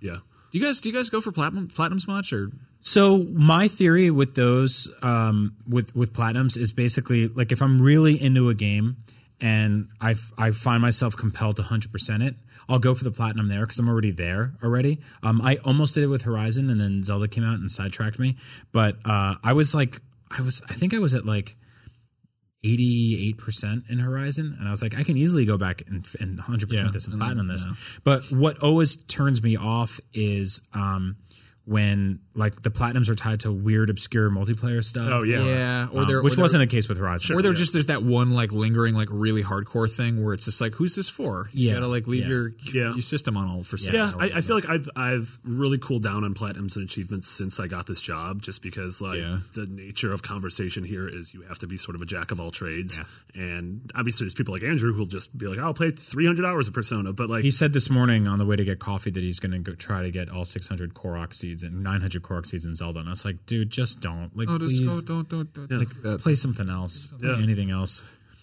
yeah. 0.00 0.18
do 0.50 0.58
you 0.58 0.64
guys 0.64 0.80
do 0.80 0.88
you 0.90 0.94
guys 0.94 1.10
go 1.10 1.20
for 1.20 1.32
platinum 1.32 1.68
platinums 1.68 2.08
much 2.08 2.32
or 2.32 2.50
So 2.80 3.18
my 3.18 3.68
theory 3.68 4.10
with 4.10 4.34
those, 4.34 4.88
um, 5.02 5.56
with 5.68 5.94
with 5.94 6.12
platinums, 6.12 6.56
is 6.56 6.72
basically 6.72 7.28
like 7.28 7.52
if 7.52 7.62
I'm 7.62 7.80
really 7.80 8.20
into 8.20 8.48
a 8.48 8.54
game 8.54 8.96
and 9.40 9.88
I 10.00 10.14
I 10.36 10.50
find 10.50 10.82
myself 10.82 11.16
compelled 11.16 11.56
to 11.56 11.62
hundred 11.62 11.92
percent 11.92 12.22
it, 12.22 12.34
I'll 12.70 12.78
go 12.78 12.94
for 12.94 13.04
the 13.04 13.10
platinum 13.10 13.48
there 13.48 13.60
because 13.66 13.78
I'm 13.78 13.88
already 13.88 14.10
there 14.12 14.54
already. 14.62 15.00
Um, 15.22 15.40
I 15.42 15.56
almost 15.64 15.94
did 15.94 16.04
it 16.04 16.08
with 16.08 16.22
Horizon, 16.22 16.70
and 16.70 16.80
then 16.80 17.02
Zelda 17.02 17.28
came 17.28 17.44
out 17.44 17.58
and 17.58 17.70
sidetracked 17.70 18.18
me. 18.18 18.36
But 18.72 18.96
uh, 19.04 19.34
I 19.44 19.52
was 19.52 19.74
like, 19.74 20.00
I 20.30 20.40
was, 20.42 20.62
I 20.70 20.74
think 20.74 20.94
I 20.94 20.98
was 20.98 21.12
at 21.14 21.26
like. 21.26 21.56
88% 22.62 23.88
in 23.90 23.98
Horizon 24.00 24.54
and 24.58 24.68
I 24.68 24.70
was 24.70 24.82
like 24.82 24.94
I 24.94 25.02
can 25.02 25.16
easily 25.16 25.46
go 25.46 25.56
back 25.56 25.82
and, 25.86 26.06
and 26.20 26.38
100% 26.38 26.66
Yeah. 26.70 26.88
this 26.92 27.06
and 27.06 27.18
platinum 27.18 27.48
this 27.48 27.64
but 28.04 28.22
what 28.30 28.62
always 28.62 28.96
turns 28.96 29.42
me 29.42 29.56
off 29.56 29.98
is 30.12 30.60
um 30.74 31.16
when 31.70 32.18
like 32.34 32.62
the 32.62 32.70
platinums 32.70 33.08
are 33.08 33.14
tied 33.14 33.38
to 33.38 33.52
weird 33.52 33.90
obscure 33.90 34.28
multiplayer 34.28 34.82
stuff 34.82 35.08
Oh 35.12 35.22
yeah, 35.22 35.44
yeah 35.44 35.88
or 35.92 36.00
um, 36.02 36.06
there 36.08 36.20
which 36.20 36.36
or 36.36 36.40
wasn't 36.42 36.60
the 36.62 36.66
case 36.66 36.88
with 36.88 36.98
Horizon 36.98 37.36
or 37.36 37.42
there 37.42 37.52
just 37.52 37.72
there's 37.72 37.86
that 37.86 38.02
one 38.02 38.32
like 38.32 38.50
lingering 38.50 38.94
like 38.96 39.06
really 39.12 39.44
hardcore 39.44 39.88
thing 39.88 40.24
where 40.24 40.34
it's 40.34 40.46
just 40.46 40.60
like 40.60 40.74
who's 40.74 40.96
this 40.96 41.08
for? 41.08 41.48
You 41.52 41.68
Yeah. 41.68 41.74
gotta 41.74 41.86
like 41.86 42.08
leave 42.08 42.22
Yeah. 42.22 42.28
your 42.28 42.52
Yeah. 42.74 42.92
your 42.94 43.02
system 43.02 43.36
on 43.36 43.46
all 43.48 43.62
for 43.62 43.76
six 43.78 43.94
Yeah, 43.94 44.06
hours. 44.06 44.32
I, 44.34 44.38
I 44.38 44.40
feel 44.40 44.56
like 44.56 44.68
I've 44.68 44.88
I've 44.96 45.38
really 45.44 45.78
cooled 45.78 46.02
down 46.02 46.24
on 46.24 46.34
platinums 46.34 46.74
and 46.74 46.84
achievements 46.84 47.28
since 47.28 47.60
I 47.60 47.68
got 47.68 47.86
this 47.86 48.00
job, 48.00 48.42
just 48.42 48.62
because 48.62 49.00
like 49.00 49.18
Yeah. 49.20 49.38
the 49.54 49.66
nature 49.66 50.12
of 50.12 50.22
conversation 50.22 50.82
here 50.82 51.06
is 51.08 51.32
you 51.34 51.42
have 51.42 51.60
to 51.60 51.68
be 51.68 51.76
sort 51.76 51.94
of 51.94 52.02
a 52.02 52.06
jack 52.06 52.32
of 52.32 52.40
all 52.40 52.50
trades, 52.50 53.00
and 53.36 53.90
obviously 53.94 54.24
there's 54.24 54.34
people 54.34 54.54
like 54.54 54.64
Andrew 54.64 54.92
who'll 54.92 55.06
just 55.06 55.36
be 55.38 55.46
like, 55.46 55.58
"I'll 55.60 55.74
play 55.74 55.92
300 55.92 56.44
hours 56.44 56.66
of 56.66 56.74
Persona," 56.74 57.12
but 57.12 57.30
like 57.30 57.44
he 57.44 57.52
said 57.52 57.72
this 57.72 57.88
morning 57.88 58.26
on 58.26 58.38
the 58.40 58.46
way 58.46 58.56
to 58.56 58.64
get 58.64 58.80
coffee 58.80 59.10
that 59.10 59.22
he's 59.22 59.38
going 59.38 59.52
to 59.52 59.58
go 59.58 59.74
try 59.74 60.02
to 60.02 60.10
get 60.10 60.28
all 60.28 60.44
600 60.44 60.94
Korok 60.94 61.32
seeds 61.32 61.59
and 61.62 61.82
900 61.82 62.22
Korok 62.22 62.46
seeds 62.46 62.64
in 62.64 62.74
Zelda 62.74 63.00
and 63.00 63.08
I 63.08 63.12
was 63.12 63.24
like 63.24 63.44
dude 63.46 63.70
just 63.70 64.00
don't 64.00 64.30
like 64.36 64.48
Oh, 64.50 64.58
just 64.58 64.78
please 64.82 65.00
go, 65.02 65.22
don't, 65.24 65.28
don't, 65.52 65.68
don't. 65.68 65.78
Like 65.78 66.02
that. 66.02 66.20
play 66.20 66.34
something 66.34 66.68
else 66.68 67.06
play 67.06 67.28
Yeah. 67.30 67.42
anything 67.42 67.70
else 67.70 68.02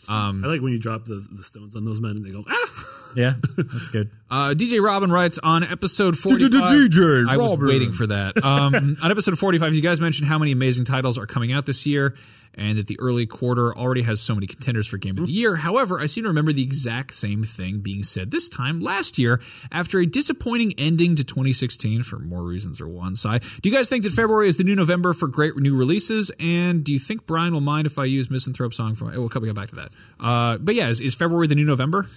I 0.10 0.30
like 0.32 0.62
when 0.62 0.72
you 0.72 0.80
drop 0.80 1.04
the, 1.04 1.26
the 1.32 1.44
stones 1.44 1.76
on 1.76 1.84
those 1.84 2.00
men 2.00 2.12
and 2.12 2.26
they 2.26 2.32
go, 2.32 2.46
"Ah." 2.48 3.12
yeah 3.18 3.34
that's 3.58 3.90
good 3.90 4.10
Uh, 4.32 4.54
DJ 4.56 4.82
Robin 4.82 5.12
writes 5.12 5.38
on 5.44 5.64
episode 5.64 6.18
45. 6.18 6.50
DJ 6.52 7.28
I 7.30 7.36
was 7.38 7.52
Robin. 7.52 7.68
waiting 7.68 7.92
for 7.92 8.08
that. 8.08 8.42
Um, 8.44 8.98
on 9.04 9.12
episode 9.12 9.38
45, 9.40 9.74
you 9.74 9.82
guys 9.82 10.00
mentioned 10.00 10.28
how 10.30 10.38
many 10.38 10.52
amazing 10.54 10.86
titles 10.86 11.18
are 11.18 11.26
coming 11.26 11.52
out 11.52 11.66
this 11.66 11.86
year 11.86 12.16
and 12.58 12.78
that 12.78 12.88
the 12.88 13.00
early 13.00 13.26
quarter 13.26 13.74
already 13.78 14.02
has 14.02 14.20
so 14.20 14.34
many 14.34 14.48
contenders 14.48 14.88
for 14.88 14.98
Game 14.98 15.18
of 15.18 15.28
the 15.28 15.32
Year. 15.32 15.56
However, 15.56 16.00
I 16.00 16.08
seem 16.08 16.24
to 16.24 16.30
remember 16.30 16.52
the 16.52 16.64
exact 16.64 17.14
same 17.14 17.44
thing 17.44 17.80
being 17.80 18.02
said 18.04 18.32
this 18.32 18.50
time 18.50 18.80
last 18.80 19.18
year 19.20 19.40
after 19.72 20.00
a 20.00 20.06
disappointing 20.08 20.74
ending 20.78 21.16
to 21.16 21.24
2016 21.24 22.04
for 22.04 22.18
more 22.20 22.44
reasons 22.44 22.82
or 22.82 22.88
one 22.88 23.16
side. 23.16 23.44
Do 23.62 23.70
you 23.70 23.76
guys 23.76 23.88
think 23.90 24.04
that 24.04 24.12
February 24.14 24.48
is 24.48 24.58
the 24.58 24.64
new 24.64 24.76
November 24.76 25.14
for 25.14 25.28
great 25.28 25.56
new 25.56 25.78
releases? 25.78 26.32
And 26.40 26.84
do 26.84 26.92
you 26.92 27.00
think 27.00 27.26
Brian 27.28 27.54
will 27.54 27.62
mind 27.62 27.86
if 27.88 27.98
I 28.00 28.06
use 28.06 28.30
Misanthrope 28.32 28.74
song 28.74 28.96
from? 28.96 29.12
We'll 29.12 29.30
come 29.30 29.44
back 29.54 29.70
to 29.70 29.76
that. 29.76 29.90
Uh, 30.20 30.58
but 30.58 30.74
yeah, 30.76 30.88
is, 30.90 31.00
is 31.00 31.14
February 31.16 31.48
the 31.48 31.56
new 31.56 31.66
November? 31.66 32.08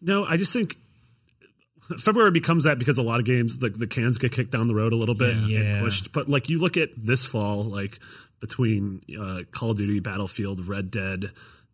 No, 0.00 0.24
I 0.24 0.36
just 0.36 0.52
think 0.52 0.76
February 1.98 2.30
becomes 2.30 2.64
that 2.64 2.78
because 2.78 2.98
a 2.98 3.02
lot 3.02 3.18
of 3.18 3.26
games 3.26 3.58
the, 3.58 3.68
the 3.68 3.86
cans 3.86 4.18
get 4.18 4.30
kicked 4.32 4.52
down 4.52 4.68
the 4.68 4.74
road 4.74 4.92
a 4.92 4.96
little 4.96 5.14
bit 5.16 5.36
Yeah. 5.36 5.58
and 5.60 5.84
pushed. 5.84 6.12
But 6.12 6.28
like 6.28 6.48
you 6.48 6.60
look 6.60 6.76
at 6.76 6.90
this 6.96 7.26
fall, 7.26 7.64
like 7.64 7.98
between 8.40 9.02
uh, 9.18 9.40
Call 9.50 9.70
of 9.72 9.76
Duty, 9.76 10.00
Battlefield, 10.00 10.66
Red 10.66 10.90
Dead, 10.90 11.30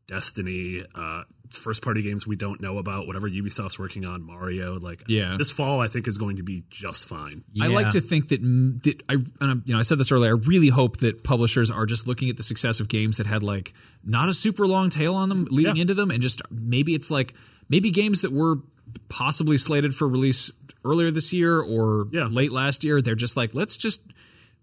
Destiny, 0.07 0.85
uh, 0.95 1.23
first 1.51 1.83
party 1.83 2.03
games 2.03 2.27
we 2.27 2.37
don't 2.37 2.61
know 2.61 2.79
about, 2.79 3.07
whatever 3.07 3.29
Ubisoft's 3.29 3.79
working 3.79 4.05
on, 4.05 4.23
Mario. 4.25 4.79
Like 4.79 5.03
Yeah. 5.09 5.37
this 5.39 5.51
fall, 5.53 5.81
I 5.81 5.89
think 5.89 6.07
is 6.09 6.19
going 6.19 6.37
to 6.37 6.43
be 6.43 6.65
just 6.71 7.07
fine. 7.07 7.43
I 7.61 7.69
like 7.69 7.91
to 7.91 8.01
think 8.01 8.29
that, 8.29 8.41
that 8.41 9.03
I, 9.09 9.15
and 9.15 9.27
I'm- 9.41 9.63
you 9.65 9.73
know, 9.75 9.79
I 9.81 9.83
said 9.83 9.99
this 9.99 10.11
earlier. 10.13 10.31
I 10.37 10.39
really 10.47 10.69
hope 10.69 10.99
that 10.99 11.23
publishers 11.25 11.71
are 11.71 11.87
just 11.87 12.07
looking 12.07 12.31
at 12.31 12.37
the 12.37 12.43
success 12.43 12.79
of 12.81 12.89
games 12.89 13.17
that 13.19 13.27
had 13.27 13.43
like 13.43 13.73
not 14.05 14.29
a 14.29 14.35
super 14.35 14.67
long 14.67 14.91
tail 14.91 15.15
on 15.15 15.29
them 15.29 15.47
leading 15.51 15.77
Yeah. 15.77 15.83
into 15.83 15.95
them, 15.95 16.11
and 16.11 16.21
just 16.21 16.43
maybe 16.51 16.95
it's 16.95 17.11
like 17.11 17.35
maybe 17.69 17.91
games 17.91 18.23
that 18.23 18.33
were 18.33 18.59
possibly 19.09 19.59
slated 19.59 19.95
for 19.95 20.09
release 20.09 20.51
earlier 20.85 21.11
this 21.11 21.33
year 21.33 21.61
or 21.61 22.09
Yeah. 22.13 22.27
late 22.27 22.53
last 22.53 22.85
year. 22.85 23.03
They're 23.03 23.15
just 23.17 23.37
like 23.37 23.55
let's 23.55 23.77
just 23.77 24.01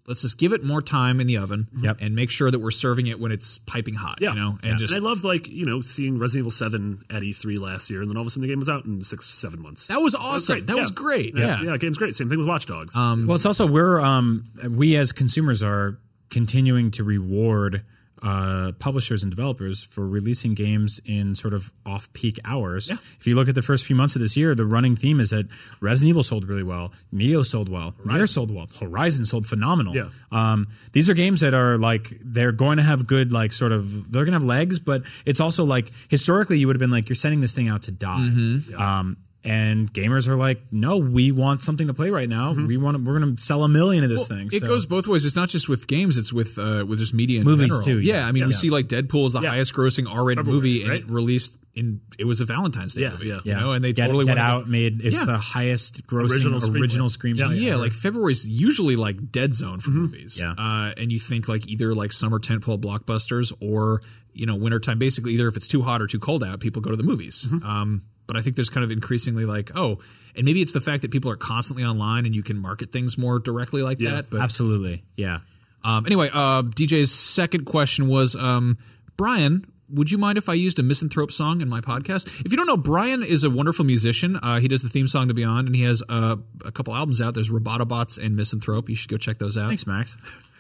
let's 0.08 0.22
just 0.22 0.38
give 0.38 0.51
it 0.54 0.64
more 0.64 0.82
time 0.82 1.22
in 1.22 1.28
the 1.28 1.38
oven 1.38 1.68
Yep. 1.82 1.97
and 2.01 2.14
make 2.16 2.30
sure 2.30 2.51
that 2.51 2.60
we're 2.60 2.72
serving 2.72 3.08
it 3.08 3.20
when 3.20 3.32
it's 3.32 3.58
piping 3.60 3.93
hot. 3.93 4.18
Yeah, 4.22 4.30
you 4.32 4.36
know, 4.36 4.58
and 4.62 4.78
just 4.78 4.93
I 4.93 4.99
loved 4.99 5.24
like 5.24 5.47
you 5.49 5.66
know 5.66 5.82
seeing 5.82 6.20
Resident 6.20 6.41
Evil 6.43 6.51
Seven 6.51 7.04
at 7.10 7.22
E3 7.24 7.60
last 7.60 7.89
year, 7.89 8.01
and 8.01 8.10
then 8.10 8.18
all 8.18 8.22
of 8.22 8.28
a 8.28 8.30
sudden 8.30 8.41
the 8.41 8.47
game 8.47 8.60
was 8.60 8.70
out 8.70 8.86
in 8.86 9.01
six 9.01 9.28
seven 9.30 9.62
months. 9.62 9.88
that 9.88 9.99
was 10.01 10.16
awesome. 10.16 10.66
That 10.66 10.76
was 10.78 10.91
great. 10.91 11.36
Yeah. 11.38 11.62
yeah, 11.62 11.78
game's 11.78 11.97
great. 11.97 12.16
Same 12.16 12.30
thing 12.30 12.38
with 12.39 12.47
Watch 12.47 12.66
Dogs. 12.66 12.95
Um, 12.97 13.28
Well, 13.28 13.36
it's 13.36 13.45
also 13.45 13.66
we're 13.68 13.99
um 14.01 14.43
we 14.70 14.95
as 14.97 15.12
consumers 15.12 15.64
are 15.64 15.99
continuing 16.30 16.91
to 16.91 17.04
reward 17.04 17.84
uh, 18.24 18.71
publishers 18.80 19.21
and 19.21 19.30
developers 19.30 19.84
for 19.84 20.07
releasing 20.07 20.53
games 20.53 20.99
in 21.05 21.36
sort 21.36 21.53
of 21.53 21.71
off-peak 21.86 22.39
hours. 22.45 22.89
If 23.19 23.28
you 23.28 23.36
look 23.36 23.49
at 23.49 23.55
the 23.55 23.61
first 23.61 23.86
few 23.86 23.95
months 23.95 24.15
of 24.15 24.21
this 24.21 24.38
year, 24.38 24.55
the 24.55 24.65
running 24.65 24.95
theme 24.95 25.19
is 25.19 25.32
that 25.32 25.47
Resident 25.82 26.09
Evil 26.09 26.24
sold 26.24 26.47
really 26.47 26.63
well, 26.63 26.93
Nioh 27.13 27.45
sold 27.45 27.69
well, 27.69 27.95
Nier 28.05 28.26
sold 28.26 28.49
well, 28.49 28.67
Horizon 28.80 29.26
sold 29.26 29.45
phenomenal. 29.45 29.95
Yeah. 29.95 30.09
Um, 30.32 30.67
these 30.93 31.09
are 31.09 31.13
games 31.13 31.41
that 31.41 31.53
are 31.53 31.78
like 31.78 32.17
they're 32.24 32.51
going 32.53 32.78
to 32.78 32.84
have 32.84 33.05
good 33.05 33.32
like 33.32 33.51
sort 33.51 33.71
of 33.71 34.11
they're 34.11 34.24
going 34.26 34.34
to 34.34 34.39
have 34.39 34.47
legs, 34.47 34.80
but 34.80 35.03
it's 35.26 35.39
also 35.39 35.65
like 35.65 35.91
historically 36.09 36.57
you 36.57 36.67
would 36.67 36.76
have 36.76 36.80
been 36.80 36.91
like 36.91 37.09
you're 37.09 37.15
sending 37.15 37.41
this 37.41 37.53
thing 37.53 37.67
out 37.67 37.84
to 37.84 37.91
die. 37.91 38.30
Um, 38.78 39.17
and 39.46 39.91
gamers 39.94 40.28
are 40.28 40.38
like, 40.38 40.62
no, 40.72 40.98
we 40.98 41.32
want 41.32 41.62
something 41.64 41.88
to 41.88 41.94
play 41.94 42.10
right 42.10 42.30
now. 42.30 42.54
We 42.54 42.78
want 42.78 42.98
to, 42.98 43.04
we're 43.04 43.20
going 43.20 43.36
to 43.36 43.41
sell 43.41 43.64
a 43.64 43.70
million 43.70 44.04
of 44.04 44.10
this 44.10 44.28
thing. 44.28 44.50
It 44.52 44.62
goes 44.64 44.86
both 44.86 45.08
ways. 45.08 45.26
It's 45.26 45.36
not 45.36 45.50
just 45.50 45.68
with 45.68 45.88
games; 45.88 46.18
it's 46.18 46.32
with 46.32 46.58
uh, 46.58 46.86
with 46.88 47.00
just 47.00 47.14
media 47.14 47.39
in 47.41 47.46
Movies, 47.46 47.68
general. 47.68 47.84
too, 47.84 48.00
Yeah, 48.00 48.16
yeah. 48.22 48.28
I 48.28 48.32
mean, 48.32 48.44
we 48.46 48.54
Yeah. 48.54 48.58
see 48.58 48.70
like 48.70 48.88
Deadpool 48.88 49.26
is 49.28 49.34
the 49.34 49.41
Yeah. 49.41 49.50
highest 49.50 49.74
grossing 49.74 50.10
R-rated 50.10 50.46
February, 50.46 50.56
movie, 50.62 50.84
and 50.84 50.94
it 50.94 51.10
released 51.10 51.58
in 51.76 52.02
it 52.20 52.26
was 52.26 52.39
a 52.39 52.46
Valentine's 52.46 52.94
Day 52.94 53.02
Yeah, 53.02 53.12
movie. 53.12 53.28
yeah. 53.28 53.34
You 53.36 53.41
Yeah. 53.46 53.60
know, 53.60 53.72
and 53.72 53.84
they 53.84 53.94
Get, 53.94 54.06
totally 54.06 54.26
Get 54.26 54.32
went 54.32 54.39
Out 54.39 54.70
made 54.70 55.02
it's 55.04 55.16
Yeah. 55.16 55.26
the 55.26 55.38
highest 55.39 56.06
grossing 56.08 56.30
Original 56.46 56.72
original, 56.80 57.08
screenplay. 57.10 57.34
screenplay. 57.36 57.38
Yeah, 57.38 57.52
Yeah, 57.68 57.70
ever. 57.74 57.78
like 57.82 57.94
February's 57.94 58.48
usually 58.48 58.96
like 58.96 59.32
dead 59.32 59.54
zone 59.56 59.80
for 59.80 59.89
movies. 59.89 60.39
Yeah. 60.39 60.54
Uh, 60.58 60.94
and 60.98 61.12
you 61.12 61.18
think 61.20 61.48
like 61.48 61.68
either 61.68 61.96
like 61.96 62.14
summer 62.14 62.38
tentpole 62.39 62.80
blockbusters 62.80 63.52
or, 63.60 64.02
you 64.34 64.46
know, 64.46 64.56
wintertime, 64.56 65.00
basically 65.00 65.34
either 65.34 65.48
if 65.48 65.58
it's 65.58 65.68
too 65.68 65.82
hot 65.82 66.00
or 66.02 66.06
too 66.08 66.20
cold 66.20 66.44
out, 66.44 66.60
people 66.60 66.82
go 66.82 66.91
to 66.91 66.98
the 66.98 67.04
movies. 67.04 67.50
Um, 67.64 68.04
but 68.28 68.38
I 68.38 68.41
think 68.41 68.55
there's 68.55 68.69
kind 68.69 68.84
of 68.84 68.91
increasingly 68.91 69.45
like, 69.45 69.71
oh, 69.76 69.99
and 70.36 70.45
maybe 70.45 70.61
it's 70.61 70.74
the 70.74 70.82
fact 70.82 71.01
that 71.01 71.11
people 71.11 71.32
are 71.32 71.36
constantly 71.36 71.84
online 71.84 72.26
and 72.26 72.34
you 72.36 72.43
can 72.43 72.57
market 72.57 72.91
things 72.91 73.17
more 73.17 73.39
directly 73.39 73.84
like 73.84 73.99
that. 73.99 74.30
But 74.30 74.41
absolutely. 74.41 75.03
Yeah. 75.15 75.39
um, 75.84 76.05
anyway, 76.05 76.30
uh, 76.34 76.63
DJ's 76.63 77.11
second 77.11 77.65
question 77.65 78.07
was, 78.07 78.36
um, 78.36 78.78
Brian, 79.17 79.65
would 79.89 80.11
you 80.11 80.17
mind 80.17 80.38
if 80.38 80.49
I 80.49 80.53
used 80.53 80.80
a 80.80 80.84
Misanthrope 80.84 81.32
song 81.32 81.61
in 81.61 81.69
my 81.69 81.82
podcast? 81.82 82.26
If 82.45 82.51
you 82.51 82.57
don't 82.57 82.65
know, 82.67 82.78
Brian 82.78 83.21
is 83.21 83.43
a 83.43 83.49
wonderful 83.49 83.86
musician. 83.86 84.38
Uh, 84.41 84.59
he 84.59 84.67
does 84.67 84.82
the 84.82 84.89
theme 84.89 85.07
song 85.07 85.28
to 85.28 85.34
Beyond, 85.34 85.67
and 85.67 85.76
he 85.76 85.84
has 85.84 86.01
uh, 86.09 86.38
a 86.65 86.71
couple 86.71 86.95
albums 86.95 87.21
out. 87.21 87.36
There's 87.36 87.51
Robotobots 87.51 88.24
and 88.24 88.36
Misanthrope. 88.36 88.89
You 88.89 88.95
should 88.95 89.11
go 89.11 89.17
check 89.17 89.38
those 89.38 89.57
out. 89.57 89.67
Thanks, 89.67 89.86
Max. 89.86 90.17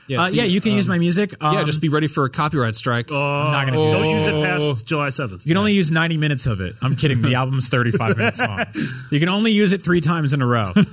Yeah, 0.07 0.21
uh, 0.21 0.27
so 0.27 0.33
yeah, 0.33 0.43
you- 0.43 0.61
can 0.61 0.73
use 0.73 0.87
my 0.87 0.97
music. 0.97 1.33
Um, 1.43 1.55
yeah, 1.55 1.63
just 1.63 1.81
be 1.81 1.89
ready 1.89 2.07
for 2.07 2.25
a 2.25 2.29
copyright 2.29 2.75
strike. 2.75 3.11
I'm 3.11 3.51
not 3.51 3.65
going 3.67 3.73
to 3.73 3.79
do 3.79 3.91
Don't 3.91 4.01
that. 4.01 4.09
use 4.09 4.27
it 4.27 4.71
past 4.73 4.85
July 4.85 5.07
7th. 5.09 5.45
You 5.45 5.49
can 5.51 5.57
only 5.57 5.73
use 5.73 5.91
90 5.91 6.17
minutes 6.17 6.45
of 6.45 6.61
it. 6.61 6.75
I'm 6.81 6.95
kidding. 6.95 7.21
The 7.21 7.35
album's 7.35 7.67
35 7.69 8.17
minutes 8.17 8.39
long. 8.39 8.65
You 9.11 9.19
can 9.19 9.29
only 9.29 9.51
use 9.51 9.71
it 9.73 9.81
three 9.81 10.01
times 10.01 10.33
in 10.33 10.41
a 10.41 10.47
row. 10.47 10.73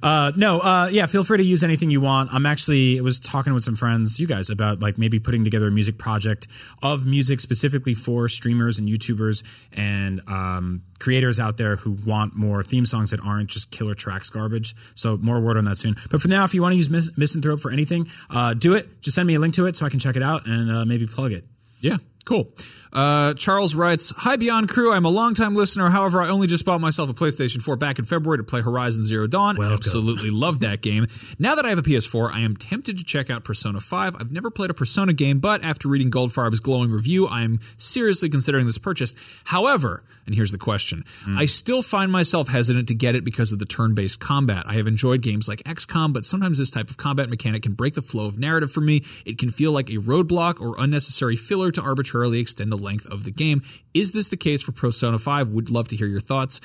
Uh, 0.00 0.30
no, 0.36 0.60
uh, 0.60 0.88
yeah, 0.92 1.06
feel 1.06 1.24
free 1.24 1.38
to 1.38 1.42
use 1.44 1.64
anything 1.64 1.90
you 1.90 2.00
want. 2.00 2.32
I'm 2.32 2.46
actually, 2.46 3.00
I 3.00 3.02
was 3.02 3.18
talking 3.18 3.52
with 3.52 3.64
some 3.64 3.74
friends, 3.74 4.20
you 4.20 4.28
guys, 4.28 4.48
about 4.48 4.78
like 4.80 4.96
maybe 4.96 5.18
putting 5.18 5.42
together 5.42 5.66
a 5.66 5.70
music 5.72 5.98
project 5.98 6.46
of 6.84 7.04
music 7.04 7.40
specifically 7.40 7.94
for 7.94 8.28
streamers 8.28 8.78
and 8.78 8.88
YouTubers 8.88 9.42
and 9.72 10.20
um, 10.28 10.82
creators 11.00 11.40
out 11.40 11.56
there 11.56 11.74
who 11.76 11.90
want 12.06 12.36
more 12.36 12.62
theme 12.62 12.86
songs 12.86 13.10
that 13.10 13.18
aren't 13.20 13.50
just 13.50 13.72
killer 13.72 13.94
tracks 13.94 14.30
garbage. 14.30 14.76
So 14.94 15.16
more 15.16 15.40
word 15.40 15.56
on 15.56 15.64
that 15.64 15.78
soon. 15.78 15.96
But 16.12 16.22
for 16.22 16.28
now, 16.28 16.44
if 16.44 16.54
you 16.54 16.62
want 16.62 16.74
to 16.74 16.76
use 16.76 16.88
Mis- 16.88 17.10
Misanthrope 17.18 17.58
for 17.58 17.72
anything, 17.72 18.08
uh, 18.30 18.54
do 18.58 18.74
it. 18.74 19.00
Just 19.02 19.14
send 19.14 19.26
me 19.26 19.34
a 19.34 19.40
link 19.40 19.54
to 19.54 19.66
it 19.66 19.76
so 19.76 19.86
I 19.86 19.88
can 19.88 19.98
check 19.98 20.16
it 20.16 20.22
out 20.22 20.46
and 20.46 20.70
uh, 20.70 20.84
maybe 20.84 21.06
plug 21.06 21.32
it. 21.32 21.44
Yeah, 21.80 21.98
cool. 22.28 22.52
Uh, 22.92 23.34
Charles 23.34 23.74
writes, 23.74 24.12
Hi 24.16 24.36
Beyond 24.36 24.68
Crew, 24.68 24.92
I'm 24.92 25.04
a 25.04 25.10
longtime 25.10 25.54
listener. 25.54 25.90
However, 25.90 26.22
I 26.22 26.28
only 26.28 26.46
just 26.46 26.64
bought 26.64 26.80
myself 26.80 27.10
a 27.10 27.14
PlayStation 27.14 27.60
4 27.60 27.76
back 27.76 27.98
in 27.98 28.04
February 28.04 28.38
to 28.38 28.44
play 28.44 28.62
Horizon 28.62 29.02
Zero 29.02 29.26
Dawn. 29.26 29.56
Absolutely 29.62 30.30
loved 30.30 30.62
that 30.62 30.80
game. 30.80 31.06
Now 31.38 31.54
that 31.54 31.64
I 31.64 31.68
have 31.70 31.78
a 31.78 31.82
PS4, 31.82 32.32
I 32.32 32.40
am 32.40 32.56
tempted 32.56 32.98
to 32.98 33.04
check 33.04 33.30
out 33.30 33.44
Persona 33.44 33.80
5. 33.80 34.16
I've 34.16 34.32
never 34.32 34.50
played 34.50 34.70
a 34.70 34.74
Persona 34.74 35.12
game, 35.12 35.38
but 35.38 35.62
after 35.62 35.88
reading 35.88 36.10
Goldfarb's 36.10 36.60
glowing 36.60 36.90
review, 36.90 37.26
I 37.26 37.42
am 37.42 37.60
seriously 37.76 38.28
considering 38.28 38.66
this 38.66 38.78
purchase. 38.78 39.14
However, 39.44 40.02
and 40.26 40.34
here's 40.34 40.52
the 40.52 40.58
question, 40.58 41.04
I 41.26 41.46
still 41.46 41.82
find 41.82 42.10
myself 42.10 42.48
hesitant 42.48 42.88
to 42.88 42.94
get 42.94 43.14
it 43.14 43.24
because 43.24 43.52
of 43.52 43.58
the 43.58 43.66
turn-based 43.66 44.20
combat. 44.20 44.64
I 44.66 44.74
have 44.74 44.86
enjoyed 44.86 45.22
games 45.22 45.48
like 45.48 45.62
XCOM, 45.64 46.12
but 46.12 46.24
sometimes 46.24 46.58
this 46.58 46.70
type 46.70 46.90
of 46.90 46.96
combat 46.96 47.28
mechanic 47.28 47.62
can 47.62 47.72
break 47.72 47.94
the 47.94 48.02
flow 48.02 48.26
of 48.26 48.38
narrative 48.38 48.72
for 48.72 48.80
me. 48.80 49.02
It 49.24 49.38
can 49.38 49.50
feel 49.50 49.72
like 49.72 49.90
a 49.90 49.94
roadblock 49.94 50.60
or 50.60 50.74
unnecessary 50.78 51.36
filler 51.36 51.70
to 51.72 51.82
arbitrarily 52.18 52.40
extend 52.40 52.72
the 52.72 52.76
length 52.76 53.06
of 53.06 53.24
the 53.24 53.30
game. 53.30 53.62
Is 53.94 54.12
this 54.12 54.28
the 54.28 54.36
case 54.36 54.62
for 54.62 54.72
Persona 54.72 55.18
5? 55.18 55.50
Would 55.50 55.70
love 55.70 55.88
to 55.88 55.96
hear 55.96 56.06
your 56.06 56.20
thoughts. 56.20 56.60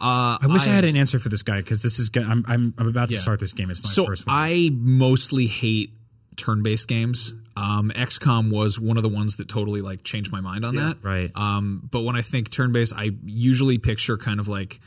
Uh, 0.00 0.38
I 0.40 0.46
wish 0.48 0.66
I, 0.66 0.70
had 0.70 0.84
an 0.84 0.96
answer 0.96 1.18
for 1.18 1.28
this 1.28 1.42
guy 1.42 1.58
because 1.58 1.82
this 1.82 1.98
is 1.98 2.08
good. 2.08 2.24
I'm, 2.24 2.44
I'm 2.48 2.74
I'm 2.78 2.88
about 2.88 3.08
to 3.08 3.14
Yeah. 3.14 3.20
start 3.20 3.38
this 3.40 3.52
game. 3.52 3.70
It's 3.70 3.82
my 3.82 3.90
so 3.90 4.06
first 4.06 4.26
one. 4.26 4.34
I 4.36 4.70
mostly 4.72 5.46
hate 5.46 5.92
turn-based 6.36 6.88
games. 6.88 7.34
Um, 7.56 7.92
XCOM 7.94 8.50
was 8.50 8.80
one 8.80 8.96
of 8.96 9.02
the 9.02 9.10
ones 9.10 9.36
that 9.36 9.48
totally 9.48 9.82
like 9.82 10.02
changed 10.02 10.32
my 10.32 10.40
mind 10.40 10.64
on 10.64 10.76
that. 10.76 10.96
right. 11.02 11.30
Um, 11.34 11.86
but 11.90 12.02
when 12.02 12.16
I 12.16 12.22
think 12.22 12.50
turn-based, 12.50 12.94
I 12.96 13.10
usually 13.24 13.76
picture 13.78 14.16
kind 14.16 14.40
of 14.40 14.48
like 14.48 14.80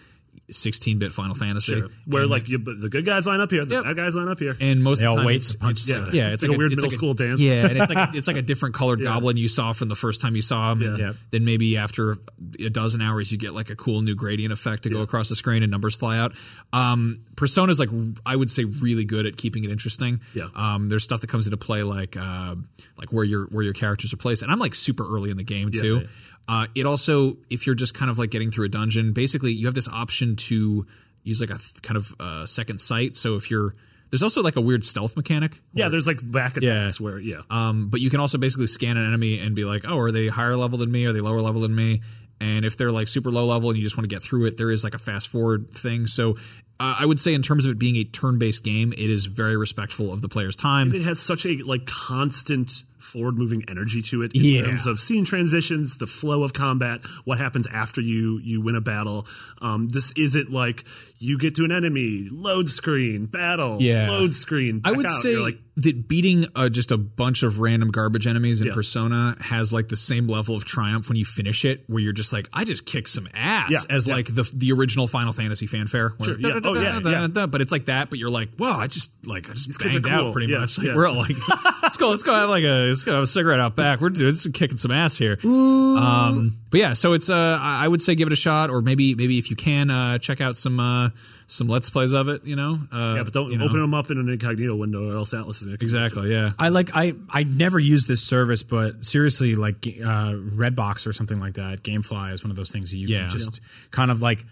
16-bit 0.51 1.13
Final 1.13 1.35
Fantasy. 1.35 1.83
Where 2.05 2.27
like 2.27 2.49
you, 2.49 2.57
the 2.57 2.89
good 2.89 3.05
guys 3.05 3.25
line 3.25 3.39
up 3.39 3.49
here, 3.51 3.65
the 3.65 3.75
Yep. 3.75 3.83
bad 3.85 3.95
guys 3.95 4.15
line 4.15 4.27
up 4.27 4.39
here. 4.39 4.55
And 4.59 4.83
most 4.83 4.99
They 4.99 5.05
of 5.05 5.11
all 5.11 5.15
the 5.15 5.21
time 5.21 5.27
wait 5.27 5.35
it's, 5.37 5.51
to 5.53 5.57
punch 5.57 5.83
it's- 5.83 5.85
together. 6.03 6.15
yeah, 6.15 6.33
it's, 6.33 6.43
Like 6.43 6.55
a 6.55 6.57
weird 6.57 6.73
it's 6.73 6.81
middle 6.81 6.91
school 6.95 7.13
dance. 7.13 7.39
Yeah, 7.39 7.65
and 7.67 7.77
it's 7.77 7.93
like 7.93 8.13
a, 8.13 8.17
it's 8.17 8.27
like 8.27 8.37
a 8.37 8.41
different 8.41 8.75
colored 8.75 9.01
goblin 9.01 9.37
you 9.37 9.47
saw 9.47 9.73
from 9.73 9.87
the 9.89 9.95
first 9.95 10.21
time 10.21 10.35
you 10.35 10.41
saw 10.41 10.71
him. 10.73 10.81
and 10.81 10.97
Yeah. 10.97 11.13
Then 11.31 11.45
maybe 11.45 11.77
after 11.77 12.17
a 12.59 12.69
dozen 12.69 13.01
hours, 13.01 13.31
you 13.31 13.37
get 13.37 13.53
like 13.53 13.69
a 13.69 13.75
cool 13.75 14.01
new 14.01 14.15
gradient 14.15 14.51
effect 14.53 14.83
to 14.83 14.89
go 14.89 15.01
across 15.01 15.29
the 15.29 15.35
screen 15.35 15.63
and 15.63 15.71
numbers 15.71 15.95
fly 15.95 16.17
out. 16.19 16.33
Um, 16.71 17.21
Persona's 17.35 17.79
like 17.79 17.89
I 18.25 18.35
would 18.35 18.51
say 18.51 18.63
really 18.65 19.05
good 19.05 19.25
at 19.25 19.37
keeping 19.37 19.63
it 19.63 19.71
interesting. 19.71 20.21
Yeah. 20.33 20.47
Um, 20.55 20.89
there's 20.89 21.03
stuff 21.03 21.21
that 21.21 21.27
comes 21.27 21.45
into 21.47 21.57
play 21.57 21.83
like 21.83 22.15
uh, 22.19 22.55
like 22.97 23.11
where 23.11 23.23
your 23.23 23.45
where 23.47 23.63
your 23.63 23.73
characters 23.73 24.13
are 24.13 24.17
placed, 24.17 24.43
and 24.43 24.51
I'm 24.51 24.59
like 24.59 24.75
super 24.75 25.03
early 25.03 25.31
in 25.31 25.37
the 25.37 25.43
game 25.43 25.71
too. 25.71 26.07
Uh, 26.47 26.67
it 26.75 26.85
also, 26.85 27.37
if 27.49 27.65
you're 27.65 27.75
just 27.75 27.93
kind 27.93 28.11
of 28.11 28.17
like 28.17 28.29
getting 28.29 28.51
through 28.51 28.65
a 28.65 28.69
dungeon, 28.69 29.13
basically 29.13 29.53
you 29.53 29.67
have 29.67 29.75
this 29.75 29.87
option 29.87 30.35
to 30.35 30.85
use 31.23 31.39
like 31.41 31.49
a 31.49 31.57
th- 31.57 31.81
kind 31.81 31.97
of 31.97 32.13
uh, 32.19 32.45
second 32.45 32.79
sight. 32.81 33.15
So 33.15 33.35
if 33.35 33.49
you're 33.49 33.75
there's 34.09 34.21
also 34.21 34.43
like 34.43 34.57
a 34.57 34.61
weird 34.61 34.85
stealth 34.85 35.17
mechanic. 35.17 35.59
Yeah, 35.73 35.89
there's 35.89 36.05
like 36.05 36.19
back 36.21 36.55
attacks 36.55 37.01
where 37.01 37.17
yeah. 37.17 37.41
Um, 37.49 37.87
but 37.89 37.99
you 37.99 38.11
can 38.11 38.19
also 38.19 38.37
basically 38.37 38.67
scan 38.67 38.95
an 38.95 39.07
enemy 39.07 39.39
and 39.39 39.55
be 39.55 39.65
like, 39.65 39.85
oh, 39.87 39.97
are 39.97 40.11
they 40.11 40.27
higher 40.27 40.55
level 40.55 40.77
than 40.77 40.91
me? 40.91 41.05
Are 41.05 41.13
they 41.13 41.21
lower 41.21 41.41
level 41.41 41.61
than 41.61 41.73
me? 41.73 42.01
And 42.39 42.63
if 42.63 42.77
they're 42.77 42.91
like 42.91 43.07
super 43.07 43.31
low 43.31 43.45
level 43.45 43.69
and 43.69 43.77
you 43.77 43.83
just 43.83 43.97
want 43.97 44.07
to 44.07 44.13
get 44.13 44.21
through 44.21 44.45
it, 44.45 44.57
there 44.57 44.69
is 44.69 44.83
like 44.83 44.93
a 44.93 44.99
fast 44.99 45.29
forward 45.29 45.71
thing. 45.71 46.05
So 46.05 46.35
uh, 46.79 46.97
I 46.99 47.05
would 47.05 47.19
say 47.19 47.33
in 47.33 47.41
terms 47.41 47.65
of 47.65 47.71
it 47.71 47.79
being 47.79 47.95
a 47.95 48.03
turn 48.03 48.37
based 48.37 48.63
game, 48.63 48.93
it 48.93 49.09
is 49.09 49.25
very 49.25 49.57
respectful 49.57 50.11
of 50.11 50.21
the 50.21 50.29
player's 50.29 50.55
time. 50.55 50.93
it 50.93 51.01
has 51.01 51.19
such 51.19 51.45
a 51.47 51.57
like 51.65 51.87
constant 51.87 52.83
forward 53.03 53.37
moving 53.37 53.63
energy 53.67 54.01
to 54.01 54.21
it 54.23 54.31
in 54.33 54.41
Yeah. 54.43 54.61
terms 54.65 54.87
of 54.87 54.99
scene 54.99 55.25
transitions 55.25 55.97
the 55.97 56.07
flow 56.07 56.43
of 56.43 56.53
combat 56.53 57.01
what 57.25 57.37
happens 57.37 57.67
after 57.67 58.01
you 58.01 58.39
you 58.43 58.61
win 58.61 58.75
a 58.75 58.81
battle 58.81 59.27
um, 59.61 59.89
this 59.89 60.11
isn't 60.15 60.51
like 60.51 60.83
you 61.19 61.37
get 61.37 61.55
to 61.55 61.63
an 61.65 61.71
enemy 61.71 62.27
load 62.31 62.67
screen 62.69 63.25
battle 63.25 63.77
Yeah. 63.81 64.09
load 64.09 64.33
screen 64.33 64.81
I 64.83 64.91
would 64.91 65.05
out. 65.05 65.11
say 65.21 65.35
like 65.37 65.59
that 65.75 66.07
beating 66.07 66.45
uh, 66.55 66.69
just 66.69 66.91
a 66.91 66.97
bunch 66.97 67.41
of 67.41 67.59
random 67.59 67.89
garbage 67.89 68.27
enemies 68.27 68.61
in 68.61 68.67
Yeah. 68.67 68.75
Persona 68.75 69.35
has 69.41 69.73
like 69.73 69.87
the 69.87 69.95
same 69.97 70.27
level 70.27 70.55
of 70.55 70.65
triumph 70.65 71.09
when 71.09 71.17
you 71.17 71.25
finish 71.25 71.65
it, 71.65 71.83
where 71.87 71.99
you're 71.99 72.13
just 72.13 72.31
like, 72.31 72.47
I 72.53 72.63
just 72.63 72.85
kicked 72.85 73.09
some 73.09 73.27
ass, 73.33 73.71
Yeah, 73.71 73.79
as 73.89 74.07
like 74.07 74.27
the 74.27 74.47
the 74.53 74.71
original 74.71 75.07
Final 75.07 75.33
Fantasy 75.33 75.65
fanfare. 75.65 76.13
Sure. 76.23 76.35
Oh, 76.63 76.75
yeah, 76.75 77.27
But 77.47 77.61
it's 77.61 77.71
like 77.71 77.85
that, 77.85 78.11
but 78.11 78.19
you're 78.19 78.29
like, 78.29 78.49
well, 78.59 78.79
I 78.79 78.85
just 78.85 79.11
like 79.25 79.49
I 79.49 79.53
just 79.53 79.79
banged 79.79 80.07
out 80.07 80.31
pretty 80.33 80.55
much. 80.55 80.77
Like. 80.77 80.95
We're 80.95 81.07
all 81.07 81.15
like, 81.15 81.35
let's 81.81 81.97
go, 81.97 82.11
let's 82.11 82.21
go 82.21 82.33
have 82.35 82.49
like 82.49 82.65
a 82.65 82.92
let's 82.93 83.03
go 83.03 83.13
have 83.13 83.23
a 83.23 83.27
cigarette 83.27 83.59
out 83.59 83.75
back. 83.75 83.99
We're 84.01 84.09
doing 84.09 84.33
kicking 84.53 84.77
some 84.77 84.91
ass 84.91 85.17
here. 85.17 85.37
Um, 85.43 86.57
but 86.69 86.79
yeah, 86.79 86.93
so 86.93 87.13
it's 87.13 87.29
uh, 87.29 87.57
I 87.61 87.85
I 87.85 87.87
would 87.87 88.01
say 88.01 88.15
give 88.15 88.27
it 88.27 88.33
a 88.33 88.37
shot, 88.37 88.69
or 88.69 88.81
maybe 88.81 89.15
maybe 89.15 89.37
if 89.39 89.49
you 89.49 89.55
can 89.55 89.89
uh, 89.89 90.17
check 90.17 90.41
out 90.41 90.57
some 90.57 90.79
uh, 90.79 91.09
some 91.47 91.67
let's 91.67 91.89
plays 91.89 92.13
of 92.13 92.27
it. 92.29 92.43
You 92.45 92.55
know, 92.55 92.79
uh, 92.91 93.15
yeah 93.17 93.23
but 93.23 93.33
don't 93.33 93.51
you 93.51 93.57
know. 93.57 93.65
open 93.65 93.79
them 93.79 93.93
up 93.93 94.09
in 94.11 94.17
an 94.17 94.29
incognito 94.29 94.75
window 94.75 95.11
or 95.11 95.15
else 95.17 95.33
Atlus 95.33 95.61
is 95.61 95.63
gonna- 95.63 95.73
Exactly. 95.81 96.31
Yeah. 96.31 96.51
I 96.57 96.69
like 96.69 96.89
I 96.93 97.13
I 97.29 97.43
never 97.43 97.79
use 97.79 98.07
this 98.07 98.21
service, 98.21 98.63
but 98.63 99.03
seriously, 99.05 99.55
like 99.55 99.75
uh, 99.85 100.33
Redbox 100.33 101.05
or 101.07 101.13
something 101.13 101.39
like 101.39 101.55
that, 101.55 101.83
GameFly 101.83 102.33
is 102.33 102.43
one 102.43 102.51
of 102.51 102.57
those 102.57 102.71
things 102.71 102.91
that 102.91 102.97
you 102.97 103.07
Yeah. 103.07 103.21
can 103.27 103.29
just 103.31 103.61
kind 103.91 104.11
of 104.11 104.21
like 104.21 104.45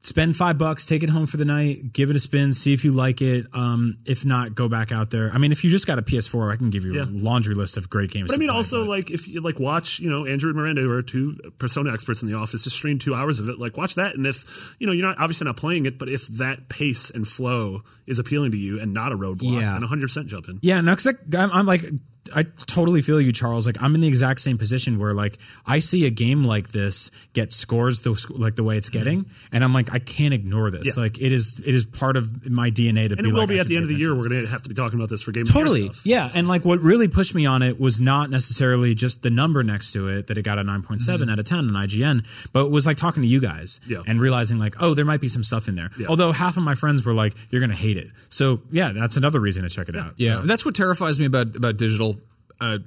spend 0.00 0.36
five 0.36 0.56
bucks, 0.58 0.86
take 0.86 1.02
it 1.02 1.10
home 1.10 1.26
for 1.26 1.36
the 1.38 1.44
night, 1.44 1.92
give 1.92 2.08
it 2.08 2.14
a 2.16 2.18
spin, 2.20 2.52
see 2.52 2.72
if 2.72 2.84
you 2.84 2.92
like 2.92 3.20
it. 3.20 3.46
Um, 3.52 3.98
if 4.06 4.24
not, 4.24 4.54
go 4.54 4.68
back 4.68 4.92
out 4.92 5.10
there. 5.10 5.30
I 5.32 5.38
mean, 5.38 5.50
if 5.50 5.64
you 5.64 5.70
just 5.70 5.86
got 5.88 5.98
a 5.98 6.02
PS4, 6.02 6.52
I 6.52 6.56
can 6.56 6.70
give 6.70 6.84
you 6.84 6.94
Yeah. 6.94 7.04
a 7.04 7.06
laundry 7.06 7.54
list 7.54 7.76
of 7.76 7.90
great 7.90 8.10
games. 8.12 8.28
But 8.28 8.36
I 8.36 8.38
mean, 8.38 8.48
play, 8.48 8.56
also 8.56 8.82
but- 8.82 8.90
like 8.90 9.10
if 9.10 9.26
you 9.26 9.40
like 9.40 9.58
watch, 9.58 9.98
you 9.98 10.08
know, 10.08 10.24
Andrew 10.24 10.50
and 10.50 10.56
Miranda, 10.58 10.82
who 10.82 10.90
are 10.90 11.02
two 11.02 11.36
Persona 11.58 11.92
experts 11.92 12.22
in 12.22 12.28
the 12.28 12.34
office, 12.34 12.62
just 12.62 12.76
stream 12.76 12.98
two 12.98 13.14
hours 13.14 13.40
of 13.40 13.48
it. 13.48 13.58
Like 13.58 13.76
watch 13.76 13.96
that, 13.96 14.14
and 14.14 14.26
if 14.26 14.76
you 14.78 14.86
know 14.86 14.92
you're 14.92 15.06
not 15.06 15.18
obviously 15.18 15.44
not 15.46 15.56
playing 15.56 15.84
it, 15.86 15.98
but 15.98 16.08
if 16.08 16.28
that 16.28 16.68
pace 16.68 17.10
and 17.10 17.26
flow 17.26 17.82
is 18.06 18.18
appealing 18.20 18.52
to 18.52 18.56
you 18.58 18.80
and 18.80 18.94
not 18.94 19.10
a 19.12 19.16
roadblock, 19.16 19.60
Yeah. 19.60 19.72
then 19.72 19.82
100 19.82 20.02
percent 20.02 20.28
jump 20.28 20.48
in. 20.48 20.58
Yeah, 20.62 20.80
no, 20.80 20.92
because 20.94 21.08
I'm, 21.36 21.50
I'm 21.50 21.66
like, 21.66 21.84
I 22.34 22.44
totally 22.66 23.02
feel 23.02 23.20
you, 23.20 23.32
Charles. 23.32 23.66
Like 23.66 23.82
I'm 23.82 23.94
in 23.94 24.00
the 24.00 24.08
exact 24.08 24.40
same 24.40 24.58
position 24.58 24.98
where 24.98 25.14
like 25.14 25.38
I 25.66 25.78
see 25.78 26.06
a 26.06 26.10
game 26.10 26.44
like 26.44 26.68
this 26.68 27.10
get 27.32 27.52
scores 27.52 28.00
the 28.00 28.10
like 28.36 28.56
the 28.56 28.64
way 28.64 28.76
it's 28.76 28.88
getting, 28.88 29.26
and 29.52 29.64
I'm 29.64 29.72
like 29.72 29.92
I 29.92 29.98
can't 29.98 30.34
ignore 30.34 30.70
this. 30.70 30.96
Yeah. 30.96 31.02
Like 31.02 31.18
it 31.20 31.32
is 31.32 31.60
it 31.64 31.74
is 31.74 31.84
part 31.84 32.16
of 32.16 32.48
my 32.50 32.70
DNA 32.70 33.08
to 33.08 33.14
And 33.14 33.22
be 33.22 33.28
it 33.28 33.32
will 33.32 33.40
like, 33.40 33.48
be 33.48 33.58
at 33.60 33.66
the 33.66 33.76
end 33.76 33.84
of 33.84 33.88
the 33.88 33.94
year. 33.96 34.14
We're 34.14 34.28
going 34.28 34.42
to 34.42 34.48
have 34.50 34.62
to 34.62 34.68
be 34.68 34.74
talking 34.74 34.98
about 34.98 35.08
this 35.08 35.22
for 35.22 35.32
Game 35.32 35.42
of 35.42 35.52
Totally. 35.52 35.84
stuff. 35.84 36.06
Yeah. 36.06 36.28
And 36.34 36.48
like 36.48 36.64
what 36.64 36.80
really 36.80 37.08
pushed 37.08 37.34
me 37.34 37.46
on 37.46 37.62
it 37.62 37.78
was 37.80 38.00
not 38.00 38.30
necessarily 38.30 38.94
just 38.94 39.22
the 39.22 39.30
number 39.30 39.62
next 39.62 39.92
to 39.92 40.08
it 40.08 40.26
that 40.28 40.38
it 40.38 40.42
got 40.42 40.58
a 40.58 40.62
9.7 40.62 41.30
out 41.30 41.38
of 41.38 41.44
10 41.44 41.58
on 41.58 41.66
IGN, 41.88 42.26
but 42.52 42.66
it 42.66 42.70
was 42.72 42.86
like 42.86 42.96
talking 42.96 43.22
to 43.22 43.28
you 43.28 43.40
guys 43.40 43.78
Mm-hmm. 43.82 43.92
Yeah. 43.92 44.02
and 44.06 44.20
realizing 44.20 44.58
like, 44.58 44.74
oh, 44.80 44.94
there 44.94 45.04
might 45.04 45.20
be 45.20 45.28
some 45.28 45.42
stuff 45.42 45.68
in 45.68 45.74
there. 45.74 45.90
Yeah. 45.98 46.06
Although 46.08 46.32
half 46.32 46.56
of 46.56 46.62
my 46.62 46.74
friends 46.74 47.04
were 47.04 47.12
like, 47.14 47.34
you're 47.50 47.60
going 47.60 47.70
to 47.70 47.76
hate 47.76 47.96
it. 47.96 48.08
So 48.28 48.60
yeah, 48.70 48.92
that's 48.92 49.16
another 49.16 49.40
reason 49.40 49.62
to 49.62 49.68
check 49.68 49.88
it 49.88 49.96
out. 49.96 50.14
Yeah, 50.16 50.40
So- 50.40 50.46
that's 50.46 50.64
what 50.64 50.74
terrifies 50.74 51.18
me 51.18 51.26
about 51.26 51.56
about 51.56 51.76
digital 51.76 52.17
uh, 52.60 52.78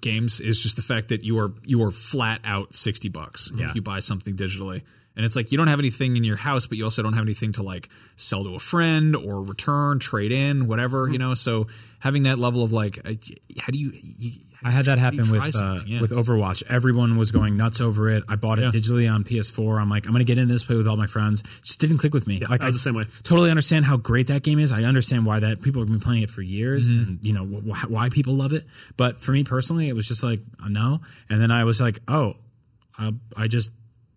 games 0.00 0.40
is 0.40 0.60
just 0.60 0.76
the 0.76 0.82
fact 0.82 1.08
that 1.08 1.22
you 1.24 1.38
are 1.38 1.52
you 1.64 1.82
are 1.84 1.92
flat 1.92 2.40
out 2.44 2.74
sixty 2.74 3.08
bucks 3.08 3.52
Yeah. 3.54 3.68
if 3.68 3.74
you 3.76 3.82
buy 3.82 4.00
something 4.00 4.36
digitally, 4.36 4.82
and 5.16 5.24
it's 5.24 5.36
like 5.36 5.52
you 5.52 5.58
don't 5.58 5.68
have 5.68 5.78
anything 5.78 6.16
in 6.16 6.24
your 6.24 6.36
house, 6.36 6.66
but 6.66 6.78
you 6.78 6.84
also 6.84 7.02
don't 7.02 7.12
have 7.14 7.24
anything 7.24 7.52
to 7.52 7.62
like 7.62 7.88
sell 8.16 8.42
to 8.44 8.54
a 8.54 8.58
friend 8.58 9.14
or 9.14 9.42
return, 9.42 9.98
trade 9.98 10.32
in, 10.32 10.66
whatever 10.66 11.04
Mm-hmm. 11.04 11.12
you 11.12 11.18
know. 11.20 11.34
So 11.34 11.66
having 12.00 12.24
that 12.24 12.38
level 12.38 12.62
of 12.64 12.72
like, 12.72 12.98
uh, 13.06 13.12
how 13.60 13.70
do 13.70 13.78
you? 13.78 13.92
you 14.18 14.32
I 14.62 14.70
had 14.70 14.84
that 14.86 14.98
how 14.98 15.10
do 15.10 15.16
you 15.16 15.22
happen 15.24 15.40
with 15.42 15.56
uh. 15.56 15.80
Yeah. 15.86 16.00
with 16.00 16.10
Overwatch. 16.10 16.62
Everyone 16.68 17.16
was 17.16 17.30
going 17.30 17.56
nuts 17.56 17.80
over 17.80 18.10
it. 18.10 18.24
I 18.28 18.36
bought 18.36 18.58
it 18.58 18.62
Yeah. 18.62 18.70
digitally 18.80 19.10
on 19.12 19.24
PS4. 19.24 19.80
I'm 19.80 19.88
like, 19.88 20.06
I'm 20.06 20.12
gonna 20.12 20.24
get 20.24 20.36
in 20.38 20.48
this, 20.48 20.62
play 20.62 20.76
with 20.76 20.86
all 20.86 20.96
my 20.96 21.06
friends. 21.06 21.42
Just 21.62 21.80
didn't 21.80 21.98
click 21.98 22.12
with 22.12 22.26
me. 22.26 22.40
like 22.40 22.60
I 22.60 22.66
was 22.66 22.74
the 22.74 22.80
same 22.80 22.94
way. 22.94 23.04
Totally 23.22 23.50
understand 23.50 23.86
how 23.86 23.96
great 23.96 24.26
that 24.26 24.42
game 24.42 24.58
is. 24.58 24.70
I 24.72 24.82
understand 24.82 25.24
why 25.24 25.40
that 25.40 25.62
people 25.62 25.80
have 25.80 25.88
been 25.88 26.00
playing 26.00 26.22
it 26.22 26.30
for 26.30 26.42
years, 26.42 26.88
Mm-hmm. 26.90 27.02
and 27.10 27.18
you 27.22 27.32
know 27.32 27.44
wh- 27.44 27.90
why 27.90 28.08
people 28.10 28.34
love 28.34 28.52
it. 28.52 28.66
But 28.96 29.18
for 29.18 29.32
me 29.32 29.44
personally, 29.44 29.88
it 29.88 29.94
was 29.94 30.06
just 30.06 30.22
like 30.22 30.40
uh, 30.62 30.68
no. 30.68 31.00
And 31.28 31.40
then 31.40 31.50
I 31.50 31.64
was 31.64 31.80
like, 31.80 32.00
oh, 32.08 32.34
uh, 32.98 33.12
I 33.36 33.48
just 33.48 33.70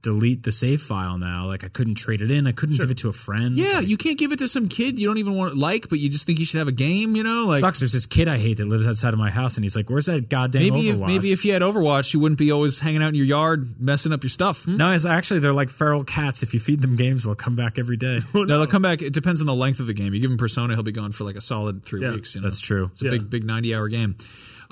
delete 0.04 0.44
the 0.44 0.52
save 0.52 0.82
file 0.82 1.18
now. 1.18 1.48
Like 1.48 1.64
I 1.64 1.70
couldn't 1.70 1.96
trade 1.96 2.22
it 2.22 2.30
in. 2.30 2.46
I 2.46 2.52
couldn't 2.52 2.78
give 2.78 2.92
it 2.92 2.98
to 3.00 3.10
a 3.10 3.14
friend. 3.14 3.58
yeah, 3.58 3.78
Like, 3.80 3.88
you 3.88 3.98
can't 3.98 4.18
give 4.20 4.32
it 4.32 4.40
to 4.40 4.48
some 4.48 4.68
kid 4.68 5.00
you 5.00 5.08
don't 5.08 5.18
even 5.18 5.34
want 5.36 5.58
like, 5.58 5.90
but 5.90 5.98
you 6.00 6.10
just 6.10 6.28
think 6.28 6.38
you 6.40 6.46
should 6.46 6.60
have 6.60 6.68
a 6.68 6.74
game. 6.74 7.16
You 7.16 7.24
know, 7.24 7.46
like 7.48 7.62
sucks. 7.62 7.80
There's 7.80 7.94
this 7.94 8.06
kid 8.06 8.28
I 8.28 8.38
hate 8.38 8.58
that 8.58 8.68
lives 8.68 8.86
outside 8.86 9.14
of 9.14 9.20
my 9.20 9.32
house, 9.32 9.56
and 9.58 9.64
he's 9.66 9.76
like, 9.76 9.90
"Where's 9.90 10.06
that 10.06 10.30
goddamn 10.30 10.62
maybe 10.62 10.90
if 10.90 11.00
maybe 11.00 11.32
if 11.32 11.44
you 11.46 11.54
had 11.54 11.62
Overwatch, 11.64 12.14
you 12.14 12.20
wouldn't 12.20 12.38
be 12.38 12.52
always 12.52 12.80
hanging 12.80 13.02
out 13.02 13.08
in 13.10 13.16
your 13.16 13.26
yard 13.26 13.80
messing 13.82 14.12
up 14.14 14.22
your 14.24 14.30
stuff. 14.30 14.66
Hmm? 14.66 14.78
No, 14.78 14.92
it's 14.92 15.06
actually 15.06 15.40
they're 15.40 15.54
like 15.54 15.70
feral 15.70 16.04
cats. 16.04 16.44
If 16.44 16.54
you 16.54 16.60
feed 16.60 16.82
them 16.82 16.96
games, 16.96 17.24
they'll 17.24 17.34
come 17.36 17.56
back 17.56 17.80
every 17.80 17.98
day. 17.98 18.20
No, 18.34 18.46
they'll 18.46 18.68
come 18.68 18.82
back. 18.82 19.02
It 19.02 19.14
depends 19.14 19.40
on 19.40 19.48
the 19.48 19.56
length 19.56 19.80
of 19.80 19.88
the 19.88 19.94
game. 19.94 20.14
You 20.14 20.20
give 20.20 20.30
him 20.30 20.38
Persona, 20.38 20.74
he'll 20.74 20.84
be 20.84 20.92
gone 20.92 21.12
for 21.14 21.24
like 21.24 21.36
a 21.38 21.42
solid 21.42 21.84
three 21.86 22.02
Yeah, 22.02 22.12
weeks. 22.12 22.36
You 22.36 22.42
know? 22.42 22.48
that's 22.50 22.60
true. 22.60 22.90
It's 22.92 23.02
a 23.02 23.06
Yeah. 23.06 23.12
big, 23.12 23.30
big 23.30 23.44
ninety-hour 23.46 23.88
game. 23.88 24.16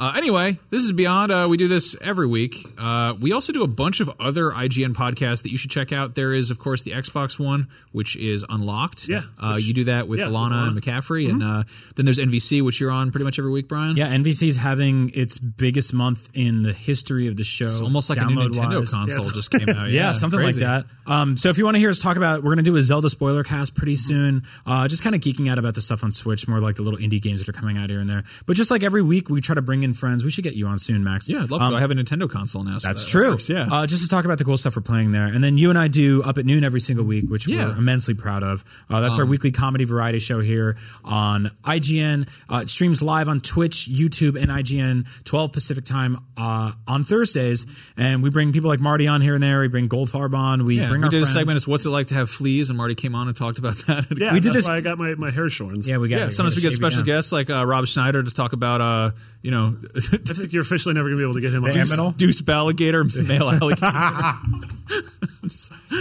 Uh, 0.01 0.13
anyway, 0.17 0.57
this 0.71 0.81
is 0.81 0.91
Beyond. 0.91 1.31
Uh, 1.31 1.45
we 1.47 1.57
do 1.57 1.67
this 1.67 1.95
every 2.01 2.25
week. 2.25 2.55
Uh, 2.75 3.13
we 3.21 3.33
also 3.33 3.53
do 3.53 3.61
a 3.61 3.67
bunch 3.67 3.99
of 3.99 4.09
other 4.19 4.45
IGN 4.49 4.95
podcasts 4.95 5.43
that 5.43 5.51
you 5.51 5.59
should 5.59 5.69
check 5.69 5.91
out. 5.93 6.15
There 6.15 6.33
is, 6.33 6.49
of 6.49 6.57
course, 6.57 6.81
the 6.81 6.89
Xbox 6.89 7.37
one, 7.37 7.67
which 7.91 8.15
is 8.15 8.43
unlocked. 8.49 9.07
Yeah, 9.07 9.21
uh, 9.37 9.53
which- 9.53 9.65
you 9.65 9.75
do 9.75 9.83
that 9.83 10.07
with 10.07 10.17
yeah, 10.19 10.25
with 10.25 10.33
Alana 10.33 10.67
and 10.69 10.75
Alana. 10.75 10.81
McCaffrey, 10.81 11.29
and 11.29 11.43
uh, 11.43 11.63
then 11.95 12.05
there's 12.05 12.17
NVC, 12.17 12.65
which 12.65 12.81
you're 12.81 12.89
on 12.89 13.11
pretty 13.11 13.25
much 13.25 13.37
every 13.37 13.51
week, 13.51 13.67
Brian. 13.67 13.95
Yeah, 13.95 14.07
NVC's 14.11 14.57
having 14.57 15.11
its 15.13 15.37
biggest 15.37 15.93
month 15.93 16.31
in 16.33 16.63
the 16.63 16.73
history 16.73 17.27
of 17.27 17.37
the 17.37 17.43
show. 17.43 17.65
It's 17.65 17.79
almost 17.81 18.09
like 18.09 18.17
a 18.17 18.25
new 18.25 18.37
Nintendo 18.37 18.53
download-wise. 18.81 18.91
console 18.91 19.25
Yeah. 19.25 19.31
just 19.33 19.51
came 19.51 19.69
out. 19.69 19.89
Yeah, 19.91 20.13
something 20.13 20.39
crazy. 20.39 20.61
like 20.61 20.85
that. 20.85 20.85
Um, 21.05 21.37
so 21.37 21.49
if 21.49 21.59
you 21.59 21.63
want 21.65 21.75
to 21.75 21.79
hear 21.79 21.91
us 21.91 21.99
talk 21.99 22.17
about, 22.17 22.39
we're 22.39 22.55
going 22.55 22.57
to 22.57 22.71
do 22.71 22.75
a 22.75 22.81
Zelda 22.81 23.07
spoiler 23.11 23.43
cast 23.43 23.75
pretty 23.75 23.97
soon. 23.97 24.43
Uh, 24.65 24.87
just 24.87 25.03
kind 25.03 25.13
of 25.13 25.21
geeking 25.21 25.47
out 25.47 25.59
about 25.59 25.75
the 25.75 25.81
stuff 25.81 26.03
on 26.03 26.11
Switch, 26.11 26.47
more 26.47 26.59
like 26.59 26.77
the 26.77 26.81
little 26.81 26.99
indie 26.99 27.21
games 27.21 27.45
that 27.45 27.49
are 27.49 27.59
coming 27.59 27.77
out 27.77 27.91
here 27.91 27.99
and 27.99 28.09
there. 28.09 28.23
But 28.47 28.55
just 28.57 28.71
like 28.71 28.81
every 28.81 29.03
week, 29.03 29.29
we 29.29 29.41
try 29.41 29.53
to 29.53 29.61
bring 29.61 29.83
in 29.83 29.90
friends. 29.93 30.23
We 30.23 30.31
should 30.31 30.43
get 30.43 30.55
you 30.55 30.67
on 30.67 30.79
soon, 30.79 31.03
Max. 31.03 31.27
Yeah, 31.29 31.43
I'd 31.43 31.51
love 31.51 31.61
Um, 31.61 31.71
to. 31.71 31.77
I 31.77 31.79
have 31.81 31.91
a 31.91 31.95
Nintendo 31.95 32.29
console 32.29 32.63
now. 32.63 32.77
So 32.79 32.87
That's 32.87 33.03
that 33.05 33.09
true. 33.11 33.31
works, 33.31 33.49
Yeah. 33.49 33.67
Uh, 33.71 33.85
just 33.87 34.03
to 34.03 34.09
talk 34.09 34.25
about 34.25 34.37
the 34.37 34.43
cool 34.45 34.57
stuff 34.57 34.75
we're 34.75 34.81
playing 34.81 35.11
there. 35.11 35.25
And 35.25 35.43
then 35.43 35.57
you 35.57 35.69
and 35.69 35.77
I 35.79 35.87
do 35.87 36.21
Up 36.23 36.37
at 36.37 36.45
Noon 36.45 36.63
every 36.63 36.79
single 36.81 37.05
week, 37.05 37.25
which 37.29 37.47
Yeah. 37.47 37.63
Um, 37.63 37.69
we're 37.71 37.77
immensely 37.77 38.13
proud 38.13 38.43
of. 38.43 38.63
Uh, 38.89 39.01
that's 39.01 39.17
our 39.17 39.25
weekly 39.25 39.51
comedy 39.51 39.83
variety 39.83 40.19
show 40.19 40.39
here 40.41 40.77
on 41.03 41.51
IGN. 41.63 42.27
Uh, 42.49 42.61
it 42.63 42.69
streams 42.69 43.01
live 43.01 43.27
on 43.27 43.41
Twitch, 43.41 43.87
YouTube, 43.91 44.41
and 44.41 44.51
IGN, 44.51 45.05
12 45.23 45.51
Pacific 45.51 45.85
time 45.85 46.17
uh, 46.37 46.71
on 46.87 47.03
Thursdays. 47.03 47.65
And 47.97 48.23
we 48.23 48.29
bring 48.29 48.51
people 48.53 48.69
like 48.69 48.79
Marty 48.79 49.07
on 49.07 49.21
here 49.21 49.33
and 49.35 49.43
there. 49.43 49.61
We 49.61 49.67
bring 49.67 49.89
Goldfarb 49.89 50.33
on. 50.33 50.65
We 50.65 50.77
yeah, 50.79 50.89
bring 50.89 51.01
we 51.01 51.05
our 51.05 51.09
did 51.11 51.21
friends. 51.21 51.29
a 51.35 51.39
segment. 51.39 51.57
It's 51.57 51.67
what's 51.67 51.85
it 51.85 51.89
like 51.89 52.07
to 52.07 52.15
have 52.15 52.29
fleas, 52.29 52.69
and 52.69 52.77
Marty 52.77 52.95
came 52.95 53.15
on 53.15 53.27
and 53.27 53.35
talked 53.35 53.59
about 53.59 53.75
that. 53.87 54.05
Yeah, 54.15 54.33
We 54.33 54.39
did 54.39 54.49
that's 54.49 54.55
this- 54.57 54.67
Why 54.67 54.77
I 54.77 54.81
got 54.81 54.97
my, 54.97 55.15
my 55.15 55.31
hair 55.31 55.49
shorns. 55.49 55.89
Yeah, 55.89 55.97
we 55.97 56.07
got 56.09 56.17
Yeah, 56.19 56.25
we 56.27 56.31
sometimes 56.31 56.55
we 56.55 56.61
get 56.61 56.73
special 56.73 56.99
down. 56.99 57.05
guests 57.05 57.31
like 57.31 57.49
uh, 57.49 57.65
Rob 57.65 57.85
Schneider 57.87 58.23
to 58.23 58.31
talk 58.31 58.53
about, 58.53 58.81
uh, 58.81 59.11
you 59.41 59.51
know, 59.51 59.75
I 59.95 59.99
think 59.99 60.53
you're 60.53 60.61
officially 60.61 60.93
never 60.93 61.09
going 61.09 61.17
to 61.17 61.21
be 61.21 61.23
able 61.23 61.33
to 61.33 61.41
get 61.41 61.53
him 61.53 61.63
on. 61.63 61.71
The 61.71 61.79
Eminal? 61.79 62.15
Deuce 62.15 62.47
Alligator, 62.47 63.03
male 63.03 63.49
alligator. 63.61 63.91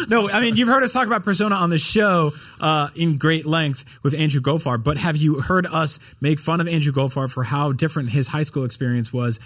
No, 0.08 0.28
I 0.28 0.40
mean 0.40 0.56
you've 0.56 0.68
heard 0.68 0.82
us 0.82 0.92
talk 0.92 1.06
about 1.06 1.24
Persona 1.24 1.54
on 1.54 1.70
the 1.70 1.78
show 1.78 2.32
uh, 2.60 2.88
in 2.94 3.16
great 3.18 3.46
length 3.46 3.98
with 4.02 4.14
Andrew 4.14 4.40
Goldfarb, 4.40 4.84
but 4.84 4.98
have 4.98 5.16
you 5.16 5.40
heard 5.40 5.66
us 5.66 5.98
make 6.20 6.38
fun 6.38 6.60
of 6.60 6.68
Andrew 6.68 6.92
Goldfarb 6.92 7.30
for 7.30 7.42
how 7.44 7.72
different 7.72 8.10
his 8.10 8.28
high 8.28 8.42
school 8.42 8.64
experience 8.64 9.12
was 9.12 9.40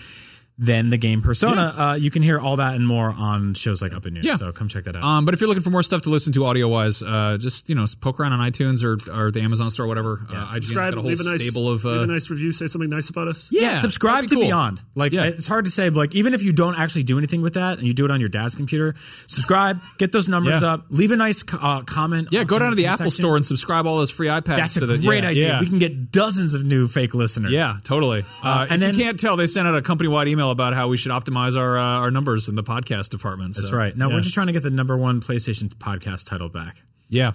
than 0.56 0.90
the 0.90 0.96
game 0.96 1.20
Persona? 1.22 1.74
Uh, 1.76 1.94
you 1.98 2.10
can 2.10 2.22
hear 2.22 2.38
all 2.38 2.56
that 2.56 2.74
and 2.76 2.86
more 2.86 3.08
on 3.16 3.54
shows 3.54 3.82
like 3.82 3.92
Up 3.92 4.06
at 4.06 4.12
Noon. 4.12 4.22
Yeah. 4.24 4.36
So 4.36 4.52
come 4.52 4.68
check 4.68 4.84
that 4.84 4.94
out. 4.94 5.02
Um, 5.02 5.24
but 5.24 5.34
if 5.34 5.40
you're 5.40 5.48
looking 5.48 5.62
for 5.64 5.70
more 5.70 5.82
stuff 5.82 6.02
to 6.02 6.10
listen 6.10 6.32
to 6.34 6.46
audio 6.46 6.68
wise, 6.68 7.02
uh, 7.02 7.36
just 7.40 7.68
you 7.68 7.74
know 7.74 7.86
poke 8.00 8.20
around 8.20 8.32
on 8.34 8.40
iTunes 8.50 8.84
or, 8.84 8.96
or 9.12 9.30
the 9.32 9.40
Amazon 9.40 9.68
store, 9.70 9.86
or 9.86 9.88
whatever. 9.88 10.20
uh, 10.30 10.32
IGN's 10.34 10.54
Subscribe, 10.54 10.92
got 10.94 10.98
a 10.98 11.00
whole 11.02 11.10
leave 11.10 11.20
a 11.20 11.24
nice, 11.24 11.42
stable 11.42 11.68
of. 11.70 11.84
leave 11.84 12.00
Uh, 12.00 12.02
a 12.04 12.06
nice 12.06 12.30
review. 12.30 12.52
Say 12.52 12.66
something 12.68 12.88
nice 12.90 13.08
about 13.10 13.26
us. 13.28 13.48
yeah, 13.50 13.60
yeah, 13.62 13.74
subscribe 13.76 14.16
that'd 14.16 14.28
to 14.30 14.34
cool. 14.36 14.44
Beyond. 14.44 14.80
Like 14.94 15.12
Yeah. 15.12 15.24
it's 15.24 15.46
hard 15.46 15.64
to 15.64 15.70
say. 15.70 15.90
Like 15.90 16.14
even 16.14 16.34
if 16.34 16.42
you 16.42 16.52
don't 16.52 16.78
actually 16.78 17.02
do 17.02 17.18
anything 17.18 17.42
with 17.42 17.54
that 17.54 17.78
and 17.78 17.86
you 17.86 17.92
do 17.92 18.04
it 18.04 18.10
on 18.12 18.20
your 18.20 18.28
dad's 18.28 18.54
computer, 18.54 18.94
subscribe, 19.26 19.80
get 19.98 20.12
those 20.12 20.28
numbers 20.28 20.62
Yeah. 20.62 20.74
up, 20.74 20.86
leave 20.90 21.10
a 21.10 21.16
nice 21.16 21.42
uh, 21.52 21.82
comment. 21.82 22.28
yeah, 22.30 22.44
go 22.44 22.58
down 22.58 22.70
to 22.70 22.76
the 22.76 22.86
Apple 22.86 23.06
section. 23.06 23.22
Store 23.24 23.36
and 23.36 23.44
subscribe 23.44 23.86
all 23.86 23.96
those 23.98 24.10
free 24.10 24.28
iPads. 24.28 24.56
That's 24.56 24.76
a 24.76 24.86
the, 24.86 24.98
great 24.98 25.24
yeah, 25.24 25.30
idea. 25.30 25.48
Yeah. 25.48 25.60
We 25.60 25.66
can 25.68 25.78
get 25.78 26.12
dozens 26.12 26.54
of 26.54 26.64
new 26.64 26.86
fake 26.88 27.14
listeners. 27.14 27.50
yeah, 27.52 27.78
totally. 27.82 28.22
Uh, 28.42 28.66
and 28.70 28.72
and 28.74 28.82
if 28.82 28.88
then- 28.90 28.94
you 28.98 29.04
can't 29.04 29.18
tell, 29.20 29.36
they 29.36 29.46
sent 29.46 29.66
out 29.66 29.74
a 29.74 29.82
company-wide 29.82 30.28
email 30.28 30.43
about 30.50 30.74
how 30.74 30.88
we 30.88 30.96
should 30.96 31.12
optimize 31.12 31.56
our 31.56 31.78
uh, 31.78 31.82
our 31.82 32.10
numbers 32.10 32.48
in 32.48 32.54
the 32.54 32.62
podcast 32.62 33.10
department. 33.10 33.56
That's 33.56 33.72
right. 33.72 33.96
No, 33.96 34.08
yeah. 34.08 34.14
we're 34.14 34.20
just 34.20 34.34
trying 34.34 34.48
to 34.48 34.52
get 34.52 34.62
the 34.62 34.70
number 34.70 34.96
one 34.96 35.20
PlayStation 35.20 35.68
podcast 35.74 36.28
title 36.28 36.48
back. 36.48 36.76
yeah. 37.08 37.32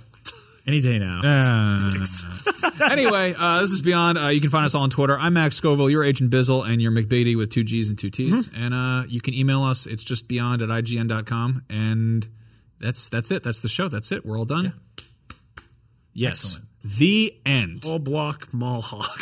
Any 0.67 0.81
day 0.81 0.99
now. 0.99 1.21
Uh, 1.23 2.05
anyway, 2.91 3.33
uh, 3.35 3.61
this 3.61 3.71
is 3.71 3.81
Beyond. 3.81 4.19
Uh, 4.19 4.27
you 4.27 4.39
can 4.39 4.51
find 4.51 4.65
us 4.65 4.75
all 4.75 4.83
on 4.83 4.91
Twitter. 4.91 5.17
I'm 5.17 5.33
Max 5.33 5.55
Scoville. 5.55 5.89
You're 5.89 6.03
Agent 6.03 6.31
Bizzle, 6.31 6.67
and 6.69 6.79
you're 6.79 6.91
McBeatty 6.91 7.35
with 7.35 7.49
two 7.49 7.63
G's 7.63 7.89
and 7.89 7.97
two 7.97 8.11
T's. 8.11 8.47
Mm-hmm. 8.47 8.63
And 8.63 8.73
uh, 8.75 9.03
you 9.07 9.19
can 9.19 9.33
email 9.33 9.63
us. 9.63 9.87
It's 9.87 10.03
just 10.03 10.27
beyond 10.27 10.61
at 10.61 10.69
IGN.com. 10.69 11.63
And 11.71 12.27
that's 12.79 13.09
that's 13.09 13.31
it. 13.31 13.41
That's 13.41 13.61
the 13.61 13.69
show. 13.69 13.87
That's 13.87 14.11
it. 14.11 14.23
We're 14.23 14.37
all 14.37 14.45
done. 14.45 14.73
Yes. 16.13 16.59
The 16.83 17.35
end. 17.47 17.85
All 17.87 17.97
block 17.97 18.53
mall 18.53 18.81
hawk. 18.81 19.21